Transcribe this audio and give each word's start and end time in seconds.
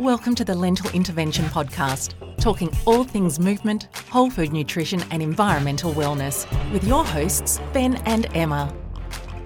Welcome 0.00 0.34
to 0.34 0.44
the 0.44 0.56
Lentil 0.56 0.90
Intervention 0.90 1.44
Podcast, 1.44 2.14
talking 2.38 2.68
all 2.84 3.04
things 3.04 3.38
movement, 3.38 3.88
whole 4.10 4.28
food 4.28 4.52
nutrition, 4.52 5.00
and 5.12 5.22
environmental 5.22 5.92
wellness 5.94 6.50
with 6.72 6.82
your 6.82 7.04
hosts, 7.04 7.60
Ben 7.72 7.94
and 8.04 8.26
Emma. 8.34 8.74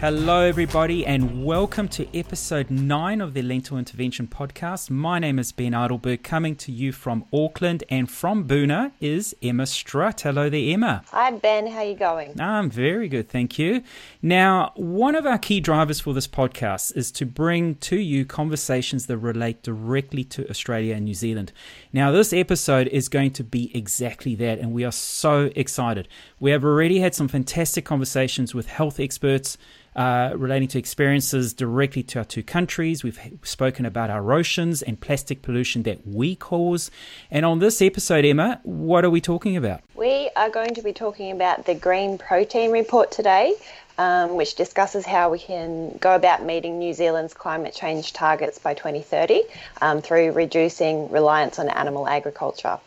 Hello, 0.00 0.42
everybody, 0.42 1.04
and 1.04 1.44
welcome 1.44 1.88
to 1.88 2.06
episode 2.16 2.70
9 2.70 3.20
of 3.20 3.34
the 3.34 3.42
Lentil 3.42 3.78
Intervention 3.78 4.28
Podcast. 4.28 4.90
My 4.90 5.18
name 5.18 5.40
is 5.40 5.50
Ben 5.50 5.72
Adelberg, 5.72 6.22
coming 6.22 6.54
to 6.54 6.70
you 6.70 6.92
from 6.92 7.24
Auckland, 7.32 7.82
and 7.90 8.08
from 8.08 8.46
Boonah 8.46 8.92
is 9.00 9.34
Emma 9.42 9.66
Strutt. 9.66 10.20
Hello 10.20 10.48
there, 10.48 10.72
Emma. 10.72 11.02
Hi, 11.10 11.32
Ben. 11.32 11.66
How 11.66 11.78
are 11.78 11.84
you 11.84 11.96
going? 11.96 12.40
I'm 12.40 12.70
very 12.70 13.08
good, 13.08 13.28
thank 13.28 13.58
you. 13.58 13.82
Now, 14.22 14.70
one 14.76 15.16
of 15.16 15.26
our 15.26 15.36
key 15.36 15.58
drivers 15.58 15.98
for 15.98 16.14
this 16.14 16.28
podcast 16.28 16.96
is 16.96 17.10
to 17.12 17.26
bring 17.26 17.74
to 17.76 17.96
you 17.96 18.24
conversations 18.24 19.06
that 19.06 19.18
relate 19.18 19.64
directly 19.64 20.22
to 20.22 20.48
Australia 20.48 20.94
and 20.94 21.06
New 21.06 21.14
Zealand. 21.14 21.50
Now, 21.92 22.12
this 22.12 22.32
episode 22.32 22.86
is 22.86 23.08
going 23.08 23.32
to 23.32 23.42
be 23.42 23.76
exactly 23.76 24.36
that, 24.36 24.60
and 24.60 24.72
we 24.72 24.84
are 24.84 24.92
so 24.92 25.50
excited. 25.56 26.06
We 26.38 26.52
have 26.52 26.64
already 26.64 27.00
had 27.00 27.16
some 27.16 27.26
fantastic 27.26 27.84
conversations 27.84 28.54
with 28.54 28.68
health 28.68 29.00
experts 29.00 29.58
uh, 29.98 30.32
relating 30.36 30.68
to 30.68 30.78
experiences 30.78 31.52
directly 31.52 32.04
to 32.04 32.20
our 32.20 32.24
two 32.24 32.44
countries. 32.44 33.02
We've 33.02 33.18
spoken 33.42 33.84
about 33.84 34.10
our 34.10 34.32
oceans 34.32 34.80
and 34.80 34.98
plastic 34.98 35.42
pollution 35.42 35.82
that 35.82 36.06
we 36.06 36.36
cause. 36.36 36.92
And 37.32 37.44
on 37.44 37.58
this 37.58 37.82
episode, 37.82 38.24
Emma, 38.24 38.60
what 38.62 39.04
are 39.04 39.10
we 39.10 39.20
talking 39.20 39.56
about? 39.56 39.80
We 39.96 40.30
are 40.36 40.50
going 40.50 40.76
to 40.76 40.82
be 40.82 40.92
talking 40.92 41.32
about 41.32 41.66
the 41.66 41.74
Green 41.74 42.16
Protein 42.16 42.70
Report 42.70 43.10
today. 43.10 43.54
Um, 44.00 44.36
which 44.36 44.54
discusses 44.54 45.04
how 45.04 45.28
we 45.28 45.40
can 45.40 45.98
go 45.98 46.14
about 46.14 46.44
meeting 46.44 46.78
New 46.78 46.94
Zealand's 46.94 47.34
climate 47.34 47.74
change 47.74 48.12
targets 48.12 48.56
by 48.56 48.74
2030 48.74 49.42
um, 49.82 50.02
through 50.02 50.30
reducing 50.30 51.10
reliance 51.10 51.58
on 51.58 51.68
animal 51.68 52.06
agriculture. 52.06 52.78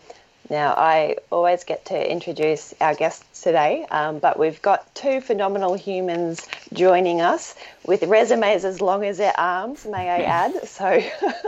Now, 0.52 0.73
I 0.73 1.16
always 1.30 1.63
get 1.63 1.85
to 1.85 2.11
introduce 2.11 2.73
our 2.81 2.94
guests 2.94 3.41
today, 3.41 3.85
um, 3.89 4.19
but 4.19 4.38
we've 4.38 4.61
got 4.61 4.94
two 4.94 5.21
phenomenal 5.21 5.75
humans 5.75 6.45
joining 6.73 7.21
us 7.21 7.55
with 7.85 8.03
resumes 8.03 8.66
as 8.66 8.81
long 8.81 9.05
as 9.05 9.17
their 9.17 9.33
arms, 9.39 9.85
may 9.85 10.09
I 10.09 10.22
add. 10.23 10.67
So, 10.67 11.02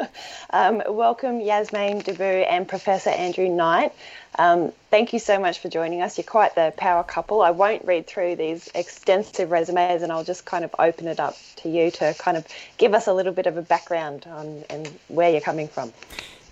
um, 0.52 0.82
welcome 0.88 1.42
Jasmijn 1.42 2.02
de 2.02 2.14
Boo 2.14 2.24
and 2.24 2.66
Professor 2.66 3.10
Andrew 3.10 3.50
Knight. 3.50 3.92
Um, 4.40 4.72
thank 4.90 5.12
you 5.12 5.20
so 5.20 5.38
much 5.38 5.60
for 5.60 5.68
joining 5.68 6.02
us. 6.02 6.18
You're 6.18 6.24
quite 6.24 6.56
the 6.56 6.74
power 6.78 7.04
couple. 7.04 7.42
I 7.42 7.52
won't 7.52 7.84
read 7.84 8.08
through 8.08 8.38
these 8.38 8.70
extensive 8.74 9.52
resumes 9.52 10.02
and 10.02 10.14
I'll 10.14 10.24
just 10.24 10.46
kind 10.46 10.64
of 10.64 10.74
open 10.80 11.08
it 11.10 11.20
up 11.20 11.36
to 11.58 11.68
you 11.68 11.92
to 11.92 12.16
kind 12.20 12.38
of 12.38 12.48
give 12.78 12.94
us 12.94 13.08
a 13.08 13.14
little 13.14 13.34
bit 13.34 13.48
of 13.48 13.58
a 13.58 13.62
background 13.62 14.26
on 14.28 14.64
and 14.70 14.88
where 15.10 15.30
you're 15.30 15.42
coming 15.42 15.68
from. 15.68 15.92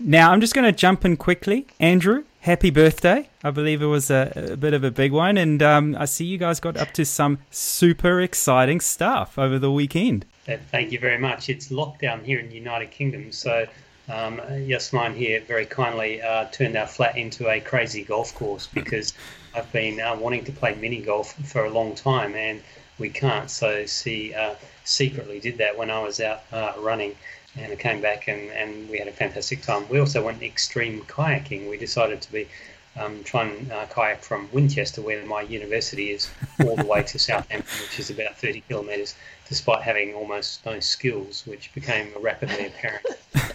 Now, 0.02 0.31
I'm 0.31 0.41
just 0.41 0.53
going 0.53 0.66
to 0.66 0.77
jump 0.77 1.05
in 1.05 1.16
quickly. 1.16 1.66
Andrew, 1.79 2.25
happy 2.42 2.72
birthday. 2.72 3.30
I 3.44 3.52
believe 3.52 3.81
it 3.81 3.88
was 3.88 4.11
a, 4.11 4.52
a 4.53 4.58
bit 4.58 4.73
of 4.73 4.84
a 4.84 4.92
big 4.92 5.11
one. 5.11 5.38
And 5.38 5.61
um, 5.64 5.95
I 5.97 6.06
see 6.06 6.25
you 6.25 6.38
guys 6.38 6.59
got 6.59 6.75
up 6.75 6.92
to 6.94 7.06
some 7.06 7.39
super 7.50 8.20
exciting 8.20 8.80
stuff 8.81 9.38
over 9.39 9.58
the 9.58 9.72
weekend. 9.72 10.25
Uh, 10.47 10.58
thank 10.72 10.92
you 10.92 11.00
very 11.00 11.17
much. 11.17 11.50
It's 11.50 11.69
lockdown 11.69 12.23
here 12.23 12.39
in 12.39 12.50
the 12.50 12.56
United 12.56 12.92
Kingdom. 12.92 13.31
So, 13.31 13.67
um, 14.09 14.42
here 14.50 15.42
very 15.47 15.66
kindly 15.66 16.22
uh, 16.22 16.45
turned 16.52 16.75
our 16.75 16.88
flat 16.88 17.17
into 17.17 17.47
a 17.47 17.62
crazy 17.62 18.03
golf 18.03 18.36
course 18.36 18.67
because 18.67 19.14
I've 19.56 19.72
been 19.72 20.00
uh, 20.00 20.16
wanting 20.17 20.44
to 20.45 20.52
play 20.52 20.75
mini 20.75 21.02
golf 21.02 21.34
for 21.47 21.66
a 21.66 21.69
long 21.69 21.95
time 21.95 22.36
and 22.36 22.62
we 22.97 23.09
can't. 23.09 23.50
So, 23.50 23.86
she 23.86 24.34
uh, 24.34 24.56
secretly 24.84 25.39
did 25.39 25.59
that 25.59 25.78
when 25.78 25.92
I 25.92 26.00
was 26.02 26.19
out 26.19 26.42
uh, 26.52 26.73
running 26.80 27.16
and 27.57 27.71
I 27.71 27.75
came 27.75 28.02
back 28.02 28.27
and, 28.27 28.49
and 28.52 28.89
we 28.89 28.97
had 28.97 29.07
a 29.07 29.11
fantastic 29.11 29.61
time. 29.61 29.88
We 29.89 29.99
also 29.99 30.23
went 30.23 30.41
extreme 30.41 31.02
kayaking. 31.02 31.69
We 31.69 31.77
decided 31.77 32.21
to 32.21 32.31
be 32.31 32.47
um, 32.97 33.23
trying 33.23 33.71
uh, 33.71 33.88
kayak 33.89 34.23
from 34.23 34.50
Winchester, 34.51 35.01
where 35.01 35.25
my 35.25 35.41
university 35.41 36.11
is, 36.11 36.29
all 36.63 36.75
the 36.75 36.85
way 36.85 37.03
to 37.03 37.19
Southampton, 37.19 37.81
which 37.81 38.00
is 38.00 38.09
about 38.09 38.38
30 38.38 38.63
kilometres, 38.67 39.16
despite 39.47 39.81
having 39.81 40.13
almost 40.13 40.66
no 40.66 40.79
skills, 40.79 41.45
which 41.45 41.73
became 41.73 42.09
rapidly 42.19 42.67
apparent 42.67 43.06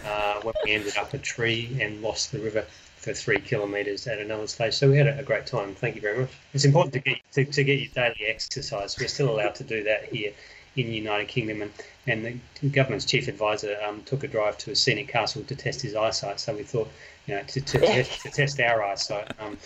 uh, 0.05 0.41
when 0.41 0.55
we 0.65 0.73
ended 0.73 0.97
up 0.97 1.13
a 1.13 1.17
tree 1.17 1.77
and 1.81 2.01
lost 2.01 2.31
the 2.31 2.39
river 2.39 2.65
for 2.97 3.13
three 3.13 3.39
kilometres 3.39 4.07
at 4.07 4.17
another 4.17 4.47
stage. 4.47 4.73
So 4.73 4.89
we 4.89 4.97
had 4.97 5.07
a, 5.07 5.19
a, 5.19 5.23
great 5.23 5.45
time. 5.45 5.75
Thank 5.75 5.95
you 5.95 6.01
very 6.01 6.19
much. 6.21 6.31
It's 6.53 6.65
important 6.65 6.93
to 6.93 6.99
get 6.99 7.19
to, 7.33 7.45
to 7.45 7.63
get 7.63 7.79
your 7.79 7.89
daily 7.93 8.25
exercise. 8.27 8.97
We're 8.99 9.07
still 9.07 9.29
allowed 9.29 9.55
to 9.55 9.63
do 9.63 9.83
that 9.83 10.05
here 10.05 10.33
in 10.77 10.87
the 10.87 10.95
United 10.95 11.27
Kingdom, 11.27 11.63
and, 11.63 11.71
and 12.05 12.39
the 12.61 12.69
government's 12.69 13.05
chief 13.05 13.27
advisor 13.27 13.75
um, 13.85 14.03
took 14.03 14.23
a 14.23 14.27
drive 14.27 14.57
to 14.59 14.71
a 14.71 14.75
scenic 14.75 15.07
castle 15.09 15.43
to 15.43 15.55
test 15.55 15.81
his 15.81 15.95
eyesight. 15.95 16.39
So 16.39 16.55
we 16.55 16.63
thought, 16.63 16.89
you 17.25 17.35
know, 17.35 17.43
to, 17.43 17.61
to, 17.61 17.79
test, 17.85 18.21
to 18.21 18.29
test 18.29 18.59
our 18.61 18.83
eyesight, 18.83 19.31
um, 19.39 19.57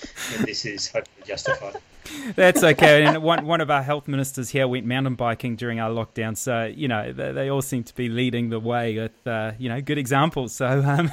this 0.46 0.66
is 0.66 0.88
hopefully 0.88 1.28
justified. 1.28 1.76
That's 2.36 2.64
okay. 2.64 3.06
And 3.06 3.22
one 3.22 3.46
one 3.46 3.62
of 3.62 3.70
our 3.70 3.84
health 3.84 4.08
ministers 4.08 4.50
here 4.50 4.68
went 4.68 4.86
mountain 4.86 5.16
biking 5.16 5.56
during 5.56 5.80
our 5.80 5.90
lockdown, 5.90 6.36
so 6.36 6.66
you 6.66 6.88
know 6.88 7.14
they, 7.14 7.32
they 7.32 7.50
all 7.50 7.62
seem 7.62 7.84
to 7.84 7.96
be 7.96 8.10
leading 8.10 8.50
the 8.50 8.60
way 8.60 8.98
with 8.98 9.28
uh, 9.28 9.52
you 9.60 9.70
know 9.70 9.82
good 9.82 9.98
examples. 9.98 10.54
So 10.54 10.82
um, 10.84 11.12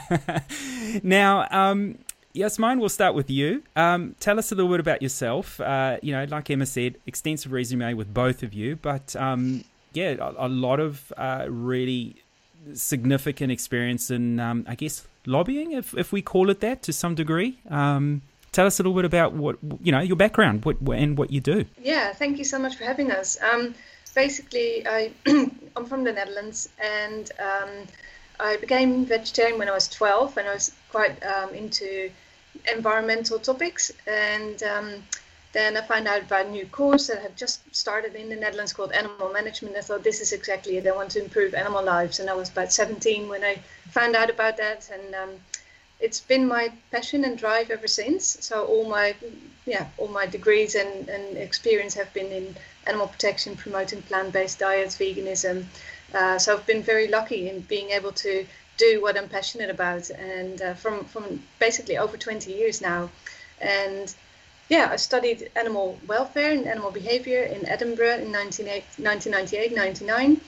now. 1.02 1.46
Um, 1.50 1.98
mine. 2.58 2.78
we'll 2.78 2.88
start 2.88 3.14
with 3.14 3.28
you. 3.30 3.64
Um, 3.74 4.14
tell 4.20 4.38
us 4.38 4.52
a 4.52 4.54
little 4.54 4.70
bit 4.70 4.78
about 4.78 5.02
yourself. 5.02 5.60
Uh, 5.60 5.98
you 6.02 6.12
know, 6.12 6.24
like 6.24 6.48
Emma 6.50 6.66
said, 6.66 6.96
extensive 7.04 7.50
resume 7.50 7.94
with 7.94 8.14
both 8.14 8.44
of 8.44 8.54
you, 8.54 8.76
but 8.76 9.16
um, 9.16 9.64
yeah, 9.92 10.14
a, 10.20 10.46
a 10.46 10.48
lot 10.48 10.80
of 10.80 11.12
uh, 11.16 11.46
really 11.48 12.16
significant 12.74 13.52
experience 13.52 14.10
in, 14.10 14.40
um, 14.40 14.64
I 14.68 14.74
guess, 14.74 15.06
lobbying, 15.26 15.72
if, 15.72 15.96
if 15.96 16.12
we 16.12 16.22
call 16.22 16.50
it 16.50 16.60
that, 16.60 16.82
to 16.82 16.92
some 16.92 17.14
degree. 17.14 17.58
Um, 17.70 18.22
tell 18.52 18.66
us 18.66 18.80
a 18.80 18.82
little 18.82 18.94
bit 18.94 19.04
about 19.04 19.32
what 19.32 19.56
you 19.82 19.92
know 19.92 20.00
your 20.00 20.16
background, 20.16 20.64
what 20.64 20.76
and 20.80 21.16
what 21.16 21.30
you 21.30 21.40
do. 21.40 21.64
Yeah, 21.82 22.12
thank 22.12 22.38
you 22.38 22.44
so 22.44 22.58
much 22.58 22.76
for 22.76 22.84
having 22.84 23.10
us. 23.10 23.38
Um, 23.42 23.74
basically, 24.14 24.86
I 24.86 25.12
I'm 25.76 25.86
from 25.86 26.04
the 26.04 26.12
Netherlands, 26.12 26.68
and 26.82 27.30
um, 27.38 27.70
I 28.40 28.56
became 28.56 29.04
vegetarian 29.04 29.58
when 29.58 29.68
I 29.68 29.72
was 29.72 29.88
12, 29.88 30.38
and 30.38 30.48
I 30.48 30.54
was 30.54 30.72
quite 30.90 31.22
um, 31.24 31.54
into 31.54 32.10
environmental 32.74 33.38
topics 33.38 33.92
and 34.06 34.62
um, 34.62 34.94
then 35.52 35.76
I 35.76 35.80
found 35.80 36.06
out 36.06 36.22
about 36.22 36.46
a 36.46 36.50
new 36.50 36.66
course 36.66 37.06
that 37.06 37.22
had 37.22 37.36
just 37.36 37.74
started 37.74 38.14
in 38.14 38.28
the 38.28 38.36
Netherlands 38.36 38.72
called 38.72 38.92
Animal 38.92 39.32
Management. 39.32 39.76
I 39.76 39.80
thought 39.80 40.04
this 40.04 40.20
is 40.20 40.32
exactly 40.32 40.76
it. 40.76 40.86
I 40.86 40.92
want 40.92 41.10
to 41.12 41.22
improve 41.22 41.54
animal 41.54 41.82
lives, 41.82 42.20
and 42.20 42.28
I 42.28 42.34
was 42.34 42.50
about 42.50 42.72
17 42.72 43.28
when 43.28 43.42
I 43.42 43.58
found 43.90 44.14
out 44.14 44.28
about 44.28 44.58
that, 44.58 44.90
and 44.92 45.14
um, 45.14 45.30
it's 46.00 46.20
been 46.20 46.46
my 46.46 46.70
passion 46.90 47.24
and 47.24 47.38
drive 47.38 47.70
ever 47.70 47.88
since. 47.88 48.38
So 48.40 48.64
all 48.66 48.88
my 48.88 49.14
yeah 49.64 49.86
all 49.96 50.08
my 50.08 50.26
degrees 50.26 50.74
and, 50.74 51.08
and 51.08 51.36
experience 51.36 51.94
have 51.94 52.12
been 52.12 52.30
in 52.30 52.54
animal 52.86 53.08
protection, 53.08 53.56
promoting 53.56 54.02
plant-based 54.02 54.58
diets, 54.58 54.96
veganism. 54.96 55.64
Uh, 56.14 56.38
so 56.38 56.54
I've 56.54 56.66
been 56.66 56.82
very 56.82 57.08
lucky 57.08 57.48
in 57.48 57.60
being 57.60 57.90
able 57.90 58.12
to 58.12 58.46
do 58.76 59.02
what 59.02 59.18
I'm 59.18 59.28
passionate 59.28 59.70
about, 59.70 60.10
and 60.10 60.60
uh, 60.60 60.74
from 60.74 61.04
from 61.04 61.42
basically 61.58 61.96
over 61.96 62.16
20 62.16 62.52
years 62.52 62.80
now, 62.80 63.10
and 63.60 64.14
yeah, 64.68 64.88
I 64.90 64.96
studied 64.96 65.50
animal 65.56 65.98
welfare 66.06 66.52
and 66.52 66.66
animal 66.66 66.90
behavior 66.90 67.42
in 67.42 67.66
Edinburgh 67.66 68.18
in 68.18 68.32
1998, 68.32 69.74
99. 69.74 70.40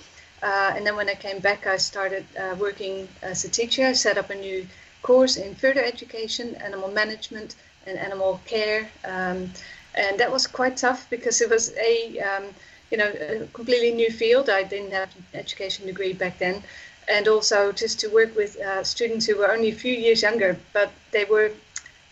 Uh, 0.42 0.72
and 0.74 0.86
then 0.86 0.96
when 0.96 1.08
I 1.08 1.14
came 1.14 1.38
back, 1.38 1.66
I 1.66 1.76
started 1.78 2.24
uh, 2.38 2.54
working 2.58 3.08
as 3.22 3.44
a 3.44 3.48
teacher. 3.48 3.86
I 3.86 3.92
set 3.92 4.18
up 4.18 4.30
a 4.30 4.34
new 4.34 4.66
course 5.02 5.36
in 5.36 5.54
further 5.54 5.82
education, 5.82 6.54
animal 6.56 6.90
management, 6.90 7.56
and 7.86 7.98
animal 7.98 8.40
care. 8.44 8.90
Um, 9.04 9.50
and 9.94 10.18
that 10.20 10.30
was 10.30 10.46
quite 10.46 10.76
tough 10.76 11.08
because 11.08 11.40
it 11.40 11.48
was 11.48 11.72
a, 11.76 12.18
um, 12.20 12.44
you 12.90 12.98
know, 12.98 13.10
a 13.10 13.46
completely 13.52 13.92
new 13.92 14.10
field. 14.10 14.50
I 14.50 14.62
didn't 14.62 14.92
have 14.92 15.14
an 15.16 15.40
education 15.40 15.86
degree 15.86 16.12
back 16.12 16.38
then. 16.38 16.62
And 17.08 17.26
also 17.26 17.72
just 17.72 17.98
to 18.00 18.08
work 18.08 18.36
with 18.36 18.56
uh, 18.60 18.84
students 18.84 19.26
who 19.26 19.38
were 19.38 19.50
only 19.50 19.70
a 19.70 19.74
few 19.74 19.94
years 19.94 20.22
younger, 20.22 20.56
but 20.72 20.92
they 21.10 21.24
were 21.24 21.50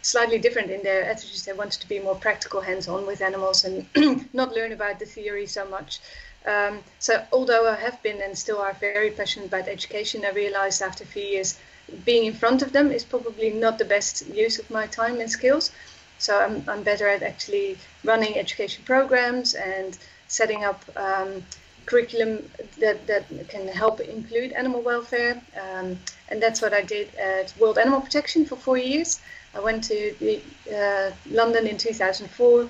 slightly 0.09 0.39
different 0.39 0.71
in 0.71 0.83
their 0.83 1.05
attitudes. 1.05 1.45
They 1.45 1.53
wanted 1.53 1.81
to 1.81 1.89
be 1.89 2.01
more 2.01 2.15
practical, 2.15 2.61
hands-on 2.63 3.07
with 3.07 3.21
animals, 3.21 3.65
and 3.65 3.87
not 4.33 4.55
learn 4.55 4.73
about 4.73 4.99
the 4.99 5.05
theory 5.05 5.47
so 5.47 5.69
much. 5.69 6.01
Um, 6.47 6.79
so, 6.99 7.25
although 7.31 7.69
I 7.69 7.77
have 7.77 8.03
been 8.03 8.23
and 8.23 8.37
still 8.37 8.59
are 8.59 8.73
very 8.73 9.11
passionate 9.11 9.49
about 9.49 9.69
education, 9.69 10.25
I 10.25 10.31
realized 10.31 10.81
after 10.81 11.05
a 11.05 11.07
few 11.07 11.23
years 11.23 11.59
being 12.05 12.25
in 12.25 12.33
front 12.33 12.63
of 12.63 12.73
them 12.73 12.91
is 12.91 13.05
probably 13.05 13.51
not 13.51 13.79
the 13.79 13.85
best 13.85 14.27
use 14.29 14.59
of 14.59 14.71
my 14.71 14.87
time 14.87 15.21
and 15.21 15.31
skills. 15.31 15.71
So, 16.19 16.39
I'm, 16.39 16.65
I'm 16.67 16.83
better 16.83 17.07
at 17.09 17.23
actually 17.23 17.77
running 18.03 18.39
education 18.39 18.85
programs 18.85 19.55
and 19.55 19.99
setting 20.27 20.65
up 20.65 20.81
um, 20.97 21.43
curriculum 21.85 22.49
that, 22.79 23.07
that 23.07 23.25
can 23.49 23.67
help 23.69 24.01
include 24.01 24.53
animal 24.53 24.81
welfare. 24.81 25.41
Um, 25.65 25.99
and 26.31 26.43
that's 26.43 26.61
what 26.63 26.73
I 26.73 26.83
did 26.83 27.15
at 27.17 27.53
World 27.59 27.79
Animal 27.79 28.01
Protection 28.01 28.45
for 28.45 28.57
four 28.57 28.79
years. 28.79 29.21
I 29.55 29.61
went 29.61 29.85
to 29.85 30.15
the, 30.21 30.41
uh, 30.75 31.13
London 31.31 31.67
in 31.67 31.77
2004. 31.77 32.69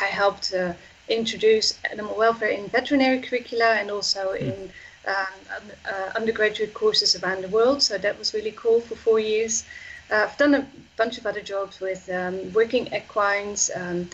I 0.00 0.04
helped 0.04 0.52
uh, 0.54 0.72
introduce 1.08 1.78
animal 1.90 2.16
welfare 2.16 2.48
in 2.48 2.68
veterinary 2.68 3.20
curricula 3.20 3.74
and 3.74 3.90
also 3.90 4.30
hmm. 4.30 4.44
in 4.44 4.70
um, 5.06 5.64
uh, 5.84 6.10
undergraduate 6.14 6.74
courses 6.74 7.16
around 7.16 7.42
the 7.42 7.48
world. 7.48 7.82
So 7.82 7.98
that 7.98 8.18
was 8.18 8.34
really 8.34 8.52
cool 8.52 8.80
for 8.80 8.94
four 8.94 9.20
years. 9.20 9.64
Uh, 10.10 10.26
I've 10.28 10.36
done 10.36 10.54
a 10.54 10.66
bunch 10.96 11.18
of 11.18 11.26
other 11.26 11.40
jobs 11.40 11.80
with 11.80 12.08
um, 12.10 12.52
working 12.52 12.92
equines, 12.92 13.70
um, 13.74 14.10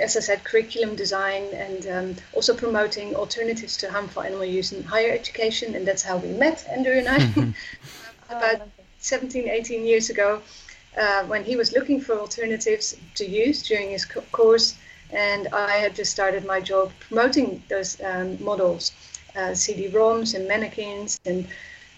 as 0.00 0.16
I 0.16 0.20
said, 0.20 0.44
curriculum 0.44 0.94
design, 0.96 1.44
and 1.52 1.86
um, 1.88 2.16
also 2.32 2.54
promoting 2.54 3.14
alternatives 3.14 3.76
to 3.78 3.90
harmful 3.90 4.22
animal 4.22 4.44
use 4.44 4.72
in 4.72 4.82
higher 4.84 5.10
education. 5.10 5.74
And 5.74 5.86
that's 5.86 6.02
how 6.02 6.16
we 6.18 6.28
met, 6.28 6.66
Andrew 6.70 6.92
and 6.92 7.08
I, 7.08 7.54
about 8.34 8.68
17, 9.00 9.48
18 9.48 9.84
years 9.84 10.08
ago, 10.08 10.40
uh, 10.96 11.24
when 11.24 11.44
he 11.44 11.56
was 11.56 11.72
looking 11.72 12.00
for 12.00 12.18
alternatives 12.18 12.96
to 13.14 13.24
use 13.24 13.62
during 13.62 13.90
his 13.90 14.04
co- 14.04 14.22
course. 14.32 14.76
And 15.10 15.48
I 15.48 15.72
had 15.72 15.94
just 15.94 16.10
started 16.10 16.44
my 16.44 16.60
job 16.60 16.92
promoting 17.00 17.62
those 17.68 18.00
um, 18.00 18.42
models, 18.42 18.92
uh, 19.36 19.54
CD-ROMs 19.54 20.34
and 20.34 20.48
mannequins 20.48 21.20
and 21.24 21.46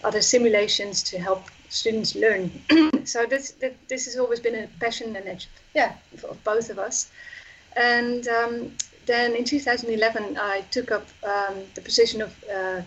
other 0.03 0.21
simulations 0.21 1.03
to 1.03 1.17
help 1.17 1.45
students 1.69 2.15
learn. 2.15 2.51
so 3.05 3.25
this 3.25 3.55
this 3.87 4.05
has 4.05 4.17
always 4.17 4.39
been 4.39 4.55
a 4.55 4.67
passion 4.79 5.15
and 5.15 5.27
edge, 5.27 5.49
yeah, 5.73 5.93
of 6.23 6.43
both 6.43 6.69
of 6.69 6.79
us. 6.79 7.09
And 7.75 8.27
um, 8.27 8.71
then 9.05 9.35
in 9.35 9.43
2011, 9.43 10.37
I 10.37 10.61
took 10.71 10.91
up 10.91 11.07
um, 11.23 11.63
the 11.75 11.81
position 11.81 12.21
of 12.21 12.31
uh, 12.43 12.81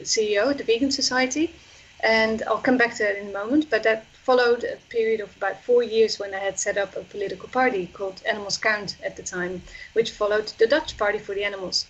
CEO 0.00 0.50
at 0.50 0.58
the 0.58 0.64
Vegan 0.64 0.90
Society, 0.90 1.54
and 2.00 2.42
I'll 2.46 2.58
come 2.58 2.76
back 2.76 2.94
to 2.96 3.04
that 3.04 3.16
in 3.16 3.28
a 3.28 3.32
moment. 3.32 3.70
But 3.70 3.82
that 3.84 4.04
followed 4.22 4.62
a 4.62 4.76
period 4.88 5.20
of 5.20 5.36
about 5.36 5.62
four 5.64 5.82
years 5.82 6.18
when 6.18 6.32
I 6.32 6.38
had 6.38 6.58
set 6.58 6.78
up 6.78 6.96
a 6.96 7.02
political 7.02 7.48
party 7.48 7.86
called 7.86 8.22
Animals 8.24 8.56
Count 8.56 8.96
at 9.02 9.16
the 9.16 9.22
time, 9.22 9.62
which 9.94 10.12
followed 10.12 10.46
the 10.58 10.66
Dutch 10.66 10.96
Party 10.96 11.18
for 11.18 11.34
the 11.34 11.44
Animals. 11.44 11.86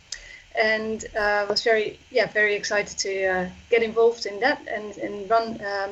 And 0.55 1.05
uh, 1.17 1.47
was 1.49 1.63
very 1.63 1.99
yeah 2.11 2.27
very 2.27 2.55
excited 2.55 2.99
to 2.99 3.27
uh, 3.27 3.49
get 3.71 3.83
involved 3.83 4.27
in 4.27 4.41
that 4.41 4.61
and 4.69 4.97
and 4.99 5.31
run 5.31 5.61
um, 5.65 5.91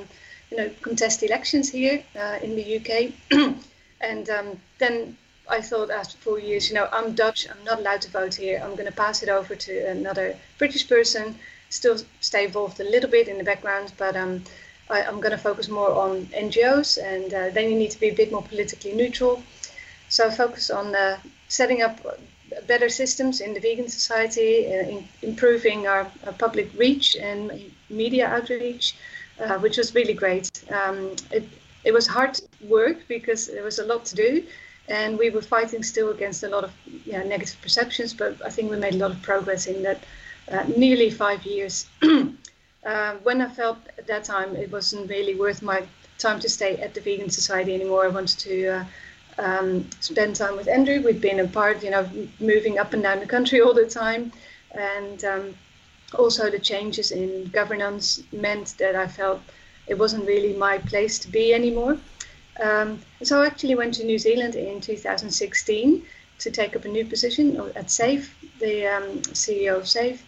you 0.50 0.56
know 0.58 0.70
contest 0.82 1.22
elections 1.22 1.70
here 1.70 2.02
uh, 2.14 2.38
in 2.42 2.56
the 2.56 2.76
UK 2.78 3.12
and 4.02 4.28
um, 4.28 4.60
then 4.78 5.16
I 5.48 5.62
thought 5.62 5.90
after 5.90 6.18
four 6.18 6.38
years 6.38 6.68
you 6.68 6.74
know 6.74 6.88
I'm 6.92 7.14
Dutch 7.14 7.48
I'm 7.50 7.64
not 7.64 7.78
allowed 7.78 8.02
to 8.02 8.10
vote 8.10 8.34
here 8.34 8.60
I'm 8.62 8.74
going 8.74 8.90
to 8.92 9.02
pass 9.04 9.22
it 9.22 9.30
over 9.30 9.54
to 9.54 9.90
another 9.90 10.36
British 10.58 10.86
person 10.86 11.36
still 11.70 11.96
stay 12.20 12.44
involved 12.44 12.80
a 12.80 12.84
little 12.84 13.08
bit 13.08 13.28
in 13.28 13.38
the 13.38 13.44
background 13.44 13.94
but 13.96 14.14
um, 14.14 14.42
I, 14.90 15.02
am 15.02 15.20
going 15.20 15.32
to 15.32 15.38
focus 15.38 15.68
more 15.68 15.92
on 15.92 16.26
NGOs 16.26 16.98
and 17.02 17.32
uh, 17.32 17.50
then 17.50 17.70
you 17.70 17.78
need 17.78 17.90
to 17.92 18.00
be 18.00 18.08
a 18.08 18.14
bit 18.14 18.30
more 18.32 18.42
politically 18.42 18.92
neutral 18.92 19.42
so 20.10 20.26
I 20.26 20.30
focus 20.30 20.70
on 20.70 20.94
uh, 20.94 21.18
setting 21.48 21.82
up 21.82 22.00
better 22.66 22.88
systems 22.88 23.40
in 23.40 23.54
the 23.54 23.60
vegan 23.60 23.88
society, 23.88 24.66
uh, 24.66 24.82
in 24.82 25.08
improving 25.22 25.86
our, 25.86 26.10
our, 26.26 26.32
public 26.32 26.68
reach 26.76 27.16
and 27.16 27.72
media 27.88 28.26
outreach, 28.26 28.96
uh, 29.38 29.56
which 29.58 29.76
was 29.78 29.94
really 29.94 30.14
great. 30.14 30.50
Um, 30.70 31.14
it, 31.30 31.44
it 31.84 31.92
was 31.92 32.08
hard 32.08 32.40
work 32.68 33.06
because 33.06 33.46
there 33.46 33.62
was 33.62 33.78
a 33.78 33.84
lot 33.84 34.04
to 34.06 34.16
do, 34.16 34.44
and 34.88 35.16
we 35.16 35.30
were 35.30 35.42
fighting 35.42 35.84
still 35.84 36.10
against 36.10 36.42
a 36.42 36.48
lot 36.48 36.64
of 36.64 36.72
negative 37.06 37.56
perceptions. 37.62 38.12
But 38.12 38.44
I 38.44 38.50
think 38.50 38.68
we 38.68 38.76
made 38.76 38.94
a 38.94 38.98
lot 38.98 39.12
of 39.12 39.22
progress 39.22 39.66
in 39.66 39.84
that 39.84 40.02
uh, 40.50 40.64
nearly 40.76 41.10
five 41.10 41.44
years. 41.44 41.86
uh, 42.84 43.14
when 43.22 43.40
I 43.40 43.48
felt 43.48 43.78
at 43.98 44.06
that 44.06 44.24
time 44.24 44.56
it 44.56 44.70
wasn't 44.72 45.08
really 45.10 45.34
worth 45.34 45.62
my 45.62 45.82
time 46.18 46.40
to 46.40 46.48
stay 46.48 46.76
at 46.76 46.94
the 46.94 47.00
Vegan 47.00 47.30
Society 47.30 47.74
anymore, 47.74 48.04
I 48.04 48.08
wanted 48.08 48.38
to 48.40 48.66
uh, 48.68 48.84
um, 49.38 49.88
spend 50.00 50.36
time 50.36 50.56
with 50.56 50.68
Andrew. 50.68 51.02
We've 51.02 51.20
been 51.20 51.40
apart, 51.40 51.82
you 51.82 51.90
know, 51.90 52.08
moving 52.40 52.78
up 52.78 52.92
and 52.92 53.02
down 53.02 53.20
the 53.20 53.26
country 53.26 53.60
all 53.60 53.74
the 53.74 53.86
time, 53.86 54.32
and 54.72 55.24
um, 55.24 55.54
also 56.18 56.50
the 56.50 56.58
changes 56.58 57.10
in 57.10 57.46
governance 57.46 58.22
meant 58.32 58.74
that 58.78 58.94
I 58.94 59.06
felt 59.06 59.40
it 59.86 59.98
wasn't 59.98 60.26
really 60.26 60.52
my 60.54 60.78
place 60.78 61.18
to 61.20 61.28
be 61.28 61.54
anymore. 61.54 61.98
Um, 62.62 63.00
so 63.22 63.42
I 63.42 63.46
actually 63.46 63.74
went 63.74 63.94
to 63.94 64.04
New 64.04 64.18
Zealand 64.18 64.54
in 64.54 64.80
2016 64.80 66.02
to 66.38 66.50
take 66.50 66.76
up 66.76 66.84
a 66.84 66.88
new 66.88 67.04
position 67.04 67.56
at 67.74 67.90
SAFE, 67.90 68.34
the 68.58 68.86
um, 68.86 69.20
CEO 69.32 69.76
of 69.76 69.88
SAFE, 69.88 70.22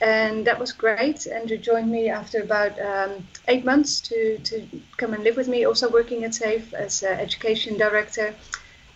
and 0.00 0.46
that 0.46 0.58
was 0.58 0.72
great. 0.72 1.26
Andrew 1.26 1.56
joined 1.56 1.90
me 1.90 2.08
after 2.08 2.40
about 2.40 2.78
um, 2.80 3.26
eight 3.48 3.64
months 3.64 4.00
to, 4.02 4.38
to 4.38 4.66
come 4.96 5.12
and 5.12 5.24
live 5.24 5.36
with 5.36 5.48
me, 5.48 5.64
also 5.64 5.88
working 5.90 6.24
at 6.24 6.34
SAFE 6.34 6.72
as 6.74 7.02
education 7.02 7.76
director. 7.76 8.34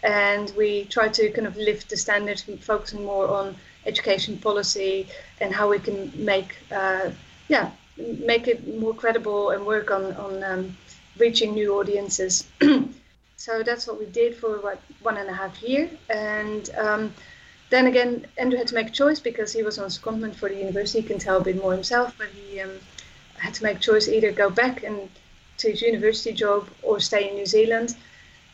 And 0.04 0.52
we 0.56 0.84
tried 0.84 1.14
to 1.14 1.31
kind 1.31 1.46
of 1.46 1.56
lift 1.56 1.90
the 1.90 1.96
standards, 1.96 2.43
focusing 2.60 3.04
more 3.04 3.28
on 3.28 3.56
education 3.84 4.38
policy 4.38 5.08
and 5.40 5.52
how 5.52 5.69
we 5.69 5.78
can 5.78 6.12
make, 6.14 6.56
uh, 6.70 7.10
yeah, 7.49 7.70
make 7.96 8.46
it 8.46 8.78
more 8.78 8.94
credible 8.94 9.50
and 9.50 9.66
work 9.66 9.90
on 9.90 10.12
on 10.14 10.43
um, 10.44 10.76
reaching 11.19 11.52
new 11.54 11.78
audiences. 11.78 12.46
so 13.37 13.62
that's 13.62 13.87
what 13.87 13.99
we 13.99 14.06
did 14.06 14.37
for 14.37 14.60
what 14.60 14.81
one 15.02 15.16
and 15.16 15.28
a 15.28 15.34
half 15.34 15.62
year, 15.62 15.90
and. 16.10 16.70
Um, 16.76 17.12
then 17.72 17.86
again, 17.86 18.26
Andrew 18.36 18.58
had 18.58 18.69
to 18.69 18.74
make 18.74 18.88
a 18.88 18.98
choice 19.02 19.19
because 19.19 19.50
he 19.54 19.62
was 19.62 19.78
on 19.78 19.88
secondment 19.88 20.34
for 20.34 20.48
the 20.50 20.56
university. 20.56 21.00
He 21.00 21.08
can 21.08 21.19
tell 21.19 21.38
a 21.38 21.44
bit 21.44 21.56
more 21.56 21.72
himself, 21.72 22.14
but 22.19 22.28
he 22.28 22.60
um, 22.60 22.72
had 23.38 23.54
to 23.54 23.62
make 23.62 23.78
a 23.78 23.80
choice 23.80 24.08
either 24.08 24.30
go 24.30 24.50
back 24.50 24.82
and 24.82 25.08
to 25.56 25.70
his 25.70 25.80
university 25.80 26.32
job 26.32 26.69
or 26.82 27.00
stay 27.00 27.30
in 27.30 27.34
New 27.34 27.46
Zealand. 27.46 27.96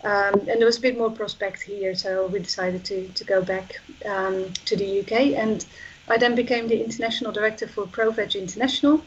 Um, 0.04 0.34
and 0.48 0.60
there 0.60 0.66
was 0.66 0.78
a 0.78 0.80
bit 0.80 0.96
more 0.96 1.10
prospect 1.10 1.62
here, 1.62 1.96
so 1.96 2.28
we 2.28 2.38
decided 2.38 2.84
to, 2.84 3.08
to 3.08 3.24
go 3.24 3.42
back 3.42 3.80
um, 4.06 4.52
to 4.66 4.76
the 4.76 5.00
UK. 5.00 5.12
And 5.42 5.66
I 6.06 6.16
then 6.16 6.36
became 6.36 6.68
the 6.68 6.80
international 6.80 7.32
director 7.32 7.66
for 7.66 7.86
ProVeg 7.86 8.40
International, 8.40 9.02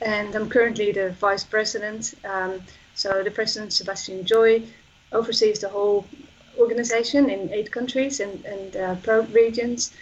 and 0.00 0.32
I'm 0.36 0.48
currently 0.48 0.92
the 0.92 1.10
vice 1.10 1.42
president. 1.42 2.14
Um, 2.24 2.62
so 2.94 3.24
the 3.24 3.32
president, 3.32 3.72
Sebastian 3.72 4.24
Joy, 4.24 4.62
oversees 5.10 5.58
the 5.58 5.68
whole 5.70 6.06
organization 6.58 7.30
in 7.30 7.52
eight 7.52 7.70
countries 7.70 8.20
and, 8.20 8.44
and 8.44 8.76
uh, 8.76 8.94
pro 8.96 9.22
regions. 9.22 9.92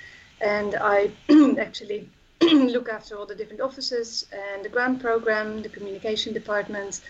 And 0.41 0.75
I 0.81 1.11
actually 1.59 2.09
look 2.43 2.89
after 2.89 3.17
all 3.17 3.27
the 3.27 3.35
different 3.35 3.61
offices 3.61 4.27
and 4.33 4.65
the 4.65 4.69
grant 4.69 5.01
program, 5.01 5.63
the 5.63 5.69
communication 5.69 6.33
department, 6.33 7.01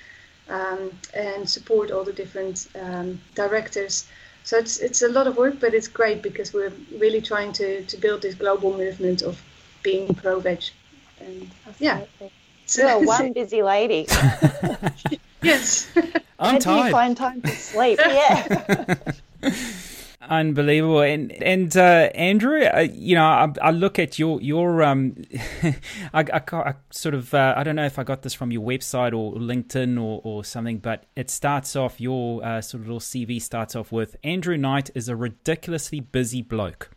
um, 0.49 0.91
and 1.15 1.49
support 1.49 1.91
all 1.91 2.05
the 2.05 2.13
different 2.13 2.69
um, 2.81 3.21
directors. 3.35 4.07
So 4.45 4.59
it's 4.59 4.79
it's 4.79 5.01
a 5.01 5.09
lot 5.09 5.27
of 5.27 5.37
work, 5.39 5.59
but 5.59 5.73
it's 5.73 5.89
great 5.89 6.23
because 6.23 6.53
we're 6.53 6.73
really 6.99 7.23
trying 7.23 7.53
to, 7.55 7.83
to 7.85 7.97
build 7.97 8.21
this 8.23 8.35
global 8.35 8.77
movement 8.77 9.23
of 9.23 9.41
being 9.83 10.15
pro 10.15 10.39
veg. 10.39 10.63
And 11.19 11.51
yeah, 11.79 12.05
you're 12.77 13.07
one 13.07 13.33
busy 13.33 13.63
lady. 13.63 14.07
yes. 15.43 15.89
I'm 16.39 16.59
tired. 16.59 16.83
do 16.83 16.87
you 16.87 16.91
find 16.91 17.17
time 17.17 17.41
to 17.43 17.51
sleep? 17.51 17.99
Yeah. 18.07 18.95
Unbelievable, 20.29 21.03
and 21.03 21.33
and 21.43 21.77
uh, 21.77 22.09
Andrew, 22.15 22.63
uh, 22.63 22.87
you 22.93 23.15
know, 23.15 23.25
I, 23.25 23.53
I, 23.61 23.71
look 23.73 23.99
at 23.99 24.19
your 24.19 24.41
your 24.41 24.83
um, 24.83 25.17
I, 26.15 26.21
I, 26.21 26.43
I, 26.53 26.75
sort 26.91 27.15
of 27.15 27.35
uh, 27.35 27.55
I 27.57 27.63
don't 27.63 27.77
know 27.77 27.85
if 27.85 27.99
I 27.99 28.05
got 28.05 28.23
this 28.23 28.33
from 28.33 28.51
your 28.51 28.63
website 28.63 29.13
or 29.13 29.35
LinkedIn 29.35 30.01
or, 30.01 30.23
or 30.25 30.43
something, 30.45 30.79
but 30.79 31.05
it 31.15 31.29
starts 31.31 31.77
off 31.77 32.01
your 32.01 32.45
uh, 32.45 32.63
sort 32.63 32.83
of 32.83 32.87
little 32.87 33.01
CV 33.01 33.41
starts 33.41 33.77
off 33.77 33.93
with 33.93 34.17
Andrew 34.25 34.57
Knight 34.57 34.91
is 34.95 35.09
a 35.09 35.17
ridiculously 35.17 36.01
busy 36.01 36.41
bloke. 36.41 36.94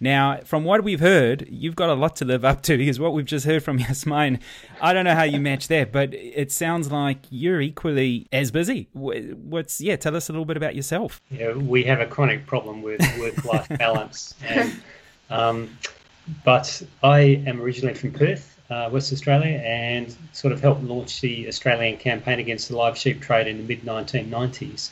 Now, 0.00 0.40
from 0.44 0.64
what 0.64 0.84
we've 0.84 1.00
heard, 1.00 1.46
you've 1.50 1.76
got 1.76 1.90
a 1.90 1.94
lot 1.94 2.16
to 2.16 2.24
live 2.24 2.44
up 2.44 2.62
to 2.62 2.76
because 2.76 2.98
what 2.98 3.12
we've 3.12 3.26
just 3.26 3.46
heard 3.46 3.62
from 3.62 3.78
Jasmijn, 3.80 4.40
I 4.80 4.92
don't 4.92 5.04
know 5.04 5.14
how 5.14 5.22
you 5.24 5.40
match 5.40 5.68
that, 5.68 5.92
but 5.92 6.12
it 6.14 6.52
sounds 6.52 6.90
like 6.90 7.18
you're 7.30 7.60
equally 7.60 8.26
as 8.32 8.50
busy. 8.50 8.88
What's 8.92 9.80
yeah? 9.80 9.96
Tell 9.96 10.16
us 10.16 10.28
a 10.28 10.32
little 10.32 10.44
bit 10.44 10.56
about 10.56 10.74
yourself. 10.74 11.20
Yeah, 11.30 11.52
we 11.52 11.84
have 11.84 12.00
a 12.00 12.06
chronic 12.06 12.46
problem 12.46 12.82
with 12.82 13.00
work-life 13.18 13.68
balance, 13.78 14.34
and 14.44 14.72
um, 15.30 15.78
but 16.44 16.82
I 17.02 17.42
am 17.46 17.60
originally 17.60 17.94
from 17.94 18.12
Perth. 18.12 18.48
Uh, 18.70 18.88
West 18.90 19.12
Australia, 19.12 19.58
and 19.58 20.16
sort 20.32 20.50
of 20.50 20.62
helped 20.62 20.82
launch 20.82 21.20
the 21.20 21.46
Australian 21.46 21.98
campaign 21.98 22.38
against 22.38 22.70
the 22.70 22.76
live 22.76 22.96
sheep 22.96 23.20
trade 23.20 23.46
in 23.46 23.58
the 23.58 23.64
mid 23.64 23.82
1990s. 23.82 24.90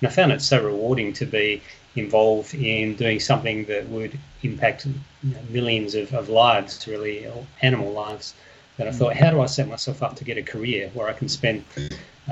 And 0.00 0.08
I 0.08 0.12
found 0.12 0.32
it 0.32 0.42
so 0.42 0.62
rewarding 0.62 1.14
to 1.14 1.24
be 1.24 1.62
involved 1.96 2.54
in 2.54 2.96
doing 2.96 3.20
something 3.20 3.64
that 3.66 3.88
would 3.88 4.18
impact 4.42 4.86
millions 5.50 5.94
of, 5.94 6.12
of 6.14 6.28
lives, 6.28 6.78
to 6.78 6.90
really, 6.90 7.26
animal 7.60 7.92
lives. 7.92 8.34
That 8.78 8.88
I 8.88 8.90
mm. 8.90 8.94
thought, 8.94 9.16
how 9.16 9.30
do 9.30 9.40
I 9.40 9.46
set 9.46 9.68
myself 9.68 10.02
up 10.02 10.16
to 10.16 10.24
get 10.24 10.38
a 10.38 10.42
career 10.42 10.90
where 10.94 11.08
I 11.08 11.12
can 11.12 11.28
spend 11.28 11.64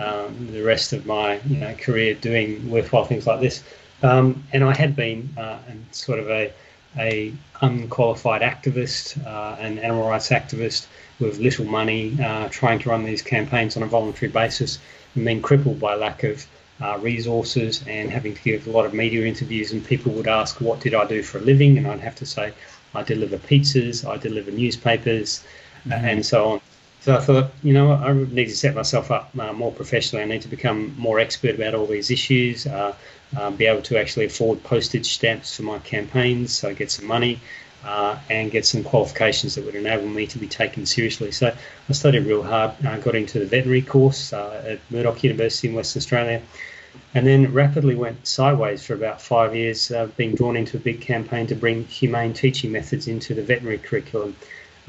um, 0.01 0.49
the 0.51 0.63
rest 0.63 0.93
of 0.93 1.05
my 1.05 1.39
you 1.47 1.59
know 1.59 1.75
career 1.75 2.15
doing 2.15 2.71
worthwhile 2.71 3.05
things 3.05 3.27
like 3.27 3.41
this? 3.41 3.63
Um, 4.03 4.45
and 4.53 4.65
I 4.65 4.75
had 4.75 4.97
been 4.97 5.29
uh, 5.37 5.59
sort 5.93 6.19
of 6.19 6.31
a 6.31 6.53
a 6.99 7.33
unqualified 7.61 8.43
activist, 8.43 9.25
uh, 9.25 9.57
an 9.61 9.79
animal 9.79 10.09
rights 10.09 10.31
activist 10.31 10.87
with 11.21 11.39
little 11.39 11.67
money, 11.67 12.17
uh, 12.21 12.49
trying 12.49 12.79
to 12.81 12.89
run 12.89 13.05
these 13.05 13.23
campaigns 13.23 13.77
on 13.77 13.83
a 13.83 13.87
voluntary 13.87 14.33
basis, 14.33 14.79
and 15.15 15.25
being 15.25 15.43
crippled 15.43 15.79
by 15.79 15.95
lack 15.95 16.25
of 16.25 16.47
uh, 16.83 16.99
resources 16.99 17.85
and 17.87 18.11
having 18.11 18.35
to 18.35 18.43
give 18.43 18.67
a 18.67 18.71
lot 18.71 18.87
of 18.87 18.95
media 18.95 19.27
interviews. 19.27 19.73
And 19.73 19.85
people 19.85 20.13
would 20.13 20.29
ask, 20.29 20.61
What 20.61 20.81
did 20.81 20.95
I 20.95 21.05
do 21.07 21.23
for 21.23 21.39
a 21.39 21.43
living? 21.43 21.79
And 21.79 21.87
I'd 21.87 22.01
have 22.01 22.17
to 22.17 22.27
say, 22.27 22.53
I 22.95 23.03
deliver 23.03 23.39
pizzas, 23.39 24.09
I 24.09 24.17
deliver 24.17 24.51
newspapers, 24.51 25.45
mm-hmm. 25.87 25.93
and 25.93 26.27
so 26.27 26.49
on. 26.49 26.61
So 27.01 27.17
I 27.17 27.21
thought, 27.21 27.53
you 27.63 27.73
know, 27.73 27.93
I 27.93 28.13
need 28.13 28.49
to 28.49 28.57
set 28.57 28.75
myself 28.75 29.11
up 29.11 29.31
uh, 29.39 29.53
more 29.55 29.73
professionally. 29.73 30.23
I 30.23 30.27
need 30.27 30.43
to 30.43 30.49
become 30.49 30.95
more 30.99 31.19
expert 31.19 31.55
about 31.55 31.75
all 31.75 31.87
these 31.87 32.11
issues, 32.11 32.67
uh, 32.67 32.95
uh, 33.37 33.51
be 33.51 33.65
able 33.65 33.81
to 33.83 33.99
actually 33.99 34.27
afford 34.27 34.63
postage 34.65 35.15
stamps 35.15 35.57
for 35.57 35.63
my 35.63 35.79
campaigns, 35.79 36.53
so 36.53 36.69
I 36.69 36.75
get 36.75 36.91
some 36.91 37.07
money, 37.07 37.41
uh, 37.85 38.19
and 38.29 38.51
get 38.51 38.67
some 38.67 38.85
qualifications 38.85 39.55
that 39.55 39.65
would 39.65 39.75
enable 39.75 40.07
me 40.07 40.27
to 40.27 40.39
be 40.39 40.47
taken 40.47 40.87
seriously. 40.87 41.33
So 41.33 41.55
I 41.89 41.93
studied 41.93 42.27
real 42.27 42.43
hard, 42.43 42.73
I 42.85 42.99
got 42.99 43.15
into 43.15 43.39
the 43.39 43.47
veterinary 43.47 43.83
course 43.83 44.33
uh, 44.33 44.63
at 44.67 44.81
Murdoch 44.91 45.23
University 45.23 45.69
in 45.69 45.75
Western 45.75 46.01
Australia, 46.01 46.43
and 47.15 47.27
then 47.27 47.53
rapidly 47.53 47.95
went 47.95 48.27
sideways 48.27 48.85
for 48.85 48.95
about 48.95 49.21
five 49.21 49.55
years, 49.55 49.91
uh, 49.91 50.07
being 50.17 50.35
drawn 50.35 50.57
into 50.57 50.77
a 50.77 50.81
big 50.81 51.01
campaign 51.01 51.47
to 51.47 51.55
bring 51.55 51.85
humane 51.85 52.33
teaching 52.33 52.73
methods 52.73 53.09
into 53.09 53.35
the 53.35 53.43
veterinary 53.43 53.79
curriculum. 53.79 54.37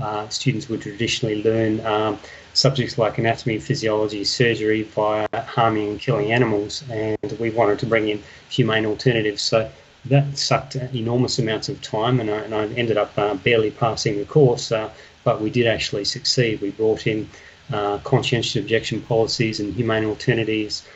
Uh, 0.02 0.28
students 0.30 0.68
would 0.68 0.82
traditionally 0.82 1.44
learn 1.44 1.86
um, 1.86 2.18
subjects 2.54 2.98
like 2.98 3.18
anatomy, 3.18 3.60
physiology, 3.60 4.24
surgery 4.24 4.84
via 4.84 5.28
harming 5.34 5.90
and 5.90 6.00
killing 6.00 6.32
animals, 6.32 6.84
and 6.90 7.18
we 7.40 7.52
wanted 7.52 7.80
to 7.80 7.86
bring 7.86 8.10
in 8.10 8.22
humane 8.50 8.86
alternatives. 8.86 9.42
So 9.42 9.70
that 10.06 10.38
sucked 10.38 10.76
enormous 10.76 11.38
amounts 11.38 11.70
of 11.70 11.82
time, 11.82 12.20
and 12.20 12.30
I, 12.30 12.38
and 12.38 12.56
I 12.56 12.66
ended 12.68 12.98
up 12.98 13.16
uh, 13.18 13.36
barely 13.36 13.72
passing 13.72 14.18
the 14.18 14.26
course, 14.26 14.72
uh, 14.72 14.90
but 15.24 15.42
we 15.42 15.50
did 15.50 15.68
actually 15.68 16.06
succeed. 16.06 16.62
We 16.62 16.72
brought 16.72 17.06
in 17.06 17.30
uh, 17.72 18.00
conscientious 18.00 18.56
objection 18.56 19.02
policies 19.02 19.60
and 19.60 19.74
humane 19.74 20.06
alternatives 20.06 20.88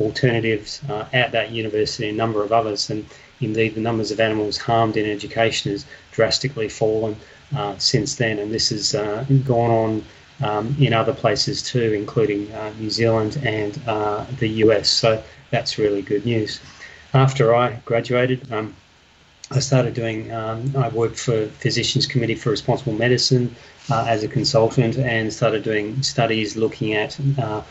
alternatives 0.00 0.82
uh, 0.88 1.04
at 1.12 1.30
that 1.30 1.52
university, 1.52 2.08
and 2.08 2.16
a 2.16 2.18
number 2.18 2.42
of 2.42 2.50
others, 2.52 2.90
and 2.90 3.06
indeed 3.40 3.74
the 3.76 3.80
numbers 3.80 4.10
of 4.10 4.18
animals 4.18 4.58
harmed 4.58 4.96
in 4.96 5.08
education 5.08 5.70
has 5.70 5.86
drastically 6.10 6.68
fallen 6.68 7.16
uh, 7.56 7.78
since 7.78 8.16
then, 8.16 8.40
and 8.40 8.52
this 8.52 8.70
has 8.70 8.96
uh, 8.96 9.24
gone 9.44 9.70
on 9.70 10.04
um, 10.42 10.76
in 10.80 10.92
other 10.92 11.14
places 11.14 11.62
too, 11.62 11.92
including 11.92 12.50
New 12.80 12.90
Zealand 12.90 13.40
and 13.44 13.74
the 14.38 14.48
US. 14.64 14.90
So 14.90 15.22
that's 15.50 15.78
really 15.78 16.02
good 16.02 16.26
news. 16.26 16.60
After 17.12 17.54
I 17.54 17.80
graduated, 17.84 18.52
um, 18.52 18.74
I 19.50 19.58
started 19.58 19.94
doing. 19.94 20.30
Um, 20.30 20.76
I 20.76 20.88
worked 20.88 21.18
for 21.18 21.46
Physicians 21.46 22.06
Committee 22.06 22.36
for 22.36 22.50
Responsible 22.50 22.92
Medicine 22.92 23.56
uh, 23.90 24.04
as 24.06 24.22
a 24.22 24.28
consultant, 24.28 24.96
and 24.96 25.32
started 25.32 25.64
doing 25.64 26.02
studies 26.02 26.56
looking 26.56 26.94
at 26.94 27.18
uh, 27.36 27.62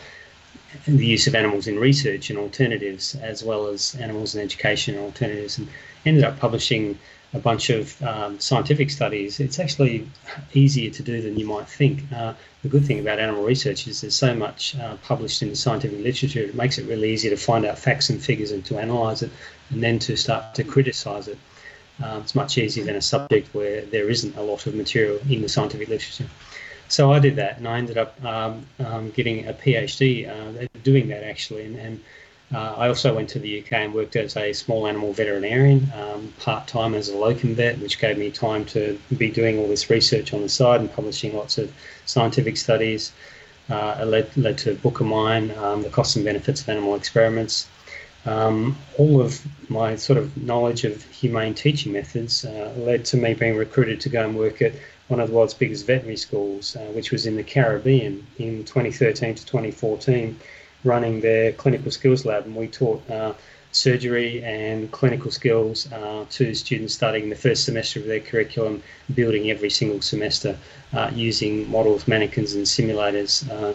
the 0.86 1.06
use 1.06 1.26
of 1.26 1.34
animals 1.34 1.66
in 1.66 1.78
research 1.78 2.28
and 2.28 2.38
alternatives, 2.38 3.14
as 3.14 3.42
well 3.42 3.68
as 3.68 3.94
animals 3.94 4.34
in 4.34 4.42
education 4.42 4.94
and 4.94 5.04
alternatives, 5.04 5.56
and 5.56 5.68
ended 6.04 6.22
up 6.24 6.38
publishing 6.38 6.98
a 7.32 7.38
bunch 7.38 7.70
of 7.70 8.02
um, 8.02 8.40
scientific 8.40 8.90
studies, 8.90 9.38
it's 9.38 9.58
actually 9.60 10.08
easier 10.52 10.90
to 10.90 11.02
do 11.02 11.22
than 11.22 11.38
you 11.38 11.46
might 11.46 11.68
think. 11.68 12.02
Uh, 12.12 12.34
the 12.62 12.68
good 12.68 12.84
thing 12.84 12.98
about 12.98 13.18
animal 13.18 13.44
research 13.44 13.86
is 13.86 14.00
there's 14.00 14.16
so 14.16 14.34
much 14.34 14.76
uh, 14.78 14.96
published 15.04 15.40
in 15.42 15.48
the 15.48 15.56
scientific 15.56 16.00
literature, 16.00 16.40
it 16.40 16.54
makes 16.54 16.78
it 16.78 16.88
really 16.88 17.12
easy 17.12 17.30
to 17.30 17.36
find 17.36 17.64
out 17.64 17.78
facts 17.78 18.10
and 18.10 18.20
figures 18.20 18.50
and 18.50 18.64
to 18.66 18.78
analyse 18.78 19.22
it 19.22 19.30
and 19.70 19.82
then 19.82 19.98
to 20.00 20.16
start 20.16 20.54
to 20.56 20.64
criticise 20.64 21.28
it. 21.28 21.38
Um, 22.02 22.22
it's 22.22 22.34
much 22.34 22.58
easier 22.58 22.84
than 22.84 22.96
a 22.96 23.02
subject 23.02 23.54
where 23.54 23.82
there 23.82 24.08
isn't 24.08 24.36
a 24.36 24.42
lot 24.42 24.66
of 24.66 24.74
material 24.74 25.20
in 25.28 25.42
the 25.42 25.48
scientific 25.48 25.88
literature. 25.88 26.28
So 26.88 27.12
I 27.12 27.20
did 27.20 27.36
that 27.36 27.58
and 27.58 27.68
I 27.68 27.78
ended 27.78 27.98
up 27.98 28.22
um, 28.24 28.66
um 28.80 29.10
getting 29.10 29.46
a 29.46 29.52
PhD 29.52 30.28
uh, 30.28 30.66
doing 30.82 31.08
that 31.08 31.22
actually. 31.22 31.64
and, 31.66 31.76
and 31.76 32.00
uh, 32.52 32.74
I 32.76 32.88
also 32.88 33.14
went 33.14 33.28
to 33.30 33.38
the 33.38 33.60
UK 33.60 33.72
and 33.74 33.94
worked 33.94 34.16
as 34.16 34.36
a 34.36 34.52
small 34.52 34.88
animal 34.88 35.12
veterinarian, 35.12 35.92
um, 35.94 36.32
part 36.40 36.66
time 36.66 36.94
as 36.94 37.08
a 37.08 37.16
locum 37.16 37.54
vet, 37.54 37.78
which 37.78 38.00
gave 38.00 38.18
me 38.18 38.30
time 38.30 38.64
to 38.66 38.98
be 39.16 39.30
doing 39.30 39.58
all 39.58 39.68
this 39.68 39.88
research 39.88 40.34
on 40.34 40.42
the 40.42 40.48
side 40.48 40.80
and 40.80 40.92
publishing 40.92 41.36
lots 41.36 41.58
of 41.58 41.72
scientific 42.06 42.56
studies. 42.56 43.12
Uh, 43.68 43.98
it 44.00 44.04
led, 44.06 44.36
led 44.36 44.58
to 44.58 44.72
a 44.72 44.74
book 44.74 44.98
of 44.98 45.06
mine, 45.06 45.52
um, 45.58 45.82
The 45.82 45.90
Costs 45.90 46.16
and 46.16 46.24
Benefits 46.24 46.62
of 46.62 46.68
Animal 46.68 46.96
Experiments. 46.96 47.68
Um, 48.26 48.76
all 48.98 49.20
of 49.20 49.40
my 49.70 49.94
sort 49.94 50.18
of 50.18 50.36
knowledge 50.36 50.84
of 50.84 51.04
humane 51.04 51.54
teaching 51.54 51.92
methods 51.92 52.44
uh, 52.44 52.74
led 52.76 53.04
to 53.06 53.16
me 53.16 53.32
being 53.32 53.56
recruited 53.56 54.00
to 54.00 54.08
go 54.08 54.24
and 54.24 54.36
work 54.36 54.60
at 54.60 54.72
one 55.06 55.20
of 55.20 55.28
the 55.28 55.34
world's 55.34 55.54
biggest 55.54 55.86
veterinary 55.86 56.16
schools, 56.16 56.74
uh, 56.74 56.80
which 56.94 57.12
was 57.12 57.26
in 57.26 57.36
the 57.36 57.44
Caribbean 57.44 58.26
in 58.38 58.64
2013 58.64 59.36
to 59.36 59.46
2014 59.46 60.38
running 60.84 61.20
their 61.20 61.52
clinical 61.52 61.90
skills 61.90 62.24
lab, 62.24 62.46
and 62.46 62.56
we 62.56 62.68
taught 62.68 63.08
uh, 63.10 63.32
surgery 63.72 64.42
and 64.42 64.90
clinical 64.90 65.30
skills 65.30 65.90
uh, 65.92 66.24
to 66.30 66.54
students 66.54 66.94
studying 66.94 67.30
the 67.30 67.36
first 67.36 67.64
semester 67.64 68.00
of 68.00 68.06
their 68.06 68.20
curriculum, 68.20 68.82
building 69.14 69.50
every 69.50 69.70
single 69.70 70.00
semester 70.00 70.56
uh, 70.92 71.10
using 71.14 71.70
models, 71.70 72.08
mannequins, 72.08 72.54
and 72.54 72.64
simulators. 72.64 73.48
Uh, 73.48 73.74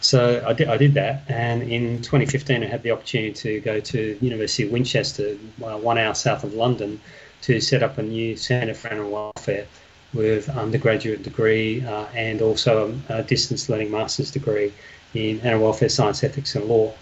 so 0.00 0.42
I 0.46 0.52
did, 0.52 0.68
I 0.68 0.76
did 0.76 0.94
that, 0.94 1.22
and 1.28 1.62
in 1.62 2.02
2015 2.02 2.62
I 2.62 2.66
had 2.66 2.82
the 2.82 2.90
opportunity 2.90 3.32
to 3.32 3.60
go 3.60 3.80
to 3.80 4.18
University 4.20 4.64
of 4.64 4.70
Winchester, 4.70 5.36
uh, 5.64 5.78
one 5.78 5.98
hour 5.98 6.14
south 6.14 6.44
of 6.44 6.54
London, 6.54 7.00
to 7.42 7.60
set 7.60 7.82
up 7.82 7.98
a 7.98 8.02
new 8.02 8.36
Centre 8.36 8.74
for 8.74 8.88
Animal 8.88 9.32
Welfare 9.36 9.66
with 10.14 10.48
undergraduate 10.48 11.22
degree 11.22 11.84
uh, 11.84 12.06
and 12.14 12.40
also 12.40 12.94
a 13.08 13.22
distance 13.22 13.68
learning 13.68 13.90
master's 13.90 14.30
degree 14.30 14.72
in 15.14 15.40
animal 15.40 15.64
welfare 15.64 15.88
science, 15.88 16.22
ethics, 16.24 16.54
and 16.54 16.66
law. 16.66 16.92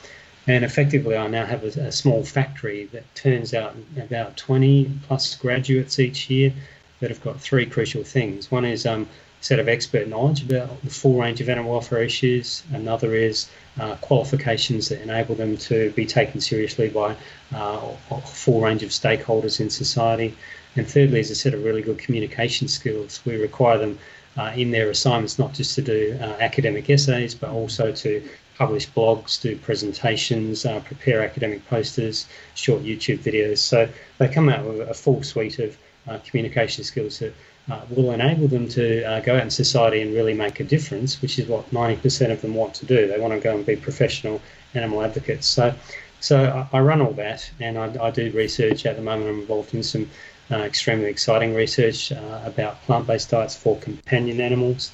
And 0.46 0.64
effectively, 0.64 1.16
I 1.16 1.28
now 1.28 1.46
have 1.46 1.62
a, 1.62 1.80
a, 1.80 1.92
small 1.92 2.24
factory 2.24 2.86
that 2.86 3.14
turns 3.14 3.54
out 3.54 3.76
about 3.96 4.36
20 4.36 4.90
plus 5.06 5.36
graduates 5.36 6.00
each 6.00 6.28
year 6.28 6.52
that 6.98 7.10
have 7.10 7.22
got 7.22 7.40
three 7.40 7.64
crucial 7.64 8.02
things. 8.02 8.50
One 8.50 8.64
is 8.64 8.84
um, 8.84 9.02
a 9.40 9.44
set 9.44 9.60
of 9.60 9.68
expert 9.68 10.08
knowledge 10.08 10.42
about 10.42 10.82
the 10.82 10.90
full 10.90 11.20
range 11.20 11.40
of 11.40 11.48
animal 11.48 11.72
welfare 11.72 12.02
issues. 12.02 12.64
Another 12.72 13.14
is 13.14 13.48
uh, 13.78 13.94
qualifications 13.96 14.88
that 14.88 15.00
enable 15.00 15.36
them 15.36 15.56
to 15.58 15.90
be 15.92 16.06
taken 16.06 16.40
seriously 16.40 16.88
by 16.88 17.14
uh, 17.54 17.80
a 18.10 18.20
full 18.22 18.60
range 18.60 18.82
of 18.82 18.90
stakeholders 18.90 19.60
in 19.60 19.70
society. 19.70 20.34
And 20.74 20.88
thirdly 20.88 21.20
is 21.20 21.30
a 21.30 21.36
set 21.36 21.54
of 21.54 21.62
really 21.62 21.82
good 21.82 21.98
communication 21.98 22.66
skills. 22.66 23.20
We 23.24 23.36
require 23.36 23.78
them 23.78 23.98
uh, 24.36 24.52
in 24.56 24.70
their 24.70 24.90
assignments, 24.90 25.38
not 25.38 25.52
just 25.52 25.74
to 25.74 25.82
do 25.82 26.18
uh, 26.20 26.24
academic 26.40 26.88
essays, 26.88 27.34
but 27.34 27.50
also 27.50 27.92
to 27.92 28.22
publish 28.56 28.88
blogs, 28.90 29.40
do 29.40 29.56
presentations, 29.56 30.64
uh, 30.64 30.80
prepare 30.80 31.22
academic 31.22 31.66
posters, 31.68 32.26
short 32.54 32.82
YouTube 32.82 33.18
videos. 33.18 33.58
So 33.58 33.88
they 34.18 34.28
come 34.28 34.48
out 34.48 34.64
with 34.64 34.80
a 34.88 34.94
full 34.94 35.22
suite 35.22 35.58
of 35.58 35.76
uh, 36.08 36.18
communication 36.18 36.84
skills 36.84 37.18
that 37.20 37.34
uh, 37.70 37.80
will 37.90 38.12
enable 38.12 38.48
them 38.48 38.68
to 38.68 39.04
uh, 39.04 39.20
go 39.20 39.36
out 39.36 39.42
in 39.42 39.50
society 39.50 40.02
and 40.02 40.14
really 40.14 40.34
make 40.34 40.60
a 40.60 40.64
difference, 40.64 41.22
which 41.22 41.38
is 41.38 41.46
what 41.46 41.70
90% 41.70 42.30
of 42.30 42.40
them 42.42 42.54
want 42.54 42.74
to 42.74 42.86
do. 42.86 43.06
They 43.06 43.18
want 43.18 43.32
to 43.34 43.40
go 43.40 43.54
and 43.54 43.64
be 43.64 43.76
professional 43.76 44.40
animal 44.74 45.02
advocates. 45.02 45.46
So, 45.46 45.74
so 46.20 46.66
I, 46.72 46.80
run 46.80 47.00
all 47.00 47.12
that, 47.14 47.50
and 47.60 47.78
I, 47.78 47.94
I 48.00 48.10
do 48.10 48.30
research 48.32 48.86
at 48.86 48.96
the 48.96 49.02
moment. 49.02 49.28
I'm 49.30 49.40
involved 49.40 49.74
in 49.74 49.82
some 49.82 50.08
uh, 50.50 50.58
extremely 50.58 51.06
exciting 51.06 51.54
research 51.54 52.12
uh, 52.12 52.40
about 52.44 52.80
plant 52.82 53.06
based 53.06 53.30
diets 53.30 53.56
for 53.56 53.76
companion 53.78 54.40
animals. 54.40 54.92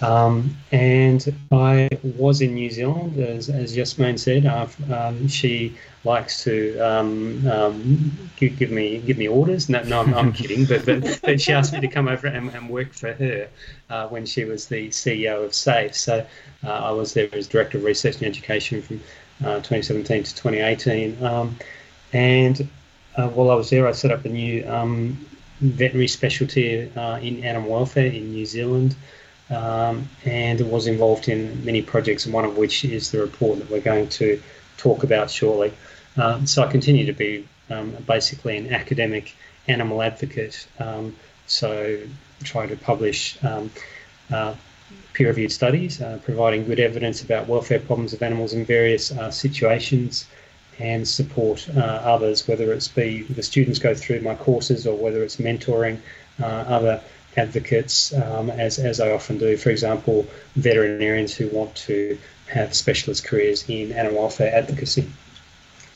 Um, 0.00 0.56
and 0.70 1.34
I 1.50 1.88
was 2.02 2.40
in 2.40 2.54
New 2.54 2.70
Zealand, 2.70 3.18
as, 3.18 3.48
as 3.48 3.76
Jasmijn 3.76 4.18
said. 4.18 4.46
Uh, 4.46 4.68
um, 4.94 5.26
she 5.26 5.76
likes 6.04 6.44
to 6.44 6.78
um, 6.78 7.46
um, 7.48 8.30
give, 8.36 8.56
give, 8.58 8.70
me 8.70 8.98
give 8.98 9.18
me 9.18 9.26
orders. 9.26 9.68
No, 9.68 9.82
no 9.82 10.00
I'm, 10.00 10.14
I'm 10.14 10.32
kidding. 10.32 10.64
But, 10.66 10.86
but, 10.86 11.20
but, 11.22 11.40
she 11.40 11.52
asked 11.52 11.72
me 11.72 11.80
to 11.80 11.88
come 11.88 12.06
over 12.06 12.28
and, 12.28 12.48
and 12.50 12.70
work 12.70 12.92
for 12.92 13.12
her 13.12 13.48
uh, 13.90 14.06
when 14.08 14.24
she 14.24 14.44
was 14.44 14.66
the 14.66 14.88
CEO 14.88 15.44
of 15.44 15.52
SAFE. 15.52 15.96
So 15.96 16.26
uh, 16.64 16.70
I 16.70 16.90
was 16.92 17.14
there 17.14 17.28
as 17.32 17.48
Director 17.48 17.78
of 17.78 17.84
Research 17.84 18.16
and 18.16 18.26
Education 18.26 18.82
from 18.82 19.00
uh, 19.44 19.56
2017 19.56 20.22
to 20.22 20.34
2018. 20.34 21.24
Um, 21.24 21.56
and 22.12 22.68
uh, 23.18 23.28
while 23.28 23.50
I 23.50 23.54
was 23.54 23.68
there, 23.68 23.86
I 23.86 23.92
set 23.92 24.10
up 24.10 24.24
a 24.24 24.28
new 24.28 24.66
um, 24.66 25.26
veterinary 25.60 26.08
specialty 26.08 26.90
uh, 26.96 27.18
in 27.18 27.44
animal 27.44 27.70
welfare 27.70 28.06
in 28.06 28.32
New 28.32 28.46
Zealand. 28.46 28.94
Um, 29.50 30.10
and 30.26 30.60
was 30.70 30.86
involved 30.86 31.26
in 31.26 31.64
many 31.64 31.80
projects, 31.80 32.26
one 32.26 32.44
of 32.44 32.58
which 32.58 32.84
is 32.84 33.10
the 33.10 33.18
report 33.18 33.58
that 33.58 33.70
we're 33.70 33.80
going 33.80 34.10
to 34.10 34.42
talk 34.76 35.04
about 35.04 35.30
shortly. 35.30 35.72
Um, 36.18 36.46
so 36.46 36.62
I 36.62 36.70
continue 36.70 37.06
to 37.06 37.14
be 37.14 37.48
um, 37.70 37.92
basically 38.06 38.58
an 38.58 38.74
academic 38.74 39.34
animal 39.66 40.02
advocate. 40.02 40.68
Um, 40.78 41.16
so 41.46 41.98
try 42.44 42.66
to 42.66 42.76
publish 42.76 43.42
um, 43.42 43.70
uh, 44.30 44.54
peer-reviewed 45.14 45.50
studies, 45.50 46.02
uh, 46.02 46.18
providing 46.24 46.66
good 46.66 46.80
evidence 46.80 47.22
about 47.22 47.48
welfare 47.48 47.80
problems 47.80 48.12
of 48.12 48.22
animals 48.22 48.52
in 48.52 48.66
various 48.66 49.12
uh, 49.12 49.30
situations, 49.30 50.26
and 50.78 51.06
support 51.06 51.68
uh, 51.76 51.80
others, 51.80 52.46
whether 52.46 52.72
it's 52.72 52.88
be 52.88 53.22
the 53.22 53.42
students 53.42 53.78
go 53.78 53.94
through 53.94 54.20
my 54.20 54.34
courses 54.34 54.86
or 54.86 54.96
whether 54.96 55.22
it's 55.22 55.36
mentoring 55.36 55.98
uh, 56.40 56.46
other 56.46 57.00
advocates, 57.36 58.12
um, 58.14 58.50
as, 58.50 58.78
as 58.78 59.00
I 59.00 59.10
often 59.10 59.38
do. 59.38 59.56
For 59.56 59.70
example, 59.70 60.26
veterinarians 60.56 61.34
who 61.34 61.48
want 61.48 61.74
to 61.76 62.18
have 62.46 62.74
specialist 62.74 63.24
careers 63.24 63.68
in 63.68 63.92
animal 63.92 64.20
welfare 64.20 64.54
advocacy. 64.54 65.08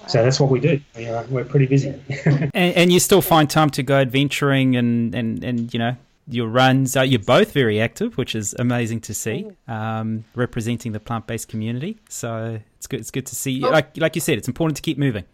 So 0.08 0.22
that's 0.22 0.40
what 0.40 0.50
we 0.50 0.60
do. 0.60 0.80
We 0.96 1.08
are, 1.08 1.24
we're 1.24 1.44
pretty 1.44 1.66
busy. 1.66 1.94
and, 2.24 2.54
and, 2.54 2.92
you 2.92 2.98
still 2.98 3.22
find 3.22 3.48
time 3.48 3.70
to 3.70 3.82
go 3.84 4.00
adventuring 4.00 4.76
and, 4.76 5.14
and, 5.14 5.44
and 5.44 5.72
you 5.72 5.78
know 5.78 5.96
your 6.28 6.48
runs. 6.48 6.96
Uh, 6.96 7.02
you're 7.02 7.20
both 7.20 7.52
very 7.52 7.80
active, 7.80 8.16
which 8.16 8.34
is 8.34 8.54
amazing 8.58 9.00
to 9.02 9.14
see, 9.14 9.50
um, 9.68 10.24
representing 10.34 10.92
the 10.92 11.00
plant 11.00 11.26
based 11.26 11.48
community. 11.48 11.98
So 12.08 12.60
it's 12.76 12.86
good. 12.86 13.00
It's 13.00 13.10
good 13.10 13.26
to 13.26 13.34
see. 13.34 13.62
Oh. 13.64 13.70
Like 13.70 13.96
like 13.96 14.14
you 14.14 14.20
said, 14.20 14.38
it's 14.38 14.48
important 14.48 14.76
to 14.76 14.82
keep 14.82 14.98
moving. 14.98 15.24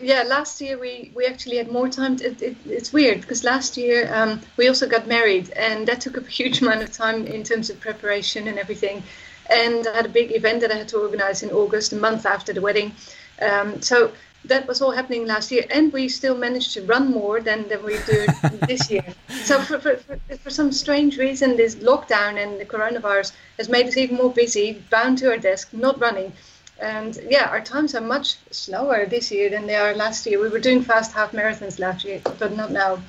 Yeah, 0.00 0.22
last 0.22 0.60
year 0.60 0.78
we, 0.78 1.10
we 1.14 1.26
actually 1.26 1.56
had 1.56 1.72
more 1.72 1.88
time. 1.88 2.16
To, 2.16 2.26
it, 2.26 2.40
it, 2.40 2.56
it's 2.66 2.92
weird 2.92 3.20
because 3.20 3.42
last 3.42 3.76
year 3.76 4.08
um, 4.14 4.40
we 4.56 4.68
also 4.68 4.88
got 4.88 5.08
married, 5.08 5.50
and 5.50 5.88
that 5.88 6.00
took 6.00 6.16
up 6.16 6.24
a 6.24 6.30
huge 6.30 6.62
amount 6.62 6.82
of 6.82 6.92
time 6.92 7.26
in 7.26 7.42
terms 7.42 7.68
of 7.68 7.80
preparation 7.80 8.46
and 8.46 8.58
everything. 8.58 9.02
And 9.50 9.88
I 9.88 9.96
had 9.96 10.06
a 10.06 10.10
big 10.10 10.32
event 10.32 10.60
that 10.60 10.70
I 10.70 10.76
had 10.76 10.88
to 10.88 10.98
organize 10.98 11.42
in 11.42 11.50
August, 11.50 11.92
a 11.92 11.96
month 11.96 12.26
after 12.26 12.52
the 12.52 12.60
wedding. 12.60 12.94
Um, 13.40 13.80
so 13.82 14.12
that 14.48 14.66
was 14.66 14.82
all 14.82 14.90
happening 14.90 15.26
last 15.26 15.50
year, 15.50 15.64
and 15.70 15.92
we 15.92 16.08
still 16.08 16.36
managed 16.36 16.72
to 16.74 16.82
run 16.82 17.10
more 17.10 17.40
than, 17.40 17.68
than 17.68 17.84
we 17.84 17.96
do 18.06 18.26
this 18.66 18.90
year. 18.90 19.04
So 19.28 19.60
for, 19.60 19.78
for, 19.78 19.96
for, 19.96 20.18
for, 20.36 20.50
some 20.50 20.72
strange 20.72 21.16
reason, 21.18 21.56
this 21.56 21.76
lockdown 21.76 22.42
and 22.42 22.60
the 22.60 22.64
coronavirus 22.64 23.32
has 23.58 23.68
made 23.68 23.86
us 23.86 23.96
even 23.96 24.16
more 24.16 24.32
busy, 24.32 24.82
bound 24.90 25.18
to 25.18 25.30
our 25.30 25.38
desk, 25.38 25.72
not 25.72 26.00
running. 26.00 26.32
And 26.80 27.18
yeah, 27.28 27.48
our 27.48 27.60
times 27.60 27.94
are 27.94 28.00
much 28.00 28.36
slower 28.50 29.06
this 29.06 29.30
year 29.30 29.50
than 29.50 29.66
they 29.66 29.76
are 29.76 29.94
last 29.94 30.26
year. 30.26 30.40
We 30.40 30.48
were 30.48 30.60
doing 30.60 30.82
fast 30.82 31.12
half 31.12 31.32
marathons 31.32 31.78
last 31.78 32.04
year, 32.04 32.20
but 32.38 32.56
not 32.56 32.70
now. 32.70 33.00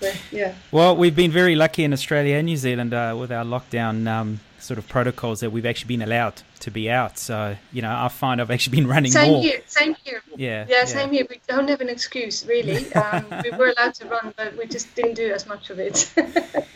But, 0.00 0.16
yeah. 0.30 0.54
Well, 0.70 0.94
we've 0.94 1.16
been 1.16 1.30
very 1.30 1.56
lucky 1.56 1.82
in 1.82 1.92
Australia 1.92 2.36
and 2.36 2.46
New 2.46 2.58
Zealand 2.58 2.92
uh, 2.92 3.16
with 3.18 3.32
our 3.32 3.44
lockdown 3.44 4.06
um, 4.06 4.40
sort 4.66 4.78
of 4.78 4.88
protocols 4.88 5.40
that 5.40 5.50
we've 5.50 5.64
actually 5.64 5.96
been 5.96 6.02
allowed 6.02 6.42
to 6.60 6.70
be 6.70 6.90
out. 6.90 7.18
So, 7.18 7.56
you 7.72 7.82
know, 7.82 7.94
I 7.96 8.08
find 8.08 8.40
I've 8.40 8.50
actually 8.50 8.76
been 8.78 8.88
running 8.88 9.12
same 9.12 9.32
more. 9.32 9.42
Here, 9.42 9.62
same 9.66 9.94
here. 10.04 10.22
Yeah. 10.36 10.66
Yeah, 10.68 10.84
same 10.84 11.12
here. 11.12 11.26
We 11.30 11.40
don't 11.46 11.68
have 11.68 11.80
an 11.80 11.88
excuse, 11.88 12.44
really. 12.44 12.86
Um, 12.96 13.26
we 13.44 13.50
were 13.50 13.72
allowed 13.76 13.94
to 13.96 14.06
run, 14.06 14.32
but 14.36 14.56
we 14.56 14.66
just 14.66 14.92
didn't 14.94 15.14
do 15.14 15.30
as 15.30 15.46
much 15.46 15.70
of 15.70 15.78
it. 15.78 16.10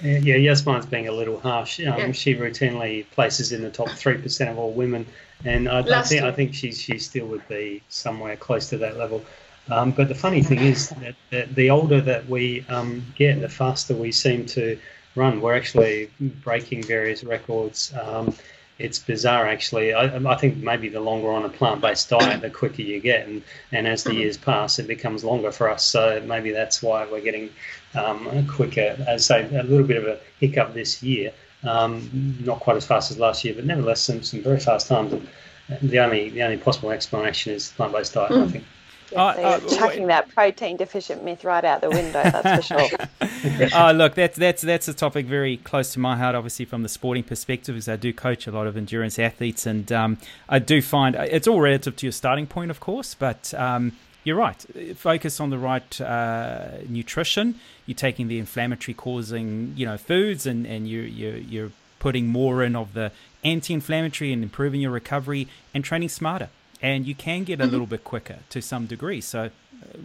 yeah, 0.02 0.36
Jasmijn's 0.36 0.86
being 0.86 1.08
a 1.08 1.12
little 1.12 1.40
harsh. 1.40 1.80
Um, 1.80 1.98
yeah. 1.98 2.12
She 2.12 2.34
routinely 2.34 3.08
places 3.10 3.52
in 3.52 3.62
the 3.62 3.70
top 3.70 3.88
3% 3.88 4.50
of 4.50 4.58
all 4.58 4.72
women. 4.72 5.06
And 5.44 5.68
I, 5.68 5.78
I 5.80 6.02
think, 6.02 6.22
I 6.22 6.30
think 6.30 6.54
she, 6.54 6.72
she 6.72 6.98
still 6.98 7.26
would 7.26 7.46
be 7.48 7.82
somewhere 7.88 8.36
close 8.36 8.68
to 8.68 8.78
that 8.78 8.96
level. 8.98 9.24
Um, 9.70 9.92
but 9.92 10.08
the 10.08 10.14
funny 10.14 10.42
thing 10.42 10.60
is 10.60 10.90
that, 10.90 11.14
that 11.30 11.54
the 11.54 11.70
older 11.70 12.00
that 12.02 12.28
we 12.28 12.64
um, 12.68 13.04
get, 13.16 13.40
the 13.40 13.48
faster 13.48 13.94
we 13.94 14.12
seem 14.12 14.46
to 14.46 14.78
run. 15.14 15.40
We're 15.40 15.56
actually 15.56 16.10
breaking 16.20 16.84
various 16.84 17.24
records. 17.24 17.92
Um, 18.00 18.34
it's 18.78 18.98
bizarre, 18.98 19.46
actually. 19.46 19.92
I, 19.92 20.16
I, 20.16 20.36
think 20.36 20.56
maybe 20.56 20.88
the 20.88 21.00
longer 21.00 21.30
on 21.30 21.44
a 21.44 21.50
plant-based 21.50 22.08
diet, 22.08 22.40
the 22.40 22.48
quicker 22.48 22.80
you 22.80 22.98
get, 22.98 23.28
and, 23.28 23.42
and 23.72 23.86
as 23.86 24.04
the 24.04 24.14
years 24.14 24.38
pass, 24.38 24.78
it 24.78 24.86
becomes 24.86 25.22
longer 25.22 25.52
for 25.52 25.68
us. 25.68 25.84
So 25.84 26.22
maybe 26.26 26.50
that's 26.50 26.82
why 26.82 27.06
we're 27.06 27.20
getting 27.20 27.50
um, 27.94 28.46
quicker. 28.46 28.96
As 29.06 29.30
I 29.30 29.42
say, 29.42 29.56
a 29.56 29.62
little 29.64 29.86
bit 29.86 29.98
of 29.98 30.06
a 30.06 30.18
hiccup 30.38 30.72
this 30.72 31.02
year, 31.02 31.30
um, 31.62 32.38
not 32.40 32.60
quite 32.60 32.78
as 32.78 32.86
fast 32.86 33.10
as 33.10 33.18
last 33.18 33.44
year, 33.44 33.52
but 33.54 33.66
nevertheless 33.66 34.00
some, 34.00 34.22
some 34.22 34.42
very 34.42 34.60
fast 34.60 34.88
times. 34.88 35.14
The 35.82 35.98
only 36.00 36.30
the 36.30 36.42
only 36.42 36.56
possible 36.56 36.90
explanation 36.90 37.52
is 37.52 37.68
plant-based 37.72 38.14
diet, 38.14 38.32
mm. 38.32 38.44
I 38.44 38.50
think. 38.50 38.64
Chucking 39.12 40.06
that 40.06 40.28
protein 40.28 40.76
deficient 40.76 41.24
myth 41.24 41.44
right 41.44 41.64
out 41.64 41.80
the 41.80 41.90
window. 41.90 42.22
That's 42.22 42.66
for 42.66 42.78
sure. 42.78 43.68
oh, 43.74 43.92
look, 43.92 44.14
that's 44.14 44.36
that's 44.36 44.62
that's 44.62 44.88
a 44.88 44.94
topic 44.94 45.26
very 45.26 45.56
close 45.58 45.92
to 45.94 45.98
my 45.98 46.16
heart, 46.16 46.34
obviously 46.34 46.64
from 46.64 46.82
the 46.82 46.88
sporting 46.88 47.24
perspective, 47.24 47.74
because 47.74 47.88
I 47.88 47.96
do 47.96 48.12
coach 48.12 48.46
a 48.46 48.52
lot 48.52 48.66
of 48.66 48.76
endurance 48.76 49.18
athletes, 49.18 49.66
and 49.66 49.90
um, 49.90 50.18
I 50.48 50.58
do 50.58 50.80
find 50.80 51.14
it's 51.16 51.48
all 51.48 51.60
relative 51.60 51.96
to 51.96 52.06
your 52.06 52.12
starting 52.12 52.46
point, 52.46 52.70
of 52.70 52.80
course, 52.80 53.14
but 53.14 53.52
um, 53.54 53.92
you're 54.24 54.36
right. 54.36 54.64
Focus 54.96 55.40
on 55.40 55.50
the 55.50 55.58
right 55.58 56.00
uh, 56.00 56.68
nutrition. 56.88 57.56
You're 57.86 57.96
taking 57.96 58.28
the 58.28 58.38
inflammatory 58.38 58.94
causing, 58.94 59.74
you 59.76 59.86
know, 59.86 59.96
foods, 59.96 60.46
and 60.46 60.66
and 60.66 60.88
you 60.88 61.00
you 61.00 61.44
you're 61.48 61.72
putting 61.98 62.28
more 62.28 62.62
in 62.62 62.76
of 62.76 62.94
the 62.94 63.12
anti-inflammatory 63.44 64.32
and 64.32 64.42
improving 64.42 64.80
your 64.80 64.90
recovery 64.90 65.48
and 65.74 65.84
training 65.84 66.08
smarter 66.08 66.48
and 66.82 67.06
you 67.06 67.14
can 67.14 67.44
get 67.44 67.60
a 67.60 67.64
mm-hmm. 67.64 67.72
little 67.72 67.86
bit 67.86 68.04
quicker 68.04 68.38
to 68.50 68.62
some 68.62 68.86
degree. 68.86 69.20
So 69.20 69.44
uh, 69.44 69.48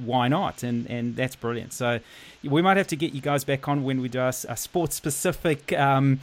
why 0.04 0.28
not? 0.28 0.64
And 0.64 0.90
and 0.90 1.16
that's 1.16 1.36
brilliant. 1.36 1.74
So 1.74 2.00
we 2.44 2.62
might 2.62 2.78
have 2.78 2.88
to 2.88 2.96
get 2.96 3.14
you 3.14 3.22
guys 3.22 3.44
back 3.44 3.68
on 3.68 3.84
when 3.84 4.02
we 4.02 4.10
do 4.10 4.20
our, 4.20 4.34
our 4.50 4.56
sports 4.56 4.96
specific 4.96 5.74
um, 5.74 6.20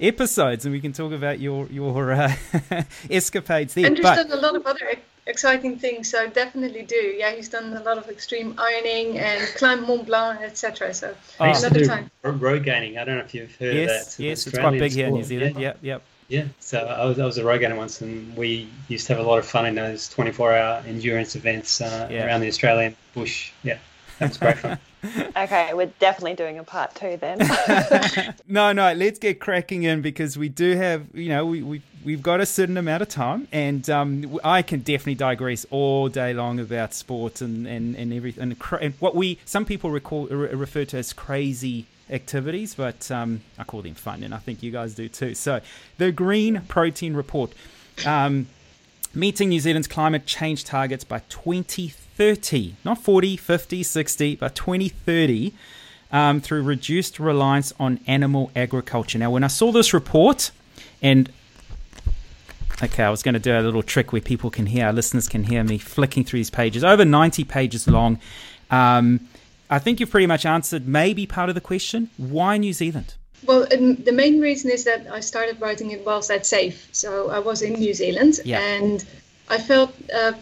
episodes, 0.00 0.64
and 0.64 0.72
we 0.72 0.80
can 0.80 0.92
talk 0.92 1.12
about 1.12 1.40
your 1.40 1.66
your 1.66 2.12
uh, 2.12 2.34
escapades 3.10 3.74
there. 3.74 3.86
Andrew's 3.86 4.02
but, 4.02 4.28
done 4.28 4.38
a 4.38 4.40
lot 4.40 4.56
of 4.56 4.66
other 4.66 4.96
exciting 5.26 5.78
things, 5.78 6.10
so 6.10 6.28
definitely 6.28 6.82
do. 6.82 6.96
Yeah, 6.96 7.32
he's 7.34 7.48
done 7.48 7.76
a 7.76 7.82
lot 7.82 7.98
of 7.98 8.08
extreme 8.08 8.54
ironing 8.58 9.18
and 9.18 9.42
climb 9.56 9.86
Mont 9.86 10.06
Blanc, 10.06 10.40
etc. 10.40 10.94
So 10.94 11.14
oh. 11.40 11.44
another 11.44 11.84
time. 11.84 12.10
Rogaine. 12.24 12.98
I 12.98 13.04
don't 13.04 13.18
know 13.18 13.24
if 13.24 13.34
you've 13.34 13.54
heard 13.56 13.74
yes, 13.74 14.12
of 14.12 14.16
that. 14.16 14.22
Yes, 14.22 14.46
it's 14.46 14.58
quite 14.58 14.78
big 14.78 14.92
here 14.92 15.08
in 15.08 15.14
New 15.14 15.24
Zealand. 15.24 15.56
Yeah. 15.56 15.60
Yep, 15.60 15.78
yep. 15.82 16.02
Yeah, 16.28 16.46
so 16.58 16.78
I 16.80 17.04
was, 17.04 17.18
I 17.18 17.24
was 17.24 17.38
a 17.38 17.42
rogainer 17.42 17.76
once, 17.76 18.00
and 18.00 18.36
we 18.36 18.68
used 18.88 19.06
to 19.06 19.14
have 19.14 19.24
a 19.24 19.28
lot 19.28 19.38
of 19.38 19.46
fun 19.46 19.64
in 19.66 19.76
those 19.76 20.12
24-hour 20.12 20.82
endurance 20.86 21.36
events 21.36 21.80
uh, 21.80 22.08
yeah. 22.10 22.26
around 22.26 22.40
the 22.40 22.48
Australian 22.48 22.96
bush. 23.14 23.52
Yeah, 23.62 23.78
that 24.18 24.30
was 24.30 24.38
great 24.38 24.58
fun. 24.58 24.78
okay, 25.36 25.72
we're 25.72 25.92
definitely 26.00 26.34
doing 26.34 26.58
a 26.58 26.64
part 26.64 26.94
two 26.96 27.16
then. 27.18 27.38
no, 28.48 28.72
no, 28.72 28.92
let's 28.94 29.20
get 29.20 29.38
cracking 29.38 29.84
in 29.84 30.02
because 30.02 30.36
we 30.36 30.48
do 30.48 30.76
have, 30.76 31.06
you 31.14 31.28
know, 31.28 31.46
we, 31.46 31.62
we 31.62 31.82
we've 32.04 32.22
got 32.22 32.40
a 32.40 32.46
certain 32.46 32.76
amount 32.76 33.02
of 33.02 33.08
time, 33.08 33.46
and 33.52 33.88
um, 33.88 34.40
I 34.42 34.62
can 34.62 34.80
definitely 34.80 35.14
digress 35.14 35.64
all 35.70 36.08
day 36.08 36.34
long 36.34 36.58
about 36.58 36.92
sport 36.92 37.40
and 37.40 37.68
and 37.68 37.94
and 37.94 38.12
everything, 38.12 38.42
and, 38.42 38.56
and 38.80 38.94
what 38.98 39.14
we 39.14 39.38
some 39.44 39.64
people 39.64 39.90
recall 39.90 40.26
refer 40.26 40.84
to 40.86 40.98
as 40.98 41.12
crazy 41.12 41.86
activities, 42.10 42.74
but 42.74 43.10
um, 43.10 43.42
I 43.58 43.64
call 43.64 43.82
them 43.82 43.94
fun, 43.94 44.22
and 44.22 44.34
I 44.34 44.38
think 44.38 44.62
you 44.62 44.70
guys 44.70 44.94
do 44.94 45.08
too. 45.08 45.34
So, 45.34 45.60
the 45.98 46.12
Green 46.12 46.62
Protein 46.68 47.14
Report. 47.14 47.52
Um, 48.04 48.48
meeting 49.16 49.48
New 49.48 49.60
Zealand's 49.60 49.88
climate 49.88 50.26
change 50.26 50.64
targets 50.64 51.02
by 51.02 51.20
2030, 51.30 52.76
not 52.84 52.98
40, 52.98 53.36
50, 53.36 53.82
60, 53.82 54.36
but 54.36 54.54
2030, 54.54 55.54
um, 56.12 56.40
through 56.40 56.62
reduced 56.62 57.18
reliance 57.18 57.72
on 57.80 57.98
animal 58.06 58.50
agriculture. 58.54 59.18
Now, 59.18 59.30
when 59.30 59.42
I 59.42 59.48
saw 59.48 59.72
this 59.72 59.94
report, 59.94 60.50
and 61.02 61.30
okay, 62.82 63.02
I 63.02 63.10
was 63.10 63.22
going 63.22 63.34
to 63.34 63.40
do 63.40 63.58
a 63.58 63.60
little 63.60 63.82
trick 63.82 64.12
where 64.12 64.20
people 64.20 64.50
can 64.50 64.66
hear, 64.66 64.86
our 64.86 64.92
listeners 64.92 65.28
can 65.28 65.44
hear 65.44 65.64
me 65.64 65.78
flicking 65.78 66.22
through 66.22 66.40
these 66.40 66.50
pages, 66.50 66.84
over 66.84 67.04
90 67.04 67.44
pages 67.44 67.88
long. 67.88 68.20
Um, 68.70 69.20
I 69.68 69.78
think 69.78 70.00
you've 70.00 70.10
pretty 70.10 70.26
much 70.26 70.46
answered 70.46 70.86
maybe 70.86 71.26
part 71.26 71.48
of 71.48 71.54
the 71.54 71.60
question. 71.60 72.10
Why 72.16 72.56
New 72.56 72.72
Zealand? 72.72 73.14
Well, 73.44 73.66
the 73.66 74.12
main 74.12 74.40
reason 74.40 74.70
is 74.70 74.84
that 74.84 75.06
I 75.10 75.20
started 75.20 75.60
writing 75.60 75.90
it 75.90 76.04
whilst 76.04 76.30
at 76.30 76.46
SAFE. 76.46 76.88
So 76.92 77.30
I 77.30 77.38
was 77.38 77.62
in 77.62 77.74
New 77.74 77.94
Zealand 77.94 78.40
yeah. 78.44 78.60
and 78.60 79.04
I 79.48 79.58
felt, 79.58 79.94
uh, 80.12 80.32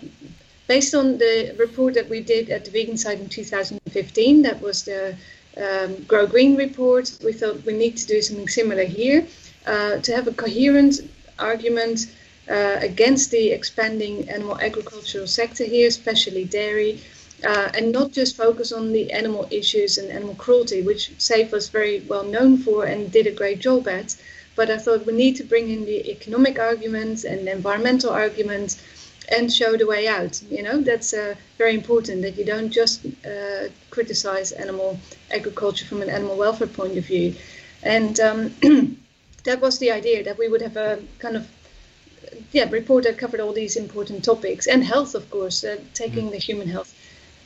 based 0.68 0.94
on 0.94 1.18
the 1.18 1.54
report 1.58 1.94
that 1.94 2.08
we 2.08 2.20
did 2.20 2.50
at 2.50 2.64
the 2.64 2.70
Vegan 2.70 2.96
Society 2.96 3.22
in 3.22 3.28
2015, 3.28 4.42
that 4.42 4.60
was 4.60 4.84
the 4.84 5.16
um, 5.56 6.02
Grow 6.04 6.26
Green 6.26 6.56
report, 6.56 7.16
we 7.24 7.32
thought 7.32 7.64
we 7.64 7.74
need 7.74 7.96
to 7.96 8.06
do 8.06 8.20
something 8.22 8.48
similar 8.48 8.84
here 8.84 9.26
uh, 9.66 9.98
to 9.98 10.12
have 10.14 10.26
a 10.26 10.32
coherent 10.32 11.00
argument 11.38 12.06
uh, 12.50 12.76
against 12.80 13.30
the 13.30 13.50
expanding 13.50 14.28
animal 14.28 14.58
agricultural 14.60 15.26
sector 15.26 15.64
here, 15.64 15.88
especially 15.88 16.44
dairy 16.44 17.00
uh, 17.44 17.70
and 17.74 17.92
not 17.92 18.12
just 18.12 18.36
focus 18.36 18.72
on 18.72 18.92
the 18.92 19.12
animal 19.12 19.46
issues 19.50 19.98
and 19.98 20.10
animal 20.10 20.34
cruelty, 20.34 20.82
which 20.82 21.12
SAFE 21.18 21.52
was 21.52 21.68
very 21.68 22.00
well 22.08 22.24
known 22.24 22.56
for 22.56 22.84
and 22.84 23.12
did 23.12 23.26
a 23.26 23.32
great 23.32 23.58
job 23.60 23.86
at. 23.88 24.16
But 24.56 24.70
I 24.70 24.78
thought 24.78 25.06
we 25.06 25.12
need 25.12 25.36
to 25.36 25.44
bring 25.44 25.68
in 25.68 25.84
the 25.84 26.10
economic 26.10 26.58
arguments 26.58 27.24
and 27.24 27.48
environmental 27.48 28.10
arguments 28.10 28.80
and 29.28 29.52
show 29.52 29.76
the 29.76 29.86
way 29.86 30.06
out. 30.06 30.40
You 30.50 30.62
know, 30.62 30.80
that's 30.80 31.12
uh, 31.12 31.34
very 31.58 31.74
important 31.74 32.22
that 32.22 32.36
you 32.36 32.44
don't 32.44 32.70
just 32.70 33.04
uh, 33.26 33.68
criticize 33.90 34.52
animal 34.52 34.98
agriculture 35.30 35.86
from 35.86 36.02
an 36.02 36.10
animal 36.10 36.36
welfare 36.36 36.68
point 36.68 36.96
of 36.96 37.06
view. 37.06 37.34
And 37.82 38.18
um, 38.20 38.54
that 39.44 39.60
was 39.60 39.78
the 39.78 39.90
idea 39.90 40.22
that 40.24 40.38
we 40.38 40.48
would 40.48 40.62
have 40.62 40.76
a 40.76 41.02
kind 41.18 41.36
of 41.36 41.48
yeah 42.52 42.68
report 42.70 43.04
that 43.04 43.18
covered 43.18 43.40
all 43.40 43.52
these 43.52 43.76
important 43.76 44.24
topics 44.24 44.66
and 44.66 44.84
health, 44.84 45.14
of 45.14 45.30
course, 45.30 45.64
uh, 45.64 45.76
taking 45.94 46.28
mm. 46.28 46.30
the 46.32 46.38
human 46.38 46.68
health 46.68 46.93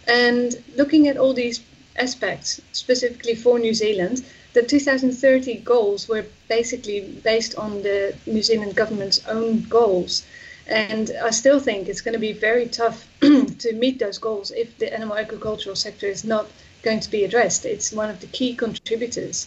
and 0.09 0.57
looking 0.77 1.07
at 1.07 1.18
all 1.18 1.35
these 1.35 1.61
aspects, 1.97 2.61
specifically 2.73 3.35
for 3.35 3.59
New 3.59 3.75
Zealand, 3.75 4.25
the 4.55 4.62
2030 4.62 5.59
goals 5.59 6.09
were 6.09 6.25
basically 6.49 7.01
based 7.23 7.55
on 7.57 7.83
the 7.83 8.16
New 8.27 8.42
Zealand 8.42 8.75
government's 8.75 9.21
own 9.27 9.62
goals. 9.68 10.25
And 10.66 11.11
I 11.23 11.31
still 11.31 11.61
think 11.61 11.88
it's 11.88 12.01
going 12.01 12.14
to 12.14 12.18
be 12.18 12.33
very 12.33 12.66
tough 12.66 13.07
to 13.21 13.73
meet 13.75 13.99
those 13.99 14.18
goals 14.18 14.51
if 14.51 14.77
the 14.79 14.92
animal 14.92 15.16
agricultural 15.16 15.77
sector 15.77 16.07
is 16.07 16.25
not 16.25 16.47
going 16.83 17.01
to 17.01 17.11
be 17.11 17.25
addressed. 17.25 17.64
It's 17.64 17.92
one 17.92 18.11
of 18.11 18.21
the 18.21 18.27
key 18.29 18.55
contributors. 18.55 19.47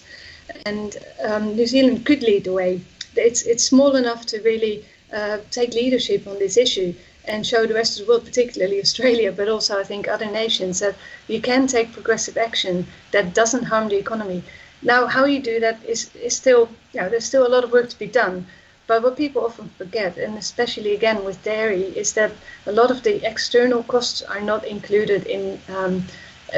And 0.65 0.97
um, 1.23 1.55
New 1.55 1.67
Zealand 1.67 2.05
could 2.05 2.21
lead 2.21 2.43
the 2.43 2.53
way. 2.53 2.81
It's, 3.15 3.43
it's 3.43 3.63
small 3.63 3.95
enough 3.95 4.25
to 4.27 4.41
really 4.41 4.85
uh, 5.13 5.39
take 5.49 5.73
leadership 5.73 6.27
on 6.27 6.39
this 6.39 6.57
issue 6.57 6.93
and 7.25 7.45
show 7.45 7.65
the 7.65 7.73
rest 7.73 7.99
of 7.99 8.05
the 8.05 8.11
world, 8.11 8.25
particularly 8.25 8.79
Australia, 8.79 9.31
but 9.31 9.47
also 9.47 9.79
I 9.79 9.83
think 9.83 10.07
other 10.07 10.29
nations, 10.29 10.79
that 10.79 10.95
you 11.27 11.41
can 11.41 11.67
take 11.67 11.93
progressive 11.93 12.37
action 12.37 12.87
that 13.11 13.33
doesn't 13.33 13.63
harm 13.63 13.89
the 13.89 13.97
economy. 13.97 14.43
now, 14.81 15.05
how 15.05 15.25
you 15.25 15.39
do 15.39 15.59
that 15.59 15.77
is, 15.85 16.09
is 16.15 16.35
still, 16.35 16.69
you 16.93 17.01
know, 17.01 17.09
there's 17.09 17.25
still 17.25 17.45
a 17.45 17.53
lot 17.55 17.63
of 17.63 17.71
work 17.71 17.89
to 17.89 17.99
be 17.99 18.07
done. 18.07 18.45
But 18.87 19.03
what 19.03 19.15
people 19.15 19.45
often 19.45 19.69
forget, 19.77 20.17
and 20.17 20.37
especially 20.37 20.93
again 20.93 21.23
with 21.23 21.43
dairy, 21.43 21.83
is 21.83 22.13
that 22.13 22.31
a 22.65 22.71
lot 22.71 22.91
of 22.91 23.03
the 23.03 23.25
external 23.25 23.83
costs 23.83 24.21
are 24.21 24.41
not 24.41 24.65
included 24.65 25.27
in 25.27 25.61
um, 25.69 26.03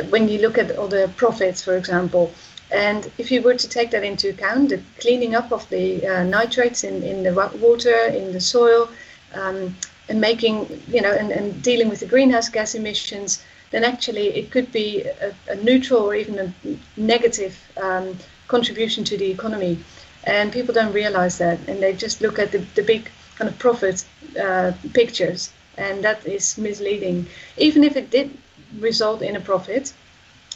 when 0.09 0.27
you 0.29 0.39
look 0.39 0.57
at 0.57 0.75
all 0.77 0.87
the 0.87 1.11
profits, 1.15 1.61
for 1.61 1.77
example. 1.77 2.33
And 2.71 3.11
if 3.19 3.29
you 3.29 3.41
were 3.41 3.53
to 3.55 3.69
take 3.69 3.91
that 3.91 4.03
into 4.03 4.29
account, 4.29 4.69
the 4.69 4.81
cleaning 4.99 5.35
up 5.35 5.51
of 5.51 5.69
the 5.69 6.07
uh, 6.07 6.23
nitrates 6.23 6.83
in, 6.83 7.03
in 7.03 7.21
the 7.21 7.33
water, 7.61 8.05
in 8.05 8.31
the 8.31 8.41
soil, 8.41 8.89
um, 9.35 9.75
and 10.09 10.19
making, 10.19 10.81
you 10.87 11.01
know, 11.01 11.11
and, 11.11 11.31
and 11.31 11.61
dealing 11.61 11.89
with 11.89 11.99
the 11.99 12.05
greenhouse 12.05 12.49
gas 12.49 12.75
emissions, 12.75 13.43
then 13.71 13.83
actually 13.83 14.27
it 14.27 14.51
could 14.51 14.71
be 14.71 15.01
a, 15.01 15.33
a 15.49 15.55
neutral 15.55 16.01
or 16.01 16.15
even 16.15 16.39
a 16.39 16.53
negative 16.97 17.57
um, 17.81 18.17
contribution 18.47 19.03
to 19.03 19.17
the 19.17 19.29
economy. 19.31 19.77
And 20.25 20.51
people 20.51 20.73
don't 20.73 20.93
realize 20.93 21.37
that, 21.39 21.59
and 21.67 21.81
they 21.83 21.93
just 21.93 22.21
look 22.21 22.39
at 22.39 22.51
the, 22.51 22.59
the 22.75 22.83
big 22.83 23.09
kind 23.37 23.49
of 23.49 23.57
profit 23.59 24.05
uh, 24.39 24.71
pictures, 24.93 25.51
and 25.77 26.03
that 26.03 26.25
is 26.25 26.57
misleading. 26.57 27.27
Even 27.57 27.83
if 27.83 27.97
it 27.97 28.09
did 28.09 28.37
result 28.79 29.21
in 29.21 29.35
a 29.35 29.39
profit, 29.41 29.93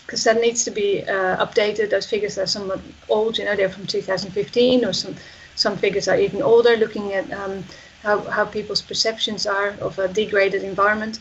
because 0.06 0.24
that 0.24 0.40
needs 0.40 0.64
to 0.64 0.72
be 0.72 1.04
uh, 1.04 1.46
updated. 1.46 1.90
Those 1.90 2.06
figures 2.10 2.38
are 2.38 2.48
somewhat 2.48 2.80
old, 3.10 3.38
you 3.38 3.44
know, 3.44 3.58
they're 3.58 3.70
from 3.70 3.86
2015, 3.86 4.86
or 4.86 4.94
some 4.94 5.16
some 5.56 5.76
figures 5.76 6.08
are 6.08 6.18
even 6.18 6.42
older, 6.42 6.78
looking 6.78 7.14
at 7.14 7.30
um, 7.34 7.64
how, 8.04 8.20
how 8.22 8.46
people's 8.46 8.82
perceptions 8.82 9.46
are 9.46 9.70
of 9.82 10.00
a 10.00 10.08
degraded 10.08 10.64
environment 10.64 11.20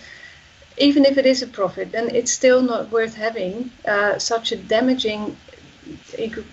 even 0.79 1.05
if 1.05 1.17
it 1.17 1.27
is 1.27 1.43
a 1.43 1.47
profit, 1.47 1.93
then 1.93 2.15
it's 2.15 2.33
still 2.33 2.61
not 2.61 2.91
worth 2.91 3.15
having 3.15 3.71
uh, 3.87 4.19
such 4.19 4.53
a 4.53 4.57
damaging 4.57 5.37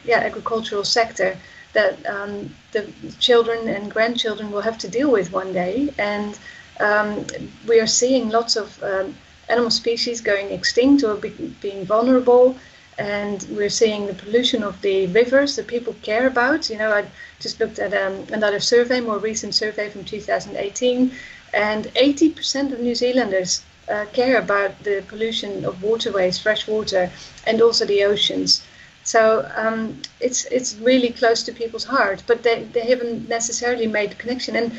yeah, 0.05 0.19
agricultural 0.19 0.83
sector 0.83 1.37
that 1.73 2.05
um, 2.05 2.53
the 2.71 2.87
children 3.19 3.67
and 3.67 3.91
grandchildren 3.91 4.51
will 4.51 4.61
have 4.61 4.77
to 4.77 4.87
deal 4.87 5.11
with 5.11 5.31
one 5.31 5.51
day. 5.53 5.93
And 5.97 6.37
um, 6.79 7.25
we 7.67 7.79
are 7.79 7.87
seeing 7.87 8.29
lots 8.29 8.55
of 8.55 8.81
um, 8.83 9.15
animal 9.49 9.71
species 9.71 10.21
going 10.21 10.51
extinct 10.51 11.03
or 11.03 11.15
be, 11.15 11.29
being 11.61 11.85
vulnerable. 11.85 12.57
And 12.97 13.45
we're 13.49 13.69
seeing 13.69 14.07
the 14.07 14.13
pollution 14.13 14.63
of 14.63 14.81
the 14.81 15.07
rivers 15.07 15.55
that 15.55 15.67
people 15.67 15.95
care 16.01 16.27
about. 16.27 16.69
You 16.69 16.77
know, 16.77 16.91
I 16.91 17.05
just 17.39 17.59
looked 17.59 17.79
at 17.79 17.93
um, 17.93 18.25
another 18.31 18.59
survey, 18.59 18.99
more 18.99 19.17
recent 19.17 19.55
survey 19.55 19.89
from 19.89 20.03
2018, 20.03 21.11
and 21.53 21.85
80% 21.85 22.71
of 22.71 22.79
New 22.79 22.95
Zealanders 22.95 23.63
uh, 23.89 24.05
care 24.13 24.37
about 24.37 24.83
the 24.83 25.03
pollution 25.07 25.65
of 25.65 25.83
waterways, 25.83 26.39
fresh 26.39 26.67
water, 26.67 27.11
and 27.45 27.61
also 27.61 27.85
the 27.85 28.03
oceans. 28.03 28.63
So 29.03 29.51
um, 29.55 30.01
it's 30.21 30.45
it's 30.45 30.75
really 30.75 31.09
close 31.09 31.43
to 31.43 31.51
people's 31.51 31.83
heart, 31.83 32.23
but 32.25 32.43
they, 32.43 32.63
they 32.63 32.87
haven't 32.87 33.27
necessarily 33.27 33.87
made 33.87 34.11
the 34.11 34.15
connection. 34.15 34.55
And 34.55 34.71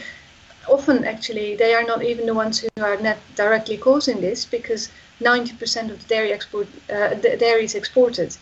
often, 0.66 1.05
actually, 1.05 1.57
they 1.57 1.74
are 1.74 1.85
not 1.85 2.03
even 2.03 2.24
the 2.27 2.35
ones 2.35 2.61
who 2.61 2.68
are 2.83 2.96
directly 3.37 3.77
causing 3.77 4.20
this, 4.22 4.46
because 4.46 4.88
90% 5.20 5.90
of 5.90 6.00
the 6.00 6.09
dairy 6.09 6.33
export 6.33 6.66
uh, 6.90 7.14
the 7.14 7.37
dairy 7.37 7.64
is 7.64 7.74
exported, 7.74 8.37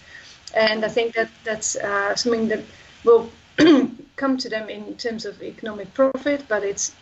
and 0.54 0.84
I 0.84 0.88
think 0.88 1.14
that 1.14 1.30
that's 1.44 1.76
uh, 1.76 2.14
something 2.16 2.48
that 2.48 2.62
will 3.04 3.30
come 4.16 4.36
to 4.38 4.48
them 4.48 4.68
in 4.68 4.96
terms 4.96 5.24
of 5.24 5.42
economic 5.42 5.92
profit, 5.94 6.44
but 6.48 6.64
it's 6.64 6.94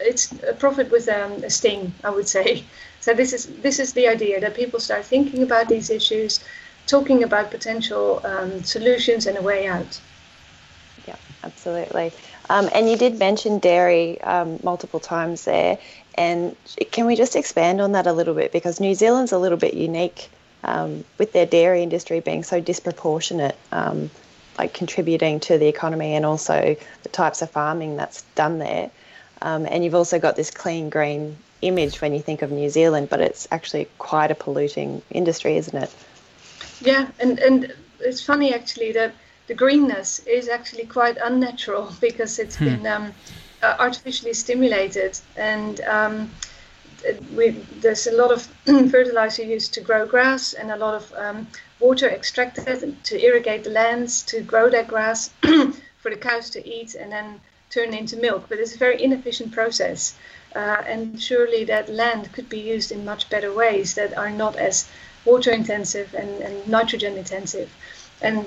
it's 0.00 0.32
a 0.42 0.54
profit 0.54 0.90
with 0.90 1.08
um, 1.08 1.32
a 1.44 1.50
sting, 1.50 1.92
I 2.04 2.10
would 2.10 2.28
say. 2.28 2.64
So 3.00 3.14
this 3.14 3.32
is 3.32 3.46
this 3.62 3.78
is 3.78 3.92
the 3.92 4.08
idea 4.08 4.40
that 4.40 4.54
people 4.54 4.80
start 4.80 5.04
thinking 5.04 5.42
about 5.42 5.68
these 5.68 5.88
issues, 5.88 6.44
talking 6.86 7.22
about 7.22 7.50
potential 7.50 8.20
um, 8.24 8.64
solutions 8.64 9.26
and 9.26 9.38
a 9.38 9.42
way 9.42 9.68
out. 9.68 10.00
Yeah, 11.06 11.16
absolutely. 11.44 12.12
Um, 12.50 12.68
and 12.72 12.88
you 12.88 12.96
did 12.96 13.18
mention 13.18 13.58
dairy 13.58 14.20
um, 14.22 14.58
multiple 14.62 15.00
times 15.00 15.44
there, 15.44 15.78
and 16.14 16.56
can 16.90 17.06
we 17.06 17.14
just 17.14 17.36
expand 17.36 17.80
on 17.80 17.92
that 17.92 18.06
a 18.06 18.12
little 18.12 18.34
bit 18.34 18.52
because 18.52 18.80
New 18.80 18.94
Zealand's 18.94 19.32
a 19.32 19.38
little 19.38 19.58
bit 19.58 19.74
unique 19.74 20.30
um, 20.64 21.04
with 21.18 21.32
their 21.32 21.46
dairy 21.46 21.82
industry 21.82 22.20
being 22.20 22.42
so 22.42 22.60
disproportionate 22.60 23.56
um, 23.70 24.10
like 24.58 24.74
contributing 24.74 25.40
to 25.40 25.56
the 25.56 25.68
economy 25.68 26.14
and 26.14 26.26
also 26.26 26.76
the 27.02 27.08
types 27.10 27.42
of 27.42 27.50
farming 27.50 27.96
that's 27.96 28.22
done 28.34 28.58
there. 28.58 28.90
Um, 29.40 29.66
and 29.66 29.84
you've 29.84 29.94
also 29.94 30.18
got 30.18 30.34
this 30.34 30.50
clean 30.50 30.90
green 30.90 31.36
image 31.62 32.00
when 32.00 32.12
you 32.12 32.20
think 32.20 32.42
of 32.42 32.50
New 32.50 32.68
Zealand, 32.68 33.08
but 33.08 33.20
it's 33.20 33.46
actually 33.52 33.88
quite 33.98 34.30
a 34.30 34.34
polluting 34.34 35.02
industry, 35.10 35.56
isn't 35.56 35.76
it? 35.76 35.94
Yeah, 36.80 37.08
and, 37.20 37.38
and 37.38 37.72
it's 38.00 38.22
funny 38.22 38.52
actually 38.52 38.92
that 38.92 39.14
the 39.48 39.54
greenness 39.54 40.20
is 40.20 40.48
actually 40.48 40.84
quite 40.86 41.16
unnatural 41.22 41.92
because 42.00 42.38
it's 42.38 42.56
hmm. 42.56 42.66
been 42.66 42.86
um, 42.86 43.12
uh, 43.62 43.74
artificially 43.80 44.34
stimulated 44.34 45.18
and 45.36 45.80
um, 45.82 46.30
we, 47.34 47.50
there's 47.80 48.06
a 48.06 48.12
lot 48.12 48.32
of 48.32 48.46
fertilizer 48.90 49.42
used 49.42 49.74
to 49.74 49.80
grow 49.80 50.06
grass 50.06 50.52
and 50.52 50.70
a 50.70 50.76
lot 50.76 50.94
of 50.94 51.12
um, 51.14 51.46
water 51.80 52.08
extracted 52.08 53.04
to 53.04 53.24
irrigate 53.24 53.64
the 53.64 53.70
lands 53.70 54.22
to 54.22 54.40
grow 54.42 54.68
that 54.68 54.88
grass 54.88 55.30
for 55.98 56.10
the 56.10 56.16
cows 56.16 56.50
to 56.50 56.66
eat 56.66 56.94
and 56.94 57.12
then 57.12 57.40
turn 57.70 57.94
into 57.94 58.16
milk. 58.16 58.46
But 58.48 58.58
it's 58.58 58.74
a 58.74 58.78
very 58.78 59.02
inefficient 59.02 59.52
process. 59.52 60.16
Uh, 60.54 60.82
and 60.86 61.20
surely 61.20 61.64
that 61.64 61.88
land 61.88 62.32
could 62.32 62.48
be 62.48 62.58
used 62.58 62.90
in 62.90 63.04
much 63.04 63.28
better 63.28 63.52
ways 63.52 63.94
that 63.94 64.16
are 64.16 64.30
not 64.30 64.56
as 64.56 64.88
water 65.24 65.50
intensive 65.50 66.14
and, 66.14 66.42
and 66.42 66.66
nitrogen 66.66 67.16
intensive. 67.16 67.70
And 68.20 68.46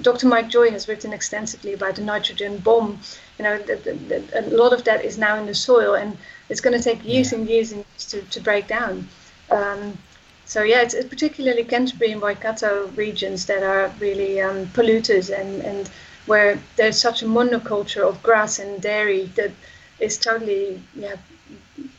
Dr. 0.00 0.26
Mike 0.26 0.48
Joy 0.48 0.70
has 0.70 0.88
written 0.88 1.12
extensively 1.12 1.74
about 1.74 1.96
the 1.96 2.02
nitrogen 2.02 2.58
bomb. 2.58 3.00
You 3.38 3.42
know, 3.44 3.58
the, 3.58 3.76
the, 3.76 3.92
the, 3.92 4.40
a 4.40 4.42
lot 4.48 4.72
of 4.72 4.84
that 4.84 5.04
is 5.04 5.18
now 5.18 5.36
in 5.36 5.46
the 5.46 5.54
soil, 5.54 5.94
and 5.94 6.16
it's 6.48 6.60
going 6.60 6.76
to 6.76 6.82
take 6.82 7.04
years 7.04 7.32
yeah. 7.32 7.38
and 7.38 7.48
years 7.48 7.72
and 7.72 7.84
years 7.84 8.06
to, 8.06 8.22
to 8.22 8.40
break 8.40 8.66
down. 8.66 9.08
Um, 9.50 9.98
so 10.46 10.62
yeah, 10.62 10.80
it's, 10.80 10.94
it's, 10.94 11.08
particularly 11.08 11.64
Canterbury 11.64 12.12
and 12.12 12.22
Waikato 12.22 12.86
regions 12.96 13.44
that 13.46 13.62
are 13.62 13.92
really 14.00 14.40
um, 14.40 14.66
polluted, 14.72 15.28
and, 15.28 15.62
and 15.62 15.90
where 16.24 16.58
there's 16.76 16.98
such 16.98 17.22
a 17.22 17.26
monoculture 17.26 18.08
of 18.08 18.22
grass 18.22 18.58
and 18.58 18.80
dairy 18.80 19.26
that 19.36 19.50
is 19.98 20.16
totally 20.16 20.80
yeah 20.94 21.16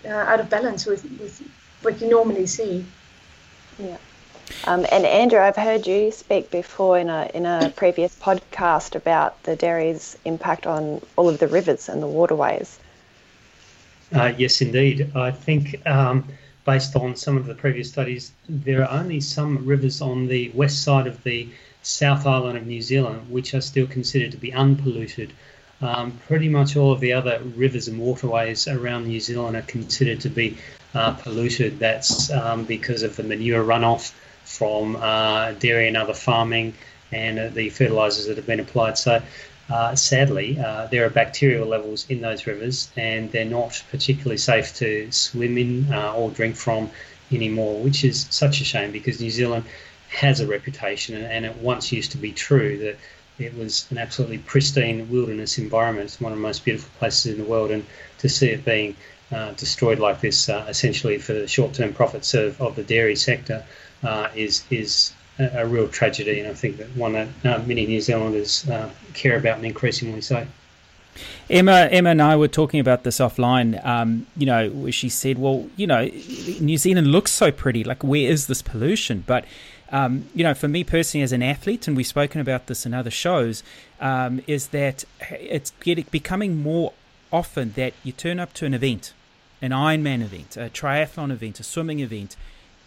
uh, 0.06 0.10
out 0.10 0.40
of 0.40 0.50
balance 0.50 0.86
with, 0.86 1.04
with 1.20 1.42
what 1.82 2.02
you 2.02 2.10
normally 2.10 2.48
see. 2.48 2.86
Yeah. 3.78 3.98
Um, 4.66 4.86
and 4.92 5.06
Andrew, 5.06 5.40
I've 5.40 5.56
heard 5.56 5.88
you 5.88 6.12
speak 6.12 6.52
before 6.52 6.98
in 7.00 7.10
a 7.10 7.30
in 7.34 7.46
a 7.46 7.72
previous 7.76 8.16
podcast 8.20 8.96
about 8.96 9.42
the 9.44 9.56
dairy's 9.56 10.18
impact 10.26 10.68
on 10.68 11.02
all 11.16 11.30
of 11.30 11.40
the 11.40 11.48
rivers 11.48 11.90
and 11.90 12.02
the 12.02 12.08
waterways. 12.08 12.80
Uh, 14.14 14.34
yes, 14.38 14.62
indeed. 14.62 15.12
I 15.16 15.32
think 15.32 15.86
um, 15.88 16.26
based 16.66 16.96
on 16.96 17.16
some 17.16 17.38
of 17.38 17.46
the 17.46 17.56
previous 17.56 17.90
studies, 17.90 18.32
there 18.48 18.84
are 18.84 19.00
only 19.00 19.22
some 19.22 19.66
rivers 19.66 20.02
on 20.02 20.28
the 20.28 20.50
west 20.50 20.84
side 20.84 21.08
of 21.08 21.24
the 21.24 21.50
South 21.82 22.26
Island 22.26 22.58
of 22.58 22.68
New 22.68 22.82
Zealand 22.82 23.30
which 23.30 23.54
are 23.54 23.62
still 23.62 23.88
considered 23.88 24.32
to 24.32 24.38
be 24.38 24.52
unpolluted 24.52 25.32
um, 25.82 26.12
pretty 26.28 26.50
much 26.50 26.76
all 26.76 26.92
of 26.92 27.00
the 27.00 27.14
other 27.14 27.40
rivers 27.56 27.88
and 27.88 28.00
waterways 28.00 28.68
around 28.68 29.08
New 29.08 29.20
Zealand 29.20 29.56
are 29.56 29.62
considered 29.62 30.20
to 30.22 30.30
be 30.30 30.58
uh, 30.94 31.14
polluted. 31.14 31.80
That's 31.80 32.30
um, 32.32 32.66
because 32.66 33.04
of 33.04 33.16
the 33.16 33.24
manure 33.24 33.64
runoff 33.64 34.14
from 34.60 34.98
uh, 34.98 35.54
dairy 35.54 35.88
and 35.88 35.96
other 35.96 36.14
farming 36.14 36.74
and 37.14 37.40
uh, 37.40 37.48
the 37.48 37.70
fertilisers 37.70 38.26
that 38.28 38.36
have 38.36 38.46
been 38.46 38.60
applied. 38.60 38.98
So, 38.98 39.22
uh, 39.70 39.96
sadly, 39.96 40.60
uh, 40.60 40.88
there 40.88 41.06
are 41.06 41.10
bacterial 41.10 41.66
levels 41.66 42.06
in 42.10 42.20
those 42.20 42.46
rivers 42.46 42.92
and 42.98 43.32
they're 43.32 43.46
not 43.62 43.82
particularly 43.90 44.38
safe 44.38 44.76
to 44.76 45.10
swim 45.12 45.58
in 45.58 45.94
uh, 45.94 46.14
or 46.14 46.30
drink 46.32 46.58
from 46.58 46.92
anymore, 47.32 47.82
which 47.82 48.04
is 48.04 48.28
such 48.32 48.60
a 48.60 48.66
shame 48.66 48.92
because 48.92 49.22
New 49.22 49.32
Zealand 49.32 49.64
has 50.10 50.42
a 50.42 50.48
reputation 50.48 51.16
and 51.16 51.46
it 51.46 51.56
once 51.58 51.94
used 51.94 52.12
to 52.12 52.18
be 52.18 52.34
true 52.34 52.78
that 52.80 52.98
it 53.46 53.56
was 53.58 53.86
an 53.92 53.98
absolutely 53.98 54.40
pristine 54.40 55.10
wilderness 55.10 55.58
environment. 55.58 56.08
It's 56.08 56.20
one 56.20 56.34
of 56.34 56.38
the 56.38 56.48
most 56.50 56.66
beautiful 56.66 56.92
places 57.00 57.32
in 57.32 57.38
the 57.38 57.50
world, 57.50 57.72
and 57.72 57.86
to 58.18 58.28
see 58.28 58.50
it 58.50 58.66
being 58.66 58.98
uh, 59.32 59.52
destroyed 59.54 60.00
like 60.00 60.20
this, 60.20 60.50
essentially 60.50 61.18
for 61.20 61.32
the 61.32 61.48
short-term 61.48 61.94
profits 61.94 62.34
of, 62.34 62.60
of 62.60 62.76
the 62.76 62.84
dairy 62.84 63.16
sector, 63.16 63.64
uh, 64.04 64.30
is 64.36 64.64
is 64.70 65.14
a, 65.40 65.66
real 65.66 65.88
tragedy, 65.88 66.40
and 66.40 66.50
I 66.50 66.54
think 66.54 66.78
that 66.78 66.88
one 66.96 67.14
that 67.14 67.28
uh, 67.46 67.60
many 67.66 67.86
New 67.86 68.02
Zealanders 68.02 68.68
uh, 68.70 68.90
care 69.14 69.38
about, 69.38 69.58
and 69.58 69.66
increasingly 69.66 70.22
so. 70.22 70.46
Emma, 71.50 71.90
Emma 71.92 72.12
and 72.12 72.22
I 72.22 72.36
were 72.36 72.48
talking 72.48 72.80
about 72.80 73.04
this 73.04 73.20
offline. 73.20 73.84
Um, 73.86 74.28
you 74.38 74.46
know, 74.46 74.90
she 74.92 75.10
said, 75.10 75.38
"Well, 75.38 75.70
you 75.76 75.88
know, 75.88 76.06
New 76.60 76.78
Zealand 76.78 77.08
looks 77.08 77.32
so 77.32 77.52
pretty. 77.52 77.84
Like, 77.84 78.04
where 78.04 78.30
is 78.30 78.48
this 78.48 78.62
pollution?" 78.62 79.24
But 79.26 79.46
um, 79.92 80.30
you 80.36 80.44
know, 80.44 80.54
for 80.54 80.68
me 80.68 80.84
personally 80.84 81.24
as 81.24 81.32
an 81.32 81.42
athlete, 81.42 81.88
and 81.88 81.98
we've 81.98 82.08
spoken 82.08 82.42
about 82.42 82.68
this 82.68 82.86
in 82.86 82.94
other 82.94 83.12
shows, 83.12 83.64
um, 84.00 84.42
is 84.48 84.68
that 84.68 85.04
it's 85.32 85.72
getting 85.82 86.06
becoming 86.12 86.62
more 86.62 86.94
often 87.32 87.74
that 87.74 87.94
you 88.04 88.12
turn 88.12 88.40
up 88.40 88.54
to 88.54 88.66
an 88.66 88.74
event, 88.74 89.14
an 89.62 89.72
Ironman 89.72 90.22
event, 90.22 90.58
a 90.58 90.70
triathlon 90.70 91.32
event, 91.32 91.60
a 91.60 91.64
swimming 91.64 92.00
event, 92.00 92.36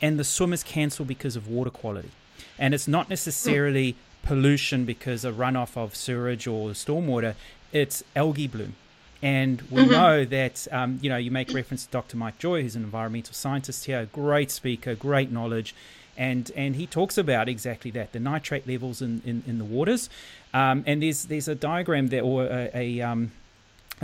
and 0.03 0.19
the 0.19 0.25
swimmers 0.25 0.62
cancel 0.62 1.05
because 1.05 1.37
of 1.37 1.49
water 1.49 1.71
quality. 1.71 2.11
And 2.59 2.75
it's 2.75 2.88
not 2.88 3.09
necessarily 3.09 3.97
pollution 4.23 4.85
because 4.85 5.25
of 5.25 5.37
runoff 5.37 5.77
of 5.77 5.95
sewage 5.95 6.47
or 6.47 6.71
stormwater, 6.71 7.35
it's 7.73 8.05
algae 8.15 8.49
bloom. 8.49 8.75
And 9.23 9.62
we 9.71 9.83
mm-hmm. 9.83 9.93
know 9.93 10.25
that, 10.25 10.67
um, 10.73 10.99
you 11.01 11.09
know, 11.09 11.17
you 11.17 11.31
make 11.31 11.53
reference 11.53 11.87
to 11.87 11.91
Dr. 11.93 12.17
Mike 12.17 12.38
Joy, 12.38 12.62
who's 12.62 12.75
an 12.75 12.83
environmental 12.83 13.35
scientist 13.35 13.85
here, 13.85 14.09
great 14.12 14.51
speaker, 14.51 14.97
great 14.97 15.31
knowledge. 15.31 15.75
And, 16.17 16.51
and 16.57 16.77
he 16.77 16.87
talks 16.87 17.17
about 17.17 17.49
exactly 17.49 17.91
that 17.93 18.12
the 18.12 18.21
nitrate 18.21 18.67
levels 18.67 19.01
in, 19.01 19.23
in, 19.25 19.45
in 19.47 19.59
the 19.59 19.65
waters. 19.65 20.11
Um, 20.53 20.83
and 20.87 21.03
there's, 21.03 21.27
there's 21.27 21.49
a 21.49 21.55
diagram 21.55 22.09
there, 22.09 22.23
or 22.23 22.45
a, 22.45 22.71
a, 22.75 23.01
um, 23.01 23.31
a 23.31 23.42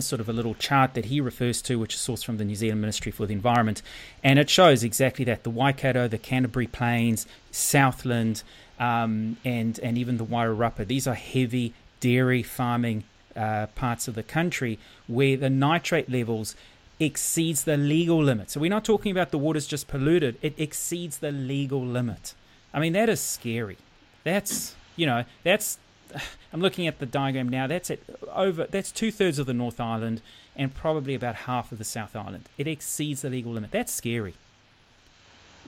sort 0.03 0.21
of 0.21 0.29
a 0.29 0.33
little 0.33 0.55
chart 0.55 0.95
that 0.95 1.07
he 1.07 1.21
refers 1.21 1.63
to, 1.63 1.79
which 1.79 1.95
is 1.95 2.01
sourced 2.01 2.25
from 2.25 2.39
the 2.39 2.45
New 2.45 2.55
Zealand 2.55 2.81
Ministry 2.81 3.13
for 3.13 3.27
the 3.27 3.33
Environment. 3.33 3.83
And 4.23 4.39
it 4.39 4.49
shows 4.51 4.85
exactly 4.85 5.25
that 5.27 5.43
the 5.43 5.51
Waikato, 5.51 6.09
the 6.09 6.19
Canterbury 6.19 6.67
Plains, 6.67 7.27
Southland, 7.51 8.43
um, 8.79 9.37
and, 9.45 9.79
and 9.81 9.99
even 9.99 10.17
the 10.17 10.25
Wairarapa, 10.25 10.87
these 10.87 11.07
are 11.07 11.15
heavy 11.15 11.75
dairy 12.01 12.43
farming 12.43 13.05
uh, 13.35 13.67
parts 13.75 14.09
of 14.09 14.15
the 14.15 14.23
country 14.23 14.79
where 15.07 15.37
the 15.37 15.51
nitrate 15.51 16.11
levels 16.11 16.55
exceeds 17.01 17.65
the 17.65 17.77
legal 17.77 18.23
limit. 18.23 18.51
So 18.51 18.61
we're 18.61 18.71
not 18.71 18.85
talking 18.85 19.13
about 19.13 19.31
the 19.31 19.39
water's 19.39 19.67
just 19.67 19.89
polluted, 19.89 20.37
it 20.43 20.55
exceeds 20.59 21.19
the 21.19 21.31
legal 21.31 21.85
limit. 21.85 22.35
I 22.75 22.81
mean, 22.81 22.93
that 22.95 23.09
is 23.09 23.21
scary. 23.21 23.79
That's, 24.25 24.75
you 24.97 25.07
know, 25.07 25.25
that's, 25.45 25.79
I'm 26.53 26.61
looking 26.61 26.87
at 26.87 26.99
the 26.99 27.07
diagram 27.07 27.49
now, 27.49 27.67
that's 27.67 27.91
it 27.91 28.03
over, 28.33 28.67
that's 28.67 28.91
two 28.91 29.11
thirds 29.11 29.39
of 29.39 29.47
the 29.47 29.55
North 29.55 29.81
Island 29.81 30.23
and 30.57 30.75
probably 30.75 31.15
about 31.15 31.35
half 31.35 31.71
of 31.73 31.79
the 31.79 31.85
South 31.85 32.17
Island. 32.17 32.49
It 32.59 32.67
exceeds 32.67 33.23
the 33.23 33.31
legal 33.31 33.53
limit. 33.53 33.71
That's 33.71 33.93
scary. 33.93 34.35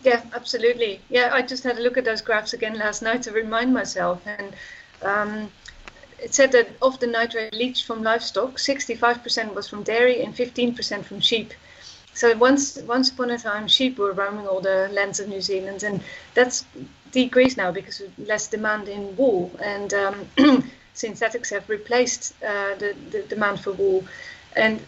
Yeah, 0.03 0.23
absolutely. 0.35 1.01
Yeah, 1.09 1.31
I 1.33 1.43
just 1.43 1.63
had 1.63 1.79
a 1.79 1.81
look 1.81 1.97
at 1.97 2.05
those 2.05 2.23
graphs 2.23 2.55
again 2.55 2.79
last 2.79 3.03
night 3.03 3.23
to 3.23 3.33
remind 3.33 3.73
myself. 3.73 4.23
And 4.27 4.55
um, 5.03 5.51
it 6.19 6.35
said 6.35 6.53
that 6.53 6.69
of 6.83 6.99
the 7.01 7.07
nitrate 7.07 7.55
leached 7.55 7.87
from 7.87 8.03
livestock, 8.03 8.57
65% 8.57 9.55
was 9.55 9.69
from 9.69 9.83
dairy 9.83 10.23
and 10.23 10.35
15% 10.35 11.05
from 11.05 11.21
sheep. 11.21 11.53
So 12.13 12.37
once 12.37 12.77
once 12.83 13.11
upon 13.11 13.31
a 13.31 13.39
time, 13.39 13.69
sheep 13.69 13.97
were 13.97 14.13
roaming 14.13 14.47
all 14.47 14.61
the 14.61 14.89
lands 14.93 15.21
of 15.21 15.29
New 15.29 15.41
Zealand, 15.41 15.85
and 15.85 16.03
that's 16.35 16.65
decreased 17.13 17.57
now 17.57 17.71
because 17.71 18.01
of 18.01 18.19
less 18.19 18.49
demand 18.49 18.89
in 18.89 19.17
wool, 19.17 19.51
and 19.63 19.93
um, 19.95 20.29
synthetics 20.95 21.51
have 21.51 21.69
replaced 21.69 22.35
uh, 22.43 22.75
the, 22.77 22.95
the 23.11 23.23
demand 23.23 23.61
for 23.61 23.73
wool. 23.73 24.05
And 24.57 24.81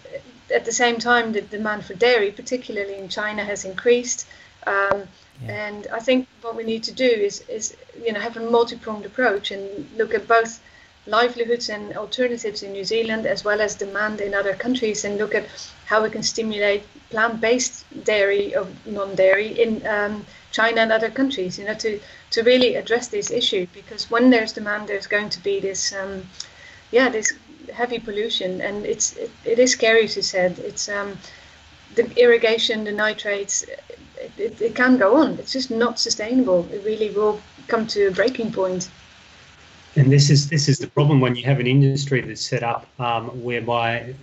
at 0.55 0.65
the 0.65 0.73
same 0.73 0.99
time, 0.99 1.33
the 1.33 1.41
demand 1.41 1.85
for 1.85 1.95
dairy, 1.95 2.31
particularly 2.31 2.97
in 2.97 3.09
China, 3.09 3.45
has 3.45 3.65
increased. 3.65 4.27
Um, 4.67 5.05
yeah. 5.45 5.67
And 5.67 5.87
I 5.93 6.01
think 6.01 6.29
what 6.43 6.57
we 6.57 6.65
need 6.65 6.85
to 6.85 6.93
do 6.93 7.05
is, 7.07 7.41
is 7.49 7.77
you 8.05 8.13
know 8.13 8.21
have 8.21 8.37
a 8.37 8.51
multi-pronged 8.51 9.07
approach 9.07 9.51
and 9.51 9.89
look 9.97 10.15
at 10.15 10.29
both 10.29 10.61
livelihoods 11.07 11.69
and 11.69 11.97
alternatives 11.97 12.63
in 12.63 12.73
New 12.73 12.85
Zealand 12.85 13.27
as 13.27 13.45
well 13.45 13.61
as 13.61 13.75
demand 13.75 14.21
in 14.21 14.35
other 14.35 14.55
countries 14.55 15.05
and 15.05 15.19
look 15.19 15.35
at 15.35 15.45
how 15.87 16.03
we 16.03 16.11
can 16.11 16.23
stimulate 16.23 16.85
plant-based 17.11 17.85
dairy 18.05 18.55
or 18.55 18.69
non-dairy 18.87 19.61
in 19.61 19.85
um, 19.87 20.25
China 20.53 20.83
and 20.83 20.93
other 20.93 21.11
countries, 21.11 21.59
you 21.59 21.65
know, 21.65 21.75
to, 21.75 21.99
to 22.31 22.43
really 22.43 22.77
address 22.77 23.09
this 23.09 23.31
issue 23.31 23.67
because 23.73 24.11
when 24.11 24.31
there's 24.31 24.53
demand, 24.53 24.89
there's 24.89 25.07
going 25.07 25.31
to 25.31 25.43
be 25.43 25.59
this, 25.61 25.93
um, 25.95 26.23
yeah, 26.91 27.09
this 27.09 27.33
heavy 27.73 27.99
pollution 27.99 28.61
and 28.61 28.87
it's, 28.87 29.17
it, 29.17 29.31
it 29.45 29.59
is 29.59 29.73
scary, 29.73 30.05
as 30.05 30.17
you 30.17 30.23
said. 30.23 30.59
It's 30.59 30.89
um, 30.89 31.19
the 31.95 32.11
irrigation, 32.17 32.85
the 32.85 32.93
nitrates, 32.93 33.63
it, 33.63 34.33
it, 34.39 34.61
it 34.61 34.75
can 34.75 34.99
go 34.99 35.17
on. 35.17 35.39
It's 35.39 35.53
just 35.53 35.71
not 35.71 35.99
sustainable. 35.99 36.69
It 36.73 36.85
really 36.85 37.11
will 37.11 37.41
come 37.67 37.87
to 37.89 38.07
a 38.09 38.11
breaking 38.11 38.53
point. 38.53 38.89
And 39.95 40.11
this 40.11 40.31
is 40.31 40.49
this 40.49 40.69
is 40.69 40.79
the 40.79 40.87
problem 40.87 41.21
when 41.21 41.37
you 41.37 41.45
have 41.45 41.61
an 41.61 41.67
industry 41.67 42.23
that's 42.23 42.41
set 42.41 42.63
up 42.63 42.87
um, 42.99 43.43
whereby 43.43 44.15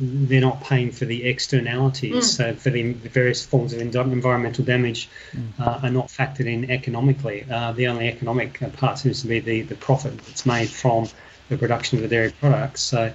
they're 0.00 0.40
not 0.40 0.60
paying 0.60 0.90
for 0.90 1.04
the 1.04 1.24
externalities. 1.24 2.14
Mm. 2.14 2.36
So 2.36 2.54
for 2.54 2.70
the 2.70 2.92
various 2.92 3.46
forms 3.46 3.72
of 3.72 3.80
environmental 3.80 4.64
damage 4.64 5.08
mm. 5.32 5.46
uh, 5.60 5.80
are 5.84 5.90
not 5.90 6.08
factored 6.08 6.46
in 6.46 6.68
economically. 6.70 7.46
Uh, 7.48 7.72
the 7.72 7.86
only 7.86 8.08
economic 8.08 8.58
part 8.76 8.98
seems 8.98 9.22
to 9.22 9.28
be 9.28 9.38
the, 9.38 9.62
the 9.62 9.76
profit 9.76 10.18
that's 10.18 10.46
made 10.46 10.68
from 10.68 11.06
the 11.48 11.56
production 11.56 11.98
of 11.98 12.02
the 12.02 12.08
dairy 12.08 12.32
products. 12.40 12.82
So 12.82 13.12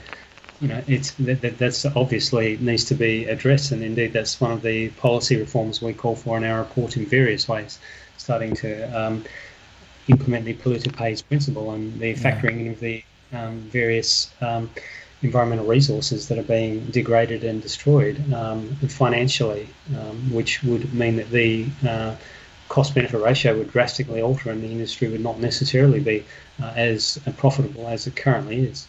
you 0.62 0.70
know 0.70 0.82
it's 0.88 1.12
that, 1.12 1.58
that's 1.58 1.86
obviously 1.86 2.58
needs 2.58 2.86
to 2.86 2.96
be 2.96 3.26
addressed, 3.26 3.74
and 3.74 3.84
indeed 3.84 4.14
that's 4.14 4.40
one 4.40 4.52
of 4.52 4.62
the 4.62 4.90
policy 4.92 5.36
reforms 5.36 5.82
we 5.82 5.94
call 5.94 6.16
for 6.16 6.38
in 6.38 6.46
our 6.46 6.60
report 6.60 6.96
in 6.96 7.06
various 7.06 7.50
ways, 7.50 7.78
starting 8.18 8.56
to. 8.56 8.84
Um, 8.98 9.26
implement 10.10 10.46
the 10.46 10.54
polluter 10.56 10.96
pays 10.96 11.22
principle 11.22 11.72
and 11.72 12.00
the 12.00 12.14
factoring 12.16 12.66
yeah. 12.66 12.72
of 12.72 12.80
the 12.80 13.04
um, 13.32 13.60
various 13.72 14.32
um, 14.42 14.70
environmental 15.22 15.66
resources 15.66 16.28
that 16.28 16.38
are 16.38 16.44
being 16.44 16.86
degraded 16.86 17.44
and 17.44 17.62
destroyed 17.62 18.34
um, 18.34 18.76
financially, 18.88 19.68
um, 19.98 20.34
which 20.34 20.64
would 20.64 20.94
mean 20.94 21.18
that 21.18 21.30
the 21.30 21.66
uh, 21.88 22.16
cost 22.70 22.96
benefit 22.96 23.20
ratio 23.20 23.58
would 23.58 23.72
drastically 23.72 24.22
alter 24.22 24.50
and 24.52 24.64
the 24.64 24.68
industry 24.68 25.08
would 25.10 25.22
not 25.22 25.40
necessarily 25.40 26.00
be 26.00 26.24
uh, 26.62 26.72
as 26.76 27.20
profitable 27.38 27.88
as 27.88 28.08
it 28.08 28.16
currently 28.16 28.60
is. 28.62 28.88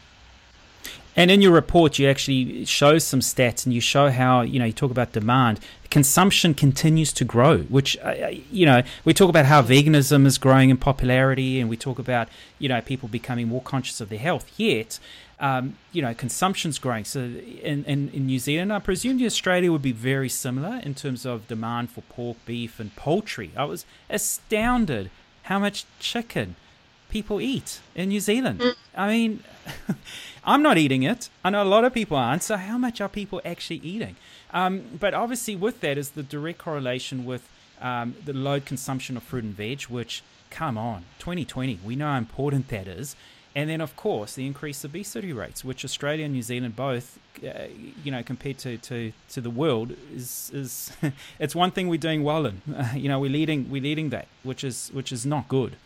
And 1.17 1.31
in 1.31 1.43
your 1.43 1.53
report, 1.53 1.99
you 1.99 2.09
actually 2.09 2.65
show 2.65 2.99
some 2.99 3.21
stats, 3.21 3.67
and 3.67 3.75
you 3.75 3.81
show 3.81 4.11
how 4.11 4.43
you 4.43 4.59
know 4.59 4.65
you 4.65 4.73
talk 4.73 4.91
about 4.91 5.13
demand. 5.13 5.61
Consumption 5.91 6.55
continues 6.55 7.13
to 7.15 7.25
grow, 7.25 7.59
which 7.63 7.97
uh, 7.99 8.09
uh, 8.09 8.35
you 8.51 8.65
know 8.65 8.83
we 9.05 9.13
talk 9.13 9.29
about 9.29 9.47
how 9.47 9.61
veganism 9.61 10.25
is 10.25 10.39
growing 10.39 10.71
in 10.71 10.77
popularity, 10.77 11.61
and 11.61 11.69
we 11.69 11.77
talk 11.77 11.99
about 11.99 12.29
you 12.59 12.69
know 12.69 12.81
people 12.81 13.09
becoming 13.09 13.49
more 13.49 13.63
conscious 13.63 14.01
of 14.01 14.09
their 14.09 14.21
health. 14.21 14.51
Yet, 14.57 15.01
um, 15.41 15.77
you 15.93 16.01
know, 16.01 16.15
consumption's 16.15 16.79
growing. 16.79 17.05
So 17.05 17.21
in, 17.21 17.85
in, 17.85 18.11
in 18.11 18.27
New 18.27 18.39
Zealand, 18.39 18.73
I 18.73 18.79
presume 18.79 19.21
Australia 19.25 19.73
would 19.73 19.83
be 19.83 19.93
very 19.93 20.29
similar 20.29 20.81
in 20.85 20.95
terms 20.95 21.27
of 21.27 21.49
demand 21.49 21.91
for 21.91 22.03
pork, 22.03 22.37
beef, 22.47 22.79
and 22.79 22.95
poultry. 22.95 23.51
I 23.57 23.65
was 23.65 23.85
astounded 24.09 25.11
how 25.45 25.59
much 25.59 25.87
chicken 25.99 26.55
people 27.09 27.41
eat 27.41 27.81
in 27.97 28.11
New 28.11 28.21
Zealand. 28.21 28.61
Mm. 28.61 28.75
I 28.95 29.09
mean. 29.09 29.45
I'm 30.45 30.63
not 30.63 30.79
eating 30.79 31.03
it. 31.03 31.29
I 31.45 31.51
know 31.51 31.63
a 31.63 31.65
lot 31.65 31.85
of 31.85 31.93
people 31.93 32.17
aren't. 32.17 32.43
So, 32.43 32.57
how 32.57 32.79
much 32.79 33.01
are 33.01 33.09
people 33.09 33.41
actually 33.45 33.77
eating? 33.79 34.17
Um, 34.53 34.83
but 34.99 35.15
obviously, 35.15 35.57
with 35.57 35.81
that 35.81 35.99
is 35.99 36.11
the 36.11 36.23
direct 36.23 36.59
correlation 36.59 37.25
with 37.25 37.49
um, 37.81 38.15
the 38.25 38.33
low 38.33 38.61
consumption 38.61 39.17
of 39.17 39.23
fruit 39.23 39.45
and 39.45 39.55
veg, 39.55 39.83
which, 39.83 40.23
come 40.51 40.77
on, 40.77 41.05
2020, 41.19 41.81
we 41.85 41.97
know 41.97 42.07
how 42.07 42.19
important 42.19 42.69
that 42.69 42.89
is. 42.89 43.17
And 43.55 43.69
then, 43.69 43.81
of 43.81 43.97
course, 43.97 44.35
the 44.35 44.47
increased 44.47 44.85
obesity 44.85 45.33
rates, 45.33 45.65
which 45.65 45.85
Australia 45.85 46.25
and 46.25 46.35
New 46.35 46.43
Zealand 46.43 46.77
both, 46.77 47.19
uh, 47.45 47.65
you 48.05 48.13
know, 48.13 48.23
compared 48.23 48.59
to, 48.59 48.79
to, 48.79 49.13
to 49.31 49.41
the 49.41 49.51
world, 49.51 49.97
is 50.15 50.51
is 50.55 50.93
it's 51.41 51.55
one 51.55 51.73
thing 51.73 51.89
we're 51.89 51.99
doing 51.99 52.23
well 52.23 52.47
in. 52.47 52.63
Uh, 52.73 52.93
you 52.97 53.09
know, 53.09 53.19
we're 53.19 53.31
leading 53.31 53.69
we're 53.69 53.83
leading 53.83 54.11
that, 54.11 54.29
which 54.45 54.63
is 54.63 54.91
which 54.93 55.11
is 55.11 55.27
not 55.27 55.49
good. 55.49 55.77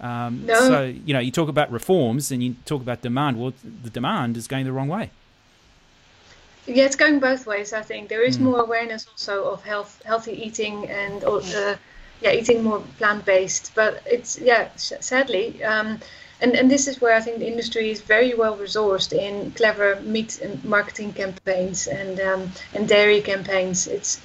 Um, 0.00 0.44
no. 0.46 0.60
So, 0.60 0.84
you 0.84 1.14
know, 1.14 1.20
you 1.20 1.30
talk 1.30 1.48
about 1.48 1.70
reforms 1.70 2.30
and 2.30 2.42
you 2.42 2.56
talk 2.66 2.82
about 2.82 3.02
demand. 3.02 3.40
Well, 3.40 3.54
the 3.82 3.90
demand 3.90 4.36
is 4.36 4.46
going 4.46 4.64
the 4.64 4.72
wrong 4.72 4.88
way. 4.88 5.10
Yeah, 6.66 6.84
it's 6.84 6.96
going 6.96 7.20
both 7.20 7.46
ways. 7.46 7.72
I 7.72 7.82
think 7.82 8.08
there 8.08 8.22
is 8.22 8.38
mm. 8.38 8.42
more 8.42 8.60
awareness 8.60 9.06
also 9.08 9.44
of 9.44 9.62
health, 9.62 10.02
healthy 10.04 10.32
eating, 10.32 10.88
and 10.88 11.22
uh, 11.24 11.76
yeah, 12.20 12.32
eating 12.32 12.64
more 12.64 12.80
plant 12.98 13.24
based. 13.24 13.72
But 13.74 14.02
it's 14.04 14.38
yeah, 14.38 14.68
sadly, 14.76 15.62
um, 15.62 16.00
and 16.40 16.56
and 16.56 16.68
this 16.68 16.88
is 16.88 17.00
where 17.00 17.14
I 17.14 17.20
think 17.20 17.38
the 17.38 17.46
industry 17.46 17.90
is 17.90 18.00
very 18.00 18.34
well 18.34 18.56
resourced 18.56 19.12
in 19.12 19.52
clever 19.52 20.00
meat 20.00 20.40
and 20.40 20.62
marketing 20.64 21.12
campaigns 21.12 21.86
and 21.86 22.18
um, 22.20 22.50
and 22.74 22.88
dairy 22.88 23.20
campaigns. 23.20 23.86
It's 23.86 24.20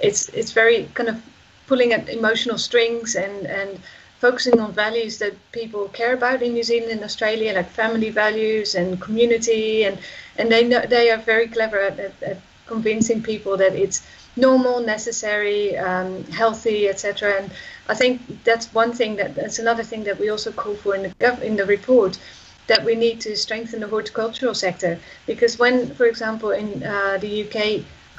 it's 0.00 0.30
it's 0.30 0.52
very 0.52 0.88
kind 0.94 1.10
of 1.10 1.22
pulling 1.66 1.92
at 1.92 2.08
emotional 2.08 2.56
strings 2.56 3.14
and 3.16 3.46
and 3.46 3.78
focusing 4.22 4.60
on 4.60 4.70
values 4.72 5.18
that 5.18 5.34
people 5.50 5.88
care 5.88 6.14
about 6.14 6.42
in 6.42 6.52
New 6.54 6.62
Zealand 6.62 6.92
and 6.92 7.02
Australia, 7.02 7.52
like 7.52 7.70
family 7.82 8.10
values 8.24 8.74
and 8.80 9.00
community, 9.06 9.84
and 9.86 9.98
and 10.38 10.46
they 10.52 10.62
know, 10.70 10.82
they 10.94 11.10
are 11.10 11.22
very 11.32 11.48
clever 11.56 11.80
at, 11.90 11.98
at, 11.98 12.14
at 12.22 12.38
convincing 12.66 13.20
people 13.32 13.56
that 13.62 13.74
it's 13.84 13.98
normal, 14.36 14.80
necessary, 14.80 15.76
um, 15.76 16.24
healthy, 16.40 16.88
etc. 16.88 17.34
And 17.38 17.50
I 17.92 17.94
think 18.00 18.20
that's 18.44 18.66
one 18.82 18.92
thing 18.92 19.16
that 19.16 19.34
that's 19.34 19.58
another 19.58 19.84
thing 19.90 20.04
that 20.04 20.18
we 20.20 20.30
also 20.30 20.50
call 20.52 20.76
for 20.82 20.94
in 20.94 21.02
the 21.02 21.46
in 21.48 21.56
the 21.56 21.66
report 21.66 22.18
that 22.66 22.84
we 22.84 22.94
need 22.94 23.20
to 23.20 23.36
strengthen 23.36 23.80
the 23.80 23.88
horticultural 23.88 24.54
sector 24.54 24.98
because 25.26 25.58
when, 25.58 25.94
for 25.94 26.06
example, 26.06 26.50
in 26.52 26.68
uh, 26.84 27.18
the 27.24 27.32
UK, 27.44 27.56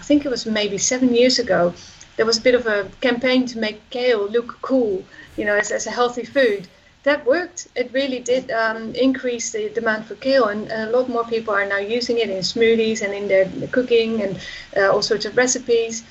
I 0.02 0.04
think 0.04 0.26
it 0.26 0.30
was 0.30 0.46
maybe 0.46 0.78
seven 0.78 1.16
years 1.16 1.40
ago, 1.40 1.74
there 2.16 2.26
was 2.26 2.38
a 2.38 2.42
bit 2.42 2.56
of 2.56 2.68
a 2.68 2.90
campaign 3.02 3.46
to 3.48 3.58
make 3.58 3.90
kale 3.90 4.28
look 4.28 4.58
cool 4.62 5.04
you 5.38 5.46
know, 5.46 5.56
as, 5.56 5.72
as 5.72 5.88
a 5.88 5.92
healthy 5.92 6.24
food. 6.24 6.68
That 7.04 7.26
worked. 7.26 7.68
It 7.76 7.92
really 7.92 8.20
did 8.20 8.50
um, 8.52 8.96
increase 8.96 9.52
the 9.52 9.70
demand 9.70 10.06
for 10.06 10.16
kale, 10.16 10.46
and, 10.46 10.72
and, 10.72 10.90
a 10.90 10.98
lot 10.98 11.10
more 11.10 11.26
people 11.26 11.54
are 11.54 11.66
now 11.66 11.80
using 11.80 12.18
it 12.18 12.30
in 12.30 12.38
smoothies 12.38 13.02
and 13.02 13.14
in 13.14 13.28
their 13.28 13.50
cooking 13.68 14.22
and 14.22 14.40
uh, 14.78 14.90
all 14.90 15.02
sorts 15.02 15.26
of 15.26 15.36
recipes. 15.36 16.04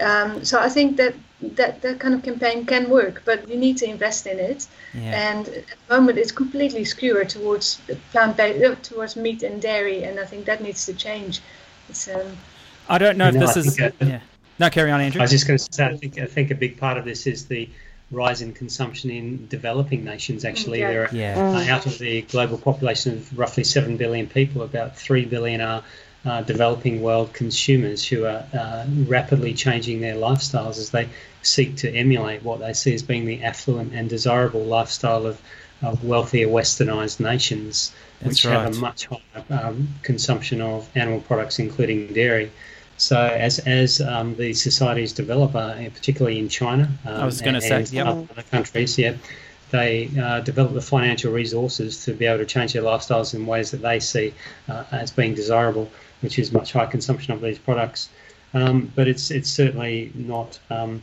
Um, 0.00 0.44
so 0.44 0.58
I 0.58 0.70
think 0.70 0.96
that 0.96 1.14
that 1.42 1.82
that 1.82 2.00
kind 2.00 2.14
of 2.14 2.22
campaign 2.22 2.64
can 2.64 2.88
work, 2.88 3.22
but 3.26 3.46
you 3.46 3.56
need 3.56 3.76
to 3.78 3.86
invest 3.86 4.26
in 4.26 4.38
it. 4.38 4.66
Yeah. 4.94 5.30
And 5.30 5.48
at 5.48 5.66
the 5.86 5.94
moment, 5.94 6.16
it's 6.16 6.32
completely 6.32 6.84
skewed 6.86 7.28
towards 7.28 7.82
plant-based, 8.12 8.64
uh, 8.64 8.74
towards 8.76 9.16
meat 9.16 9.42
and 9.42 9.60
dairy, 9.60 10.04
and 10.04 10.18
I 10.18 10.24
think 10.24 10.46
that 10.46 10.62
needs 10.62 10.86
to 10.86 10.94
change. 10.94 11.42
Um, 12.14 12.38
I 12.88 12.96
don't 12.96 13.18
know 13.18 13.28
if 13.28 13.34
this 13.34 13.56
is. 13.58 13.78
Uh, 13.78 13.90
yeah. 14.00 14.20
No, 14.58 14.70
carry 14.70 14.90
on, 14.90 15.00
Andrew. 15.00 15.20
I 15.20 15.24
was 15.24 15.30
just 15.30 15.46
going 15.46 15.58
to 15.58 15.72
say, 15.72 15.86
I 15.86 15.96
think, 15.96 16.18
I 16.18 16.26
think 16.26 16.50
a 16.50 16.54
big 16.54 16.78
part 16.78 16.98
of 16.98 17.04
this 17.04 17.26
is 17.26 17.46
the 17.46 17.68
rise 18.10 18.40
in 18.42 18.52
consumption 18.52 19.10
in 19.10 19.46
developing 19.48 20.04
nations. 20.04 20.44
Actually, 20.44 20.80
yeah. 20.80 20.90
there 20.90 21.02
are 21.04 21.14
yeah. 21.14 21.38
uh, 21.38 21.74
out 21.74 21.86
of 21.86 21.98
the 21.98 22.22
global 22.22 22.58
population 22.58 23.12
of 23.12 23.38
roughly 23.38 23.64
seven 23.64 23.96
billion 23.96 24.26
people, 24.26 24.62
about 24.62 24.96
three 24.96 25.24
billion 25.24 25.60
are 25.60 25.82
uh, 26.24 26.42
developing 26.42 27.00
world 27.00 27.32
consumers 27.32 28.06
who 28.06 28.24
are 28.24 28.44
uh, 28.52 28.86
rapidly 29.06 29.54
changing 29.54 30.00
their 30.00 30.14
lifestyles 30.14 30.78
as 30.78 30.90
they 30.90 31.08
seek 31.42 31.76
to 31.76 31.94
emulate 31.94 32.42
what 32.42 32.60
they 32.60 32.72
see 32.72 32.92
as 32.94 33.02
being 33.02 33.24
the 33.24 33.42
affluent 33.44 33.94
and 33.94 34.08
desirable 34.08 34.64
lifestyle 34.64 35.26
of, 35.26 35.40
of 35.82 36.04
wealthier 36.04 36.48
westernized 36.48 37.20
nations, 37.20 37.92
That's 38.20 38.30
which 38.30 38.44
right. 38.46 38.64
have 38.64 38.76
a 38.76 38.78
much 38.78 39.06
higher 39.06 39.44
um, 39.50 39.88
consumption 40.02 40.60
of 40.60 40.88
animal 40.96 41.20
products, 41.20 41.58
including 41.58 42.12
dairy. 42.12 42.50
So 42.98 43.16
as 43.16 43.60
as 43.60 44.00
um, 44.00 44.34
these 44.34 44.62
societies 44.62 45.12
develop, 45.12 45.54
uh, 45.54 45.74
particularly 45.90 46.38
in 46.38 46.48
China, 46.48 46.90
um, 47.06 47.14
I 47.14 47.24
was 47.24 47.40
going 47.40 47.54
to 47.54 47.60
say, 47.60 47.82
yep. 47.84 48.06
other 48.06 48.42
countries, 48.50 48.98
yeah, 48.98 49.14
they 49.70 50.10
uh, 50.20 50.40
develop 50.40 50.74
the 50.74 50.82
financial 50.82 51.32
resources 51.32 52.04
to 52.04 52.12
be 52.12 52.26
able 52.26 52.38
to 52.38 52.46
change 52.46 52.72
their 52.72 52.82
lifestyles 52.82 53.34
in 53.34 53.46
ways 53.46 53.70
that 53.70 53.82
they 53.82 54.00
see 54.00 54.34
uh, 54.68 54.84
as 54.90 55.12
being 55.12 55.34
desirable, 55.34 55.88
which 56.22 56.38
is 56.38 56.52
much 56.52 56.72
higher 56.72 56.88
consumption 56.88 57.32
of 57.32 57.40
these 57.40 57.58
products. 57.58 58.08
Um, 58.52 58.90
but 58.94 59.06
it's 59.06 59.30
it's 59.30 59.50
certainly 59.50 60.10
not 60.14 60.58
um, 60.68 61.02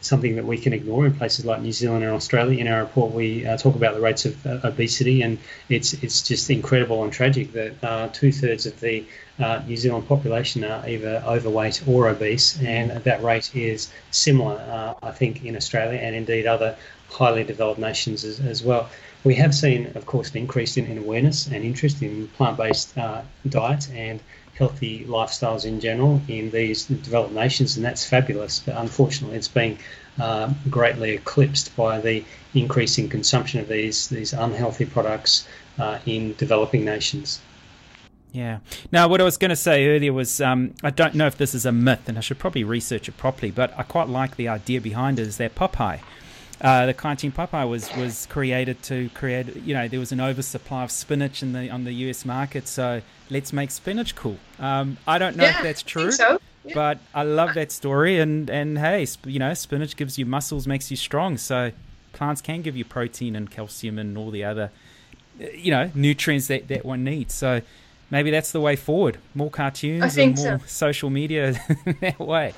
something 0.00 0.36
that 0.36 0.44
we 0.44 0.56
can 0.58 0.72
ignore 0.72 1.06
in 1.06 1.14
places 1.14 1.44
like 1.44 1.60
New 1.60 1.72
Zealand 1.72 2.04
and 2.04 2.12
Australia. 2.12 2.58
In 2.58 2.68
our 2.68 2.80
report, 2.80 3.12
we 3.12 3.46
uh, 3.46 3.56
talk 3.56 3.74
about 3.74 3.94
the 3.94 4.00
rates 4.00 4.24
of 4.24 4.46
uh, 4.46 4.60
obesity, 4.64 5.22
and 5.22 5.38
it's 5.68 5.92
it's 6.02 6.22
just 6.22 6.50
incredible 6.50 7.04
and 7.04 7.12
tragic 7.12 7.52
that 7.52 7.72
uh, 7.84 8.08
two 8.12 8.32
thirds 8.32 8.66
of 8.66 8.78
the 8.80 9.04
uh, 9.38 9.62
New 9.66 9.76
Zealand 9.76 10.06
population 10.08 10.64
are 10.64 10.86
either 10.88 11.22
overweight 11.26 11.82
or 11.86 12.08
obese, 12.08 12.60
and 12.62 12.90
that 12.90 13.22
rate 13.22 13.54
is 13.54 13.92
similar, 14.10 14.56
uh, 14.56 14.94
I 15.02 15.12
think, 15.12 15.44
in 15.44 15.56
Australia 15.56 15.98
and 15.98 16.14
indeed 16.16 16.46
other 16.46 16.76
highly 17.10 17.44
developed 17.44 17.80
nations 17.80 18.24
as, 18.24 18.40
as 18.40 18.62
well. 18.62 18.88
We 19.22 19.34
have 19.34 19.54
seen, 19.54 19.92
of 19.96 20.06
course, 20.06 20.30
an 20.30 20.38
increase 20.38 20.78
in, 20.78 20.86
in 20.86 20.96
awareness 20.96 21.46
and 21.46 21.62
interest 21.62 22.00
in 22.02 22.28
plant-based 22.28 22.96
uh, 22.96 23.22
diets 23.48 23.90
and 23.90 24.20
healthy 24.60 25.04
lifestyles 25.06 25.64
in 25.64 25.80
general 25.80 26.20
in 26.28 26.50
these 26.50 26.84
developed 26.84 27.32
nations, 27.32 27.76
and 27.76 27.84
that's 27.84 28.04
fabulous. 28.04 28.60
But 28.60 28.76
unfortunately, 28.76 29.36
it's 29.38 29.48
being 29.48 29.78
uh, 30.20 30.52
greatly 30.68 31.12
eclipsed 31.12 31.74
by 31.76 31.98
the 32.00 32.22
increasing 32.54 33.08
consumption 33.08 33.58
of 33.60 33.68
these 33.68 34.08
these 34.08 34.32
unhealthy 34.34 34.84
products 34.84 35.48
uh, 35.78 35.98
in 36.04 36.34
developing 36.34 36.84
nations. 36.84 37.40
Yeah. 38.32 38.58
Now, 38.92 39.08
what 39.08 39.20
I 39.20 39.24
was 39.24 39.38
going 39.38 39.48
to 39.48 39.56
say 39.56 39.88
earlier 39.88 40.12
was 40.12 40.40
um, 40.40 40.74
I 40.84 40.90
don't 40.90 41.14
know 41.14 41.26
if 41.26 41.36
this 41.38 41.54
is 41.54 41.64
a 41.64 41.72
myth, 41.72 42.06
and 42.06 42.18
I 42.18 42.20
should 42.20 42.38
probably 42.38 42.62
research 42.62 43.08
it 43.08 43.16
properly, 43.16 43.50
but 43.50 43.76
I 43.78 43.82
quite 43.82 44.08
like 44.08 44.36
the 44.36 44.48
idea 44.48 44.80
behind 44.80 45.18
it 45.18 45.26
is 45.26 45.38
that 45.38 45.54
Popeye 45.54 46.00
uh, 46.60 46.86
the 46.86 46.94
Kai-Team 46.94 47.32
Popeye 47.32 47.68
was 47.68 47.94
was 47.96 48.26
created 48.26 48.82
to 48.84 49.08
create. 49.14 49.56
You 49.56 49.74
know, 49.74 49.88
there 49.88 50.00
was 50.00 50.12
an 50.12 50.20
oversupply 50.20 50.84
of 50.84 50.90
spinach 50.90 51.42
in 51.42 51.52
the 51.52 51.70
on 51.70 51.84
the 51.84 51.92
U.S. 51.92 52.24
market, 52.24 52.68
so 52.68 53.00
let's 53.30 53.52
make 53.52 53.70
spinach 53.70 54.14
cool. 54.14 54.36
Um, 54.58 54.98
I 55.06 55.18
don't 55.18 55.36
know 55.36 55.44
yeah, 55.44 55.56
if 55.56 55.62
that's 55.62 55.82
true, 55.82 56.12
so. 56.12 56.38
yeah. 56.64 56.74
but 56.74 56.98
I 57.14 57.22
love 57.22 57.54
that 57.54 57.72
story. 57.72 58.18
And 58.18 58.50
and 58.50 58.78
hey, 58.78 59.06
you 59.24 59.38
know, 59.38 59.54
spinach 59.54 59.96
gives 59.96 60.18
you 60.18 60.26
muscles, 60.26 60.66
makes 60.66 60.90
you 60.90 60.98
strong. 60.98 61.38
So 61.38 61.72
plants 62.12 62.42
can 62.42 62.60
give 62.60 62.76
you 62.76 62.84
protein 62.84 63.36
and 63.36 63.50
calcium 63.50 63.98
and 63.98 64.18
all 64.18 64.30
the 64.30 64.44
other, 64.44 64.70
you 65.54 65.70
know, 65.70 65.90
nutrients 65.94 66.48
that 66.48 66.68
that 66.68 66.84
one 66.84 67.04
needs. 67.04 67.32
So 67.32 67.62
maybe 68.10 68.30
that's 68.30 68.52
the 68.52 68.60
way 68.60 68.76
forward. 68.76 69.16
More 69.34 69.50
cartoons 69.50 70.18
and 70.18 70.36
more 70.36 70.58
so. 70.58 70.66
social 70.66 71.08
media 71.08 71.58
that 72.00 72.18
way. 72.18 72.52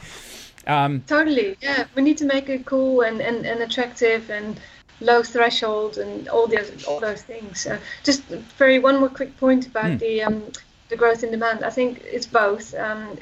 Um, 0.67 1.03
totally, 1.07 1.57
yeah. 1.61 1.85
We 1.95 2.03
need 2.03 2.19
to 2.19 2.25
make 2.25 2.49
it 2.49 2.65
cool 2.65 3.01
and, 3.03 3.21
and, 3.21 3.45
and 3.47 3.61
attractive 3.63 4.31
and 4.31 4.61
low 5.01 5.23
threshold 5.23 5.99
and 5.99 6.29
all 6.29 6.47
those 6.47 6.85
all 6.85 7.01
those 7.01 7.23
things. 7.23 7.67
Uh, 7.67 7.79
just 8.05 8.23
very 8.59 8.79
one 8.79 9.01
more 9.01 9.09
quick 9.09 9.37
point 9.37 9.67
about 9.67 9.93
mm. 9.93 9.99
the 9.99 10.23
um, 10.23 10.45
the 10.89 10.97
growth 10.97 11.25
in 11.25 11.31
demand. 11.31 11.65
I 11.65 11.71
think 11.71 12.03
it's 12.05 12.27
both. 12.27 12.75
Um, 12.75 13.19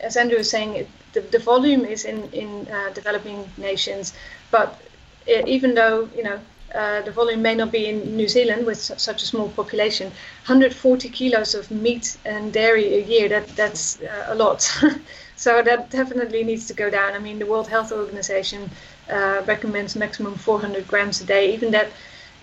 as 0.00 0.16
Andrew 0.16 0.38
was 0.38 0.50
saying, 0.50 0.74
it, 0.74 0.88
the, 1.12 1.20
the 1.20 1.38
volume 1.38 1.84
is 1.84 2.04
in 2.04 2.28
in 2.32 2.66
uh, 2.68 2.90
developing 2.94 3.48
nations, 3.56 4.12
but 4.50 4.80
it, 5.26 5.46
even 5.46 5.74
though 5.74 6.08
you 6.16 6.22
know 6.22 6.40
uh, 6.74 7.02
the 7.02 7.10
volume 7.10 7.42
may 7.42 7.54
not 7.54 7.72
be 7.72 7.86
in 7.86 8.16
New 8.16 8.28
Zealand 8.28 8.64
with 8.64 8.80
su- 8.80 8.94
such 8.96 9.22
a 9.22 9.26
small 9.26 9.48
population. 9.48 10.06
140 10.46 11.08
kilos 11.08 11.54
of 11.54 11.70
meat 11.70 12.16
and 12.24 12.52
dairy 12.52 12.94
a 12.94 13.02
year, 13.04 13.28
that, 13.28 13.48
that's 13.56 14.00
uh, 14.02 14.26
a 14.28 14.34
lot. 14.34 14.68
So 15.40 15.62
that 15.62 15.88
definitely 15.88 16.44
needs 16.44 16.66
to 16.66 16.74
go 16.74 16.90
down. 16.90 17.14
I 17.14 17.18
mean, 17.18 17.38
the 17.38 17.46
World 17.46 17.66
Health 17.66 17.92
Organization 17.92 18.70
uh, 19.10 19.40
recommends 19.46 19.96
maximum 19.96 20.34
400 20.34 20.86
grams 20.86 21.22
a 21.22 21.24
day. 21.24 21.54
Even 21.54 21.70
that 21.70 21.88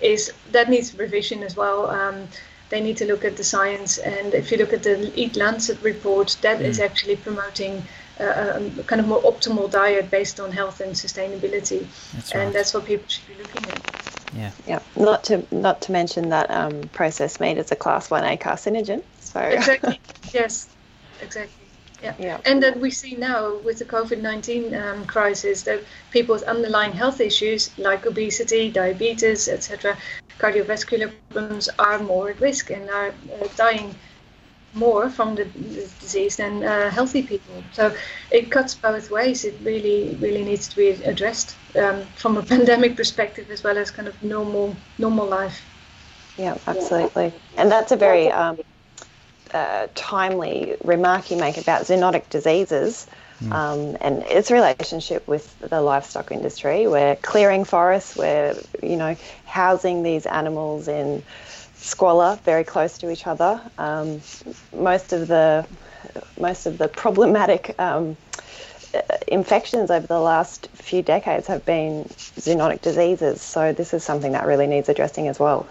is 0.01 0.33
that 0.51 0.67
needs 0.67 0.97
revision 0.97 1.43
as 1.43 1.55
well. 1.55 1.91
Um, 1.91 2.27
they 2.69 2.81
need 2.81 2.97
to 2.97 3.05
look 3.05 3.23
at 3.23 3.38
the 3.38 3.43
science, 3.43 3.99
and 3.99 4.33
if 4.33 4.51
you 4.51 4.57
look 4.57 4.73
at 4.73 4.81
the 4.81 5.13
EAT-Lancet 5.15 5.79
report, 5.83 6.38
that 6.41 6.57
mm. 6.60 6.63
is 6.63 6.79
actually 6.79 7.17
promoting 7.17 7.83
a, 8.19 8.25
a, 8.79 8.83
kind 8.86 8.99
of 8.99 9.07
more 9.07 9.21
optimal 9.21 9.69
diet 9.69 10.10
based 10.10 10.39
on 10.39 10.51
health 10.51 10.81
and 10.81 10.93
sustainability, 10.93 11.86
that's 12.13 12.33
right. 12.33 12.41
and 12.41 12.55
that's 12.55 12.73
what 12.73 12.83
people 12.86 13.07
should 13.07 13.27
be 13.27 13.36
looking 13.36 13.63
at. 13.69 13.81
Yeah. 14.36 14.51
Yeah. 14.65 14.79
Not 14.95 15.23
to 15.25 15.45
not 15.51 15.81
to 15.83 15.91
mention 15.91 16.29
that 16.29 16.49
um, 16.49 16.81
processed 16.93 17.39
meat 17.39 17.60
is 17.60 17.71
a 17.71 17.75
class 17.75 18.10
one 18.10 18.23
A 18.23 18.36
carcinogen. 18.38 19.03
So 19.19 19.39
exactly. 19.39 19.99
yes. 20.33 20.67
Exactly. 21.21 21.66
Yeah. 22.01 22.13
yeah. 22.19 22.41
And 22.45 22.62
that 22.63 22.79
we 22.79 22.91
see 22.91 23.15
now 23.15 23.57
with 23.57 23.79
the 23.79 23.86
COVID 23.86 24.21
19 24.21 24.75
um, 24.75 25.05
crisis 25.05 25.63
that 25.63 25.81
people 26.12 26.33
with 26.36 26.43
underlying 26.43 26.91
health 26.91 27.19
issues 27.19 27.77
like 27.77 28.05
obesity, 28.05 28.69
diabetes, 28.69 29.47
etc., 29.47 29.97
cardiovascular 30.39 31.12
problems 31.29 31.69
are 31.79 31.99
more 31.99 32.29
at 32.29 32.39
risk 32.39 32.69
and 32.69 32.89
are 32.89 33.10
uh, 33.10 33.47
dying 33.55 33.95
more 34.73 35.10
from 35.10 35.36
the, 35.36 35.45
the 35.45 35.89
disease 35.99 36.36
than 36.36 36.63
uh, 36.63 36.89
healthy 36.91 37.23
people. 37.23 37.63
So 37.73 37.95
it 38.31 38.51
cuts 38.51 38.75
both 38.75 39.10
ways. 39.10 39.43
It 39.43 39.55
really, 39.63 40.15
really 40.19 40.43
needs 40.43 40.67
to 40.67 40.75
be 40.75 40.89
addressed 40.89 41.55
um, 41.75 42.03
from 42.15 42.38
a 42.38 42.43
pandemic 42.53 42.95
perspective 42.95 43.49
as 43.49 43.63
well 43.63 43.77
as 43.77 43.89
kind 43.89 44.07
of 44.07 44.21
normal, 44.21 44.75
normal 44.99 45.25
life. 45.25 45.63
Yeah, 46.38 46.57
absolutely. 46.67 47.33
And 47.57 47.71
that's 47.71 47.91
a 47.91 47.95
very 47.95 48.31
um, 48.31 48.60
uh, 49.53 49.88
timely 49.95 50.75
remark 50.83 51.31
you 51.31 51.38
make 51.38 51.57
about 51.57 51.83
zoonotic 51.83 52.29
diseases 52.29 53.07
mm. 53.43 53.51
um, 53.51 53.97
and 54.01 54.23
its 54.23 54.51
relationship 54.51 55.27
with 55.27 55.57
the 55.60 55.81
livestock 55.81 56.31
industry. 56.31 56.88
We're 56.88 57.15
clearing 57.17 57.63
forests, 57.63 58.15
we're 58.15 58.55
you 58.81 58.95
know 58.95 59.15
housing 59.45 60.03
these 60.03 60.25
animals 60.25 60.88
in 60.88 61.23
squalor, 61.75 62.39
very 62.43 62.63
close 62.63 62.97
to 62.99 63.10
each 63.10 63.27
other. 63.27 63.62
Um, 63.77 64.21
most 64.73 65.13
of 65.13 65.27
the 65.27 65.65
most 66.39 66.65
of 66.65 66.77
the 66.77 66.88
problematic 66.88 67.79
um, 67.79 68.17
infections 69.27 69.91
over 69.91 70.07
the 70.07 70.19
last 70.19 70.67
few 70.73 71.01
decades 71.01 71.47
have 71.47 71.65
been 71.65 72.05
zoonotic 72.39 72.81
diseases. 72.81 73.41
So 73.41 73.73
this 73.73 73.93
is 73.93 74.03
something 74.03 74.31
that 74.31 74.45
really 74.45 74.67
needs 74.67 74.89
addressing 74.89 75.27
as 75.27 75.39
well. 75.39 75.67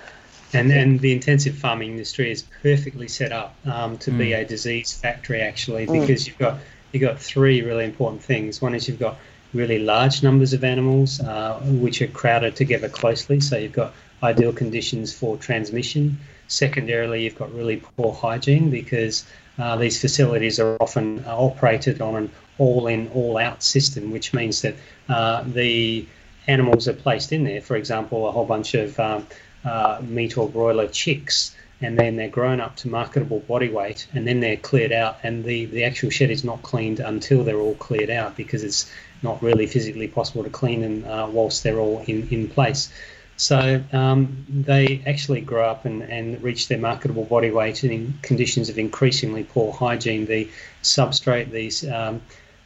And, 0.53 0.71
and 0.71 1.01
the 1.01 1.13
intensive 1.13 1.57
farming 1.57 1.91
industry 1.93 2.31
is 2.31 2.45
perfectly 2.63 3.09
set 3.09 3.33
up 3.33 3.57
um, 3.67 3.99
to 3.99 4.11
mm. 4.11 4.19
be 4.19 4.33
a 4.33 4.45
disease 4.45 4.93
factory, 4.93 5.41
actually, 5.41 5.87
mm. 5.87 6.01
because 6.01 6.25
mm. 6.25 6.27
you've 6.29 6.39
got 6.39 6.59
you've 6.93 7.03
got 7.03 7.19
three 7.19 7.63
really 7.63 7.85
important 7.85 8.23
things. 8.23 8.63
One 8.63 8.75
is 8.75 8.89
you've 8.89 8.99
got 8.99 9.19
really 9.53 9.79
large 9.79 10.23
numbers 10.23 10.53
of 10.53 10.65
animals 10.65 11.21
uh, 11.21 11.61
which 11.65 12.01
are 12.01 12.07
crowded 12.07 12.57
together 12.57 12.89
closely, 12.89 13.41
so 13.41 13.57
you've 13.57 13.73
got 13.73 13.93
ideal 14.23 14.53
conditions 14.53 15.13
for 15.13 15.37
transmission. 15.37 16.19
Secondarily, 16.49 17.25
you've 17.25 17.39
got 17.39 17.53
really 17.53 17.77
poor 17.97 18.13
hygiene 18.13 18.71
because 18.71 19.25
uh, 19.59 19.77
these 19.77 20.01
facilities 20.01 20.61
are 20.61 20.77
often 20.81 21.25
uh, 21.27 21.37
operated 21.37 22.01
on 22.01 22.17
an 22.17 22.31
all-in, 22.59 23.09
all-out 23.09 23.63
system, 23.63 24.11
which 24.11 24.33
means 24.33 24.63
that 24.63 24.75
uh, 25.09 25.43
the 25.47 26.07
animals 26.47 26.89
are 26.89 26.93
placed 26.93 27.33
in 27.33 27.45
there. 27.45 27.61
For 27.61 27.77
example, 27.77 28.29
a 28.29 28.33
whole 28.33 28.47
bunch 28.47 28.75
of 28.75 28.99
um, 29.01 29.27
uh, 29.67 30.01
meat 30.03 30.39
or 30.39 30.49
broiler 30.49 30.89
chicks 30.89 31.55
and 31.81 31.99
then 31.99 32.17
they're 32.17 32.29
grown 32.29 32.61
up 32.61 32.75
to 32.77 32.89
marketable 32.89 33.41
body 33.41 33.69
weight 33.69 34.07
and 34.15 34.27
then 34.27 34.41
they're 34.41 34.57
cleared 34.57 34.93
out 34.93 35.19
and 35.23 35.45
the, 35.45 35.67
the 35.67 35.85
actual 35.85 36.09
shed 36.09 36.31
is 36.31 36.45
not 36.45 36.63
cleaned 36.63 37.01
until 37.01 37.45
they're 37.45 37.59
all 37.59 37.75
cleared 37.75 38.09
out 38.09 38.37
because 38.37 38.65
it's 38.65 38.91
not 39.23 39.43
really 39.43 39.67
physically 39.67 40.09
possible 40.09 40.43
to 40.45 40.51
clean 40.51 40.81
them 40.81 41.05
uh, 41.05 41.29
whilst 41.29 41.63
they're 41.63 41.79
all 41.79 42.03
in, 42.07 42.27
in 42.31 42.49
place. 42.49 42.91
So 43.37 43.83
um, 43.93 44.47
they 44.49 45.03
actually 45.07 45.43
grow 45.43 45.69
up 45.69 45.85
and, 45.85 46.03
and 46.03 46.43
reach 46.43 46.69
their 46.69 46.79
marketable 46.79 47.25
body 47.25 47.51
weight 47.51 47.85
in 47.85 48.19
conditions 48.23 48.71
of 48.71 48.79
increasingly 48.79 49.45
poor 49.45 49.73
hygiene. 49.73 50.25
The 50.25 50.49
substrate, 50.83 51.51
these 51.51 51.87
um, 51.87 52.23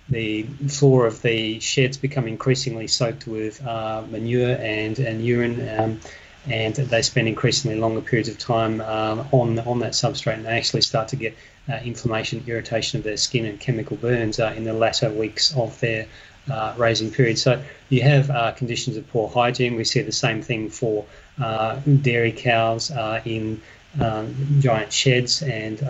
the 0.08 0.42
floor 0.68 1.06
of 1.06 1.22
the 1.22 1.60
sheds 1.60 1.96
become 1.96 2.26
increasingly 2.26 2.88
soaked 2.88 3.26
with 3.26 3.64
uh, 3.64 4.02
manure 4.10 4.56
and, 4.56 4.98
and 4.98 5.24
urine, 5.24 5.68
um, 5.78 6.00
and 6.48 6.74
they 6.74 7.02
spend 7.02 7.28
increasingly 7.28 7.78
longer 7.78 8.00
periods 8.00 8.28
of 8.28 8.38
time 8.38 8.80
um, 8.80 9.28
on, 9.32 9.58
on 9.60 9.80
that 9.80 9.92
substrate, 9.92 10.34
and 10.34 10.46
they 10.46 10.56
actually 10.56 10.82
start 10.82 11.08
to 11.08 11.16
get 11.16 11.36
uh, 11.68 11.78
inflammation, 11.84 12.42
irritation 12.46 12.98
of 12.98 13.04
their 13.04 13.16
skin, 13.16 13.44
and 13.44 13.60
chemical 13.60 13.96
burns 13.96 14.40
uh, 14.40 14.54
in 14.56 14.64
the 14.64 14.72
latter 14.72 15.10
weeks 15.10 15.54
of 15.56 15.78
their 15.80 16.06
uh, 16.50 16.74
raising 16.76 17.10
period. 17.10 17.38
So 17.38 17.62
you 17.90 18.02
have 18.02 18.30
uh, 18.30 18.52
conditions 18.52 18.96
of 18.96 19.08
poor 19.10 19.28
hygiene. 19.28 19.76
We 19.76 19.84
see 19.84 20.02
the 20.02 20.12
same 20.12 20.42
thing 20.42 20.70
for 20.70 21.04
uh, 21.40 21.76
dairy 22.02 22.32
cows 22.32 22.90
in 23.24 23.60
um, 24.00 24.34
giant 24.60 24.92
sheds 24.92 25.42
and 25.42 25.80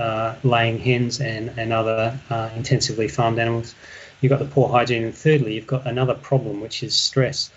laying 0.43 0.79
hens 0.79 1.21
and, 1.21 1.51
and 1.57 1.73
other 1.73 2.19
intensively 2.57 3.09
farmed 3.09 3.39
animals 3.39 3.75
you've 4.21 4.31
got 4.31 4.39
the 4.39 4.45
poor 4.45 4.69
hygiene, 4.69 5.05
and 5.05 5.15
thirdly, 5.15 5.55
you've 5.55 5.67
got 5.67 5.87
another 5.87 6.15
problem, 6.15 6.61
which 6.61 6.83
is 6.83 6.95
stress, 6.95 7.51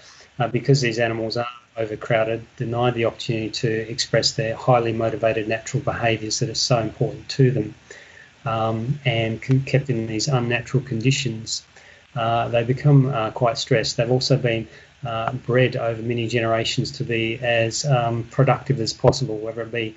because 0.51 0.81
these 0.81 0.99
animals 0.99 1.37
are 1.37 1.47
overcrowded, 1.77 2.45
denied 2.57 2.93
the 2.93 3.05
opportunity 3.05 3.49
to 3.49 3.89
express 3.89 4.33
their 4.33 4.55
highly 4.55 4.93
motivated 4.93 5.47
natural 5.47 5.81
behaviours 5.83 6.39
that 6.39 6.49
are 6.49 6.55
so 6.55 6.79
important 6.79 7.27
to 7.29 7.51
them, 7.51 7.75
um, 8.45 8.99
and 9.05 9.41
kept 9.65 9.89
in 9.89 10.07
these 10.07 10.27
unnatural 10.27 10.83
conditions. 10.83 11.63
Uh, 12.15 12.47
they 12.49 12.63
become 12.63 13.07
uh, 13.07 13.31
quite 13.31 13.57
stressed. 13.57 13.97
They've 13.97 14.11
also 14.11 14.37
been 14.37 14.67
uh, 15.05 15.33
bred 15.33 15.75
over 15.75 16.01
many 16.01 16.27
generations 16.27 16.91
to 16.91 17.03
be 17.03 17.39
as 17.39 17.85
um, 17.85 18.23
productive 18.25 18.79
as 18.79 18.93
possible, 18.93 19.37
whether 19.37 19.61
it 19.61 19.71
be 19.71 19.95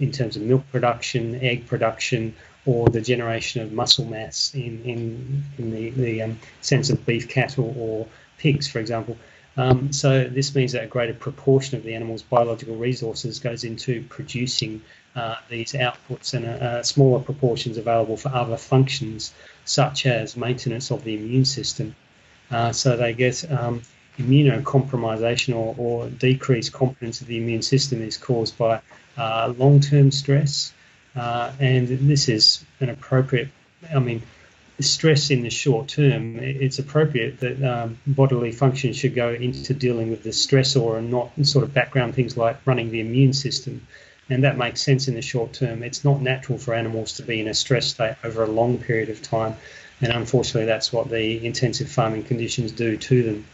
in 0.00 0.12
terms 0.12 0.36
of 0.36 0.42
milk 0.42 0.62
production, 0.70 1.36
egg 1.42 1.66
production, 1.66 2.34
or 2.66 2.88
the 2.88 3.00
generation 3.00 3.62
of 3.62 3.72
muscle 3.72 4.06
mass 4.06 4.54
in, 4.54 4.82
in, 4.84 5.44
in 5.58 5.70
the, 5.70 5.90
the 5.90 6.22
um, 6.22 6.38
sense 6.60 6.88
of 6.90 7.04
beef 7.04 7.28
cattle 7.28 7.74
or 7.76 8.06
pigs, 8.38 8.66
for 8.68 8.78
example. 8.78 9.16
Um, 9.56 9.92
so 9.92 10.24
this 10.24 10.54
means 10.54 10.72
that 10.72 10.82
a 10.82 10.86
greater 10.86 11.14
proportion 11.14 11.78
of 11.78 11.84
the 11.84 11.94
animal's 11.94 12.22
biological 12.22 12.76
resources 12.76 13.38
goes 13.38 13.64
into 13.64 14.02
producing 14.08 14.82
uh, 15.14 15.36
these 15.48 15.72
outputs 15.72 16.34
and 16.34 16.44
uh, 16.44 16.82
smaller 16.82 17.20
proportions 17.20 17.78
available 17.78 18.16
for 18.16 18.30
other 18.30 18.56
functions 18.56 19.32
such 19.64 20.06
as 20.06 20.36
maintenance 20.36 20.90
of 20.90 21.04
the 21.04 21.14
immune 21.14 21.44
system. 21.44 21.94
Uh, 22.50 22.72
so 22.72 22.96
they 22.96 23.14
get 23.14 23.50
um, 23.50 23.82
immunocompromisation 24.18 25.54
or, 25.54 25.74
or 25.78 26.08
decreased 26.08 26.72
competence 26.72 27.20
of 27.20 27.26
the 27.26 27.36
immune 27.36 27.62
system 27.62 28.02
is 28.02 28.16
caused 28.16 28.58
by 28.58 28.80
uh, 29.16 29.52
long-term 29.56 30.10
stress, 30.10 30.72
uh, 31.14 31.52
and 31.60 31.88
this 31.88 32.28
is 32.28 32.64
an 32.80 32.90
appropriate, 32.90 33.48
I 33.94 34.00
mean, 34.00 34.22
stress 34.80 35.30
in 35.30 35.42
the 35.42 35.50
short 35.50 35.88
term, 35.88 36.38
it's 36.38 36.78
appropriate 36.78 37.40
that 37.40 37.62
um, 37.62 37.98
bodily 38.06 38.52
function 38.52 38.92
should 38.92 39.14
go 39.14 39.30
into 39.32 39.72
dealing 39.74 40.10
with 40.10 40.22
the 40.22 40.30
stressor 40.30 40.98
and 40.98 41.10
not 41.10 41.30
sort 41.42 41.64
of 41.64 41.72
background 41.72 42.14
things 42.14 42.36
like 42.36 42.66
running 42.66 42.90
the 42.90 43.00
immune 43.00 43.32
system. 43.32 43.86
And 44.28 44.44
that 44.44 44.56
makes 44.56 44.80
sense 44.82 45.06
in 45.06 45.14
the 45.14 45.22
short 45.22 45.52
term. 45.52 45.82
It's 45.82 46.04
not 46.04 46.20
natural 46.20 46.58
for 46.58 46.74
animals 46.74 47.14
to 47.14 47.22
be 47.22 47.40
in 47.40 47.46
a 47.46 47.54
stress 47.54 47.86
state 47.86 48.16
over 48.24 48.42
a 48.42 48.48
long 48.48 48.78
period 48.78 49.10
of 49.10 49.22
time. 49.22 49.56
And 50.00 50.12
unfortunately, 50.12 50.66
that's 50.66 50.92
what 50.92 51.08
the 51.08 51.44
intensive 51.46 51.88
farming 51.88 52.24
conditions 52.24 52.72
do 52.72 52.96
to 52.96 53.22
them. 53.22 53.46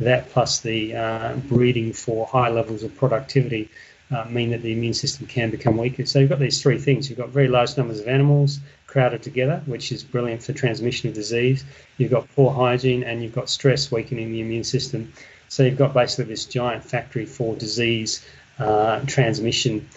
That 0.00 0.30
plus 0.30 0.60
the 0.60 0.94
uh, 0.94 1.36
breeding 1.36 1.92
for 1.92 2.26
high 2.26 2.50
levels 2.50 2.84
of 2.84 2.96
productivity 2.96 3.68
uh, 4.10 4.24
mean 4.24 4.50
that 4.50 4.62
the 4.62 4.72
immune 4.72 4.94
system 4.94 5.26
can 5.26 5.50
become 5.50 5.76
weaker. 5.76 6.06
So 6.06 6.18
you've 6.18 6.30
got 6.30 6.38
these 6.38 6.62
three 6.62 6.78
things. 6.78 7.08
You've 7.08 7.18
got 7.18 7.28
very 7.28 7.48
large 7.48 7.76
numbers 7.76 8.00
of 8.00 8.08
animals 8.08 8.60
crowded 8.86 9.22
together, 9.22 9.62
which 9.66 9.92
is 9.92 10.02
brilliant 10.02 10.42
for 10.42 10.52
transmission 10.52 11.08
of 11.08 11.14
disease. 11.14 11.64
You've 11.98 12.10
got 12.10 12.26
poor 12.34 12.52
hygiene 12.52 13.02
and 13.02 13.22
you've 13.22 13.34
got 13.34 13.50
stress 13.50 13.92
weakening 13.92 14.32
the 14.32 14.40
immune 14.40 14.64
system. 14.64 15.12
So 15.48 15.62
you've 15.62 15.78
got 15.78 15.94
basically 15.94 16.24
this 16.26 16.46
giant 16.46 16.84
factory 16.84 17.26
for 17.26 17.54
disease 17.56 18.24
uh, 18.58 19.00
transmission. 19.06 19.88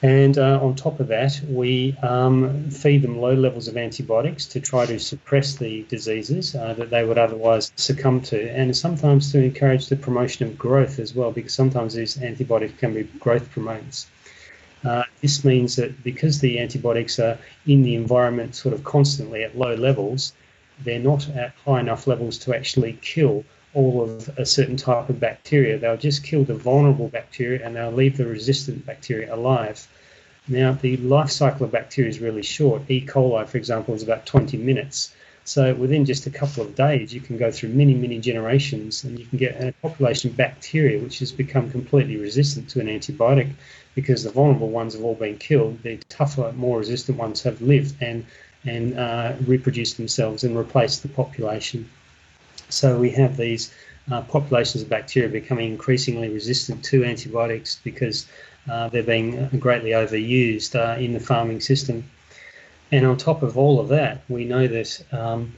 And 0.00 0.38
uh, 0.38 0.60
on 0.62 0.76
top 0.76 1.00
of 1.00 1.08
that, 1.08 1.40
we 1.48 1.96
um, 2.02 2.70
feed 2.70 3.02
them 3.02 3.18
low 3.18 3.34
levels 3.34 3.66
of 3.66 3.76
antibiotics 3.76 4.46
to 4.46 4.60
try 4.60 4.86
to 4.86 4.98
suppress 4.98 5.56
the 5.56 5.82
diseases 5.88 6.54
uh, 6.54 6.74
that 6.74 6.90
they 6.90 7.04
would 7.04 7.18
otherwise 7.18 7.72
succumb 7.74 8.20
to, 8.22 8.50
and 8.52 8.76
sometimes 8.76 9.32
to 9.32 9.42
encourage 9.42 9.88
the 9.88 9.96
promotion 9.96 10.46
of 10.46 10.56
growth 10.56 11.00
as 11.00 11.16
well, 11.16 11.32
because 11.32 11.52
sometimes 11.52 11.94
these 11.94 12.22
antibiotics 12.22 12.78
can 12.78 12.94
be 12.94 13.02
growth 13.18 13.50
promoters. 13.50 14.06
Uh, 14.84 15.02
this 15.20 15.44
means 15.44 15.74
that 15.74 16.04
because 16.04 16.38
the 16.38 16.60
antibiotics 16.60 17.18
are 17.18 17.36
in 17.66 17.82
the 17.82 17.96
environment 17.96 18.54
sort 18.54 18.74
of 18.74 18.84
constantly 18.84 19.42
at 19.42 19.58
low 19.58 19.74
levels, 19.74 20.32
they're 20.84 21.00
not 21.00 21.28
at 21.30 21.52
high 21.64 21.80
enough 21.80 22.06
levels 22.06 22.38
to 22.38 22.54
actually 22.54 22.96
kill 23.02 23.44
all 23.78 24.02
of 24.02 24.28
a 24.36 24.44
certain 24.44 24.76
type 24.76 25.08
of 25.08 25.20
bacteria. 25.20 25.78
They'll 25.78 25.96
just 25.96 26.24
kill 26.24 26.42
the 26.42 26.54
vulnerable 26.54 27.08
bacteria 27.08 27.64
and 27.64 27.76
they'll 27.76 27.92
leave 27.92 28.16
the 28.16 28.26
resistant 28.26 28.84
bacteria 28.84 29.32
alive. 29.32 29.86
Now, 30.48 30.72
the 30.72 30.96
life 30.96 31.30
cycle 31.30 31.66
of 31.66 31.70
bacteria 31.70 32.10
is 32.10 32.18
really 32.18 32.42
short. 32.42 32.82
E. 32.88 33.06
coli, 33.06 33.46
for 33.46 33.56
example, 33.56 33.94
is 33.94 34.02
about 34.02 34.26
20 34.26 34.56
minutes. 34.56 35.12
So 35.44 35.74
within 35.74 36.04
just 36.04 36.26
a 36.26 36.30
couple 36.30 36.64
of 36.64 36.74
days, 36.74 37.14
you 37.14 37.20
can 37.20 37.38
go 37.38 37.52
through 37.52 37.68
many, 37.70 37.94
many 37.94 38.18
generations 38.18 39.04
and 39.04 39.16
you 39.16 39.26
can 39.26 39.38
get 39.38 39.62
a 39.62 39.72
population 39.80 40.30
of 40.30 40.36
bacteria 40.36 40.98
which 40.98 41.20
has 41.20 41.30
become 41.30 41.70
completely 41.70 42.16
resistant 42.16 42.68
to 42.70 42.80
an 42.80 42.88
antibiotic 42.88 43.48
because 43.94 44.24
the 44.24 44.30
vulnerable 44.30 44.70
ones 44.70 44.94
have 44.94 45.04
all 45.04 45.14
been 45.14 45.38
killed. 45.38 45.82
The 45.84 45.98
tougher, 46.08 46.52
more 46.56 46.80
resistant 46.80 47.16
ones 47.16 47.42
have 47.44 47.62
lived 47.62 47.94
and, 48.02 48.26
and 48.64 48.98
uh, 48.98 49.34
reproduced 49.46 49.96
themselves 49.96 50.42
and 50.42 50.58
replaced 50.58 51.02
the 51.02 51.08
population. 51.08 51.88
So 52.68 52.98
we 52.98 53.10
have 53.10 53.36
these 53.36 53.72
uh, 54.10 54.22
populations 54.22 54.82
of 54.82 54.88
bacteria 54.88 55.28
becoming 55.28 55.72
increasingly 55.72 56.28
resistant 56.28 56.84
to 56.84 57.04
antibiotics 57.04 57.80
because 57.82 58.26
uh, 58.70 58.88
they're 58.88 59.02
being 59.02 59.48
greatly 59.58 59.90
overused 59.90 60.74
uh, 60.74 60.98
in 61.00 61.12
the 61.12 61.20
farming 61.20 61.60
system. 61.60 62.04
And 62.90 63.04
on 63.04 63.16
top 63.16 63.42
of 63.42 63.58
all 63.58 63.80
of 63.80 63.88
that, 63.88 64.22
we 64.28 64.44
know 64.44 64.66
that 64.66 65.04
um, 65.12 65.52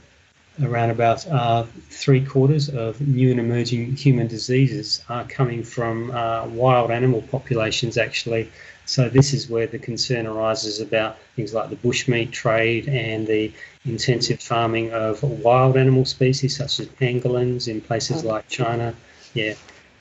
around 0.61 0.89
about 0.89 1.25
uh, 1.27 1.63
three 1.89 2.23
quarters 2.23 2.69
of 2.69 2.99
new 3.01 3.31
and 3.31 3.39
emerging 3.39 3.95
human 3.95 4.27
diseases 4.27 5.03
are 5.07 5.23
coming 5.25 5.63
from 5.63 6.11
uh, 6.11 6.45
wild 6.47 6.91
animal 6.91 7.21
populations, 7.21 7.97
actually. 7.97 8.49
So, 8.85 9.09
this 9.09 9.33
is 9.33 9.49
where 9.49 9.67
the 9.67 9.79
concern 9.79 10.27
arises 10.27 10.81
about 10.81 11.17
things 11.35 11.53
like 11.53 11.69
the 11.69 11.75
bushmeat 11.75 12.31
trade 12.31 12.89
and 12.89 13.25
the 13.27 13.53
intensive 13.85 14.41
farming 14.41 14.91
of 14.91 15.23
wild 15.23 15.77
animal 15.77 16.05
species 16.05 16.57
such 16.57 16.79
as 16.79 16.87
pangolins 16.87 17.67
in 17.67 17.81
places 17.81 18.23
like 18.23 18.47
China. 18.47 18.93
Yeah. 19.33 19.53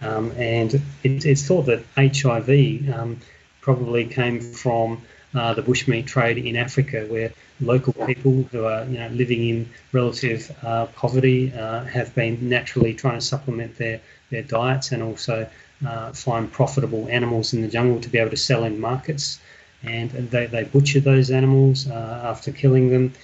Um, 0.02 0.32
and 0.32 0.74
it, 1.02 1.24
it's 1.24 1.46
thought 1.46 1.66
that 1.66 1.84
HIV 1.94 2.92
um, 2.94 3.20
probably 3.60 4.06
came 4.06 4.40
from 4.40 5.02
uh, 5.34 5.54
the 5.54 5.62
bushmeat 5.62 6.06
trade 6.06 6.38
in 6.38 6.56
Africa, 6.56 7.06
where 7.08 7.32
local 7.60 7.92
people 7.92 8.42
who 8.50 8.64
are 8.64 8.84
you 8.84 8.98
know, 8.98 9.08
living 9.08 9.48
in 9.48 9.68
relative 9.92 10.50
uh, 10.62 10.86
poverty 10.86 11.52
uh, 11.52 11.84
have 11.84 12.14
been 12.14 12.48
naturally 12.48 12.94
trying 12.94 13.18
to 13.18 13.24
supplement 13.24 13.76
their, 13.76 14.00
their 14.30 14.42
diets 14.42 14.92
and 14.92 15.02
also 15.02 15.48
uh, 15.86 16.12
find 16.12 16.50
profitable 16.50 17.08
animals 17.08 17.52
in 17.52 17.62
the 17.62 17.68
jungle 17.68 18.00
to 18.00 18.08
be 18.08 18.18
able 18.18 18.30
to 18.30 18.36
sell 18.36 18.64
in 18.64 18.80
markets. 18.80 19.40
And 19.82 20.10
they, 20.10 20.46
they 20.46 20.64
butcher 20.64 21.00
those 21.00 21.30
animals 21.30 21.88
uh, 21.88 22.20
after 22.24 22.52
killing 22.52 22.90
them. 22.90 23.14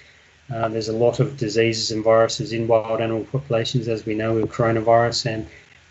Uh, 0.52 0.68
there's 0.68 0.88
a 0.88 0.96
lot 0.96 1.20
of 1.20 1.36
diseases 1.36 1.90
and 1.90 2.04
viruses 2.04 2.52
in 2.52 2.68
wild 2.68 3.00
animal 3.00 3.24
populations, 3.24 3.88
as 3.88 4.06
we 4.06 4.14
know 4.14 4.34
with 4.34 4.50
coronavirus 4.50 5.26
and 5.26 5.46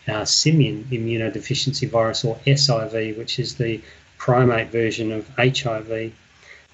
uh, 0.08 0.26
simian 0.26 0.86
immunodeficiency 0.86 1.90
virus, 1.90 2.24
or 2.24 2.36
SIV, 2.48 3.18
which 3.18 3.38
is 3.38 3.56
the 3.56 3.82
primate 4.18 4.70
version 4.70 5.12
of 5.12 5.28
HIV. 5.38 6.14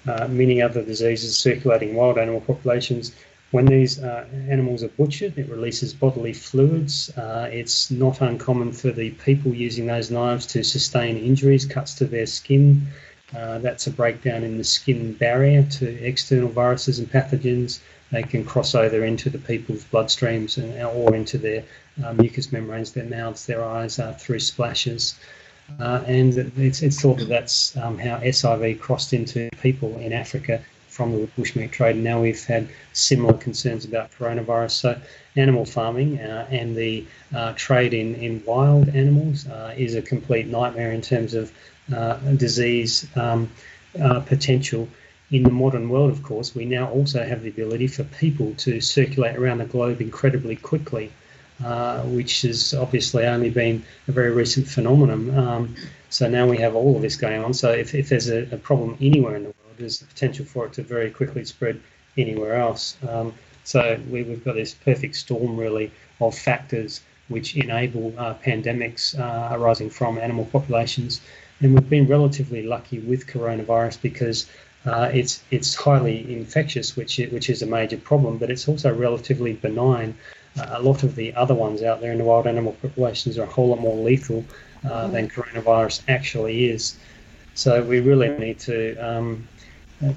Uh, 0.06 0.28
many 0.28 0.62
other 0.62 0.82
diseases 0.82 1.36
circulating 1.36 1.94
wild 1.94 2.18
animal 2.18 2.40
populations. 2.40 3.14
When 3.52 3.66
these 3.66 4.02
uh, 4.02 4.24
animals 4.48 4.82
are 4.82 4.88
butchered, 4.88 5.36
it 5.36 5.46
releases 5.46 5.92
bodily 5.92 6.32
fluids. 6.32 7.10
Uh, 7.10 7.50
it's 7.52 7.90
not 7.90 8.22
uncommon 8.22 8.72
for 8.72 8.90
the 8.90 9.10
people 9.10 9.52
using 9.52 9.86
those 9.86 10.10
knives 10.10 10.46
to 10.46 10.64
sustain 10.64 11.18
injuries, 11.18 11.66
cuts 11.66 11.92
to 11.96 12.06
their 12.06 12.24
skin. 12.24 12.86
Uh, 13.36 13.58
that's 13.58 13.86
a 13.86 13.90
breakdown 13.90 14.42
in 14.42 14.56
the 14.56 14.64
skin 14.64 15.12
barrier 15.12 15.64
to 15.64 15.86
external 16.02 16.48
viruses 16.48 16.98
and 16.98 17.12
pathogens. 17.12 17.80
They 18.10 18.22
can 18.22 18.42
cross 18.42 18.74
over 18.74 19.04
into 19.04 19.28
the 19.28 19.38
people's 19.38 19.84
bloodstreams 19.84 20.56
and, 20.56 20.82
or 20.82 21.14
into 21.14 21.36
their 21.36 21.62
uh, 22.02 22.14
mucous 22.14 22.52
membranes, 22.52 22.92
their 22.92 23.04
mouths, 23.04 23.44
their 23.44 23.62
eyes 23.62 23.98
uh, 23.98 24.14
through 24.14 24.40
splashes. 24.40 25.14
Uh, 25.78 26.02
and 26.06 26.38
it's, 26.56 26.80
it's 26.80 27.02
thought 27.02 27.18
that 27.18 27.28
that's 27.28 27.76
um, 27.76 27.98
how 27.98 28.16
SIV 28.20 28.80
crossed 28.80 29.12
into 29.12 29.50
people 29.60 29.94
in 29.98 30.14
Africa 30.14 30.62
from 30.92 31.12
the 31.12 31.26
bushmeat 31.38 31.72
trade. 31.72 31.96
Now 31.96 32.20
we've 32.20 32.44
had 32.44 32.68
similar 32.92 33.32
concerns 33.32 33.86
about 33.86 34.10
coronavirus. 34.12 34.72
So, 34.72 35.00
animal 35.36 35.64
farming 35.64 36.20
uh, 36.20 36.46
and 36.50 36.76
the 36.76 37.06
uh, 37.34 37.54
trade 37.56 37.94
in, 37.94 38.14
in 38.16 38.42
wild 38.44 38.90
animals 38.90 39.46
uh, 39.46 39.74
is 39.76 39.94
a 39.94 40.02
complete 40.02 40.46
nightmare 40.46 40.92
in 40.92 41.00
terms 41.00 41.32
of 41.32 41.50
uh, 41.94 42.16
disease 42.36 43.08
um, 43.16 43.50
uh, 44.00 44.20
potential. 44.20 44.88
in 45.30 45.42
the 45.44 45.50
modern 45.50 45.88
world, 45.88 46.10
of 46.10 46.22
course, 46.22 46.54
we 46.54 46.66
now 46.66 46.86
also 46.90 47.24
have 47.24 47.42
the 47.42 47.48
ability 47.48 47.86
for 47.86 48.04
people 48.04 48.52
to 48.58 48.80
circulate 48.82 49.34
around 49.36 49.58
the 49.58 49.64
globe 49.64 49.98
incredibly 50.02 50.56
quickly, 50.56 51.10
uh, 51.64 52.02
which 52.02 52.42
has 52.42 52.74
obviously 52.74 53.24
only 53.24 53.48
been 53.48 53.82
a 54.08 54.12
very 54.12 54.30
recent 54.30 54.68
phenomenon. 54.68 55.22
Um, 55.38 55.74
so 56.10 56.28
now 56.28 56.46
we 56.46 56.58
have 56.58 56.74
all 56.76 56.96
of 56.96 57.02
this 57.02 57.16
going 57.16 57.42
on. 57.42 57.54
So 57.54 57.70
if, 57.72 57.94
if 57.94 58.10
there's 58.10 58.28
a, 58.28 58.42
a, 58.52 58.58
problem 58.58 58.98
anywhere 59.00 59.36
in 59.36 59.44
the 59.44 59.48
world, 59.48 59.61
there's 59.82 59.98
the 59.98 60.06
potential 60.06 60.44
for 60.44 60.66
it 60.66 60.72
to 60.74 60.82
very 60.82 61.10
quickly 61.10 61.44
spread 61.44 61.80
anywhere 62.16 62.54
else. 62.54 62.96
Um, 63.08 63.34
so 63.64 63.98
we, 64.10 64.24
have 64.24 64.44
got 64.44 64.54
this 64.54 64.74
perfect 64.74 65.16
storm, 65.16 65.56
really, 65.56 65.90
of 66.20 66.36
factors 66.36 67.00
which 67.28 67.56
enable 67.56 68.12
uh, 68.18 68.34
pandemics 68.44 69.18
uh, 69.18 69.54
arising 69.54 69.90
from 69.90 70.18
animal 70.18 70.44
populations. 70.46 71.20
And 71.60 71.74
we've 71.74 71.88
been 71.88 72.06
relatively 72.06 72.62
lucky 72.62 72.98
with 72.98 73.26
coronavirus 73.26 74.02
because 74.02 74.50
uh, 74.84 75.10
it's 75.12 75.42
it's 75.50 75.74
highly 75.76 76.32
infectious, 76.34 76.96
which 76.96 77.18
which 77.30 77.48
is 77.48 77.62
a 77.62 77.66
major 77.66 77.96
problem, 77.96 78.38
but 78.38 78.50
it's 78.50 78.68
also 78.68 78.92
relatively 78.92 79.52
benign. 79.52 80.14
Uh, 80.58 80.66
a 80.70 80.82
lot 80.82 81.04
of 81.04 81.14
the 81.14 81.32
other 81.34 81.54
ones 81.54 81.82
out 81.82 82.00
there 82.00 82.12
in 82.12 82.18
the 82.18 82.24
wild 82.24 82.46
animal 82.46 82.72
populations 82.82 83.38
are 83.38 83.44
a 83.44 83.46
whole 83.46 83.68
lot 83.68 83.80
more 83.80 83.96
lethal 83.96 84.44
uh, 84.84 85.06
than 85.06 85.28
coronavirus 85.28 86.02
actually 86.08 86.68
is. 86.68 86.96
So 87.54 87.82
we 87.82 88.00
really 88.00 88.28
need 88.30 88.58
to 88.60 88.96
um, 88.96 89.46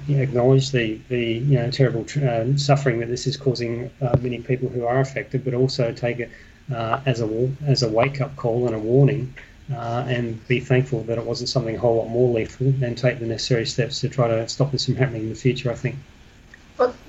acknowledge 0.08 0.70
the 0.70 0.98
the 1.08 1.34
you 1.34 1.58
know 1.58 1.70
terrible 1.70 2.04
uh, 2.22 2.56
suffering 2.56 3.00
that 3.00 3.08
this 3.08 3.26
is 3.26 3.36
causing 3.36 3.90
uh, 4.00 4.16
many 4.20 4.38
people 4.38 4.68
who 4.68 4.84
are 4.84 5.00
affected, 5.00 5.44
but 5.44 5.54
also 5.54 5.92
take 5.92 6.18
it 6.20 6.30
uh, 6.74 7.00
as 7.06 7.20
a 7.20 7.50
as 7.66 7.82
a 7.82 7.88
wake 7.88 8.20
up 8.20 8.34
call 8.36 8.66
and 8.66 8.74
a 8.74 8.78
warning 8.78 9.34
uh, 9.72 10.04
and 10.08 10.46
be 10.48 10.60
thankful 10.60 11.02
that 11.04 11.18
it 11.18 11.24
wasn't 11.24 11.48
something 11.48 11.76
a 11.76 11.78
whole 11.78 11.96
lot 11.96 12.08
more 12.08 12.32
lethal 12.32 12.72
and 12.82 12.96
take 12.96 13.18
the 13.18 13.26
necessary 13.26 13.66
steps 13.66 14.00
to 14.00 14.08
try 14.08 14.28
to 14.28 14.48
stop 14.48 14.70
this 14.72 14.86
from 14.86 14.96
happening 14.96 15.22
in 15.22 15.28
the 15.28 15.34
future, 15.34 15.70
I 15.70 15.74
think. 15.74 15.96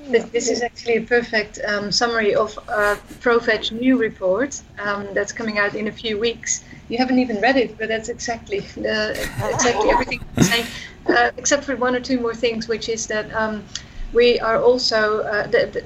This 0.10 0.50
is 0.50 0.62
actually 0.62 0.98
a 0.98 1.02
perfect 1.02 1.60
um, 1.68 1.92
summary 1.92 2.34
of 2.34 2.58
uh, 2.70 2.96
ProVeg 3.20 3.72
new 3.72 3.98
report 3.98 4.62
um, 4.80 5.08
that's 5.14 5.34
coming 5.34 5.58
out 5.58 5.76
in 5.76 5.88
a 5.88 5.92
few 5.92 6.18
weeks. 6.18 6.64
You 6.90 6.98
haven't 6.98 7.20
even 7.20 7.42
read 7.42 7.58
it, 7.58 7.78
but 7.78 7.90
that's 7.90 8.10
exactly 8.10 8.60
the, 8.60 9.12
exactly 9.54 9.90
everything 9.90 10.22
saying, 10.42 10.66
uh, 11.08 11.32
except 11.38 11.66
for 11.66 11.76
one 11.76 11.96
or 11.96 12.00
two 12.00 12.20
more 12.20 12.34
things, 12.34 12.68
which 12.68 12.88
is 12.88 13.08
that 13.08 13.32
um, 13.34 13.66
we 14.14 14.40
are 14.40 14.62
also. 14.62 15.22
Uh, 15.24 15.48
the, 15.48 15.70
the, 15.74 15.84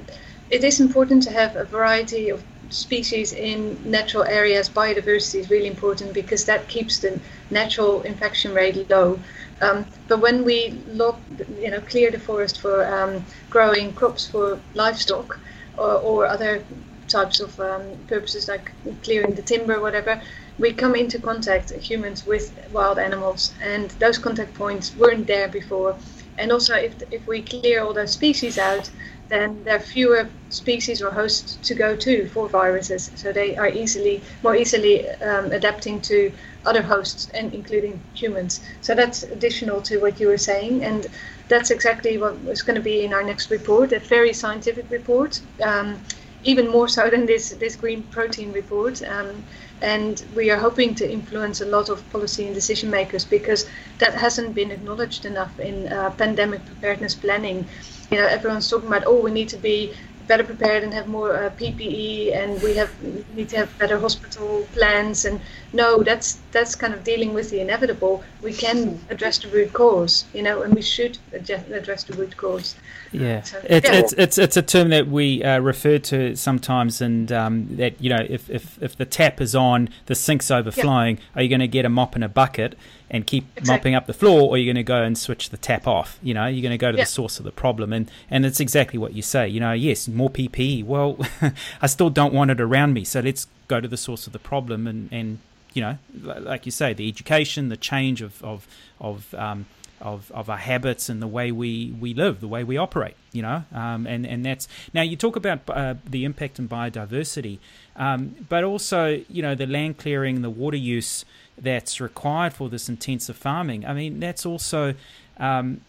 it 0.52 0.64
is 0.64 0.80
important 0.80 1.24
to 1.24 1.32
have 1.32 1.56
a 1.56 1.64
variety 1.64 2.30
of 2.30 2.44
species 2.70 3.34
in 3.34 3.78
natural 3.90 4.24
areas, 4.24 4.70
biodiversity 4.70 5.40
is 5.40 5.50
really 5.50 5.68
important 5.68 6.14
because 6.14 6.46
that 6.46 6.68
keeps 6.68 7.00
the 7.00 7.20
natural 7.50 8.02
infection 8.04 8.54
rate 8.54 8.90
low. 8.90 9.20
Um, 9.62 9.86
but 10.08 10.20
when 10.20 10.44
we 10.44 10.82
look, 10.88 11.20
you 11.60 11.70
know, 11.70 11.82
clear 11.82 12.12
the 12.12 12.20
forest 12.20 12.60
for 12.60 12.86
um, 12.86 13.26
growing 13.50 13.94
crops 13.94 14.28
for 14.28 14.60
livestock 14.74 15.40
or, 15.78 15.94
or 15.98 16.28
other 16.28 16.64
types 17.08 17.40
of 17.40 17.60
um, 17.60 17.84
purposes 18.08 18.48
like 18.48 18.72
clearing 19.04 19.36
the 19.36 19.42
timber, 19.42 19.80
whatever, 19.80 20.22
we 20.58 20.74
come 20.74 20.96
into 20.96 21.20
contact, 21.20 21.72
humans, 21.72 22.26
with 22.26 22.58
wild 22.72 22.98
animals, 22.98 23.54
and 23.62 23.92
those 24.00 24.18
contact 24.18 24.54
points 24.54 24.96
weren't 24.96 25.28
there 25.28 25.48
before. 25.48 25.96
And 26.38 26.52
also, 26.52 26.76
if, 26.76 26.96
if 27.12 27.28
we 27.28 27.42
clear 27.42 27.84
all 27.84 27.94
those 27.94 28.14
species 28.14 28.58
out, 28.58 28.90
then 29.32 29.64
there 29.64 29.78
are 29.78 29.80
fewer 29.80 30.30
species 30.50 31.02
or 31.02 31.10
hosts 31.10 31.58
to 31.68 31.74
go 31.74 31.96
to 31.96 32.28
for 32.28 32.50
viruses. 32.50 33.12
So 33.16 33.32
they 33.32 33.56
are 33.56 33.70
easily 33.70 34.22
more 34.44 34.56
easily 34.56 35.10
um, 35.32 35.52
adapting 35.54 36.02
to 36.02 36.32
other 36.66 36.82
hosts, 36.82 37.30
and 37.34 37.54
including 37.54 38.00
humans. 38.14 38.62
So 38.82 38.94
that's 38.94 39.24
additional 39.24 39.82
to 39.84 40.00
what 40.00 40.20
you 40.20 40.28
were 40.28 40.38
saying, 40.38 40.84
and 40.84 41.08
that's 41.48 41.72
exactly 41.72 42.18
what 42.18 42.36
is 42.50 42.62
going 42.62 42.76
to 42.76 42.82
be 42.84 43.04
in 43.06 43.14
our 43.14 43.24
next 43.24 43.50
report, 43.50 43.94
a 43.94 44.00
very 44.00 44.34
scientific 44.34 44.86
report, 44.92 45.42
um, 45.64 46.00
even 46.44 46.68
more 46.70 46.88
so 46.88 47.10
than 47.10 47.26
this 47.26 47.52
this 47.52 47.76
green 47.76 48.04
protein 48.04 48.52
report. 48.52 49.02
Um, 49.04 49.44
and 49.82 50.24
we 50.36 50.52
are 50.52 50.58
hoping 50.58 50.94
to 50.96 51.10
influence 51.10 51.62
a 51.62 51.66
lot 51.66 51.90
of 51.90 52.08
policy 52.12 52.46
and 52.46 52.54
decision 52.54 52.90
makers 52.92 53.26
because 53.26 53.68
that 53.98 54.14
hasn't 54.14 54.54
been 54.54 54.72
acknowledged 54.72 55.26
enough 55.26 55.60
in 55.60 55.88
uh, 55.88 56.12
pandemic 56.12 56.64
preparedness 56.66 57.16
planning 57.16 57.66
you 58.12 58.18
know, 58.18 58.28
everyone's 58.28 58.70
talking 58.70 58.88
about, 58.88 59.04
oh, 59.06 59.22
we 59.22 59.32
need 59.32 59.50
to 59.50 59.58
be 59.58 59.94
better 60.28 60.44
prepared 60.44 60.84
and 60.84 60.94
have 60.94 61.08
more 61.08 61.36
uh, 61.36 61.50
PPE, 61.60 62.34
and 62.34 62.62
we 62.62 62.76
have 62.76 62.92
we 63.04 63.26
need 63.36 63.50
to 63.50 63.58
have 63.58 63.70
better 63.78 64.00
hospital 64.00 64.66
plans. 64.74 65.26
And 65.26 65.42
no, 65.74 66.04
that's 66.04 66.40
that's 66.52 66.76
kind 66.76 66.94
of 66.94 67.04
dealing 67.04 67.34
with 67.34 67.50
the 67.50 67.60
inevitable. 67.60 68.24
We 68.42 68.54
can 68.54 69.00
address 69.10 69.40
the 69.40 69.50
root 69.50 69.74
cause, 69.74 70.26
you 70.34 70.44
know, 70.44 70.62
and 70.62 70.74
we 70.74 70.82
should 70.82 71.18
address 71.34 72.04
the 72.04 72.14
root 72.14 72.38
cause. 72.38 72.76
Yeah, 73.12 73.42
so, 73.42 73.58
it's, 73.64 73.90
yeah. 73.90 73.96
it's 73.96 74.14
it's 74.14 74.38
it's 74.38 74.58
a 74.58 74.62
term 74.62 74.90
that 74.90 75.08
we 75.08 75.44
uh, 75.44 75.60
refer 75.60 75.98
to 75.98 76.36
sometimes, 76.36 77.02
and 77.02 77.32
um, 77.32 77.68
that 77.76 78.02
you 78.02 78.10
know, 78.10 78.26
if, 78.30 78.50
if 78.50 78.82
if 78.82 78.96
the 78.96 79.06
tap 79.06 79.42
is 79.42 79.56
on, 79.56 79.90
the 80.06 80.16
sink's 80.16 80.50
overflowing. 80.50 81.18
Yeah. 81.18 81.24
Are 81.36 81.42
you 81.44 81.50
going 81.50 81.60
to 81.60 81.68
get 81.68 81.86
a 81.86 81.90
mop 81.90 82.16
and 82.16 82.24
a 82.24 82.30
bucket? 82.30 82.78
And 83.12 83.28
keep 83.28 83.44
exactly. 83.58 83.74
mopping 83.74 83.96
up 83.96 84.08
the 84.08 84.14
floor, 84.14 84.50
or 84.50 84.58
you're 84.58 84.74
going 84.74 84.84
to 84.84 84.88
go 84.88 85.04
and 85.04 85.18
switch 85.18 85.50
the 85.50 85.58
tap 85.58 85.86
off. 85.86 86.18
You 86.24 86.34
know, 86.34 86.48
you're 86.48 86.62
going 86.62 86.72
to 86.72 86.78
go 86.78 86.92
to 86.92 86.98
yeah. 86.98 87.04
the 87.04 87.10
source 87.10 87.38
of 87.38 87.46
the 87.46 87.52
problem, 87.52 87.94
and 87.94 88.10
and 88.32 88.46
it's 88.46 88.60
exactly 88.60 88.98
what 88.98 89.14
you 89.14 89.22
say. 89.22 89.48
You 89.48 89.60
know, 89.60 89.74
yes, 89.74 90.08
more 90.08 90.30
PPE. 90.30 90.86
Well, 90.86 91.20
I 91.82 91.88
still 91.88 92.10
don't 92.10 92.34
want 92.34 92.50
it 92.52 92.62
around 92.62 92.94
me, 92.94 93.04
so 93.04 93.20
let's 93.20 93.48
go 93.68 93.82
to 93.82 93.88
the 93.88 93.98
source 93.98 94.26
of 94.26 94.34
the 94.34 94.40
problem, 94.40 94.88
and 94.88 95.10
and 95.12 95.40
you 95.74 95.82
know, 95.82 95.98
like 96.24 96.66
you 96.66 96.72
say, 96.72 96.94
the 96.94 97.08
education, 97.08 97.68
the 97.68 97.78
change 97.78 98.22
of 98.22 98.42
of 98.42 98.66
of 99.02 99.34
um, 99.36 99.66
of, 100.02 100.32
of 100.32 100.50
our 100.50 100.58
habits 100.58 101.10
and 101.10 101.22
the 101.22 101.28
way 101.28 101.52
we, 101.52 101.94
we 102.00 102.14
live, 102.14 102.42
the 102.42 102.48
way 102.48 102.64
we 102.64 102.78
operate, 102.78 103.16
you 103.32 103.42
know, 103.42 103.64
um, 103.74 104.06
and 104.08 104.26
and 104.26 104.46
that's 104.46 104.68
now 104.94 105.02
you 105.02 105.16
talk 105.16 105.36
about 105.36 105.60
uh, 105.70 105.96
the 106.06 106.26
impact 106.26 106.60
on 106.60 106.68
biodiversity, 106.68 107.60
um, 107.96 108.36
but 108.50 108.64
also 108.64 109.24
you 109.30 109.42
know 109.42 109.56
the 109.56 109.68
land 109.68 109.98
clearing, 109.98 110.42
the 110.42 110.50
water 110.50 110.78
use, 110.78 111.26
that's 111.58 112.02
required 112.02 112.54
for 112.54 112.70
this 112.70 112.90
intensive 112.90 113.38
farming. 113.38 113.86
I 113.86 113.94
mean, 113.94 114.20
that's 114.20 114.46
also 114.46 114.96
um, 115.38 115.82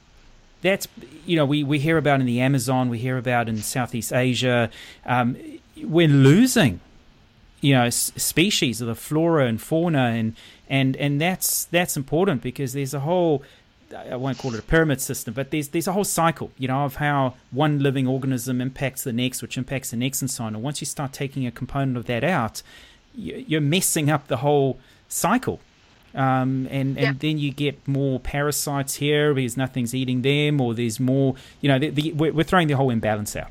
that's 0.61 0.87
you 1.27 1.37
know 1.37 1.45
we, 1.45 1.65
we 1.65 1.79
hear 1.79 1.99
about 1.99 2.21
in 2.21 2.27
the 2.27 2.41
Amazon, 2.41 2.89
we 2.89 2.99
hear 2.99 3.19
about 3.19 3.49
in 3.49 3.59
Southeast 3.59 4.13
Asia. 4.13 4.71
Um, 5.05 5.37
we're 5.77 6.09
losing 6.09 6.81
you 7.61 7.75
know 7.75 7.91
species 7.91 8.81
of 8.81 8.89
the 8.89 8.95
flora 8.95 9.47
and 9.47 9.61
fauna, 9.61 10.07
and 10.11 10.37
and 10.69 10.97
and 10.97 11.21
that's 11.21 11.65
that's 11.67 11.97
important 11.97 12.43
because 12.43 12.73
there's 12.73 12.95
a 12.95 13.01
whole 13.01 13.43
I 13.95 14.16
won't 14.16 14.38
call 14.38 14.55
it 14.55 14.61
a 14.61 14.62
pyramid 14.62 15.01
system, 15.01 15.34
but 15.34 15.51
there's 15.51 15.68
there's 15.68 15.86
a 15.86 15.93
whole 15.93 16.05
cycle, 16.05 16.51
you 16.59 16.68
know, 16.68 16.84
of 16.84 16.97
how 16.97 17.34
one 17.51 17.80
living 17.80 18.07
organism 18.07 18.61
impacts 18.61 19.05
the 19.05 19.12
next, 19.12 19.43
which 19.43 19.59
impacts 19.59 19.90
the 19.90 19.97
next, 19.97 20.22
and 20.22 20.30
so 20.30 20.45
on. 20.45 20.55
And 20.55 20.62
once 20.62 20.80
you 20.80 20.86
start 20.86 21.12
taking 21.12 21.47
a 21.47 21.51
component 21.51 21.97
of 21.97 22.07
that 22.07 22.24
out, 22.24 22.62
you're 23.14 23.61
messing 23.61 24.11
up 24.11 24.28
the 24.28 24.38
whole 24.38 24.78
cycle. 25.09 25.61
Um, 26.14 26.68
and, 26.70 26.99
and 26.99 26.99
yeah. 26.99 27.12
then 27.18 27.38
you 27.38 27.53
get 27.53 27.88
more 27.88 28.20
parasites 28.20 28.97
here 28.97 29.32
because 29.32 29.57
nothing's 29.57 29.95
eating 29.95 30.22
them, 30.22 30.61
or 30.61 30.74
there's 30.74 31.01
more, 31.01 31.36
you 31.62 31.68
know, 31.68 31.78
the, 31.78 31.88
the, 31.88 32.12
we're, 32.12 32.32
we're 32.32 32.45
throwing 32.45 32.68
the 32.68 32.76
whole 32.76 32.90
imbalance 32.90 33.34
out. 33.34 33.49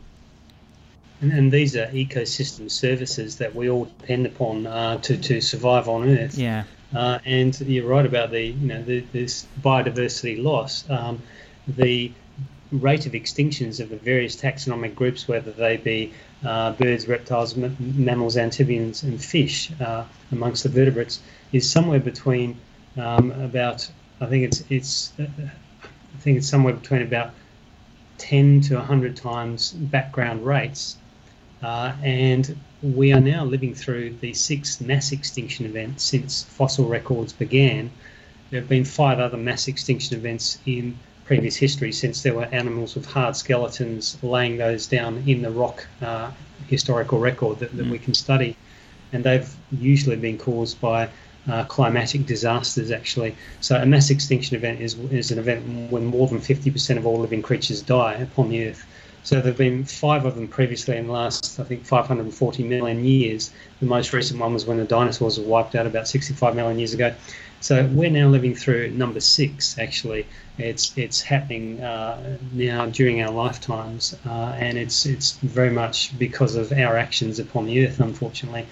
And, 1.21 1.31
and, 1.31 1.51
these 1.51 1.75
are 1.75 1.87
ecosystem 1.87 2.69
services 2.69 3.37
that 3.37 3.55
we 3.55 3.69
all 3.69 3.85
depend 3.85 4.27
upon 4.27 4.67
uh, 4.67 4.97
to, 4.99 5.17
to 5.17 5.41
survive 5.41 5.87
on 5.87 6.07
Earth. 6.07 6.37
Yeah. 6.37 6.65
Uh, 6.93 7.19
and 7.25 7.59
you're 7.61 7.87
right 7.87 8.05
about 8.05 8.31
the, 8.31 8.41
you 8.41 8.67
know, 8.67 8.83
the, 8.83 8.99
this 9.11 9.45
biodiversity 9.61 10.41
loss. 10.41 10.89
Um, 10.89 11.21
the 11.67 12.11
rate 12.71 13.05
of 13.05 13.11
extinctions 13.13 13.79
of 13.79 13.89
the 13.89 13.97
various 13.97 14.35
taxonomic 14.35 14.95
groups, 14.95 15.27
whether 15.27 15.51
they 15.51 15.77
be 15.77 16.13
uh, 16.45 16.71
birds, 16.73 17.07
reptiles, 17.07 17.57
m- 17.57 17.75
mammals, 17.79 18.37
amphibians, 18.37 19.03
and 19.03 19.23
fish, 19.23 19.71
uh, 19.79 20.05
amongst 20.31 20.63
the 20.63 20.69
vertebrates, 20.69 21.19
is 21.51 21.69
somewhere 21.69 21.99
between 21.99 22.57
um, 22.97 23.31
about 23.31 23.89
I 24.19 24.27
think 24.27 24.45
it's 24.45 24.63
it's 24.69 25.13
uh, 25.19 25.23
I 25.23 26.17
think 26.19 26.37
it's 26.37 26.49
somewhere 26.49 26.73
between 26.73 27.01
about 27.01 27.31
10 28.17 28.61
to 28.61 28.75
100 28.75 29.15
times 29.17 29.71
background 29.71 30.45
rates, 30.45 30.97
uh, 31.63 31.93
and 32.03 32.55
we 32.81 33.13
are 33.13 33.19
now 33.19 33.45
living 33.45 33.75
through 33.75 34.15
the 34.21 34.33
sixth 34.33 34.81
mass 34.81 35.11
extinction 35.11 35.65
event 35.65 36.01
since 36.01 36.43
fossil 36.43 36.85
records 36.85 37.31
began. 37.33 37.91
There 38.49 38.59
have 38.59 38.69
been 38.69 38.85
five 38.85 39.19
other 39.19 39.37
mass 39.37 39.67
extinction 39.67 40.17
events 40.17 40.57
in 40.65 40.97
previous 41.25 41.55
history 41.55 41.91
since 41.91 42.23
there 42.23 42.33
were 42.33 42.45
animals 42.45 42.95
with 42.95 43.05
hard 43.05 43.35
skeletons 43.35 44.17
laying 44.23 44.57
those 44.57 44.87
down 44.87 45.23
in 45.27 45.41
the 45.41 45.51
rock 45.51 45.87
uh, 46.01 46.31
historical 46.67 47.19
record 47.19 47.59
that, 47.59 47.75
that 47.77 47.85
mm. 47.85 47.91
we 47.91 47.99
can 47.99 48.13
study. 48.13 48.55
And 49.13 49.23
they've 49.23 49.49
usually 49.71 50.15
been 50.15 50.37
caused 50.37 50.81
by 50.81 51.09
uh, 51.49 51.63
climatic 51.65 52.25
disasters 52.25 52.91
actually. 52.91 53.35
So 53.61 53.75
a 53.75 53.85
mass 53.85 54.09
extinction 54.09 54.55
event 54.55 54.81
is, 54.81 54.95
is 55.11 55.31
an 55.31 55.39
event 55.39 55.91
when 55.91 56.05
more 56.05 56.27
than 56.27 56.39
50% 56.39 56.97
of 56.97 57.05
all 57.05 57.19
living 57.19 57.41
creatures 57.41 57.81
die 57.81 58.15
upon 58.15 58.49
the 58.49 58.69
Earth. 58.69 58.85
So 59.23 59.35
there 59.35 59.45
have 59.45 59.57
been 59.57 59.85
five 59.85 60.25
of 60.25 60.35
them 60.35 60.47
previously 60.47 60.97
in 60.97 61.07
the 61.07 61.13
last, 61.13 61.59
I 61.59 61.63
think, 61.63 61.85
540 61.85 62.63
million 62.63 63.05
years. 63.05 63.51
The 63.79 63.85
most 63.85 64.13
recent 64.13 64.39
one 64.39 64.53
was 64.53 64.65
when 64.65 64.77
the 64.77 64.83
dinosaurs 64.83 65.39
were 65.39 65.45
wiped 65.45 65.75
out 65.75 65.85
about 65.85 66.07
65 66.07 66.55
million 66.55 66.79
years 66.79 66.93
ago. 66.93 67.13
So 67.61 67.85
we're 67.93 68.09
now 68.09 68.27
living 68.27 68.55
through 68.55 68.89
number 68.89 69.19
six. 69.19 69.77
Actually, 69.77 70.25
it's 70.57 70.97
it's 70.97 71.21
happening 71.21 71.79
uh, 71.79 72.37
now 72.53 72.87
during 72.87 73.21
our 73.21 73.31
lifetimes, 73.31 74.17
uh, 74.25 74.55
and 74.57 74.79
it's 74.79 75.05
it's 75.05 75.33
very 75.33 75.69
much 75.69 76.17
because 76.17 76.55
of 76.55 76.71
our 76.71 76.97
actions 76.97 77.37
upon 77.37 77.67
the 77.67 77.85
earth, 77.85 77.99
unfortunately, 77.99 78.65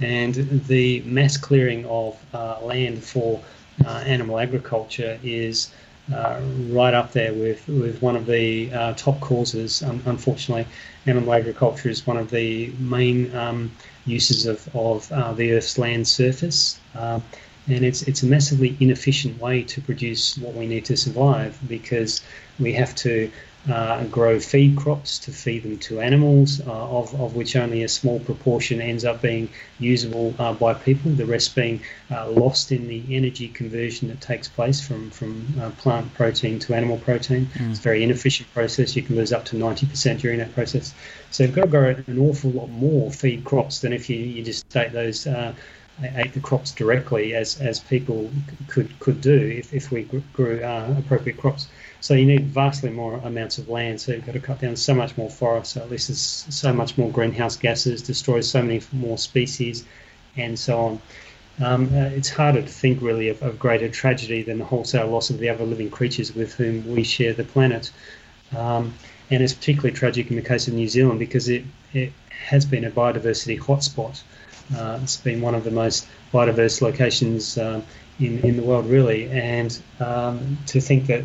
and 0.00 0.34
the 0.66 1.02
mass 1.02 1.36
clearing 1.36 1.84
of 1.84 2.18
uh, 2.32 2.58
land 2.62 3.04
for 3.04 3.42
uh, 3.84 4.02
animal 4.06 4.38
agriculture 4.38 5.20
is. 5.22 5.70
Uh, 6.12 6.40
right 6.70 6.92
up 6.92 7.12
there 7.12 7.32
with, 7.32 7.66
with 7.68 8.02
one 8.02 8.16
of 8.16 8.26
the 8.26 8.72
uh, 8.72 8.92
top 8.94 9.20
causes. 9.20 9.82
Um, 9.82 10.02
unfortunately, 10.06 10.66
animal 11.06 11.32
agriculture 11.32 11.88
is 11.88 12.06
one 12.06 12.16
of 12.16 12.30
the 12.30 12.72
main 12.78 13.34
um, 13.36 13.70
uses 14.06 14.46
of, 14.46 14.68
of 14.74 15.08
the 15.36 15.52
Earth's 15.52 15.78
land 15.78 16.08
surface. 16.08 16.80
Um, 16.96 17.22
and 17.68 17.84
it's 17.84 18.02
it's 18.02 18.22
a 18.22 18.26
massively 18.26 18.76
inefficient 18.80 19.40
way 19.40 19.62
to 19.62 19.80
produce 19.80 20.36
what 20.38 20.54
we 20.54 20.66
need 20.66 20.84
to 20.86 20.96
survive 20.96 21.58
because 21.68 22.22
we 22.58 22.72
have 22.72 22.94
to 22.96 23.30
uh, 23.68 24.04
grow 24.04 24.40
feed 24.40 24.76
crops 24.76 25.18
to 25.18 25.32
feed 25.32 25.62
them 25.62 25.78
to 25.78 26.00
animals, 26.00 26.60
uh, 26.66 26.72
of, 26.72 27.18
of 27.20 27.34
which 27.34 27.56
only 27.56 27.82
a 27.82 27.88
small 27.88 28.18
proportion 28.20 28.80
ends 28.80 29.04
up 29.04 29.20
being 29.20 29.48
usable 29.78 30.34
uh, 30.38 30.52
by 30.54 30.72
people, 30.72 31.10
the 31.10 31.26
rest 31.26 31.54
being 31.54 31.80
uh, 32.10 32.28
lost 32.30 32.72
in 32.72 32.88
the 32.88 33.04
energy 33.14 33.48
conversion 33.48 34.08
that 34.08 34.20
takes 34.20 34.48
place 34.48 34.80
from, 34.80 35.10
from 35.10 35.46
uh, 35.60 35.70
plant 35.70 36.12
protein 36.14 36.58
to 36.58 36.74
animal 36.74 36.96
protein. 36.98 37.46
Mm. 37.54 37.70
It's 37.70 37.78
a 37.80 37.82
very 37.82 38.02
inefficient 38.02 38.52
process. 38.54 38.96
You 38.96 39.02
can 39.02 39.16
lose 39.16 39.32
up 39.32 39.44
to 39.46 39.56
90% 39.56 40.20
during 40.20 40.38
that 40.38 40.54
process. 40.54 40.94
So 41.30 41.44
you've 41.44 41.54
got 41.54 41.62
to 41.62 41.68
grow 41.68 41.90
an 41.90 42.18
awful 42.18 42.50
lot 42.50 42.68
more 42.68 43.10
feed 43.10 43.44
crops 43.44 43.80
than 43.80 43.92
if 43.92 44.08
you, 44.08 44.16
you 44.16 44.42
just 44.42 44.68
take 44.70 44.92
those 44.92 45.26
uh, 45.26 45.52
ate 46.14 46.32
the 46.32 46.40
crops 46.40 46.70
directly 46.72 47.34
as, 47.34 47.60
as 47.60 47.78
people 47.78 48.30
could 48.68 48.98
could 49.00 49.20
do 49.20 49.36
if, 49.36 49.74
if 49.74 49.90
we 49.90 50.04
grew 50.32 50.62
uh, 50.62 50.94
appropriate 50.98 51.38
crops. 51.38 51.68
So 52.00 52.14
you 52.14 52.24
need 52.24 52.46
vastly 52.46 52.90
more 52.90 53.16
amounts 53.24 53.58
of 53.58 53.68
land. 53.68 54.00
So 54.00 54.12
you've 54.12 54.26
got 54.26 54.32
to 54.32 54.40
cut 54.40 54.60
down 54.60 54.76
so 54.76 54.94
much 54.94 55.16
more 55.16 55.30
forest. 55.30 55.72
So 55.72 55.82
at 55.82 55.90
least 55.90 56.08
there's 56.08 56.20
so 56.20 56.72
much 56.72 56.96
more 56.96 57.10
greenhouse 57.10 57.56
gases, 57.56 58.02
destroys 58.02 58.50
so 58.50 58.62
many 58.62 58.80
more 58.92 59.18
species, 59.18 59.84
and 60.36 60.58
so 60.58 60.78
on. 60.78 61.02
Um, 61.62 61.94
uh, 61.94 62.06
it's 62.06 62.30
harder 62.30 62.62
to 62.62 62.68
think 62.68 63.02
really 63.02 63.28
of, 63.28 63.42
of, 63.42 63.58
greater 63.58 63.88
tragedy 63.88 64.42
than 64.42 64.58
the 64.58 64.64
wholesale 64.64 65.08
loss 65.08 65.28
of 65.28 65.38
the 65.38 65.50
other 65.50 65.64
living 65.64 65.90
creatures 65.90 66.34
with 66.34 66.54
whom 66.54 66.90
we 66.94 67.02
share 67.02 67.34
the 67.34 67.44
planet. 67.44 67.90
Um, 68.56 68.94
and 69.30 69.42
it's 69.42 69.52
particularly 69.52 69.94
tragic 69.94 70.30
in 70.30 70.36
the 70.36 70.42
case 70.42 70.68
of 70.68 70.74
New 70.74 70.88
Zealand 70.88 71.18
because 71.18 71.50
it, 71.50 71.64
it 71.92 72.12
has 72.30 72.64
been 72.64 72.84
a 72.84 72.90
biodiversity 72.90 73.60
hotspot. 73.60 74.22
Uh, 74.74 75.00
it's 75.02 75.18
been 75.18 75.42
one 75.42 75.54
of 75.54 75.64
the 75.64 75.70
most 75.70 76.06
biodiverse 76.32 76.80
locations 76.80 77.58
uh, 77.58 77.82
in, 78.18 78.38
in 78.38 78.56
the 78.56 78.62
world, 78.62 78.86
really. 78.86 79.28
And 79.28 79.78
um, 79.98 80.56
to 80.68 80.80
think 80.80 81.06
that 81.06 81.24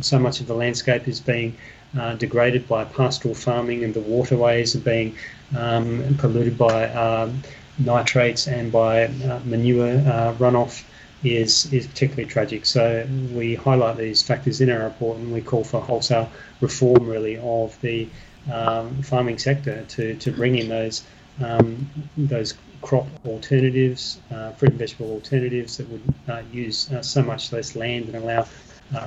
so 0.00 0.18
much 0.18 0.40
of 0.40 0.46
the 0.46 0.54
landscape 0.54 1.08
is 1.08 1.20
being 1.20 1.56
uh, 1.98 2.14
degraded 2.14 2.66
by 2.66 2.84
pastoral 2.84 3.34
farming 3.34 3.84
and 3.84 3.94
the 3.94 4.00
waterways 4.00 4.74
are 4.74 4.80
being 4.80 5.16
um, 5.56 6.16
polluted 6.18 6.58
by 6.58 6.88
um, 6.90 7.42
nitrates 7.78 8.46
and 8.46 8.72
by 8.72 9.04
uh, 9.04 9.40
manure 9.44 9.98
uh, 9.98 10.34
runoff 10.38 10.84
is, 11.22 11.72
is 11.72 11.86
particularly 11.86 12.28
tragic. 12.28 12.66
So 12.66 13.06
we 13.32 13.54
highlight 13.54 13.96
these 13.96 14.22
factors 14.22 14.60
in 14.60 14.70
our 14.70 14.84
report 14.84 15.18
and 15.18 15.32
we 15.32 15.40
call 15.40 15.64
for 15.64 15.80
wholesale 15.80 16.30
reform, 16.60 17.06
really, 17.08 17.38
of 17.38 17.80
the 17.80 18.08
um, 18.52 19.02
farming 19.02 19.38
sector 19.38 19.84
to, 19.88 20.14
to 20.16 20.32
bring 20.32 20.56
in 20.56 20.68
those 20.68 21.04
um, 21.42 21.90
those 22.16 22.54
crop 22.80 23.06
alternatives, 23.26 24.20
uh, 24.30 24.52
fruit 24.52 24.70
and 24.70 24.78
vegetable 24.78 25.10
alternatives 25.10 25.78
that 25.78 25.88
would 25.88 26.02
uh, 26.28 26.42
use 26.52 26.92
uh, 26.92 27.02
so 27.02 27.22
much 27.22 27.50
less 27.50 27.74
land 27.74 28.06
and 28.06 28.14
allow 28.14 28.42
uh, 28.42 28.46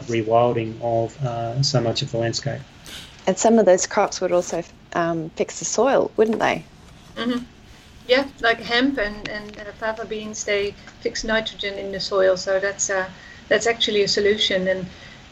rewilding 0.08 0.80
of 0.82 1.26
uh, 1.26 1.62
so 1.62 1.82
much 1.82 2.02
of 2.02 2.12
the 2.12 2.18
landscape. 2.18 2.62
And 3.26 3.38
some 3.38 3.60
of 3.60 3.66
those 3.66 3.86
crops 3.86 4.22
would 4.22 4.32
also 4.32 4.64
um, 4.94 5.30
fix 5.32 5.60
the 5.60 5.66
soil, 5.66 6.12
wouldn't 6.16 6.40
they? 6.40 6.64
Mm-hmm. 7.16 7.44
Yeah, 8.08 8.26
like 8.40 8.62
hemp 8.62 8.98
and, 9.00 9.28
and 9.28 9.56
fava 9.80 10.06
beans, 10.06 10.46
they 10.46 10.72
fix 11.02 11.24
nitrogen 11.24 11.78
in 11.78 11.92
the 11.92 12.00
soil, 12.00 12.38
so 12.38 12.60
that's 12.60 12.90
that's 13.50 13.68
actually 13.68 14.04
a 14.04 14.08
solution. 14.08 14.68
And 14.68 14.86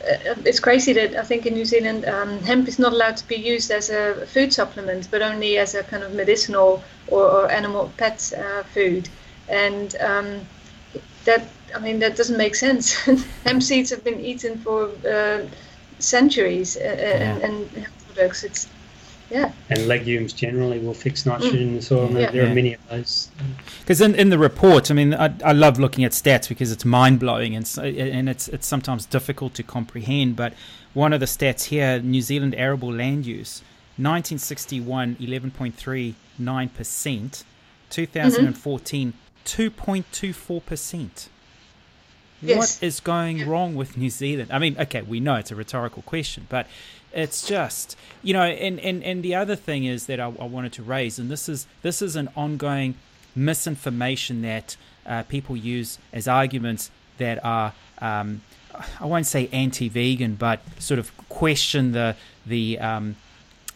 uh, 0.03 0.35
it's 0.45 0.59
crazy 0.59 0.91
that 0.93 1.15
I 1.15 1.23
think 1.23 1.45
in 1.45 1.53
New 1.53 1.65
Zealand 1.65 2.05
um, 2.05 2.39
hemp 2.39 2.67
is 2.67 2.77
not 2.77 2.91
allowed 2.91 3.17
to 3.17 3.27
be 3.27 3.35
used 3.35 3.71
as 3.71 3.89
a 3.89 4.25
food 4.25 4.53
supplement, 4.53 5.09
but 5.09 5.21
only 5.21 5.57
as 5.57 5.73
a 5.73 5.83
kind 5.83 6.03
of 6.03 6.13
medicinal 6.13 6.83
or, 7.07 7.23
or 7.23 7.51
animal 7.51 7.91
pet 7.97 8.33
uh, 8.37 8.63
food, 8.63 9.07
and 9.47 9.95
um, 10.01 10.41
that 11.23 11.47
I 11.75 11.79
mean 11.79 11.99
that 11.99 12.15
doesn't 12.15 12.37
make 12.37 12.55
sense. 12.55 12.93
hemp 13.45 13.61
seeds 13.61 13.89
have 13.89 14.03
been 14.03 14.19
eaten 14.19 14.57
for 14.59 14.89
uh, 15.07 15.45
centuries, 15.99 16.77
uh, 16.77 16.81
yeah. 16.83 17.35
and, 17.35 17.43
and 17.43 17.69
hemp 17.71 17.93
products. 18.07 18.43
It's 18.43 18.67
yeah. 19.29 19.51
And 19.69 19.87
legumes 19.87 20.33
generally 20.33 20.79
will 20.79 20.93
fix 20.93 21.25
nitrogen 21.25 21.57
mm. 21.57 21.61
in 21.61 21.75
the 21.75 21.81
soil. 21.81 22.11
Yeah. 22.11 22.31
There 22.31 22.45
are 22.45 22.53
many 22.53 22.75
of 22.75 22.89
those. 22.89 23.31
Because 23.79 23.99
in, 23.99 24.13
in 24.15 24.29
the 24.29 24.37
report, 24.37 24.91
I 24.91 24.93
mean, 24.93 25.13
I, 25.13 25.33
I 25.43 25.51
love 25.51 25.79
looking 25.79 26.03
at 26.03 26.11
stats 26.11 26.47
because 26.47 26.71
it's 26.71 26.85
mind 26.85 27.19
blowing 27.19 27.55
and 27.55 27.69
and 27.77 28.29
it's 28.29 28.47
it's 28.47 28.67
sometimes 28.67 29.05
difficult 29.05 29.53
to 29.55 29.63
comprehend. 29.63 30.35
But 30.35 30.53
one 30.93 31.11
of 31.11 31.19
the 31.19 31.25
stats 31.25 31.65
here, 31.65 31.99
New 31.99 32.21
Zealand 32.21 32.55
arable 32.55 32.93
land 32.93 33.25
use, 33.25 33.61
1961, 33.97 35.15
11.39 35.15 36.73
percent, 36.73 37.43
2014, 37.89 39.13
mm-hmm. 39.13 39.91
2.24 39.91 40.65
percent. 40.65 41.29
Yes. 42.41 42.57
What 42.57 42.83
is 42.85 42.99
going 42.99 43.47
wrong 43.47 43.75
with 43.75 43.97
New 43.97 44.09
Zealand? 44.09 44.51
I 44.51 44.59
mean, 44.59 44.75
okay, 44.79 45.01
we 45.01 45.19
know 45.19 45.35
it's 45.35 45.51
a 45.51 45.55
rhetorical 45.55 46.01
question, 46.03 46.47
but 46.49 46.67
it's 47.13 47.47
just 47.47 47.97
you 48.21 48.33
know 48.33 48.43
and 48.43 48.79
and, 48.79 49.01
and 49.03 49.23
the 49.23 49.33
other 49.33 49.55
thing 49.55 49.85
is 49.85 50.05
that 50.07 50.19
I, 50.19 50.25
I 50.25 50.45
wanted 50.45 50.73
to 50.73 50.83
raise 50.83 51.17
and 51.17 51.31
this 51.31 51.47
is 51.47 51.65
this 51.81 52.01
is 52.01 52.17
an 52.17 52.27
ongoing 52.35 52.95
misinformation 53.35 54.41
that 54.41 54.75
uh, 55.05 55.23
people 55.23 55.55
use 55.55 55.97
as 56.11 56.27
arguments 56.27 56.91
that 57.17 57.43
are 57.43 57.73
um, 57.99 58.41
I 58.99 59.05
won't 59.05 59.25
say 59.25 59.49
anti-vegan, 59.51 60.35
but 60.35 60.59
sort 60.79 60.99
of 60.99 61.15
question 61.29 61.91
the 61.93 62.15
the 62.45 62.79
um, 62.79 63.15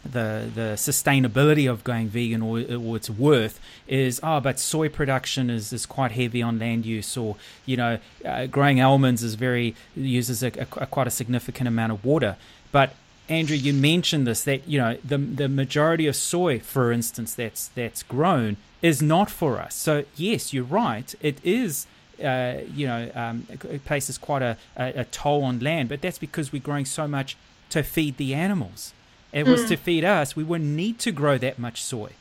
the 0.04 0.50
the 0.54 0.74
sustainability 0.76 1.70
of 1.70 1.84
going 1.84 2.08
vegan 2.08 2.42
or, 2.42 2.58
or 2.74 2.96
its 2.96 3.10
worth 3.10 3.60
is 3.86 4.18
oh 4.22 4.40
but 4.40 4.58
soy 4.58 4.88
production 4.88 5.50
is, 5.50 5.72
is 5.72 5.84
quite 5.84 6.12
heavy 6.12 6.40
on 6.42 6.58
land 6.58 6.86
use 6.86 7.16
or 7.16 7.36
you 7.66 7.76
know 7.76 7.98
uh, 8.24 8.46
growing 8.46 8.80
almonds 8.80 9.22
is 9.22 9.34
very 9.34 9.74
uses 9.94 10.42
a, 10.42 10.48
a, 10.58 10.66
a, 10.78 10.86
quite 10.86 11.06
a 11.06 11.10
significant 11.10 11.68
amount 11.68 11.92
of 11.92 12.04
water 12.04 12.36
but 12.72 12.94
Andrew, 13.30 13.56
you 13.56 13.72
mentioned 13.72 14.26
this 14.26 14.42
that 14.44 14.66
you 14.66 14.78
know 14.78 14.98
the 15.04 15.16
the 15.16 15.48
majority 15.48 16.08
of 16.08 16.16
soy, 16.16 16.58
for 16.58 16.90
instance, 16.90 17.32
that's 17.34 17.68
that's 17.68 18.02
grown 18.02 18.56
is 18.82 19.00
not 19.00 19.30
for 19.30 19.60
us. 19.60 19.76
So 19.76 20.04
yes, 20.16 20.52
you're 20.52 20.64
right. 20.64 21.14
It 21.20 21.38
is. 21.44 21.86
Uh, 22.22 22.60
you 22.74 22.86
know, 22.86 23.10
um, 23.14 23.46
it 23.48 23.82
places 23.86 24.18
quite 24.18 24.42
a, 24.42 24.54
a, 24.76 24.92
a, 25.00 25.04
toll 25.06 25.42
on 25.42 25.58
land, 25.58 25.88
but 25.88 26.02
that's 26.02 26.18
because 26.18 26.52
we're 26.52 26.60
growing 26.60 26.84
so 26.84 27.08
much 27.08 27.34
to 27.70 27.82
feed 27.82 28.18
the 28.18 28.34
animals. 28.34 28.92
It 29.32 29.46
mm. 29.46 29.50
was 29.50 29.64
to 29.66 29.76
feed 29.76 30.04
us. 30.04 30.34
We 30.34 30.44
wouldn't 30.44 30.70
need 30.70 30.98
to 31.00 31.12
grow 31.12 31.38
that 31.38 31.58
much 31.58 31.82
soy. 31.82 32.12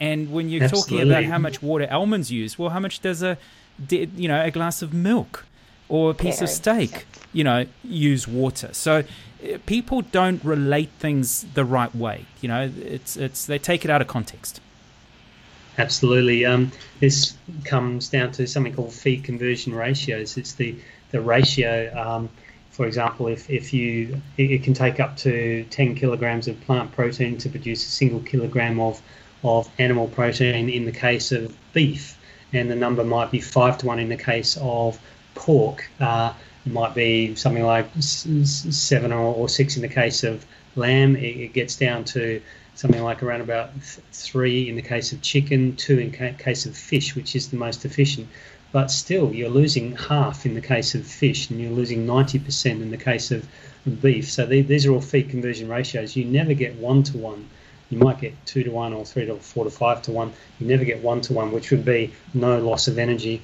And 0.00 0.30
when 0.32 0.48
you're 0.48 0.64
Absolutely. 0.64 0.98
talking 0.98 1.10
about 1.10 1.24
how 1.24 1.38
much 1.38 1.62
water 1.62 1.88
almonds 1.90 2.30
use, 2.30 2.58
well, 2.58 2.70
how 2.70 2.80
much 2.80 3.00
does 3.00 3.22
a, 3.22 3.36
you 3.90 4.28
know, 4.28 4.44
a 4.44 4.50
glass 4.50 4.80
of 4.82 4.92
milk 4.92 5.44
or 5.88 6.10
a 6.10 6.14
piece 6.14 6.40
of 6.40 6.48
steak, 6.48 7.06
you 7.32 7.42
know, 7.42 7.66
use 7.82 8.28
water? 8.28 8.70
So 8.72 9.04
people 9.66 10.02
don't 10.02 10.42
relate 10.44 10.90
things 10.98 11.44
the 11.54 11.64
right 11.64 11.94
way. 11.94 12.26
You 12.40 12.48
know, 12.48 12.70
it's 12.80 13.16
it's 13.16 13.46
they 13.46 13.58
take 13.58 13.84
it 13.84 13.90
out 13.90 14.00
of 14.00 14.06
context. 14.06 14.60
Absolutely. 15.78 16.44
Um, 16.44 16.72
this 16.98 17.34
comes 17.64 18.08
down 18.08 18.32
to 18.32 18.46
something 18.46 18.74
called 18.74 18.92
feed 18.92 19.24
conversion 19.24 19.74
ratios. 19.74 20.36
It's 20.36 20.52
the 20.54 20.76
the 21.10 21.20
ratio. 21.20 21.92
Um, 21.96 22.28
for 22.78 22.86
example, 22.86 23.26
if, 23.26 23.50
if 23.50 23.74
you 23.74 24.22
it 24.36 24.62
can 24.62 24.72
take 24.72 25.00
up 25.00 25.16
to 25.16 25.64
10 25.64 25.96
kilograms 25.96 26.46
of 26.46 26.60
plant 26.60 26.92
protein 26.92 27.36
to 27.38 27.48
produce 27.48 27.84
a 27.84 27.90
single 27.90 28.20
kilogram 28.20 28.78
of 28.78 29.02
of 29.42 29.68
animal 29.80 30.06
protein 30.06 30.68
in 30.68 30.84
the 30.84 30.92
case 30.92 31.32
of 31.32 31.56
beef, 31.72 32.16
and 32.52 32.70
the 32.70 32.76
number 32.76 33.02
might 33.02 33.32
be 33.32 33.40
five 33.40 33.78
to 33.78 33.86
one 33.86 33.98
in 33.98 34.08
the 34.08 34.16
case 34.16 34.56
of 34.60 35.00
pork. 35.34 35.90
Uh, 35.98 36.32
it 36.64 36.72
might 36.72 36.94
be 36.94 37.34
something 37.34 37.64
like 37.64 37.88
seven 37.98 39.12
or, 39.12 39.34
or 39.34 39.48
six 39.48 39.74
in 39.74 39.82
the 39.82 39.94
case 40.02 40.22
of 40.22 40.46
lamb. 40.76 41.16
It, 41.16 41.36
it, 41.46 41.52
gets 41.54 41.74
down 41.74 42.04
to 42.14 42.40
something 42.76 43.02
like 43.02 43.24
around 43.24 43.40
about 43.40 43.70
three 44.12 44.68
in 44.68 44.76
the 44.76 44.82
case 44.82 45.12
of 45.12 45.20
chicken, 45.20 45.74
two 45.74 45.98
in 45.98 46.12
ca- 46.12 46.38
case 46.38 46.64
of 46.64 46.76
fish, 46.76 47.16
which 47.16 47.34
is 47.34 47.48
the 47.48 47.56
most 47.56 47.84
efficient. 47.84 48.28
But 48.72 48.90
still 48.90 49.32
you're 49.32 49.48
losing 49.48 49.96
half 49.96 50.44
in 50.46 50.54
the 50.54 50.60
case 50.60 50.94
of 50.94 51.06
fish, 51.06 51.50
and 51.50 51.60
you're 51.60 51.70
losing 51.70 52.06
90% 52.06 52.66
in 52.66 52.90
the 52.90 52.96
case 52.96 53.30
of 53.30 53.46
beef. 54.02 54.30
So 54.30 54.46
these 54.46 54.86
are 54.86 54.92
all 54.92 55.00
feed 55.00 55.30
conversion 55.30 55.68
ratios. 55.68 56.16
You 56.16 56.24
never 56.24 56.54
get 56.54 56.74
one 56.76 57.02
to 57.04 57.18
one. 57.18 57.48
You 57.90 57.98
might 57.98 58.20
get 58.20 58.34
two 58.44 58.62
to 58.64 58.70
one 58.70 58.92
or 58.92 59.04
three 59.04 59.26
to 59.26 59.36
four 59.36 59.64
to 59.64 59.70
five 59.70 60.02
to 60.02 60.12
one. 60.12 60.32
You 60.60 60.66
never 60.66 60.84
get 60.84 61.02
one 61.02 61.22
to 61.22 61.32
one, 61.32 61.52
which 61.52 61.70
would 61.70 61.84
be 61.84 62.12
no 62.34 62.58
loss 62.58 62.88
of 62.88 62.98
energy 62.98 63.42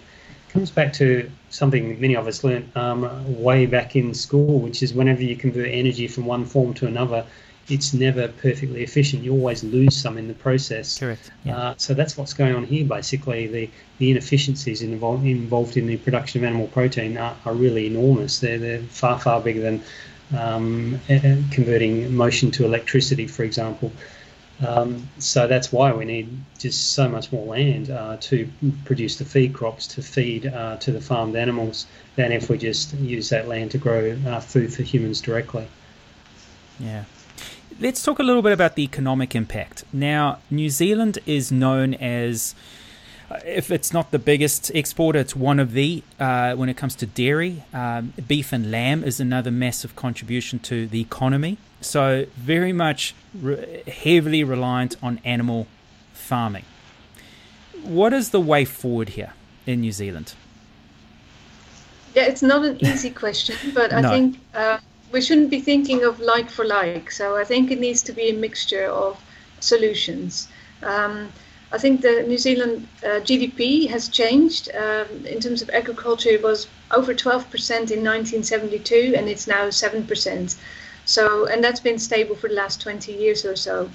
comes 0.54 0.70
back 0.70 0.92
to 0.92 1.28
something 1.50 2.00
many 2.00 2.14
of 2.14 2.28
us 2.28 2.44
learned 2.44 2.70
um, 2.76 3.42
way 3.42 3.66
back 3.66 3.96
in 3.96 4.14
school, 4.14 4.60
which 4.60 4.84
is 4.84 4.94
whenever 4.94 5.20
you 5.20 5.34
convert 5.34 5.68
energy 5.68 6.06
from 6.06 6.26
one 6.26 6.44
form 6.44 6.72
to 6.72 6.86
another, 6.86 7.26
it's 7.68 7.94
never 7.94 8.28
perfectly 8.28 8.82
efficient. 8.82 9.22
You 9.22 9.32
always 9.32 9.64
lose 9.64 9.96
some 9.96 10.18
in 10.18 10.28
the 10.28 10.34
process. 10.34 10.98
Correct. 10.98 11.30
Yeah. 11.44 11.56
Uh, 11.56 11.74
so 11.76 11.94
that's 11.94 12.16
what's 12.16 12.34
going 12.34 12.54
on 12.54 12.64
here. 12.64 12.84
Basically, 12.84 13.46
the, 13.46 13.70
the 13.98 14.10
inefficiencies 14.10 14.82
involved 14.82 15.24
involved 15.24 15.76
in 15.76 15.86
the 15.86 15.96
production 15.96 16.42
of 16.42 16.48
animal 16.48 16.68
protein 16.68 17.16
are, 17.16 17.36
are 17.44 17.54
really 17.54 17.86
enormous. 17.86 18.40
They're, 18.40 18.58
they're 18.58 18.82
far 18.82 19.18
far 19.18 19.40
bigger 19.40 19.60
than 19.60 19.82
um, 20.36 21.00
converting 21.50 22.14
motion 22.14 22.50
to 22.52 22.64
electricity, 22.64 23.26
for 23.26 23.44
example. 23.44 23.92
Um, 24.64 25.08
so 25.18 25.46
that's 25.48 25.72
why 25.72 25.92
we 25.92 26.04
need 26.04 26.28
just 26.58 26.92
so 26.92 27.08
much 27.08 27.32
more 27.32 27.44
land 27.44 27.90
uh, 27.90 28.18
to 28.20 28.48
produce 28.84 29.16
the 29.16 29.24
feed 29.24 29.52
crops 29.52 29.86
to 29.88 30.02
feed 30.02 30.46
uh, 30.46 30.76
to 30.76 30.92
the 30.92 31.00
farmed 31.00 31.34
animals 31.34 31.86
than 32.14 32.30
if 32.30 32.48
we 32.48 32.58
just 32.58 32.94
use 32.94 33.30
that 33.30 33.48
land 33.48 33.72
to 33.72 33.78
grow 33.78 34.16
uh, 34.26 34.40
food 34.40 34.72
for 34.72 34.82
humans 34.82 35.20
directly. 35.20 35.66
Yeah. 36.78 37.04
Let's 37.80 38.04
talk 38.04 38.20
a 38.20 38.22
little 38.22 38.42
bit 38.42 38.52
about 38.52 38.76
the 38.76 38.84
economic 38.84 39.34
impact. 39.34 39.84
Now, 39.92 40.38
New 40.48 40.70
Zealand 40.70 41.18
is 41.26 41.50
known 41.50 41.94
as, 41.94 42.54
uh, 43.28 43.40
if 43.44 43.72
it's 43.72 43.92
not 43.92 44.12
the 44.12 44.18
biggest 44.20 44.70
exporter, 44.70 45.18
it's 45.18 45.34
one 45.34 45.58
of 45.58 45.72
the 45.72 46.04
uh, 46.20 46.54
when 46.54 46.68
it 46.68 46.76
comes 46.76 46.94
to 46.96 47.06
dairy. 47.06 47.64
Um, 47.72 48.12
beef 48.28 48.52
and 48.52 48.70
lamb 48.70 49.02
is 49.02 49.18
another 49.18 49.50
massive 49.50 49.96
contribution 49.96 50.60
to 50.60 50.86
the 50.86 51.00
economy. 51.00 51.58
So, 51.80 52.26
very 52.36 52.72
much 52.72 53.12
re- 53.34 53.82
heavily 53.88 54.44
reliant 54.44 54.96
on 55.02 55.20
animal 55.24 55.66
farming. 56.12 56.64
What 57.82 58.12
is 58.12 58.30
the 58.30 58.40
way 58.40 58.64
forward 58.64 59.10
here 59.10 59.32
in 59.66 59.80
New 59.80 59.92
Zealand? 59.92 60.34
Yeah, 62.14 62.26
it's 62.26 62.42
not 62.42 62.64
an 62.64 62.78
easy 62.84 63.10
question, 63.10 63.56
but 63.74 63.92
I 63.92 64.02
think 64.10 64.38
uh, 64.54 64.78
we 65.14 65.20
shouldn't 65.20 65.50
be 65.50 65.60
thinking 65.60 66.02
of 66.04 66.18
like 66.18 66.50
for 66.50 66.64
like. 66.64 67.10
So, 67.10 67.36
I 67.36 67.44
think 67.44 67.70
it 67.70 67.80
needs 67.80 68.02
to 68.02 68.12
be 68.12 68.26
a 68.30 68.34
mixture 68.46 68.86
of 69.04 69.12
solutions. 69.60 70.48
Um, 70.82 71.32
I 71.74 71.78
think 71.78 72.02
the 72.02 72.22
New 72.22 72.38
Zealand 72.38 72.86
uh, 73.02 73.20
GDP 73.28 73.88
has 73.88 74.08
changed. 74.08 74.64
Um, 74.74 75.26
in 75.26 75.40
terms 75.40 75.60
of 75.62 75.70
agriculture, 75.70 76.30
it 76.30 76.42
was 76.42 76.68
over 76.90 77.12
12% 77.14 77.30
in 77.96 78.00
1972, 78.04 79.14
and 79.16 79.28
it's 79.28 79.46
now 79.46 79.64
7%. 79.68 80.56
So, 81.04 81.46
and 81.46 81.62
that's 81.64 81.80
been 81.80 81.98
stable 81.98 82.36
for 82.36 82.48
the 82.48 82.54
last 82.54 82.80
20 82.80 83.12
years 83.12 83.44
or 83.44 83.56
so. 83.56 83.90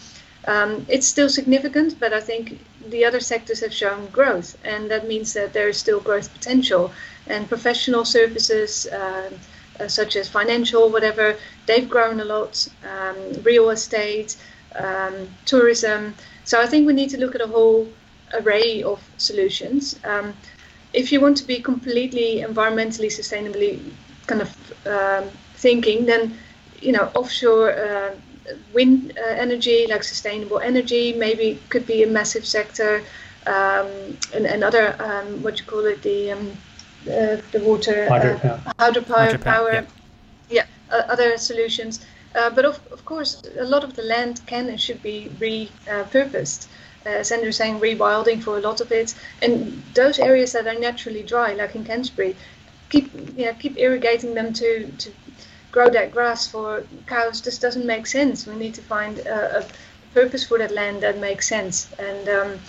Um, 0.47 0.85
it's 0.89 1.07
still 1.07 1.29
significant, 1.29 1.99
but 1.99 2.11
I 2.13 2.21
think 2.21 2.59
the 2.89 3.05
other 3.05 3.19
sectors 3.19 3.59
have 3.61 3.73
shown 3.73 4.07
growth, 4.07 4.57
and 4.63 4.89
that 4.91 5.07
means 5.07 5.33
that 5.33 5.53
there 5.53 5.69
is 5.69 5.77
still 5.77 5.99
growth 5.99 6.33
potential. 6.33 6.91
And 7.27 7.47
professional 7.47 8.03
services, 8.05 8.87
uh, 8.87 9.29
such 9.87 10.15
as 10.15 10.27
financial, 10.27 10.89
whatever, 10.89 11.35
they've 11.65 11.89
grown 11.89 12.19
a 12.19 12.25
lot. 12.25 12.67
Um, 12.83 13.43
real 13.43 13.69
estate, 13.69 14.37
um, 14.75 15.27
tourism. 15.45 16.15
So 16.45 16.61
I 16.61 16.65
think 16.65 16.87
we 16.87 16.93
need 16.93 17.09
to 17.11 17.17
look 17.17 17.35
at 17.35 17.41
a 17.41 17.47
whole 17.47 17.87
array 18.33 18.83
of 18.83 19.01
solutions. 19.17 19.99
Um, 20.03 20.33
if 20.93 21.11
you 21.11 21.21
want 21.21 21.37
to 21.37 21.43
be 21.43 21.59
completely 21.59 22.43
environmentally 22.47 23.07
sustainably 23.07 23.79
kind 24.27 24.41
of 24.41 24.87
um, 24.87 25.29
thinking, 25.55 26.05
then 26.05 26.37
you 26.81 26.91
know, 26.91 27.11
offshore 27.15 27.71
uh, 27.71 28.15
wind 28.73 29.13
uh, 29.17 29.29
energy, 29.29 29.85
like 29.87 30.03
sustainable 30.03 30.59
energy, 30.59 31.13
maybe 31.13 31.59
could 31.69 31.85
be 31.85 32.03
a 32.03 32.07
massive 32.07 32.45
sector, 32.45 33.03
um, 33.47 34.17
and, 34.33 34.45
and 34.45 34.63
other 34.63 34.95
um, 34.99 35.43
what 35.43 35.59
you 35.59 35.65
call 35.65 35.85
it, 35.85 36.01
the 36.01 36.31
uh, 36.31 36.37
the 37.05 37.61
water 37.63 38.07
hydropower, 38.09 38.75
hydropower, 38.79 39.29
hydropower, 39.29 39.43
power, 39.43 39.71
yeah, 39.71 39.85
yeah 40.49 40.65
other 40.89 41.37
solutions. 41.37 42.05
Uh, 42.35 42.49
but 42.49 42.65
of, 42.65 42.79
of 42.91 43.03
course, 43.05 43.41
a 43.57 43.63
lot 43.63 43.83
of 43.83 43.95
the 43.95 44.03
land 44.03 44.41
can 44.45 44.69
and 44.69 44.79
should 44.79 45.01
be 45.01 45.31
repurposed. 45.39 46.67
Uh, 47.05 47.09
as 47.09 47.31
Andrew 47.31 47.47
was 47.47 47.57
saying, 47.57 47.79
rewilding 47.79 48.43
for 48.43 48.57
a 48.57 48.61
lot 48.61 48.81
of 48.81 48.91
it, 48.91 49.15
and 49.41 49.81
those 49.95 50.19
areas 50.19 50.51
that 50.51 50.67
are 50.67 50.77
naturally 50.77 51.23
dry, 51.23 51.53
like 51.53 51.75
in 51.75 51.83
Canterbury, 51.83 52.35
keep 52.89 53.11
you 53.37 53.45
know, 53.45 53.53
keep 53.53 53.77
irrigating 53.77 54.33
them 54.35 54.53
to, 54.53 54.91
to 54.91 55.11
grow 55.71 55.89
that 55.89 56.11
grass 56.11 56.47
for 56.47 56.83
cows 57.07 57.41
just 57.41 57.61
doesn't 57.61 57.85
make 57.85 58.05
sense. 58.05 58.45
We 58.45 58.55
need 58.55 58.75
to 58.75 58.81
find 58.81 59.19
a, 59.19 59.59
a 59.59 59.65
purpose 60.13 60.45
for 60.45 60.57
that 60.57 60.71
land 60.71 61.01
that 61.01 61.17
makes 61.17 61.47
sense. 61.47 61.91
And 61.97 62.29
um, 62.29 62.59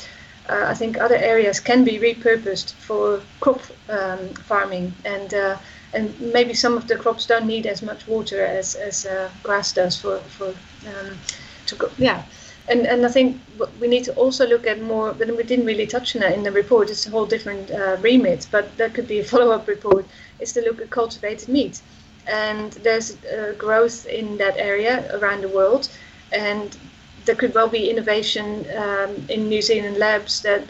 uh, 0.51 0.67
I 0.69 0.75
think 0.75 0.99
other 0.99 1.17
areas 1.17 1.61
can 1.61 1.85
be 1.85 1.99
repurposed 1.99 2.73
for 2.75 3.23
crop 3.41 3.63
um, 3.89 4.29
farming, 4.49 4.93
and 5.05 5.33
uh, 5.35 5.57
and 5.93 6.21
maybe 6.21 6.55
some 6.55 6.77
of 6.77 6.87
the 6.87 6.97
crops 6.97 7.27
don't 7.27 7.47
need 7.47 7.67
as 7.67 7.83
much 7.83 8.07
water 8.07 8.45
as 8.45 8.75
as 8.75 9.07
uh, 9.07 9.31
grass 9.43 9.73
does 9.73 10.01
for 10.01 10.19
for 10.37 10.49
um, 10.89 11.19
to 11.67 11.75
go, 11.77 11.91
yeah. 11.99 12.23
And, 12.69 12.87
and 12.87 13.05
I 13.05 13.09
think 13.09 13.41
we 13.81 13.89
need 13.89 14.05
to 14.05 14.15
also 14.15 14.47
look 14.47 14.65
at 14.65 14.81
more, 14.81 15.13
but 15.13 15.27
we 15.37 15.43
didn't 15.43 15.67
really 15.67 15.87
touch 15.87 16.15
on 16.15 16.21
that 16.23 16.35
in 16.35 16.45
the 16.45 16.53
report. 16.53 16.89
It's 16.89 17.05
a 17.07 17.11
whole 17.11 17.27
different 17.27 17.69
uh, 17.71 17.97
remit, 18.01 18.47
but 18.53 18.77
that 18.77 18.95
could 18.95 19.09
be 19.09 19.19
a 19.19 19.25
follow-up 19.33 19.67
report. 19.67 20.05
Is 20.39 20.53
to 20.53 20.61
look 20.61 20.81
at 20.81 20.91
cultivated 20.91 21.49
meat 21.49 21.81
and 22.27 22.73
there's 22.85 23.17
uh, 23.25 23.55
growth 23.59 24.07
in 24.07 24.37
that 24.39 24.57
area 24.57 25.05
around 25.19 25.43
the 25.43 25.49
world, 25.49 25.89
and 26.33 26.77
there 27.25 27.35
could 27.35 27.55
well 27.55 27.69
be 27.69 27.91
innovation 27.91 28.65
um, 28.77 29.11
in 29.29 29.49
New 29.49 29.63
Zealand 29.63 29.97
labs 29.99 30.43
that 30.43 30.63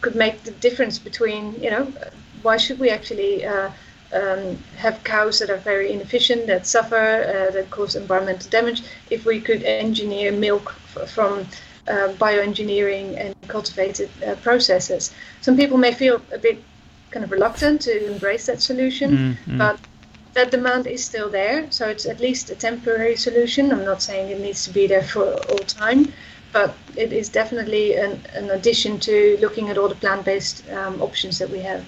could 0.00 0.14
make 0.14 0.42
the 0.42 0.50
difference 0.52 0.98
between, 0.98 1.54
you 1.62 1.70
know, 1.70 1.92
why 2.42 2.56
should 2.56 2.78
we 2.78 2.90
actually 2.90 3.44
uh, 3.44 3.70
um, 4.12 4.58
have 4.76 5.02
cows 5.04 5.38
that 5.38 5.50
are 5.50 5.58
very 5.58 5.92
inefficient, 5.92 6.46
that 6.46 6.66
suffer, 6.66 6.96
uh, 7.24 7.52
that 7.52 7.70
cause 7.70 7.94
environmental 7.96 8.50
damage, 8.50 8.82
if 9.10 9.24
we 9.24 9.40
could 9.40 9.62
engineer 9.62 10.32
milk 10.32 10.74
f- 10.94 11.08
from 11.10 11.46
uh, 11.88 12.08
bioengineering 12.18 13.16
and 13.18 13.34
cultivated 13.48 14.10
uh, 14.26 14.34
processes. 14.36 15.14
Some 15.40 15.56
people 15.56 15.78
may 15.78 15.92
feel 15.92 16.20
a 16.32 16.38
bit 16.38 16.62
kind 17.10 17.24
of 17.24 17.30
reluctant 17.30 17.82
to 17.82 18.12
embrace 18.12 18.46
that 18.46 18.60
solution, 18.60 19.10
mm-hmm. 19.10 19.58
but 19.58 19.78
that 20.34 20.50
demand 20.50 20.86
is 20.86 21.04
still 21.04 21.28
there, 21.28 21.70
so 21.70 21.88
it's 21.88 22.06
at 22.06 22.20
least 22.20 22.50
a 22.50 22.54
temporary 22.54 23.16
solution. 23.16 23.70
I'm 23.70 23.84
not 23.84 24.02
saying 24.02 24.30
it 24.30 24.40
needs 24.40 24.64
to 24.64 24.70
be 24.70 24.86
there 24.86 25.02
for 25.02 25.34
all 25.50 25.58
time, 25.58 26.12
but 26.52 26.74
it 26.96 27.12
is 27.12 27.28
definitely 27.28 27.96
an, 27.96 28.20
an 28.34 28.50
addition 28.50 28.98
to 29.00 29.36
looking 29.40 29.68
at 29.68 29.78
all 29.78 29.88
the 29.88 29.94
plant-based 29.94 30.70
um, 30.70 31.02
options 31.02 31.38
that 31.38 31.50
we 31.50 31.60
have. 31.60 31.84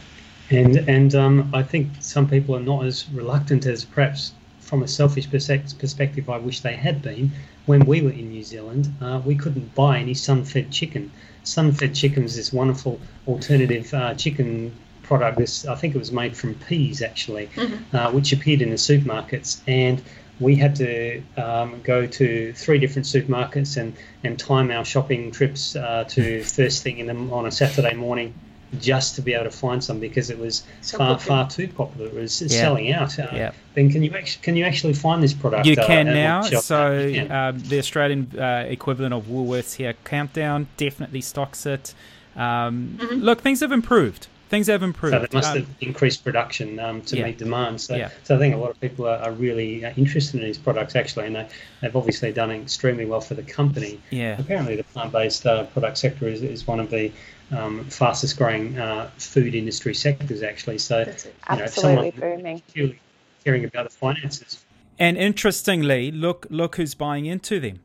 And 0.51 0.77
and 0.77 1.15
um, 1.15 1.51
I 1.55 1.63
think 1.63 1.89
some 2.01 2.29
people 2.29 2.55
are 2.55 2.61
not 2.61 2.85
as 2.85 3.09
reluctant 3.11 3.65
as 3.65 3.85
perhaps 3.85 4.33
from 4.61 4.83
a 4.83 4.89
selfish 4.89 5.31
perspective 5.31 6.29
I 6.29 6.39
wish 6.39 6.61
they 6.61 6.75
had 6.75 7.01
been. 7.01 7.33
When 7.67 7.87
we 7.87 8.03
were 8.03 8.11
in 8.11 8.29
New 8.29 8.43
Zealand, 8.43 8.89
uh, 9.01 9.23
we 9.25 9.37
couldn't 9.37 9.75
buy 9.75 9.99
any 9.99 10.15
Sunfed 10.15 10.71
chicken. 10.71 11.11
Sunfed 11.45 11.95
chicken 11.95 12.25
is 12.25 12.37
this 12.37 12.53
wonderful 12.53 13.01
alternative 13.27 13.93
uh, 13.95 14.15
chicken 14.15 14.73
product. 15.05 15.39
This 15.39 15.67
I 15.67 15.75
think 15.75 15.95
it 15.95 15.99
was 15.99 16.13
made 16.13 16.37
from 16.37 16.55
peas 16.55 17.03
actually, 17.03 17.49
mm-hmm. 17.55 17.97
uh, 17.97 18.11
which 18.11 18.33
appeared 18.33 18.63
in 18.63 18.71
the 18.71 18.77
supermarkets, 18.77 19.61
and 19.67 20.03
we 20.41 20.57
had 20.57 20.77
to 20.77 21.23
um, 21.37 21.81
go 21.83 22.07
to 22.07 22.53
three 22.55 22.79
different 22.79 23.07
supermarkets 23.07 23.77
and, 23.77 23.95
and 24.25 24.39
time 24.39 24.71
our 24.71 24.85
shopping 24.85 25.31
trips 25.31 25.77
uh, 25.77 26.05
to 26.09 26.43
first 26.43 26.83
thing 26.83 26.99
in 26.99 27.07
the, 27.07 27.35
on 27.35 27.47
a 27.47 27.53
Saturday 27.53 27.95
morning 27.95 28.35
just 28.81 29.15
to 29.15 29.23
be 29.23 29.35
able 29.35 29.45
to 29.45 29.51
find 29.51 29.85
some 29.85 30.01
because 30.01 30.31
it 30.31 30.39
was 30.39 30.65
so 30.81 30.99
far 30.99 31.15
popular. 31.15 31.37
far 31.37 31.51
too 31.51 31.69
popular. 31.69 32.09
It 32.09 32.15
was 32.15 32.43
yeah. 32.43 32.49
selling 32.49 32.93
out. 32.93 33.17
Uh, 33.19 33.29
yeah. 33.33 33.53
Ben, 33.75 33.91
can 33.91 34.03
you 34.03 34.13
actually 34.15 34.43
can 34.43 34.57
you 34.57 34.65
actually 34.65 34.95
find 34.95 35.23
this 35.23 35.33
product? 35.33 35.67
You 35.67 35.77
uh, 35.77 35.87
can 35.87 36.07
now. 36.07 36.43
So 36.43 37.27
um, 37.31 37.61
the 37.61 37.79
Australian 37.79 38.37
uh, 38.37 38.65
equivalent 38.67 39.15
of 39.15 39.27
Woolworths 39.27 39.75
here, 39.75 39.95
Countdown, 40.05 40.67
definitely 40.77 41.21
stocks 41.21 41.67
it. 41.67 41.95
Um, 42.35 42.99
mm-hmm. 42.99 43.21
Look, 43.21 43.43
things 43.43 43.61
have 43.61 43.71
improved 43.71 44.27
things 44.55 44.69
have 44.69 44.83
improved. 44.83 45.15
So 45.15 45.19
they 45.21 45.37
must 45.37 45.51
um, 45.51 45.59
have 45.59 45.69
increased 45.81 46.23
production 46.23 46.79
um, 46.79 47.03
to 47.03 47.17
yeah. 47.17 47.25
meet 47.25 47.39
demand. 47.39 47.81
So, 47.81 47.97
yeah. 47.97 48.11
so 48.23 48.37
I 48.37 48.39
think 48.39 48.55
a 48.55 48.59
lot 48.59 48.71
of 48.71 48.81
people 48.81 49.07
are, 49.07 49.19
are, 49.19 49.33
really 49.33 49.85
uh, 49.85 49.93
interested 49.97 50.41
in 50.41 50.47
these 50.47 50.59
products 50.59 50.95
actually, 50.95 51.27
and 51.27 51.37
they, 51.37 51.49
have 51.83 51.97
obviously 51.97 52.33
done 52.33 52.51
extremely 52.53 53.05
well 53.05 53.21
for 53.21 53.35
the 53.35 53.43
company. 53.43 54.01
Yeah. 54.11 54.39
Apparently, 54.39 54.77
the 54.77 54.85
plant-based 54.85 55.45
uh, 55.45 55.65
product 55.65 55.99
sector 55.99 56.29
is, 56.29 56.43
is 56.43 56.67
one 56.67 56.79
of 56.79 56.91
the 56.91 57.11
um, 57.51 57.85
fastest 57.87 58.39
growing 58.39 58.79
uh, 58.79 59.11
food 59.19 59.55
industry 59.55 59.95
sectors 59.95 60.43
actually. 60.43 60.79
So, 60.79 61.05
That's 61.05 61.25
you 61.25 61.33
know, 61.57 61.63
absolutely 61.63 62.11
booming. 62.13 62.63
Caring 63.45 63.65
about 63.65 63.91
the 63.91 63.95
finances. 63.95 64.65
And 64.99 65.19
interestingly, 65.19 66.11
look 66.11 66.47
look 66.49 66.77
who's 66.77 66.95
buying 66.95 67.27
into 67.27 67.61
them. 67.61 67.81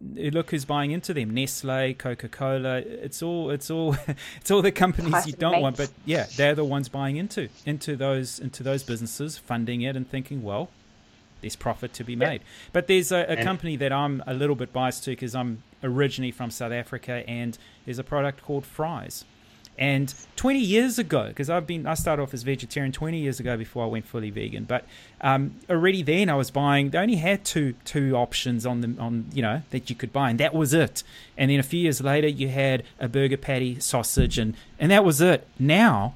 Look 0.00 0.50
who's 0.50 0.64
buying 0.64 0.90
into 0.90 1.14
them: 1.14 1.30
Nestle, 1.30 1.94
Coca 1.94 2.28
Cola. 2.28 2.78
It's 2.78 3.22
all 3.22 3.50
it's 3.50 3.70
all 3.70 3.96
it's 4.40 4.50
all 4.50 4.62
the 4.62 4.72
companies 4.72 5.26
you 5.26 5.32
don't 5.32 5.60
want, 5.60 5.76
but 5.76 5.90
yeah, 6.04 6.26
they're 6.36 6.54
the 6.54 6.64
ones 6.64 6.88
buying 6.88 7.16
into 7.16 7.48
into 7.64 7.96
those 7.96 8.38
into 8.38 8.62
those 8.62 8.82
businesses, 8.82 9.38
funding 9.38 9.82
it 9.82 9.96
and 9.96 10.08
thinking, 10.08 10.42
well, 10.42 10.70
there's 11.40 11.56
profit 11.56 11.92
to 11.94 12.04
be 12.04 12.16
made. 12.16 12.42
But 12.72 12.86
there's 12.86 13.12
a, 13.12 13.24
a 13.28 13.42
company 13.42 13.76
that 13.76 13.92
I'm 13.92 14.22
a 14.26 14.34
little 14.34 14.56
bit 14.56 14.72
biased 14.72 15.04
to 15.04 15.10
because 15.10 15.34
I'm 15.34 15.62
originally 15.82 16.32
from 16.32 16.50
South 16.50 16.72
Africa, 16.72 17.24
and 17.28 17.56
there's 17.84 17.98
a 17.98 18.04
product 18.04 18.42
called 18.42 18.66
Fry's. 18.66 19.24
And 19.78 20.14
20 20.36 20.58
years 20.58 20.98
ago, 20.98 21.28
because 21.28 21.50
I've 21.50 21.66
been, 21.66 21.86
I 21.86 21.94
started 21.94 22.22
off 22.22 22.32
as 22.32 22.42
vegetarian 22.42 22.92
20 22.92 23.18
years 23.18 23.40
ago 23.40 23.56
before 23.56 23.84
I 23.84 23.88
went 23.88 24.06
fully 24.06 24.30
vegan. 24.30 24.64
But 24.64 24.84
um, 25.20 25.56
already 25.68 26.02
then 26.02 26.30
I 26.30 26.34
was 26.34 26.50
buying. 26.50 26.90
They 26.90 26.98
only 26.98 27.16
had 27.16 27.44
two 27.44 27.74
two 27.84 28.16
options 28.16 28.64
on 28.64 28.80
the 28.80 29.00
on 29.00 29.26
you 29.32 29.42
know 29.42 29.62
that 29.70 29.90
you 29.90 29.96
could 29.96 30.12
buy, 30.12 30.30
and 30.30 30.40
that 30.40 30.54
was 30.54 30.72
it. 30.72 31.02
And 31.36 31.50
then 31.50 31.60
a 31.60 31.62
few 31.62 31.80
years 31.80 32.00
later, 32.00 32.28
you 32.28 32.48
had 32.48 32.84
a 32.98 33.08
burger 33.08 33.36
patty, 33.36 33.78
sausage, 33.80 34.38
and 34.38 34.54
and 34.78 34.90
that 34.90 35.04
was 35.04 35.20
it. 35.20 35.46
Now, 35.58 36.14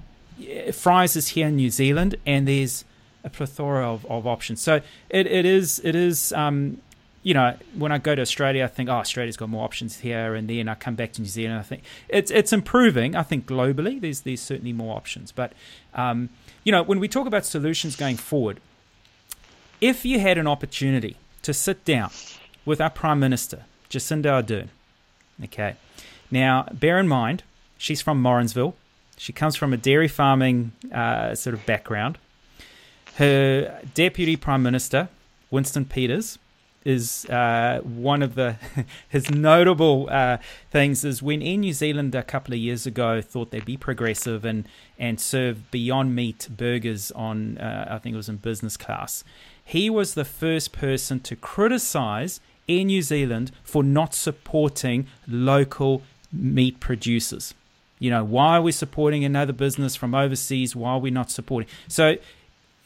Fry's 0.72 1.16
is 1.16 1.28
here 1.28 1.48
in 1.48 1.56
New 1.56 1.70
Zealand, 1.70 2.16
and 2.26 2.48
there's 2.48 2.84
a 3.24 3.30
plethora 3.30 3.86
of, 3.92 4.06
of 4.06 4.26
options. 4.26 4.60
So 4.60 4.76
it, 5.08 5.26
it 5.26 5.44
is 5.44 5.80
it 5.84 5.94
is 5.94 6.32
um, 6.32 6.80
you 7.22 7.34
know, 7.34 7.54
when 7.74 7.92
I 7.92 7.98
go 7.98 8.14
to 8.14 8.22
Australia, 8.22 8.64
I 8.64 8.66
think, 8.66 8.88
oh, 8.88 8.94
Australia's 8.94 9.36
got 9.36 9.50
more 9.50 9.64
options 9.64 9.98
here, 9.98 10.34
and 10.34 10.48
then 10.48 10.68
I 10.68 10.74
come 10.74 10.94
back 10.94 11.12
to 11.12 11.22
New 11.22 11.28
Zealand. 11.28 11.58
I 11.58 11.62
think 11.62 11.82
it's 12.08 12.30
it's 12.30 12.52
improving. 12.52 13.14
I 13.14 13.22
think 13.22 13.46
globally, 13.46 14.00
there's 14.00 14.22
there's 14.22 14.40
certainly 14.40 14.72
more 14.72 14.96
options. 14.96 15.30
But 15.32 15.52
um, 15.94 16.30
you 16.64 16.72
know, 16.72 16.82
when 16.82 16.98
we 16.98 17.08
talk 17.08 17.26
about 17.26 17.44
solutions 17.44 17.94
going 17.96 18.16
forward, 18.16 18.60
if 19.80 20.04
you 20.04 20.20
had 20.20 20.38
an 20.38 20.46
opportunity 20.46 21.16
to 21.42 21.52
sit 21.52 21.84
down 21.84 22.10
with 22.64 22.80
our 22.80 22.90
Prime 22.90 23.20
Minister 23.20 23.64
Jacinda 23.90 24.42
Ardern, 24.42 24.68
okay, 25.44 25.76
now 26.30 26.66
bear 26.72 26.98
in 26.98 27.08
mind 27.08 27.42
she's 27.76 28.00
from 28.00 28.22
Morrinsville. 28.22 28.74
She 29.18 29.34
comes 29.34 29.56
from 29.56 29.74
a 29.74 29.76
dairy 29.76 30.08
farming 30.08 30.72
uh, 30.90 31.34
sort 31.34 31.52
of 31.52 31.66
background. 31.66 32.16
Her 33.16 33.82
deputy 33.92 34.36
prime 34.36 34.62
minister, 34.62 35.10
Winston 35.50 35.84
Peters, 35.84 36.38
is 36.84 37.26
uh, 37.26 37.80
one 37.82 38.22
of 38.22 38.34
the 38.34 38.56
his 39.08 39.30
notable 39.30 40.08
uh, 40.10 40.38
things 40.70 41.04
is 41.04 41.22
when 41.22 41.42
Air 41.42 41.58
New 41.58 41.72
Zealand 41.72 42.14
a 42.14 42.22
couple 42.22 42.54
of 42.54 42.60
years 42.60 42.86
ago 42.86 43.20
thought 43.20 43.50
they'd 43.50 43.64
be 43.64 43.76
progressive 43.76 44.44
and 44.44 44.66
and 44.98 45.20
serve 45.20 45.70
Beyond 45.70 46.14
Meat 46.14 46.48
burgers 46.56 47.10
on 47.12 47.58
uh, 47.58 47.88
I 47.90 47.98
think 47.98 48.14
it 48.14 48.16
was 48.16 48.28
in 48.28 48.36
business 48.36 48.76
class. 48.76 49.24
He 49.62 49.90
was 49.90 50.14
the 50.14 50.24
first 50.24 50.72
person 50.72 51.20
to 51.20 51.36
criticize 51.36 52.40
Air 52.68 52.84
New 52.84 53.02
Zealand 53.02 53.52
for 53.62 53.82
not 53.82 54.14
supporting 54.14 55.06
local 55.28 56.02
meat 56.32 56.80
producers. 56.80 57.54
You 57.98 58.10
know, 58.10 58.24
why 58.24 58.56
are 58.56 58.62
we 58.62 58.72
supporting 58.72 59.24
another 59.24 59.52
business 59.52 59.94
from 59.94 60.14
overseas? 60.14 60.74
Why 60.74 60.92
are 60.92 60.98
we 60.98 61.10
not 61.10 61.30
supporting? 61.30 61.68
So, 61.86 62.16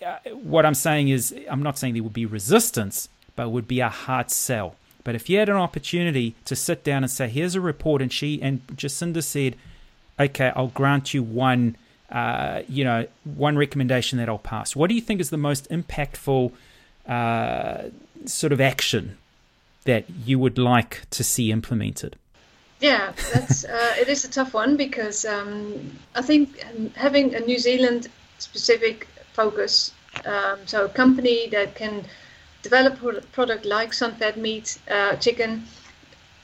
uh, 0.05 0.17
what 0.31 0.67
I'm 0.67 0.75
saying 0.75 1.09
is, 1.09 1.35
I'm 1.49 1.63
not 1.63 1.79
saying 1.79 1.95
there 1.95 2.03
would 2.03 2.13
be 2.13 2.27
resistance, 2.27 3.09
but 3.37 3.51
would 3.51 3.69
be 3.69 3.81
a 3.81 3.89
hard 3.89 4.31
sell. 4.31 4.77
But 5.05 5.15
if 5.15 5.29
you 5.29 5.39
had 5.39 5.49
an 5.49 5.57
opportunity 5.57 6.35
to 6.47 6.57
sit 6.57 6.83
down 6.83 7.03
and 7.05 7.11
say, 7.11 7.29
here's 7.29 7.55
a 7.55 7.61
report, 7.61 8.01
and 8.01 8.13
she 8.13 8.41
and 8.41 8.67
Jacinda 8.69 9.23
said, 9.23 9.57
okay, 10.19 10.53
I'll 10.57 10.69
grant 10.69 11.13
you 11.13 11.23
one, 11.23 11.77
uh, 12.11 12.63
you 12.69 12.85
know, 12.85 13.07
one 13.25 13.57
recommendation 13.59 14.19
that 14.19 14.29
I'll 14.29 14.39
pass. 14.39 14.75
What 14.75 14.89
do 14.89 14.95
you 14.95 15.03
think 15.03 15.21
is 15.21 15.31
the 15.31 15.37
most 15.37 15.69
impactful 15.69 16.53
uh, 17.07 17.83
sort 18.25 18.53
of 18.53 18.61
action 18.61 19.19
that 19.85 20.05
you 20.25 20.39
would 20.39 20.57
like 20.57 21.03
to 21.11 21.23
see 21.23 21.53
implemented? 21.53 22.17
Yeah, 22.81 23.13
that's 23.33 23.65
uh, 23.65 23.95
it 23.99 24.09
is 24.09 24.25
a 24.25 24.31
tough 24.31 24.53
one 24.55 24.77
because 24.77 25.25
um, 25.25 25.99
I 26.15 26.23
think 26.23 26.59
having 26.97 27.35
a 27.35 27.41
New 27.41 27.59
Zealand 27.59 28.09
specific 28.39 29.07
focus, 29.33 29.93
um, 30.25 30.59
so 30.67 30.87
a 30.87 30.89
company 30.89 31.49
that 31.51 31.75
can 31.75 32.05
develop 32.65 33.01
a 33.03 33.21
product 33.39 33.65
like 33.67 33.91
Sunfed 33.93 34.37
meat, 34.37 34.79
uh, 34.91 35.15
chicken, 35.17 35.65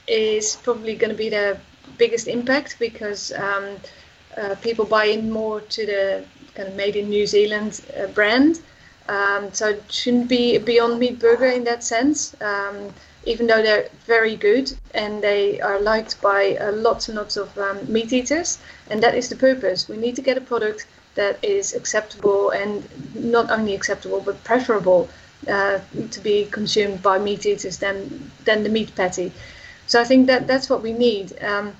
is 0.07 0.55
probably 0.63 0.95
going 0.95 1.11
to 1.11 1.17
be 1.17 1.29
the 1.29 1.57
biggest 1.97 2.27
impact 2.27 2.77
because 2.79 3.31
um, 3.33 3.65
uh, 4.37 4.55
people 4.61 4.85
buy 4.85 5.05
in 5.05 5.29
more 5.31 5.59
to 5.75 5.85
the 5.85 6.23
kind 6.55 6.69
of 6.69 6.75
made 6.75 6.95
in 6.95 7.09
New 7.09 7.25
Zealand 7.25 7.81
uh, 7.97 8.07
brand. 8.07 8.61
Um, 9.09 9.51
so 9.51 9.69
it 9.69 9.83
shouldn't 9.89 10.29
be 10.29 10.55
a 10.55 10.59
Beyond 10.59 10.99
Meat 10.99 11.19
burger 11.19 11.47
in 11.47 11.63
that 11.63 11.83
sense, 11.83 12.35
um, 12.41 12.93
even 13.25 13.47
though 13.47 13.61
they're 13.61 13.89
very 14.05 14.35
good 14.35 14.71
and 14.93 15.21
they 15.21 15.59
are 15.59 15.79
liked 15.81 16.21
by 16.21 16.55
uh, 16.57 16.71
lots 16.71 17.09
and 17.09 17.17
lots 17.17 17.35
of 17.35 17.57
um, 17.57 17.77
meat 17.91 18.13
eaters. 18.13 18.59
And 18.89 19.01
that 19.03 19.15
is 19.15 19.27
the 19.27 19.35
purpose. 19.35 19.89
We 19.89 19.97
need 19.97 20.15
to 20.17 20.21
get 20.21 20.37
a 20.37 20.41
product 20.41 20.85
that 21.15 21.43
is 21.43 21.73
acceptable 21.73 22.51
and 22.51 22.87
not 23.15 23.49
only 23.49 23.73
acceptable 23.75 24.21
but 24.21 24.43
preferable 24.43 25.09
uh, 25.47 25.79
to 26.11 26.19
be 26.19 26.45
consumed 26.45 27.01
by 27.01 27.17
meat 27.17 27.45
eaters 27.45 27.77
than 27.79 28.31
than 28.45 28.63
the 28.63 28.69
meat 28.69 28.95
patty. 28.95 29.31
So 29.87 29.99
I 29.99 30.03
think 30.03 30.27
that 30.27 30.47
that's 30.47 30.69
what 30.69 30.81
we 30.81 30.93
need. 30.93 31.41
Um, 31.43 31.73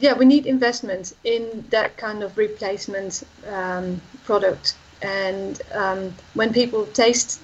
yeah, 0.00 0.14
we 0.14 0.24
need 0.24 0.46
investment 0.46 1.12
in 1.24 1.64
that 1.70 1.96
kind 1.96 2.22
of 2.22 2.38
replacement 2.38 3.22
um, 3.46 4.00
product. 4.24 4.74
And 5.02 5.60
um, 5.72 6.14
when 6.34 6.52
people 6.52 6.86
taste 6.86 7.40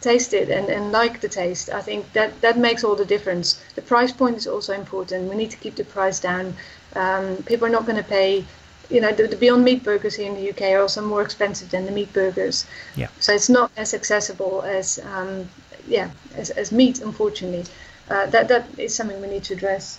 taste 0.00 0.32
it 0.32 0.48
and, 0.50 0.68
and 0.68 0.92
like 0.92 1.20
the 1.20 1.28
taste, 1.28 1.70
I 1.70 1.80
think 1.80 2.12
that 2.12 2.40
that 2.40 2.58
makes 2.58 2.84
all 2.84 2.96
the 2.96 3.04
difference. 3.04 3.54
The 3.74 3.82
price 3.82 4.12
point 4.12 4.36
is 4.36 4.46
also 4.46 4.72
important. 4.72 5.28
We 5.28 5.36
need 5.36 5.50
to 5.50 5.56
keep 5.56 5.76
the 5.76 5.84
price 5.84 6.20
down. 6.20 6.54
Um, 6.94 7.36
people 7.44 7.66
are 7.66 7.70
not 7.70 7.86
going 7.86 7.98
to 7.98 8.08
pay 8.08 8.44
you 8.90 9.00
know, 9.00 9.12
the, 9.12 9.26
the, 9.26 9.36
Beyond 9.36 9.64
Meat 9.64 9.82
burgers 9.82 10.14
here 10.14 10.28
in 10.30 10.34
the 10.34 10.50
UK 10.50 10.62
are 10.72 10.80
also 10.80 11.00
more 11.02 11.22
expensive 11.22 11.70
than 11.70 11.86
the 11.86 11.90
meat 11.90 12.12
burgers. 12.12 12.66
Yeah. 12.96 13.08
So 13.20 13.32
it's 13.32 13.48
not 13.48 13.70
as 13.76 13.94
accessible 13.94 14.62
as, 14.62 14.98
um, 15.12 15.48
yeah, 15.88 16.10
as, 16.34 16.50
as 16.50 16.72
meat, 16.72 17.00
unfortunately. 17.00 17.64
Uh, 18.10 18.26
that 18.26 18.48
that 18.48 18.66
is 18.78 18.94
something 18.94 19.20
we 19.20 19.28
need 19.28 19.44
to 19.44 19.54
address. 19.54 19.98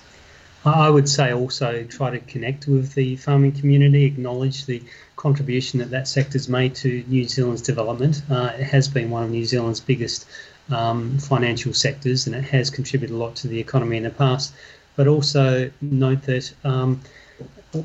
I 0.63 0.89
would 0.89 1.07
say 1.07 1.31
also 1.31 1.83
try 1.83 2.09
to 2.09 2.19
connect 2.19 2.67
with 2.67 2.93
the 2.93 3.17
farming 3.17 3.51
community, 3.53 4.05
acknowledge 4.05 4.65
the 4.65 4.81
contribution 5.15 5.79
that 5.79 5.91
that 5.91 6.07
sector's 6.07 6.49
made 6.49 6.73
to 6.75 7.03
New 7.07 7.27
Zealand's 7.27 7.61
development. 7.61 8.23
Uh, 8.29 8.51
it 8.57 8.63
has 8.63 8.87
been 8.87 9.11
one 9.11 9.23
of 9.23 9.29
New 9.29 9.45
Zealand's 9.45 9.79
biggest 9.79 10.25
um, 10.71 11.19
financial 11.19 11.73
sectors, 11.73 12.25
and 12.25 12.35
it 12.35 12.43
has 12.45 12.71
contributed 12.71 13.15
a 13.15 13.17
lot 13.17 13.35
to 13.37 13.47
the 13.47 13.59
economy 13.59 13.97
in 13.97 14.03
the 14.03 14.09
past. 14.09 14.53
But 14.95 15.07
also 15.07 15.69
note 15.81 16.23
that 16.23 16.51
um, 16.63 17.01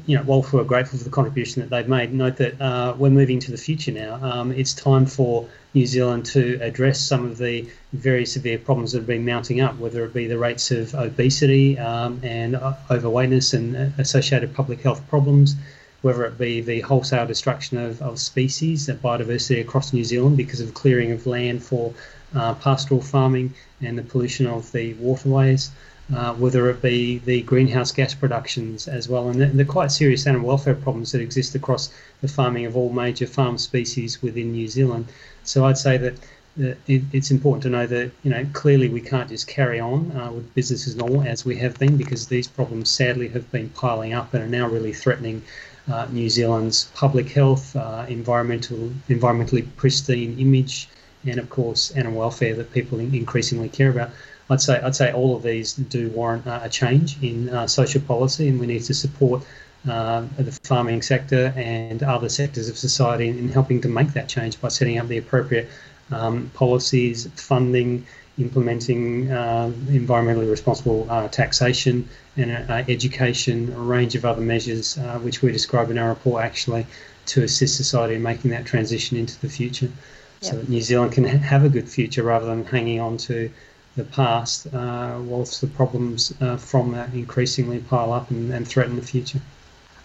you 0.07 0.17
know, 0.17 0.23
while 0.23 0.47
we're 0.53 0.65
grateful 0.65 0.99
for 0.99 1.05
the 1.05 1.11
contribution 1.11 1.63
that 1.63 1.71
they've 1.71 1.89
made, 1.89 2.13
note 2.13 2.37
that 2.37 2.61
uh, 2.61 2.95
we're 2.97 3.11
moving 3.11 3.41
to 3.41 3.51
the 3.51 3.57
future 3.57 3.93
now. 3.93 4.19
Um, 4.23 4.53
it's 4.53 4.75
time 4.75 5.07
for 5.07 5.49
New 5.75 5.87
Zealand 5.87 6.27
to 6.27 6.59
address 6.61 7.01
some 7.01 7.25
of 7.25 7.39
the 7.39 7.69
very 7.93 8.27
severe 8.27 8.59
problems 8.59 8.93
that 8.93 8.99
have 8.99 9.07
been 9.07 9.25
mounting 9.25 9.61
up, 9.61 9.79
whether 9.79 10.05
it 10.05 10.13
be 10.13 10.27
the 10.27 10.39
rates 10.39 10.71
of 10.71 10.95
obesity 10.95 11.79
um, 11.79 12.21
and 12.23 12.57
uh, 12.57 12.75
overweightness 12.91 13.55
and 13.55 13.77
uh, 13.77 13.89
associated 13.99 14.55
public 14.55 14.81
health 14.81 15.07
problems, 15.09 15.57
whether 16.03 16.25
it 16.25 16.39
be 16.39 16.61
the 16.61 16.81
wholesale 16.81 17.27
destruction 17.27 17.79
of, 17.79 18.01
of 18.03 18.19
species 18.19 18.89
and 18.89 19.01
biodiversity 19.01 19.61
across 19.61 19.93
New 19.93 20.05
Zealand 20.05 20.37
because 20.37 20.61
of 20.61 20.75
clearing 20.75 21.13
of 21.13 21.27
land 21.27 21.63
for 21.63 21.93
uh, 22.35 22.55
pastoral 22.55 23.01
farming 23.01 23.55
and 23.81 23.99
the 23.99 24.03
pollution 24.03 24.47
of 24.47 24.71
the 24.73 24.95
waterways 24.95 25.71
uh, 26.15 26.35
whether 26.35 26.69
it 26.71 26.83
be 26.83 27.19
the 27.19 27.43
greenhouse 27.43 27.93
gas 27.93 28.15
productions 28.15 28.89
as 28.89 29.09
well, 29.09 29.29
and 29.29 29.41
the, 29.41 29.47
the, 29.47 29.65
quite 29.65 29.93
serious 29.93 30.27
animal 30.27 30.49
welfare 30.49 30.75
problems 30.75 31.13
that 31.13 31.21
exist 31.21 31.55
across 31.55 31.93
the 32.21 32.29
farming 32.29 32.67
of 32.67 32.77
all 32.77 32.91
major 32.91 33.27
farm 33.27 33.57
species 33.59 34.21
within 34.23 34.53
New 34.53 34.67
Zealand. 34.67 35.07
So 35.45 35.65
I'd 35.67 35.79
say 35.79 35.97
that 35.99 36.15
uh, 36.61 36.75
it, 36.89 37.03
it's 37.13 37.31
important 37.31 37.63
to 37.63 37.71
know 37.71 37.87
that 37.87 38.11
you 38.25 38.31
know 38.31 38.45
clearly 38.53 38.89
we 38.89 39.01
can't 39.01 39.29
just 39.29 39.47
carry 39.47 39.79
on 39.79 40.11
uh, 40.13 40.33
with 40.33 40.53
business 40.55 40.89
as 40.89 40.97
normal 40.97 41.23
as 41.23 41.45
we 41.45 41.57
have 41.57 41.79
been 41.79 41.97
because 41.97 42.27
these 42.27 42.49
problems 42.49 42.91
sadly 42.91 43.29
have 43.29 43.51
been 43.53 43.69
piling 43.71 44.13
up 44.13 44.35
and 44.35 44.43
are 44.43 44.49
now 44.49 44.67
really 44.67 44.93
threatening 44.93 45.43
uh, 45.91 46.07
New 46.11 46.29
Zealand's 46.29 46.91
public 46.95 47.29
health, 47.31 47.75
uh, 47.77 48.05
environmental 48.09 48.91
environmentally 49.09 49.65
pristine 49.77 50.39
image, 50.39 50.89
and 51.25 51.39
of 51.39 51.49
course 51.51 51.93
animal 51.93 52.19
welfare 52.21 52.55
that 52.57 52.73
people 52.73 52.99
increasingly 52.99 53.69
care 53.69 53.91
about. 53.91 54.11
I'd 54.51 54.61
say 54.61 54.81
I'd 54.81 54.97
say 54.97 55.13
all 55.13 55.37
of 55.37 55.43
these 55.43 55.75
do 55.75 56.09
warrant 56.11 56.47
uh, 56.47 56.61
a 56.63 56.69
change 56.69 57.23
in 57.23 57.49
uh, 57.49 57.67
social 57.67 58.01
policy, 58.03 58.49
and 58.49 58.59
we 58.59 58.67
need 58.67 58.83
to 58.85 58.95
support 58.95 59.43
uh, 59.89 60.25
the 60.37 60.53
farming 60.65 61.03
sector 61.03 61.53
and 61.57 62.03
other 62.03 62.29
sectors 62.29 62.69
of 62.69 62.77
society 62.77 63.29
in, 63.29 63.39
in, 63.39 63.49
helping 63.49 63.81
to 63.81 63.89
make 63.89 64.13
that 64.13 64.29
change 64.29 64.61
by 64.61 64.69
setting 64.69 64.99
up 64.99 65.09
the 65.09 65.17
appropriate 65.17 65.69
um, 66.11 66.51
policies, 66.53 67.29
funding, 67.37 68.05
implementing 68.39 69.31
uh, 69.31 69.71
environmentally 69.87 70.51
responsible 70.51 71.07
uh, 71.09 71.29
taxation 71.29 72.09
and 72.37 72.51
uh, 72.71 72.85
education, 72.89 73.73
a 73.73 73.81
range 73.81 74.15
of 74.17 74.25
other 74.25 74.41
measures 74.41 74.97
which 75.23 75.43
we 75.43 75.53
describe 75.53 75.91
in 75.91 75.99
our 75.99 76.09
report 76.09 76.45
actually 76.45 76.87
to 77.27 77.45
assist 77.45 77.77
society 77.77 78.17
in 78.17 78.23
making 78.23 78.51
that 78.51 78.67
transition 78.67 79.17
into 79.17 79.41
the 79.41 79.49
future, 79.49 79.87
yep. 79.87 79.95
so 80.41 80.57
that 80.57 80.69
New 80.69 80.81
Zealand 80.81 81.13
can 81.13 81.25
ha- 81.25 81.39
have 81.39 81.65
a 81.65 81.69
good 81.69 81.89
future 81.89 82.23
rather 82.23 82.47
than 82.47 82.65
hanging 82.65 83.01
on 83.01 83.17
to 83.17 83.51
the 83.97 84.05
past, 84.05 84.73
uh, 84.73 85.19
whilst 85.21 85.61
the 85.61 85.67
problems 85.67 86.33
uh, 86.41 86.57
from 86.57 86.93
that 86.93 87.13
increasingly 87.13 87.79
pile 87.79 88.13
up 88.13 88.31
and, 88.31 88.53
and, 88.53 88.67
threaten 88.67 88.97
the 88.97 89.03
future. 89.03 89.41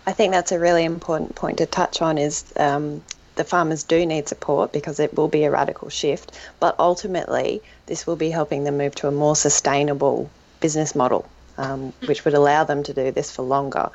I 0.08 0.12
think 0.12 0.32
that's 0.32 0.52
a 0.52 0.60
really 0.60 0.84
important 0.84 1.36
point 1.36 1.60
to 1.60 1.66
touch 1.66 2.02
on 2.02 2.18
is 2.18 2.52
um, 2.58 3.04
the 3.36 3.44
farmers 3.44 3.84
do 3.84 4.06
need 4.06 4.28
support 4.28 4.72
because 4.72 5.00
it 5.00 5.16
will 5.16 5.28
be 5.28 5.44
a 5.44 5.52
radical 5.52 5.90
shift, 5.90 6.38
but 6.60 6.76
ultimately 6.80 7.62
this 7.86 8.08
will 8.08 8.16
be 8.16 8.30
helping 8.30 8.64
them 8.64 8.78
move 8.78 8.96
to 8.96 9.08
a 9.08 9.12
more 9.12 9.36
sustainable 9.36 10.30
business 10.60 10.96
model, 10.96 11.28
um, 11.58 11.94
which 12.06 12.26
would 12.26 12.34
allow 12.34 12.64
them 12.64 12.84
to 12.84 12.94
do 12.94 13.12
this 13.12 13.32
for 13.32 13.44
longer. 13.44 13.90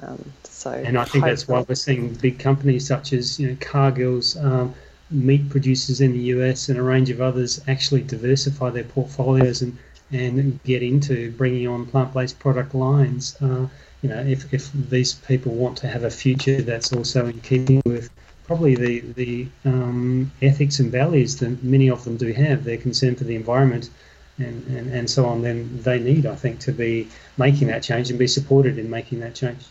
Um, 0.00 0.32
so, 0.44 0.70
and 0.70 0.98
I 0.98 1.04
think 1.04 1.24
that's 1.24 1.46
why 1.46 1.64
we're 1.68 1.74
seeing 1.74 2.14
big 2.14 2.38
companies 2.38 2.86
such 2.86 3.12
as 3.12 3.38
you 3.38 3.48
know 3.48 3.56
Cargill's 3.60 4.36
um, 4.36 4.74
meat 5.12 5.48
producers 5.50 6.00
in 6.00 6.12
the 6.12 6.24
US 6.36 6.68
and 6.68 6.78
a 6.78 6.82
range 6.82 7.10
of 7.10 7.20
others 7.20 7.60
actually 7.68 8.02
diversify 8.02 8.70
their 8.70 8.84
portfolios 8.84 9.62
and, 9.62 9.76
and 10.10 10.62
get 10.64 10.82
into 10.82 11.32
bringing 11.32 11.68
on 11.68 11.86
plant-based 11.86 12.38
product 12.38 12.74
lines. 12.74 13.36
Uh, 13.40 13.66
you 14.02 14.08
know, 14.08 14.20
if, 14.20 14.52
if 14.52 14.72
these 14.72 15.14
people 15.14 15.52
want 15.52 15.76
to 15.78 15.88
have 15.88 16.04
a 16.04 16.10
future 16.10 16.60
that's 16.60 16.92
also 16.92 17.26
in 17.26 17.40
keeping 17.40 17.80
with 17.86 18.10
probably 18.46 18.74
the 18.74 19.00
the 19.14 19.46
um, 19.64 20.30
ethics 20.42 20.78
and 20.80 20.90
values 20.90 21.36
that 21.36 21.62
many 21.62 21.88
of 21.88 22.04
them 22.04 22.16
do 22.16 22.32
have, 22.32 22.64
their 22.64 22.76
concern 22.76 23.14
for 23.14 23.24
the 23.24 23.36
environment 23.36 23.88
and, 24.38 24.66
and, 24.68 24.90
and 24.90 25.10
so 25.10 25.26
on, 25.26 25.42
then 25.42 25.82
they 25.82 25.98
need, 25.98 26.26
I 26.26 26.34
think, 26.34 26.58
to 26.60 26.72
be 26.72 27.08
making 27.36 27.68
that 27.68 27.82
change 27.82 28.10
and 28.10 28.18
be 28.18 28.26
supported 28.26 28.78
in 28.78 28.88
making 28.90 29.20
that 29.20 29.34
change. 29.34 29.64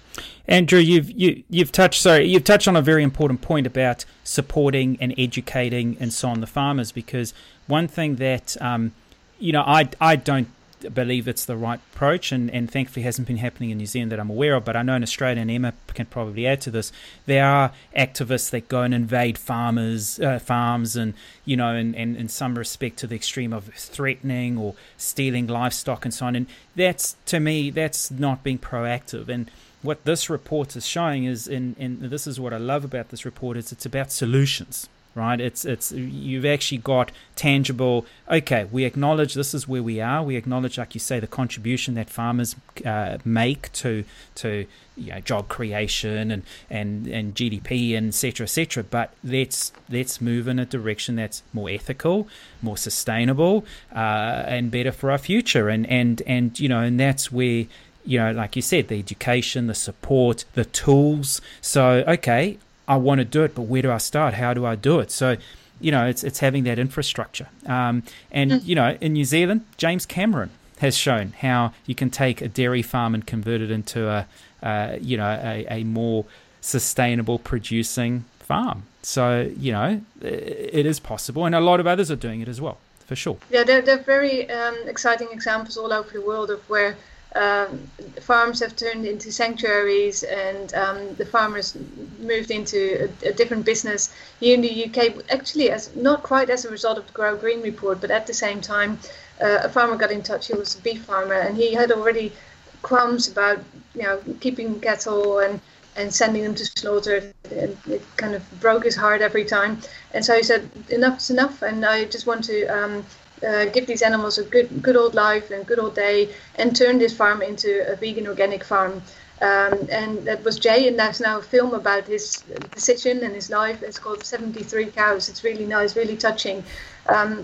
Andrew, 0.48 0.80
you've 0.80 1.10
you, 1.12 1.44
you've 1.50 1.72
touched 1.72 2.02
sorry 2.02 2.26
you've 2.26 2.44
touched 2.44 2.68
on 2.68 2.76
a 2.76 2.82
very 2.82 3.04
important 3.04 3.42
point 3.42 3.66
about 3.66 4.06
supporting 4.24 4.98
and 5.00 5.14
educating 5.18 5.98
and 6.00 6.12
so 6.12 6.30
on 6.30 6.42
the 6.42 6.48
farmers 6.48 6.92
because 6.92 7.34
one 7.68 7.88
thing 7.88 8.18
that 8.18 8.62
um, 8.62 8.92
you 9.40 9.54
know 9.54 9.62
I 9.62 9.90
I 10.02 10.16
don't 10.16 10.48
believe 10.94 11.28
it's 11.28 11.46
the 11.46 11.56
right 11.56 11.80
approach, 11.94 12.32
and, 12.32 12.50
and 12.52 12.70
thankfully 12.70 13.04
hasn't 13.04 13.28
been 13.28 13.38
happening 13.38 13.70
in 13.70 13.78
New 13.78 13.86
Zealand 13.86 14.12
that 14.12 14.20
I'm 14.20 14.30
aware 14.30 14.56
of. 14.56 14.66
But 14.66 14.76
I 14.76 14.82
know 14.82 14.96
in 14.96 15.04
Australia, 15.04 15.42
and 15.42 15.52
Emma 15.52 15.74
can 15.94 16.06
probably 16.06 16.48
add 16.48 16.62
to 16.62 16.72
this, 16.72 16.92
there 17.26 17.46
are 17.46 17.72
activists 17.98 18.50
that 18.52 18.68
go 18.68 18.82
and 18.82 18.94
invade 18.94 19.38
farmers 19.38 20.20
uh, 20.20 20.40
farms, 20.40 20.96
and 20.96 21.14
you 21.46 21.58
know, 21.58 21.74
and, 21.76 21.96
and 21.96 22.16
in 22.16 22.28
some 22.28 22.58
respect 22.58 22.98
to 22.98 23.08
the 23.08 23.16
extreme 23.16 23.54
of 23.54 23.66
threatening 23.74 24.58
or 24.58 24.76
stealing 24.98 25.48
livestock 25.48 26.06
and 26.06 26.14
so 26.14 26.26
on. 26.26 26.36
And 26.36 26.48
that's 26.76 27.16
to 27.26 27.40
me, 27.40 27.70
that's 27.70 28.12
not 28.12 28.44
being 28.44 28.60
proactive. 28.60 29.30
And 29.30 29.50
what 29.82 30.06
this 30.06 30.30
report 30.30 30.76
is 30.76 30.86
showing 30.86 31.26
is, 31.26 31.48
and, 31.48 31.76
and 31.80 32.02
this 32.02 32.28
is 32.28 32.40
what 32.40 32.54
I 32.54 32.58
love 32.58 32.84
about 32.84 33.10
this 33.10 33.26
report, 33.26 33.58
is 33.58 33.72
it's 33.72 33.86
about 33.86 34.12
solutions 34.12 34.88
right? 35.16 35.40
It's 35.40 35.66
it's 35.66 35.92
you've 35.92 36.46
actually 36.46 36.80
got 36.80 37.12
tangible 37.36 38.06
okay 38.30 38.66
we 38.72 38.84
acknowledge 38.86 39.34
this 39.34 39.54
is 39.54 39.68
where 39.68 39.84
we 39.84 40.00
are. 40.00 40.24
We 40.24 40.36
acknowledge 40.36 40.78
like 40.78 40.94
you 40.94 41.00
say 41.00 41.20
the 41.20 41.28
contribution 41.28 41.96
that 41.96 42.10
farmers 42.10 42.56
uh, 42.86 43.18
make 43.26 43.72
to 43.74 44.04
to 44.36 44.66
you 44.96 45.14
know, 45.14 45.20
job 45.20 45.48
creation 45.48 46.32
and 46.32 46.44
and 46.70 47.08
and 47.08 47.36
GDP 47.36 47.98
and 47.98 48.10
etc 48.10 48.46
etc 48.46 48.84
but 48.84 49.14
let's 49.24 49.72
let's 49.90 50.22
move 50.22 50.48
in 50.48 50.60
a 50.60 50.66
direction 50.66 51.16
that's 51.16 51.44
more 51.54 51.70
ethical 51.70 52.28
more 52.62 52.78
sustainable 52.78 53.66
uh, 53.94 54.44
and 54.48 54.72
better 54.72 54.92
for 54.92 55.12
our 55.12 55.18
future. 55.18 55.70
And 55.70 55.86
and 55.88 56.22
and 56.26 56.60
you 56.60 56.70
know 56.70 56.82
and 56.82 57.00
that's 57.00 57.32
where 57.32 57.66
you 58.06 58.20
know 58.20 58.32
like 58.32 58.56
you 58.56 58.62
said 58.62 58.88
the 58.88 59.00
education 59.00 59.68
the 59.68 59.76
support 59.76 60.46
the 60.54 60.66
tools. 60.66 61.42
So 61.62 62.04
okay 62.08 62.58
I 62.92 62.98
want 62.98 63.20
to 63.20 63.26
do 63.26 63.42
it, 63.44 63.56
but 63.56 63.64
where 63.72 63.82
do 63.82 63.90
I 63.90 64.00
start? 64.00 64.34
How 64.34 64.54
do 64.54 64.66
I 64.66 64.76
do 64.76 65.00
it? 65.00 65.12
So, 65.12 65.38
you 65.80 65.92
know, 65.92 66.06
it's 66.12 66.24
it's 66.26 66.40
having 66.40 66.66
that 66.66 66.78
infrastructure. 66.78 67.48
Um, 67.66 68.04
and 68.32 68.52
mm. 68.52 68.66
you 68.66 68.76
know, 68.76 68.98
in 69.00 69.14
New 69.14 69.24
Zealand, 69.24 69.62
James 69.78 70.06
Cameron 70.06 70.50
has 70.80 70.98
shown 70.98 71.34
how 71.40 71.72
you 71.86 71.96
can 71.96 72.10
take 72.10 72.42
a 72.42 72.50
dairy 72.50 72.82
farm 72.82 73.14
and 73.16 73.26
convert 73.26 73.62
it 73.62 73.72
into 73.72 74.10
a, 74.10 74.28
uh, 74.62 74.98
you 75.00 75.16
know, 75.16 75.32
a, 75.42 75.66
a 75.70 75.84
more 75.86 76.26
sustainable 76.60 77.40
producing 77.40 78.26
farm. 78.40 78.84
So, 79.04 79.50
you 79.58 79.72
know, 79.72 80.02
it 80.22 80.86
is 80.86 81.00
possible, 81.00 81.46
and 81.46 81.56
a 81.56 81.62
lot 81.62 81.80
of 81.80 81.88
others 81.88 82.12
are 82.12 82.22
doing 82.28 82.42
it 82.42 82.50
as 82.50 82.60
well, 82.60 82.78
for 83.08 83.16
sure. 83.16 83.38
Yeah, 83.50 83.64
there, 83.64 83.82
there 83.82 83.98
are 84.00 84.04
very 84.04 84.50
um, 84.50 84.76
exciting 84.86 85.30
examples 85.32 85.78
all 85.78 85.94
over 85.94 86.12
the 86.12 86.26
world 86.32 86.50
of 86.52 86.60
where 86.70 86.98
um, 87.36 87.90
farms 88.20 88.60
have 88.60 88.76
turned 88.76 89.06
into 89.06 89.32
sanctuaries 89.32 90.24
and 90.24 90.74
um, 90.74 91.16
the 91.16 91.26
farmers 91.26 91.78
moved 92.20 92.52
into 92.52 93.10
a, 93.24 93.30
a, 93.30 93.34
different 93.34 93.66
business 93.66 94.14
here 94.40 94.54
in 94.54 94.62
the 94.62 94.86
UK 94.86 95.24
actually 95.32 95.70
as 95.72 95.96
not 95.96 96.24
quite 96.24 96.50
as 96.50 96.66
a 96.66 96.70
result 96.70 96.98
of 96.98 97.08
the 97.08 97.14
Grow 97.14 97.36
Green 97.38 97.62
report 97.62 98.02
but 98.02 98.12
at 98.12 98.28
the 98.28 98.34
same 98.34 98.60
time 98.60 99.00
uh, 99.42 99.60
a 99.64 99.70
farmer 99.70 99.96
got 99.96 100.12
in 100.12 100.22
touch 100.22 100.48
he 100.48 100.54
was 100.54 100.76
a 100.76 100.82
beef 100.82 101.04
farmer 101.04 101.36
and 101.36 101.56
he 101.56 101.74
had 101.74 101.92
already 101.92 102.34
qualms 102.82 103.28
about 103.28 103.60
you 103.96 104.04
know 104.04 104.20
keeping 104.40 104.80
cattle 104.80 105.40
and 105.40 105.62
and 105.96 106.14
sending 106.14 106.44
them 106.44 106.56
to 106.56 106.66
slaughter 106.66 107.34
and 107.52 107.78
it 107.88 108.02
kind 108.16 108.34
of 108.34 108.44
broke 108.62 108.86
his 108.86 108.96
heart 108.96 109.22
every 109.22 109.44
time. 109.44 109.82
And 110.14 110.24
so 110.24 110.36
he 110.36 110.44
said 110.44 110.70
"Enough 110.90 111.18
is 111.20 111.30
enough 111.30 111.62
and 111.62 111.86
I 111.86 112.06
just 112.06 112.26
want 112.26 112.44
to 112.46 112.66
um, 112.68 113.06
uh, 113.48 113.66
give 113.66 113.88
these 113.88 114.02
animals 114.02 114.38
a 114.38 114.44
good 114.44 114.82
good 114.82 114.96
old 114.96 115.16
life 115.16 115.52
and 115.52 115.66
good 115.66 115.80
old 115.80 115.96
day 115.96 116.30
and 116.56 116.76
turn 116.76 117.00
this 117.00 117.16
farm 117.16 117.42
into 117.42 117.92
a 117.92 117.96
vegan 117.96 118.28
organic 118.28 118.64
farm. 118.64 119.02
Um, 119.42 119.88
and 119.90 120.24
that 120.26 120.44
was 120.44 120.60
Jay, 120.60 120.88
and 120.88 121.00
there's 121.00 121.20
now 121.20 121.40
a 121.40 121.42
film 121.42 121.74
about 121.74 122.06
his 122.06 122.44
decision 122.76 123.24
and 123.24 123.34
his 123.34 123.50
life. 123.50 123.82
It's 123.82 123.98
called 123.98 124.24
73 124.24 124.92
Cows. 124.92 125.30
It's 125.30 125.44
really 125.44 125.66
nice, 125.66 125.96
really 125.96 126.16
touching. 126.16 126.64
Um, 127.10 127.42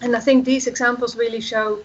and 0.00 0.16
I 0.16 0.20
think 0.20 0.46
these 0.46 0.66
examples 0.66 1.16
really 1.16 1.42
show 1.42 1.84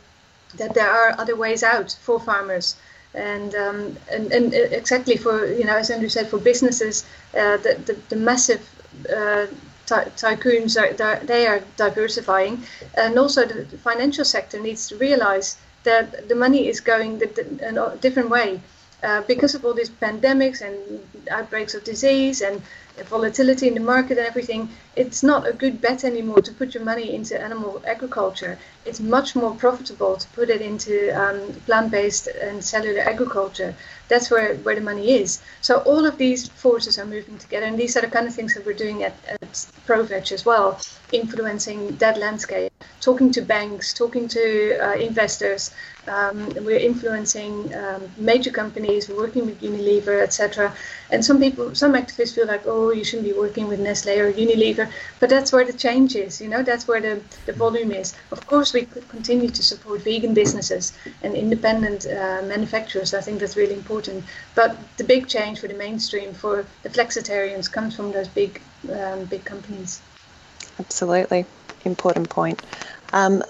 that 0.55 0.73
there 0.73 0.89
are 0.89 1.13
other 1.19 1.35
ways 1.35 1.61
out 1.61 1.95
for 2.01 2.21
farmers. 2.21 2.77
And, 3.13 3.53
um, 3.55 3.97
and, 4.09 4.31
and 4.31 4.53
exactly 4.53 5.17
for, 5.17 5.45
you 5.45 5.65
know, 5.65 5.75
as 5.75 5.89
Andrew 5.89 6.09
said, 6.09 6.29
for 6.29 6.37
businesses, 6.37 7.05
uh, 7.33 7.57
the, 7.57 7.81
the, 7.85 7.93
the 8.09 8.15
massive 8.15 8.61
uh, 9.13 9.47
ty- 9.89 10.11
tycoons 10.15 10.77
are 10.77 10.93
they 11.25 11.47
are 11.47 11.61
diversifying, 11.77 12.63
and 12.95 13.17
also 13.17 13.45
the 13.45 13.77
financial 13.77 14.25
sector 14.25 14.59
needs 14.59 14.87
to 14.89 14.95
realize 14.97 15.57
that 15.83 16.27
the 16.29 16.35
money 16.35 16.67
is 16.67 16.79
going 16.81 17.19
the, 17.19 17.27
the, 17.27 17.93
a 17.93 17.97
different 17.97 18.29
way. 18.29 18.61
Uh, 19.01 19.21
because 19.27 19.55
of 19.55 19.63
all 19.63 19.73
these 19.73 19.89
pandemics 19.89 20.59
and 20.61 20.75
outbreaks 21.31 21.73
of 21.73 21.81
disease 21.85 22.41
and 22.41 22.61
volatility 23.05 23.65
in 23.69 23.73
the 23.73 23.79
market 23.79 24.17
and 24.17 24.27
everything, 24.27 24.67
it's 24.97 25.23
not 25.23 25.47
a 25.47 25.53
good 25.53 25.79
bet 25.79 26.03
anymore 26.03 26.41
to 26.41 26.51
put 26.51 26.73
your 26.73 26.83
money 26.83 27.15
into 27.15 27.41
animal 27.41 27.81
agriculture. 27.87 28.59
It's 28.85 28.99
much 28.99 29.37
more 29.37 29.55
profitable 29.55 30.17
to 30.17 30.27
put 30.29 30.49
it 30.49 30.61
into 30.61 30.93
um, 31.21 31.39
plant-based 31.65 32.27
and 32.27 32.61
cellular 32.61 32.99
agriculture. 33.13 33.73
That's 34.09 34.29
where, 34.29 34.55
where 34.57 34.75
the 34.75 34.81
money 34.81 35.11
is. 35.11 35.41
So 35.61 35.77
all 35.79 36.05
of 36.05 36.17
these 36.17 36.49
forces 36.49 36.97
are 36.99 37.05
moving 37.05 37.37
together, 37.37 37.67
and 37.67 37.77
these 37.77 37.95
are 37.95 38.01
the 38.01 38.07
kind 38.07 38.27
of 38.27 38.33
things 38.35 38.53
that 38.55 38.65
we're 38.65 38.73
doing 38.73 39.03
at, 39.03 39.13
at 39.27 39.41
ProVeg 39.87 40.31
as 40.31 40.45
well, 40.45 40.79
influencing 41.11 41.95
that 41.97 42.17
landscape, 42.17 42.73
talking 42.99 43.31
to 43.31 43.41
banks, 43.41 43.93
talking 43.93 44.27
to 44.29 44.77
uh, 44.79 44.95
investors, 44.95 45.71
um, 46.07 46.49
we're 46.63 46.79
influencing 46.79 47.73
um, 47.75 48.01
major 48.17 48.51
companies. 48.51 49.09
We're 49.09 49.17
working 49.17 49.45
with 49.45 49.61
Unilever, 49.61 50.21
etc. 50.21 50.73
And 51.11 51.23
some 51.23 51.39
people, 51.39 51.75
some 51.75 51.93
activists 51.93 52.35
feel 52.35 52.47
like, 52.47 52.63
oh, 52.65 52.91
you 52.91 53.03
shouldn't 53.03 53.27
be 53.27 53.33
working 53.33 53.67
with 53.67 53.79
Nestle 53.79 54.17
or 54.19 54.31
Unilever. 54.31 54.91
But 55.19 55.29
that's 55.29 55.51
where 55.51 55.65
the 55.65 55.73
change 55.73 56.15
is. 56.15 56.41
You 56.41 56.47
know, 56.47 56.63
that's 56.63 56.87
where 56.87 57.01
the, 57.01 57.21
the 57.45 57.53
volume 57.53 57.91
is. 57.91 58.15
Of 58.31 58.45
course, 58.47 58.73
we 58.73 58.83
could 58.85 59.07
continue 59.09 59.49
to 59.49 59.63
support 59.63 60.01
vegan 60.01 60.33
businesses 60.33 60.93
and 61.21 61.35
independent 61.35 62.05
uh, 62.05 62.41
manufacturers. 62.45 63.13
I 63.13 63.21
think 63.21 63.39
that's 63.39 63.55
really 63.55 63.75
important. 63.75 64.23
But 64.55 64.77
the 64.97 65.03
big 65.03 65.27
change 65.27 65.59
for 65.59 65.67
the 65.67 65.75
mainstream, 65.75 66.33
for 66.33 66.65
the 66.83 66.89
flexitarians, 66.89 67.71
comes 67.71 67.95
from 67.95 68.11
those 68.11 68.27
big, 68.27 68.61
um, 68.91 69.25
big 69.25 69.45
companies. 69.45 70.01
Absolutely, 70.79 71.45
important 71.85 72.29
point. 72.29 72.61
Um, 73.13 73.43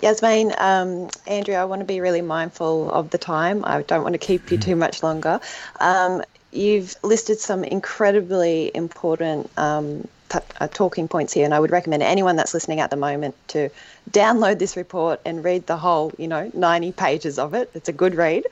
Jasmijn, 0.00 0.58
um, 0.60 1.10
Andrew, 1.26 1.54
I 1.54 1.64
want 1.64 1.80
to 1.80 1.86
be 1.86 2.00
really 2.00 2.22
mindful 2.22 2.90
of 2.90 3.10
the 3.10 3.18
time. 3.18 3.64
I 3.64 3.82
don't 3.82 4.02
want 4.02 4.14
to 4.14 4.18
keep 4.18 4.50
you 4.50 4.58
too 4.58 4.76
much 4.76 5.02
longer. 5.02 5.40
Um, 5.78 6.22
you've 6.52 6.94
listed 7.02 7.38
some 7.38 7.64
incredibly 7.64 8.70
important 8.74 9.50
um, 9.58 10.08
t- 10.30 10.38
uh, 10.60 10.68
talking 10.68 11.08
points 11.08 11.32
here, 11.32 11.44
and 11.44 11.52
I 11.52 11.60
would 11.60 11.70
recommend 11.70 12.02
anyone 12.02 12.36
that's 12.36 12.54
listening 12.54 12.80
at 12.80 12.90
the 12.90 12.96
moment 12.96 13.34
to 13.48 13.68
download 14.10 14.58
this 14.58 14.76
report 14.76 15.20
and 15.24 15.44
read 15.44 15.66
the 15.66 15.76
whole, 15.76 16.12
you 16.18 16.28
know, 16.28 16.50
90 16.54 16.92
pages 16.92 17.38
of 17.38 17.54
it. 17.54 17.70
It's 17.74 17.88
a 17.88 17.92
good 17.92 18.14
read. 18.14 18.44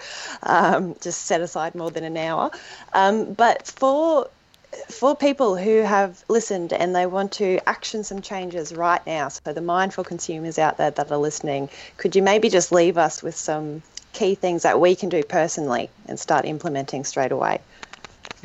Um, 0.43 0.97
just 1.01 1.23
set 1.23 1.41
aside 1.41 1.75
more 1.75 1.91
than 1.91 2.05
an 2.05 2.17
hour. 2.17 2.51
Um, 2.93 3.33
but 3.35 3.67
for 3.67 4.29
for 4.89 5.17
people 5.17 5.57
who 5.57 5.83
have 5.83 6.25
listened 6.29 6.73
and 6.73 6.95
they 6.95 7.07
want 7.07 7.33
to 7.33 7.59
action 7.67 8.05
some 8.05 8.21
changes 8.21 8.75
right 8.75 9.05
now, 9.07 9.29
so 9.29 9.53
the 9.53 9.61
mindful 9.61 10.05
consumers 10.05 10.59
out 10.59 10.77
there 10.77 10.91
that 10.91 11.11
are 11.11 11.19
listening, 11.19 11.69
could 11.97 12.15
you 12.15 12.23
maybe 12.23 12.49
just 12.49 12.73
leave 12.73 12.99
us 12.99 13.23
with 13.23 13.37
some 13.37 13.83
key 14.13 14.35
things 14.35 14.63
that 14.63 14.81
we 14.81 14.95
can 14.95 15.09
do 15.09 15.23
personally 15.23 15.91
and 16.07 16.19
start 16.19 16.45
implementing 16.45 17.05
straight 17.05 17.33
away? 17.33 17.61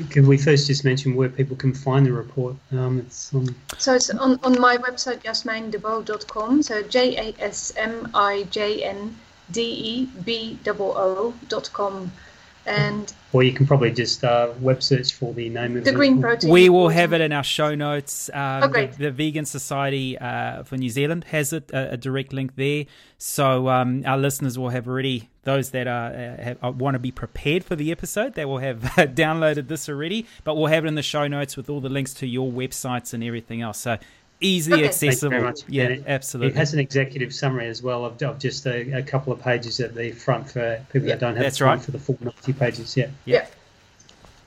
Can 0.09 0.27
we 0.27 0.37
first 0.37 0.67
just 0.67 0.83
mention 0.83 1.15
where 1.15 1.29
people 1.29 1.55
can 1.55 1.73
find 1.73 2.05
the 2.05 2.13
report? 2.13 2.55
Um, 2.71 2.99
it's 2.99 3.33
on... 3.33 3.53
So 3.77 3.93
it's 3.93 4.09
on, 4.09 4.39
on 4.43 4.59
my 4.59 4.77
website, 4.77 5.23
jasmijndeboo.com. 5.23 6.63
So 6.63 6.81
J 6.83 7.15
A 7.17 7.35
S 7.39 7.73
M 7.77 8.09
I 8.13 8.43
J 8.49 8.83
N 8.83 9.15
D 9.51 9.61
E 9.61 10.05
B 10.23 10.59
O 10.67 11.33
O.com. 11.51 12.11
And 12.65 13.13
or 13.33 13.41
you 13.43 13.51
can 13.51 13.65
probably 13.65 13.91
just 13.91 14.23
uh, 14.23 14.53
web 14.61 14.83
search 14.83 15.13
for 15.13 15.33
the 15.33 15.49
name 15.49 15.75
of 15.75 15.83
the 15.83 15.91
green 15.91 16.21
protein. 16.21 16.51
We 16.51 16.69
will 16.69 16.89
have 16.89 17.13
it 17.13 17.19
in 17.19 17.33
our 17.33 17.43
show 17.43 17.73
notes. 17.73 18.29
Um, 18.31 18.63
oh, 18.63 18.67
great. 18.67 18.91
The, 18.93 19.05
the 19.05 19.11
Vegan 19.11 19.45
Society 19.45 20.17
uh, 20.17 20.63
for 20.63 20.77
New 20.77 20.89
Zealand 20.89 21.25
has 21.25 21.51
it, 21.51 21.71
a, 21.71 21.93
a 21.93 21.97
direct 21.97 22.31
link 22.31 22.55
there. 22.55 22.85
So 23.17 23.69
um, 23.69 24.03
our 24.05 24.17
listeners 24.17 24.57
will 24.59 24.69
have 24.69 24.87
already, 24.87 25.29
those 25.43 25.71
that 25.71 25.87
are, 25.87 26.13
uh, 26.61 26.67
uh, 26.67 26.71
want 26.71 26.95
to 26.95 26.99
be 26.99 27.11
prepared 27.11 27.63
for 27.63 27.75
the 27.75 27.91
episode, 27.91 28.35
they 28.35 28.45
will 28.45 28.59
have 28.59 28.79
downloaded 29.15 29.67
this 29.67 29.89
already. 29.89 30.27
But 30.43 30.55
we'll 30.55 30.67
have 30.67 30.85
it 30.85 30.87
in 30.87 30.95
the 30.95 31.01
show 31.01 31.27
notes 31.27 31.57
with 31.57 31.69
all 31.69 31.81
the 31.81 31.89
links 31.89 32.13
to 32.15 32.27
your 32.27 32.51
websites 32.51 33.13
and 33.13 33.23
everything 33.23 33.61
else. 33.61 33.79
So 33.79 33.97
easily 34.43 34.79
Okay. 34.79 34.87
accessible. 34.87 35.53
Yeah, 35.67 35.83
it, 35.85 36.03
absolutely. 36.07 36.53
It 36.53 36.57
has 36.57 36.73
an 36.73 36.79
executive 36.79 37.33
summary 37.33 37.67
as 37.67 37.81
well 37.81 38.05
of, 38.05 38.21
of 38.21 38.39
just 38.39 38.65
a, 38.65 38.91
a 38.91 39.01
couple 39.01 39.33
of 39.33 39.41
pages 39.41 39.79
at 39.79 39.95
the 39.95 40.11
front 40.11 40.51
for 40.51 40.85
people 40.91 41.07
Yeah, 41.07 41.15
that 41.15 41.21
don't 41.21 41.35
have 41.35 41.43
that's 41.43 41.57
time 41.57 41.77
right. 41.77 41.81
for 41.81 41.91
the 41.91 41.99
full 41.99 42.17
90 42.21 42.53
pages. 42.53 42.95
Yeah. 42.95 43.07
Yeah. 43.25 43.47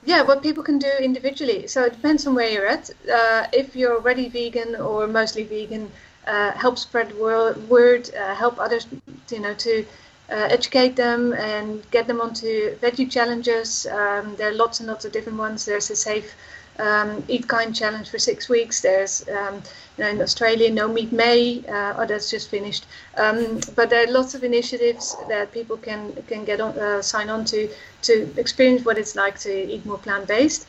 Yeah, 0.05 0.21
what 0.21 0.41
people 0.41 0.63
can 0.63 0.79
do 0.79 0.91
individually. 1.01 1.67
So 1.67 1.83
it 1.83 1.93
depends 1.93 2.25
on 2.25 2.33
where 2.35 2.49
you're 2.49 2.67
at. 2.67 2.89
Uh, 3.13 3.47
if 3.51 3.75
you're 3.75 3.95
already 3.95 4.29
vegan 4.29 4.75
or 4.75 5.05
mostly 5.07 5.43
vegan, 5.43 5.91
uh, 6.25 6.51
help 6.51 6.77
spread 6.77 7.17
wor- 7.17 7.55
word, 7.67 8.09
uh, 8.15 8.35
help 8.35 8.59
others, 8.59 8.87
you 9.29 9.39
know, 9.39 9.53
to 9.55 9.85
uh, 10.29 10.47
educate 10.49 10.95
them 10.95 11.33
and 11.33 11.89
get 11.91 12.07
them 12.07 12.21
onto 12.21 12.75
veggie 12.77 13.09
challenges. 13.09 13.85
Um, 13.87 14.35
there 14.35 14.49
are 14.49 14.53
lots 14.53 14.79
and 14.79 14.87
lots 14.87 15.05
of 15.05 15.11
different 15.11 15.37
ones. 15.37 15.65
There's 15.65 15.89
a 15.89 15.95
safe 15.95 16.35
um, 16.79 17.23
eat 17.27 17.47
kind 17.47 17.75
challenge 17.75 18.09
for 18.09 18.19
six 18.19 18.49
weeks. 18.49 18.81
There's, 18.81 19.27
um, 19.29 19.55
you 19.55 19.61
know, 19.61 19.63
in 19.97 20.21
Australia, 20.21 20.69
no 20.71 20.87
meat 20.87 21.11
May. 21.11 21.63
Uh, 21.67 21.93
oh, 21.97 22.05
that's 22.05 22.29
just 22.29 22.49
finished. 22.49 22.85
Um, 23.17 23.59
but 23.75 23.89
there 23.89 24.03
are 24.03 24.11
lots 24.11 24.35
of 24.35 24.43
initiatives 24.43 25.15
that 25.27 25.51
people 25.51 25.77
can 25.77 26.13
can 26.27 26.45
get 26.45 26.61
on, 26.61 26.77
uh, 26.77 27.01
sign 27.01 27.29
on 27.29 27.45
to 27.45 27.69
to 28.03 28.13
experience 28.37 28.85
what 28.85 28.97
it's 28.97 29.15
like 29.15 29.39
to 29.39 29.51
eat 29.73 29.85
more 29.85 29.97
plant 29.97 30.27
based. 30.27 30.67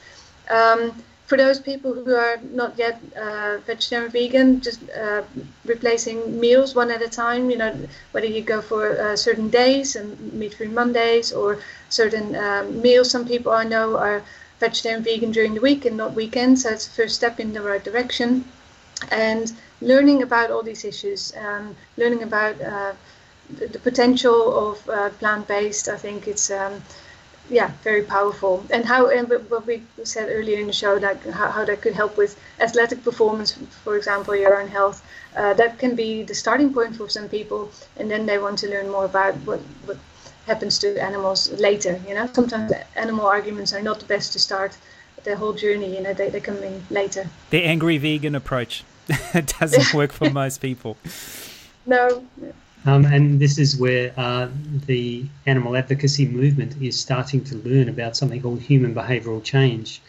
Um, 0.50 0.92
for 1.26 1.36
those 1.36 1.60
people 1.60 1.92
who 1.92 2.14
are 2.14 2.38
not 2.52 2.78
yet 2.78 2.98
uh, 3.14 3.58
vegetarian 3.66 4.10
vegan, 4.10 4.60
just 4.62 4.80
uh, 4.90 5.22
replacing 5.66 6.40
meals 6.40 6.74
one 6.74 6.90
at 6.90 7.02
a 7.02 7.08
time. 7.08 7.50
You 7.50 7.58
know, 7.58 7.72
whether 8.12 8.26
you 8.26 8.40
go 8.40 8.62
for 8.62 8.98
uh, 8.98 9.14
certain 9.14 9.50
days 9.50 9.94
and 9.94 10.32
meat-free 10.32 10.68
Mondays 10.68 11.32
or 11.32 11.58
certain 11.90 12.34
um, 12.34 12.80
meals. 12.80 13.10
Some 13.10 13.26
people 13.26 13.52
I 13.52 13.64
know 13.64 13.98
are 13.98 14.22
vegetarian 14.58 15.02
vegan 15.02 15.30
during 15.30 15.54
the 15.54 15.60
week 15.60 15.84
and 15.84 15.96
not 15.98 16.14
weekends. 16.14 16.62
So 16.62 16.70
it's 16.70 16.86
the 16.86 16.94
first 16.94 17.16
step 17.16 17.38
in 17.38 17.52
the 17.52 17.60
right 17.60 17.84
direction. 17.84 18.44
And 19.10 19.52
learning 19.80 20.22
about 20.22 20.50
all 20.50 20.62
these 20.62 20.84
issues, 20.84 21.32
um, 21.36 21.76
learning 21.96 22.22
about 22.22 22.60
uh, 22.60 22.92
the, 23.58 23.66
the 23.68 23.78
potential 23.78 24.70
of 24.70 24.88
uh, 24.88 25.10
plant-based, 25.10 25.88
I 25.88 25.96
think 25.96 26.26
it's 26.28 26.50
um, 26.50 26.82
yeah 27.50 27.70
very 27.82 28.02
powerful. 28.02 28.64
And 28.70 28.84
how 28.84 29.08
and 29.08 29.28
what 29.28 29.66
we 29.66 29.82
said 30.04 30.28
earlier 30.30 30.58
in 30.58 30.66
the 30.66 30.72
show, 30.72 30.94
like 30.94 31.24
how, 31.30 31.50
how 31.50 31.64
that 31.64 31.80
could 31.80 31.94
help 31.94 32.16
with 32.16 32.38
athletic 32.60 33.02
performance, 33.04 33.52
for 33.84 33.96
example, 33.96 34.34
your 34.36 34.60
own 34.60 34.68
health. 34.68 35.02
Uh, 35.36 35.54
that 35.54 35.78
can 35.78 35.94
be 35.94 36.22
the 36.24 36.34
starting 36.34 36.72
point 36.74 36.96
for 36.96 37.08
some 37.08 37.28
people, 37.28 37.70
and 37.98 38.10
then 38.10 38.26
they 38.26 38.38
want 38.38 38.58
to 38.58 38.68
learn 38.68 38.88
more 38.90 39.04
about 39.04 39.34
what 39.46 39.60
what 39.86 39.96
happens 40.46 40.78
to 40.80 40.88
animals 41.02 41.50
later. 41.60 42.00
You 42.08 42.14
know, 42.14 42.28
sometimes 42.32 42.72
animal 42.96 43.26
arguments 43.26 43.72
are 43.72 43.82
not 43.82 44.00
the 44.00 44.06
best 44.06 44.32
to 44.32 44.38
start 44.38 44.76
the 45.28 45.36
whole 45.36 45.52
journey. 45.52 45.94
You 45.94 46.02
know, 46.02 46.14
they, 46.14 46.30
they 46.30 46.40
come 46.40 46.62
in 46.62 46.82
later. 46.90 47.28
The 47.50 47.64
angry 47.64 47.98
vegan 47.98 48.34
approach 48.34 48.84
doesn't 49.60 49.94
work 49.98 50.12
for 50.12 50.30
most 50.30 50.60
people. 50.60 50.96
No, 51.86 52.26
Um, 52.84 53.04
and 53.04 53.40
this 53.40 53.58
is 53.58 53.76
where 53.76 54.12
uh, 54.16 54.48
the 54.86 55.24
animal 55.46 55.76
advocacy 55.76 56.26
movement 56.26 56.80
is 56.80 56.98
starting 56.98 57.42
to 57.44 57.56
learn 57.56 57.88
about 57.88 58.16
something 58.16 58.40
called 58.40 58.60
human 58.60 58.94
behavioural 58.94 59.42
change. 59.42 60.00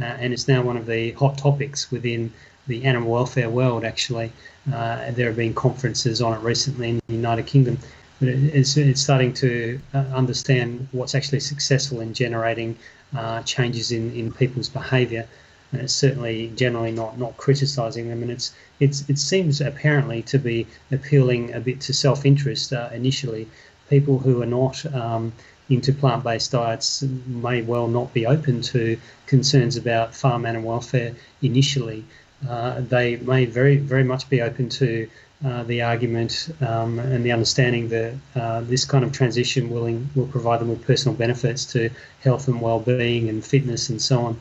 Uh, 0.00 0.04
and 0.04 0.32
it's 0.32 0.48
now 0.48 0.62
one 0.62 0.76
of 0.76 0.86
the 0.86 1.12
hot 1.12 1.38
topics 1.38 1.90
within 1.90 2.32
the 2.66 2.84
animal 2.84 3.12
welfare 3.12 3.50
world, 3.50 3.84
actually. 3.84 4.32
Uh, 4.72 5.10
there 5.10 5.26
have 5.26 5.36
been 5.36 5.54
conferences 5.54 6.22
on 6.22 6.32
it 6.32 6.40
recently 6.40 6.88
in 6.90 7.00
the 7.06 7.14
United 7.14 7.46
Kingdom. 7.46 7.78
But 8.20 8.28
it's, 8.28 8.76
it's 8.76 9.02
starting 9.02 9.32
to 9.34 9.78
uh, 9.92 9.98
understand 10.14 10.88
what's 10.92 11.14
actually 11.14 11.40
successful 11.40 12.00
in 12.00 12.14
generating 12.14 12.76
uh, 13.14 13.42
changes 13.42 13.90
in, 13.92 14.12
in 14.12 14.32
people's 14.32 14.68
behaviour. 14.68 15.26
And 15.72 15.82
it's 15.82 15.92
certainly 15.92 16.52
generally 16.54 16.92
not, 16.92 17.18
not 17.18 17.36
criticising 17.36 18.08
them. 18.08 18.22
And 18.22 18.30
it's, 18.30 18.54
it's, 18.80 19.08
it 19.08 19.18
seems 19.18 19.60
apparently 19.60 20.22
to 20.22 20.38
be 20.38 20.66
appealing 20.92 21.52
a 21.52 21.60
bit 21.60 21.80
to 21.82 21.92
self 21.92 22.24
interest 22.24 22.72
uh, 22.72 22.90
initially. 22.92 23.48
People 23.90 24.18
who 24.18 24.42
are 24.42 24.46
not 24.46 24.84
um, 24.94 25.32
into 25.68 25.92
plant 25.92 26.22
based 26.22 26.52
diets 26.52 27.02
may 27.26 27.62
well 27.62 27.88
not 27.88 28.12
be 28.12 28.26
open 28.26 28.62
to 28.62 28.98
concerns 29.26 29.76
about 29.76 30.14
farm 30.14 30.46
animal 30.46 30.70
welfare 30.70 31.14
initially. 31.42 32.04
Uh, 32.48 32.80
they 32.80 33.16
may 33.16 33.44
very, 33.46 33.76
very 33.76 34.04
much 34.04 34.28
be 34.28 34.42
open 34.42 34.68
to 34.68 35.08
uh, 35.44 35.62
the 35.64 35.82
argument 35.82 36.54
um, 36.60 36.98
and 36.98 37.24
the 37.24 37.32
understanding 37.32 37.88
that 37.88 38.14
uh, 38.36 38.60
this 38.62 38.84
kind 38.84 39.04
of 39.04 39.12
transition 39.12 39.70
will, 39.70 39.86
in, 39.86 40.08
will 40.14 40.26
provide 40.28 40.60
them 40.60 40.68
with 40.68 40.86
personal 40.86 41.16
benefits 41.16 41.64
to 41.64 41.90
health 42.22 42.48
and 42.48 42.60
well-being 42.60 43.28
and 43.28 43.44
fitness 43.44 43.90
and 43.90 44.00
so 44.00 44.20
on. 44.20 44.40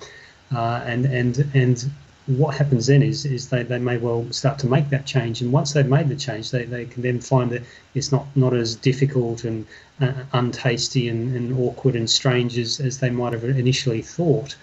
Uh, 0.54 0.84
and 0.86 1.06
and 1.06 1.50
and 1.54 1.90
what 2.28 2.56
happens 2.56 2.88
then 2.88 3.04
is 3.04 3.26
is 3.26 3.50
they, 3.50 3.64
they 3.64 3.80
may 3.80 3.98
well 3.98 4.26
start 4.32 4.60
to 4.60 4.68
make 4.68 4.90
that 4.90 5.06
change. 5.06 5.42
And 5.42 5.52
once 5.52 5.74
they've 5.74 5.86
made 5.86 6.08
the 6.10 6.16
change, 6.16 6.52
they, 6.52 6.64
they 6.66 6.86
can 6.86 7.02
then 7.02 7.20
find 7.20 7.52
that 7.52 7.64
it's 7.96 8.12
not, 8.12 8.26
not 8.36 8.54
as 8.54 8.76
difficult 8.76 9.44
and 9.44 9.66
uh, 10.00 10.14
untasty 10.34 11.10
and, 11.10 11.36
and 11.36 11.60
awkward 11.60 11.96
and 11.96 12.10
strange 12.10 12.58
as, 12.58 12.80
as 12.80 13.00
they 13.00 13.10
might 13.10 13.34
have 13.34 13.44
initially 13.44 14.02
thought. 14.02 14.56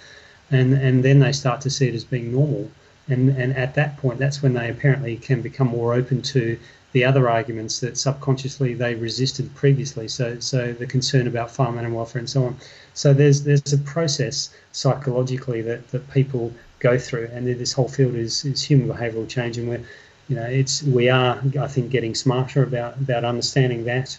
And 0.51 0.75
and 0.75 1.05
then 1.05 1.19
they 1.19 1.33
start 1.33 1.61
to 1.63 1.71
see 1.71 1.89
it 1.89 1.95
as 1.95 2.05
being 2.05 2.33
normal 2.33 2.71
and 3.11 3.29
and 3.31 3.57
at 3.57 3.75
that 3.75 3.97
point 3.99 4.19
that's 4.19 4.43
when 4.43 4.55
they 4.55 4.71
apparently 4.71 5.17
can 5.17 5.43
become 5.43 5.69
more 5.69 5.95
open 5.95 6.23
to 6.23 6.59
the 6.93 7.05
other 7.05 7.29
arguments 7.31 7.81
that 7.81 7.97
subconsciously 7.97 8.75
they 8.75 8.95
resisted 8.95 9.55
previously. 9.55 10.09
So 10.09 10.41
so 10.41 10.73
the 10.73 10.87
concern 10.87 11.27
about 11.27 11.51
farm 11.51 11.79
animal 11.79 11.99
welfare 11.99 12.21
and 12.21 12.29
so 12.29 12.45
on. 12.47 12.57
So 12.95 13.13
there's 13.13 13.45
there's 13.45 13.73
a 13.73 13.79
process 13.79 14.51
psychologically 14.73 15.63
that 15.63 15.89
that 15.93 16.11
people 16.11 16.53
go 16.81 16.99
through. 16.99 17.29
And 17.33 17.47
this 17.47 17.73
whole 17.73 17.89
field 17.89 18.15
is 18.15 18.45
is 18.45 18.63
human 18.63 18.89
behavioral 18.89 19.29
change. 19.29 19.59
And 19.59 19.69
we're 19.69 19.85
you 20.29 20.37
know 20.37 20.47
it's 20.47 20.83
we 20.83 21.09
are 21.09 21.43
i 21.61 21.67
think 21.67 21.91
getting 21.91 22.15
smarter 22.15 22.63
about 22.63 22.97
about 22.97 23.25
understanding 23.25 23.85
that. 23.85 24.19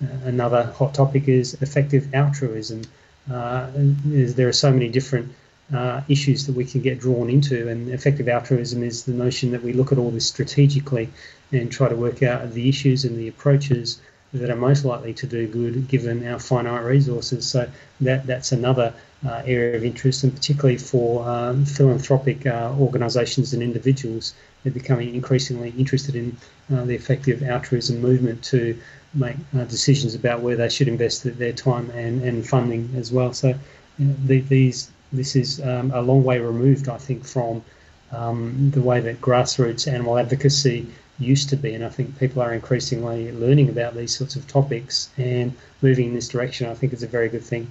Uh, 0.00 0.06
another 0.26 0.62
hot 0.78 0.94
topic 0.94 1.26
is 1.26 1.54
effective 1.60 2.14
altruism. 2.14 2.82
Uh, 3.30 3.66
there 3.74 4.48
are 4.48 4.52
so 4.52 4.72
many 4.72 4.88
different 4.88 5.34
uh, 5.74 6.00
issues 6.08 6.46
that 6.46 6.56
we 6.56 6.64
can 6.64 6.80
get 6.80 6.98
drawn 6.98 7.28
into. 7.28 7.68
And 7.68 7.90
effective 7.90 8.28
altruism 8.28 8.82
is 8.82 9.04
the 9.04 9.12
notion 9.12 9.50
that 9.52 9.62
we 9.62 9.72
look 9.72 9.92
at 9.92 9.98
all 9.98 10.10
this 10.10 10.26
strategically 10.26 11.08
and 11.52 11.70
try 11.70 11.88
to 11.88 11.96
work 11.96 12.22
out 12.22 12.52
the 12.52 12.68
issues 12.68 13.04
and 13.04 13.18
the 13.18 13.28
approaches 13.28 14.00
that 14.32 14.50
are 14.50 14.56
most 14.56 14.84
likely 14.84 15.14
to 15.14 15.26
do 15.26 15.46
good 15.46 15.88
given 15.88 16.26
our 16.26 16.38
finite 16.38 16.84
resources. 16.84 17.46
So 17.46 17.68
that 18.02 18.26
that's 18.26 18.52
another 18.52 18.92
uh, 19.26 19.42
area 19.46 19.76
of 19.76 19.84
interest, 19.84 20.22
and 20.22 20.34
particularly 20.34 20.78
for 20.78 21.28
um, 21.28 21.64
philanthropic 21.64 22.46
uh, 22.46 22.72
organisations 22.78 23.52
and 23.52 23.62
individuals, 23.62 24.34
they're 24.62 24.72
becoming 24.72 25.14
increasingly 25.14 25.70
interested 25.78 26.14
in 26.14 26.36
uh, 26.72 26.84
the 26.84 26.94
effective 26.94 27.42
altruism 27.42 28.00
movement 28.00 28.42
to 28.44 28.78
make 29.14 29.36
uh, 29.56 29.64
decisions 29.64 30.14
about 30.14 30.40
where 30.40 30.56
they 30.56 30.68
should 30.68 30.88
invest 30.88 31.24
their 31.38 31.52
time 31.52 31.90
and, 31.90 32.22
and 32.22 32.46
funding 32.46 32.90
as 32.96 33.10
well. 33.10 33.32
So 33.32 33.54
you 33.98 34.06
know, 34.06 34.14
the, 34.26 34.40
these 34.42 34.90
this 35.12 35.36
is 35.36 35.60
um, 35.60 35.90
a 35.92 36.00
long 36.00 36.24
way 36.24 36.38
removed, 36.38 36.88
I 36.88 36.98
think, 36.98 37.24
from 37.24 37.62
um, 38.12 38.70
the 38.70 38.80
way 38.80 39.00
that 39.00 39.20
grassroots 39.20 39.90
animal 39.90 40.18
advocacy 40.18 40.86
used 41.18 41.48
to 41.50 41.56
be. 41.56 41.74
And 41.74 41.84
I 41.84 41.88
think 41.88 42.18
people 42.18 42.42
are 42.42 42.52
increasingly 42.52 43.32
learning 43.32 43.68
about 43.68 43.96
these 43.96 44.16
sorts 44.16 44.36
of 44.36 44.46
topics 44.46 45.10
and 45.16 45.52
moving 45.82 46.08
in 46.08 46.14
this 46.14 46.28
direction. 46.28 46.68
I 46.68 46.74
think 46.74 46.92
it's 46.92 47.02
a 47.02 47.08
very 47.08 47.28
good 47.28 47.42
thing. 47.42 47.70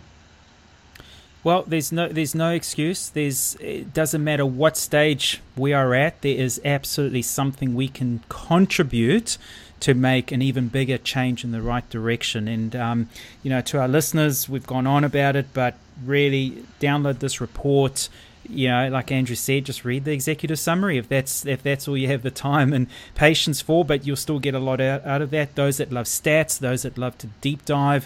Well, 1.47 1.63
there's 1.65 1.93
no 1.93 2.09
there's 2.09 2.35
no 2.35 2.51
excuse. 2.51 3.07
There's 3.07 3.55
it 3.61 3.93
doesn't 3.93 4.21
matter 4.21 4.45
what 4.45 4.75
stage 4.75 5.39
we 5.55 5.71
are 5.71 5.95
at. 5.95 6.21
There 6.21 6.35
is 6.35 6.59
absolutely 6.65 7.21
something 7.21 7.73
we 7.73 7.87
can 7.87 8.21
contribute 8.27 9.37
to 9.79 9.93
make 9.93 10.33
an 10.33 10.41
even 10.41 10.67
bigger 10.67 10.97
change 10.97 11.45
in 11.45 11.53
the 11.53 11.61
right 11.61 11.89
direction. 11.89 12.49
And 12.49 12.75
um, 12.75 13.09
you 13.43 13.49
know, 13.49 13.61
to 13.61 13.79
our 13.79 13.87
listeners, 13.87 14.49
we've 14.49 14.67
gone 14.67 14.85
on 14.85 15.05
about 15.05 15.37
it, 15.37 15.45
but 15.53 15.75
really 16.03 16.65
download 16.81 17.19
this 17.19 17.39
report. 17.39 18.09
You 18.49 18.67
know, 18.67 18.89
like 18.89 19.09
Andrew 19.09 19.37
said, 19.37 19.63
just 19.63 19.85
read 19.85 20.03
the 20.03 20.11
executive 20.11 20.59
summary 20.59 20.97
if 20.97 21.07
that's 21.07 21.45
if 21.45 21.63
that's 21.63 21.87
all 21.87 21.95
you 21.95 22.09
have 22.09 22.23
the 22.23 22.31
time 22.31 22.73
and 22.73 22.87
patience 23.15 23.61
for. 23.61 23.85
But 23.85 24.05
you'll 24.05 24.17
still 24.17 24.39
get 24.39 24.53
a 24.53 24.59
lot 24.59 24.81
out, 24.81 25.05
out 25.05 25.21
of 25.21 25.29
that. 25.29 25.55
Those 25.55 25.77
that 25.77 25.93
love 25.93 26.07
stats, 26.07 26.59
those 26.59 26.81
that 26.81 26.97
love 26.97 27.17
to 27.19 27.27
deep 27.39 27.63
dive 27.63 28.05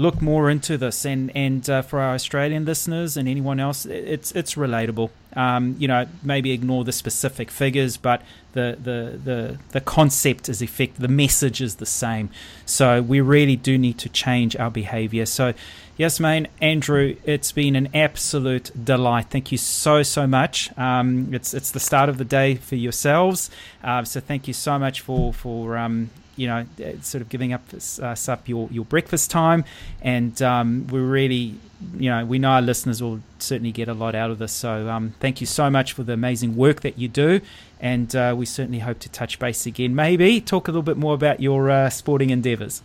look 0.00 0.22
more 0.22 0.50
into 0.50 0.78
this. 0.78 1.04
And 1.04 1.30
and 1.36 1.68
uh, 1.68 1.82
for 1.82 2.00
our 2.00 2.14
Australian 2.14 2.64
listeners 2.64 3.16
and 3.16 3.28
anyone 3.28 3.60
else, 3.60 3.86
it's 3.86 4.32
it's 4.32 4.54
relatable. 4.54 5.10
Um, 5.36 5.76
you 5.78 5.86
know, 5.86 6.06
maybe 6.22 6.50
ignore 6.52 6.84
the 6.84 6.92
specific 6.92 7.50
figures, 7.50 7.96
but 7.96 8.22
the 8.52 8.76
the 8.82 9.18
the 9.22 9.58
the 9.70 9.80
concept 9.80 10.48
is 10.48 10.62
effect. 10.62 11.00
The 11.00 11.08
message 11.08 11.60
is 11.60 11.76
the 11.76 11.86
same. 11.86 12.30
So 12.66 13.02
we 13.02 13.20
really 13.20 13.56
do 13.56 13.78
need 13.78 13.98
to 13.98 14.08
change 14.08 14.56
our 14.56 14.70
behaviour. 14.70 15.26
So. 15.26 15.54
Jasmijn, 15.98 16.46
Andrew, 16.62 17.14
it's 17.24 17.52
been 17.52 17.76
an 17.76 17.90
absolute 17.92 18.70
delight. 18.82 19.26
Thank 19.28 19.52
you 19.52 19.58
so, 19.58 20.02
so 20.02 20.26
much. 20.26 20.70
Um, 20.78 21.34
it's 21.34 21.52
it's 21.52 21.72
the 21.72 21.80
start 21.80 22.08
of 22.08 22.16
the 22.16 22.24
day 22.24 22.54
for 22.54 22.76
yourselves, 22.76 23.50
uh, 23.84 24.02
so 24.04 24.18
thank 24.18 24.48
you 24.48 24.54
so 24.54 24.78
much 24.78 25.02
for 25.02 25.34
for 25.34 25.76
um, 25.76 26.08
you 26.40 26.46
know, 26.46 26.64
uh, 26.82 26.92
sort 27.02 27.20
of 27.20 27.28
giving 27.28 27.52
up 27.52 27.62
us 27.74 28.28
up 28.28 28.48
your, 28.48 28.66
your 28.72 28.86
breakfast 28.86 29.30
time. 29.30 29.62
And 30.00 30.40
um, 30.40 30.86
we 30.86 30.98
really, 30.98 31.54
you 31.98 32.08
know, 32.08 32.24
we 32.24 32.38
know 32.38 32.52
our 32.52 32.62
listeners 32.62 33.02
will 33.02 33.20
certainly 33.38 33.72
get 33.72 33.88
a 33.88 33.92
lot 33.92 34.14
out 34.14 34.30
of 34.30 34.38
this. 34.38 34.50
So 34.52 34.88
um, 34.88 35.12
thank 35.20 35.42
you 35.42 35.46
so 35.46 35.68
much 35.68 35.92
for 35.92 36.02
the 36.02 36.14
amazing 36.14 36.56
work 36.56 36.80
that 36.80 36.98
you 36.98 37.08
do. 37.08 37.42
And 37.78 38.16
uh, 38.16 38.34
we 38.36 38.46
certainly 38.46 38.78
hope 38.78 39.00
to 39.00 39.10
touch 39.10 39.38
base 39.38 39.66
again. 39.66 39.94
Maybe 39.94 40.40
talk 40.40 40.66
a 40.66 40.70
little 40.70 40.82
bit 40.82 40.96
more 40.96 41.12
about 41.12 41.40
your 41.40 41.70
uh, 41.70 41.90
sporting 41.90 42.30
endeavours. 42.30 42.82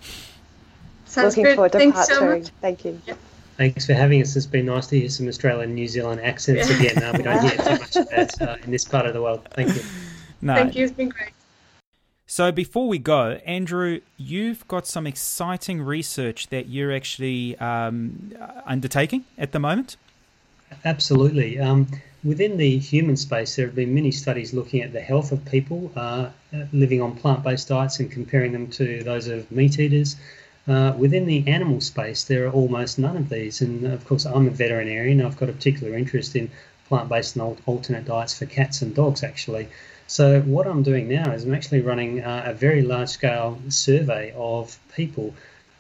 Sounds 1.06 1.38
Looking 1.38 1.44
good. 1.46 1.56
forward 1.56 1.72
to 1.72 1.78
Thanks 1.78 1.96
part 1.96 2.08
so 2.08 2.20
two. 2.20 2.40
Much. 2.40 2.50
Thank 2.60 2.84
you. 2.84 3.02
Yeah. 3.08 3.14
Thanks 3.56 3.86
for 3.86 3.94
having 3.94 4.22
us. 4.22 4.36
It's 4.36 4.46
been 4.46 4.66
nice 4.66 4.88
to 4.88 5.00
hear 5.00 5.08
some 5.08 5.30
Australian 5.30 5.74
New 5.74 5.88
Zealand 5.88 6.20
accents 6.20 6.70
again. 6.70 7.02
Uh, 7.02 7.14
we 7.16 7.24
don't 7.24 7.42
hear 7.42 7.52
too 7.58 7.80
much 7.80 7.96
of 7.96 8.10
that 8.10 8.42
uh, 8.42 8.58
in 8.66 8.72
this 8.72 8.84
part 8.84 9.06
of 9.06 9.14
the 9.14 9.22
world. 9.22 9.48
Thank 9.52 9.76
you. 9.76 9.82
No. 10.42 10.54
Thank 10.54 10.76
you. 10.76 10.84
It's 10.84 10.94
been 10.94 11.10
great. 11.10 11.32
So 12.28 12.52
before 12.52 12.88
we 12.88 12.98
go, 12.98 13.40
Andrew, 13.46 14.02
you've 14.18 14.68
got 14.68 14.88
some 14.88 15.06
exciting 15.06 15.82
research 15.82 16.48
that 16.48 16.68
you're 16.68 16.92
actually 16.92 17.56
um, 17.60 18.34
undertaking 18.66 19.26
at 19.38 19.52
the 19.52 19.60
moment. 19.60 19.96
Absolutely. 20.84 21.60
Um, 21.60 21.88
within 22.24 22.58
the 22.58 22.80
human 22.80 23.16
space, 23.16 23.56
there 23.56 23.68
have 23.68 23.76
been 23.76 23.94
many 23.94 24.10
studies 24.10 24.54
looking 24.54 24.82
at 24.82 24.92
the 24.92 25.02
health 25.02 25.32
of 25.32 25.46
people 25.46 25.92
uh, 25.96 26.30
living 26.74 27.00
on 27.00 27.16
plant-based 27.16 27.68
diets 27.68 28.00
and 28.00 28.12
comparing 28.12 28.52
them 28.54 28.68
to 28.72 29.04
those 29.04 29.28
of 29.28 29.52
meat 29.52 29.78
eaters. 29.78 30.16
Uh, 30.68 30.94
within 30.98 31.28
the 31.28 31.48
animal 31.48 31.80
space, 31.80 32.24
there 32.24 32.48
are 32.48 32.52
almost 32.52 32.98
none 32.98 33.16
of 33.16 33.30
these. 33.30 33.62
And 33.62 33.86
of 33.86 34.04
course, 34.08 34.26
I'm 34.26 34.48
a 34.48 34.52
veterinarian. 34.52 35.22
I've 35.22 35.38
got 35.38 35.50
a 35.50 35.54
particular 35.54 35.96
interest 35.96 36.36
in 36.36 36.50
plant-based 36.88 37.36
and 37.36 37.56
alternate 37.68 38.06
diets 38.06 38.36
for 38.38 38.48
cats 38.48 38.82
and 38.82 38.96
dogs, 38.96 39.22
actually. 39.24 39.68
So 40.08 40.42
what 40.42 40.68
I'm 40.68 40.84
doing 40.84 41.08
now 41.08 41.32
is 41.32 41.44
I'm 41.44 41.56
actually 41.56 41.82
running 41.82 42.24
uh, 42.24 42.44
a 42.46 42.54
very 42.54 42.84
large 42.84 43.10
scale 43.10 43.60
survey 43.70 44.34
of 44.38 44.78
people 44.96 45.34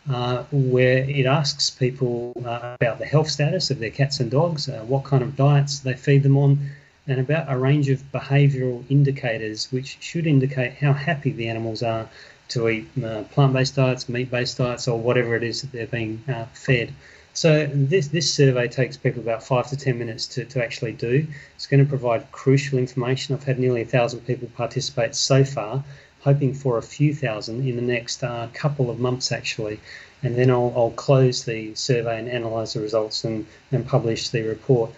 uh, 0.10 0.44
where 0.52 0.98
it 0.98 1.26
asks 1.26 1.70
people 1.70 2.34
uh, 2.46 2.76
about 2.80 3.00
the 3.00 3.06
health 3.06 3.30
status 3.30 3.72
of 3.72 3.80
their 3.80 3.90
cats 3.90 4.20
and 4.20 4.32
dogs, 4.32 4.68
uh, 4.68 4.84
what 4.88 5.04
kind 5.04 5.24
of 5.24 5.36
diets 5.36 5.80
they 5.80 5.94
feed 5.94 6.24
them 6.24 6.38
on, 6.38 6.72
and 7.08 7.20
about 7.20 7.52
a 7.52 7.58
range 7.58 7.90
of 7.90 8.02
behavioural 8.12 8.84
indicators 8.90 9.72
which 9.72 9.98
should 10.00 10.26
indicate 10.26 10.74
how 10.74 10.94
happy 10.94 11.32
the 11.32 11.48
animals 11.48 11.84
are 11.84 12.08
to 12.48 12.70
eat 12.70 12.88
uh, 13.04 13.24
plant-based 13.32 13.76
diets, 13.76 14.10
meat-based 14.10 14.58
diets, 14.58 14.88
or 14.88 15.00
whatever 15.00 15.36
it 15.36 15.44
is 15.44 15.62
that 15.62 15.72
they're 15.72 15.88
being 15.88 16.24
uh, 16.28 16.46
fed. 16.54 16.92
So 17.36 17.70
this 17.74 18.08
this 18.08 18.34
survey 18.34 18.70
takes 18.70 18.96
people 18.96 19.22
about 19.22 19.44
five 19.44 19.68
to 19.68 19.76
ten 19.76 20.00
minutes 20.00 20.26
to, 20.28 20.46
to 20.46 20.64
actually 20.64 20.94
do. 20.94 21.28
It's 21.56 21.68
going 21.68 21.84
to 21.84 21.90
provide 21.90 22.32
crucial 22.32 22.80
information. 22.80 23.36
I've 23.36 23.44
had 23.44 23.60
nearly 23.60 23.82
a 23.82 23.86
thousand 23.86 24.22
people 24.22 24.48
participate 24.56 25.16
so 25.16 25.44
far, 25.44 25.84
hoping 26.22 26.54
for 26.54 26.78
a 26.78 26.82
few 26.82 27.14
thousand 27.14 27.68
in 27.68 27.76
the 27.76 27.82
next 27.82 28.24
uh, 28.24 28.48
couple 28.54 28.90
of 28.90 29.02
months 29.02 29.34
actually. 29.34 29.82
And 30.24 30.38
then 30.38 30.50
I'll, 30.50 30.74
I'll 30.78 30.92
close 30.92 31.44
the 31.44 31.76
survey 31.76 32.20
and 32.20 32.30
analyse 32.30 32.74
the 32.74 32.80
results 32.80 33.26
and, 33.26 33.46
and 33.70 33.86
publish 33.86 34.30
the 34.30 34.44
report. 34.44 34.92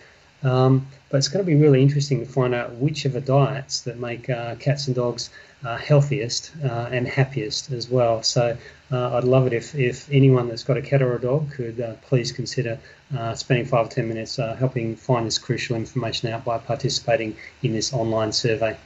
Um, 0.44 0.86
but 1.10 1.18
it's 1.18 1.30
going 1.30 1.44
to 1.44 1.52
be 1.52 1.60
really 1.60 1.82
interesting 1.82 2.20
to 2.20 2.32
find 2.32 2.54
out 2.54 2.76
which 2.76 3.06
of 3.06 3.14
the 3.14 3.22
diets 3.22 3.82
that 3.82 3.98
make 3.98 4.30
uh, 4.30 4.56
cats 4.56 4.86
and 4.86 4.96
dogs 4.96 5.32
uh, 5.64 5.78
healthiest 5.78 6.52
uh, 6.64 6.90
and 6.92 7.08
happiest 7.08 7.72
as 7.72 7.90
well. 7.90 8.24
So 8.24 8.58
uh, 8.92 9.18
I'd 9.18 9.24
love 9.24 9.48
it 9.48 9.54
if, 9.54 9.76
if 9.76 10.10
anyone 10.12 10.48
that's 10.48 10.64
got 10.64 10.78
a 10.78 10.82
cat 10.82 11.02
or 11.02 11.16
a 11.16 11.20
dog 11.20 11.52
could 11.52 11.82
uh, 11.82 11.94
please 12.04 12.32
consider 12.32 12.80
uh, 13.18 13.36
spending 13.36 13.66
five 13.66 13.88
or 13.88 13.90
ten 13.90 14.08
minutes 14.08 14.36
helping 14.36 14.96
find 14.96 15.26
this 15.26 15.38
crucial 15.38 15.76
information 15.76 16.30
out 16.30 16.46
by 16.46 16.58
participating 16.58 17.36
in 17.64 17.74
this 17.74 17.94
online 17.94 18.32
survey. 18.32 18.78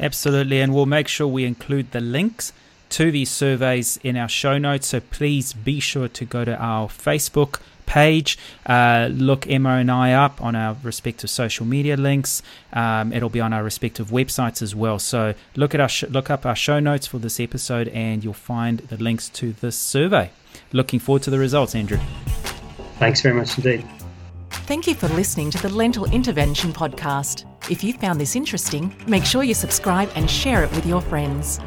Absolutely, 0.00 0.60
and 0.60 0.74
we'll 0.74 0.86
make 0.86 1.08
sure 1.08 1.26
we 1.26 1.44
include 1.44 1.90
the 1.92 2.00
links 2.00 2.52
to 2.90 3.10
these 3.10 3.30
surveys 3.30 3.98
in 4.02 4.16
our 4.16 4.28
show 4.28 4.58
notes. 4.58 4.88
So 4.88 5.00
please 5.00 5.52
be 5.52 5.80
sure 5.80 6.08
to 6.08 6.24
go 6.24 6.44
to 6.44 6.56
our 6.56 6.88
Facebook 6.88 7.60
page. 7.88 8.38
Uh, 8.66 9.08
look 9.10 9.48
Emma 9.48 9.70
and 9.70 9.90
I 9.90 10.12
up 10.12 10.40
on 10.40 10.54
our 10.54 10.76
respective 10.82 11.30
social 11.30 11.66
media 11.66 11.96
links. 11.96 12.42
Um, 12.72 13.12
it'll 13.12 13.30
be 13.30 13.40
on 13.40 13.52
our 13.52 13.64
respective 13.64 14.10
websites 14.10 14.62
as 14.62 14.74
well. 14.74 14.98
So 14.98 15.34
look 15.56 15.74
at 15.74 15.80
our 15.80 15.88
sh- 15.88 16.04
look 16.10 16.30
up 16.30 16.46
our 16.46 16.54
show 16.54 16.78
notes 16.78 17.06
for 17.06 17.18
this 17.18 17.40
episode, 17.40 17.88
and 17.88 18.22
you'll 18.22 18.34
find 18.34 18.80
the 18.80 18.96
links 18.98 19.28
to 19.30 19.52
this 19.54 19.76
survey. 19.76 20.30
Looking 20.72 21.00
forward 21.00 21.22
to 21.22 21.30
the 21.30 21.38
results, 21.38 21.74
Andrew. 21.74 21.98
Thanks 22.98 23.22
very 23.22 23.34
much 23.34 23.56
indeed. 23.56 23.84
Thank 24.50 24.86
you 24.86 24.94
for 24.94 25.08
listening 25.08 25.50
to 25.52 25.62
the 25.62 25.68
Lentil 25.70 26.04
Intervention 26.12 26.72
Podcast. 26.72 27.46
If 27.70 27.82
you 27.82 27.94
found 27.94 28.20
this 28.20 28.36
interesting, 28.36 28.94
make 29.06 29.24
sure 29.24 29.42
you 29.42 29.54
subscribe 29.54 30.10
and 30.14 30.30
share 30.30 30.62
it 30.64 30.70
with 30.72 30.84
your 30.84 31.00
friends. 31.00 31.58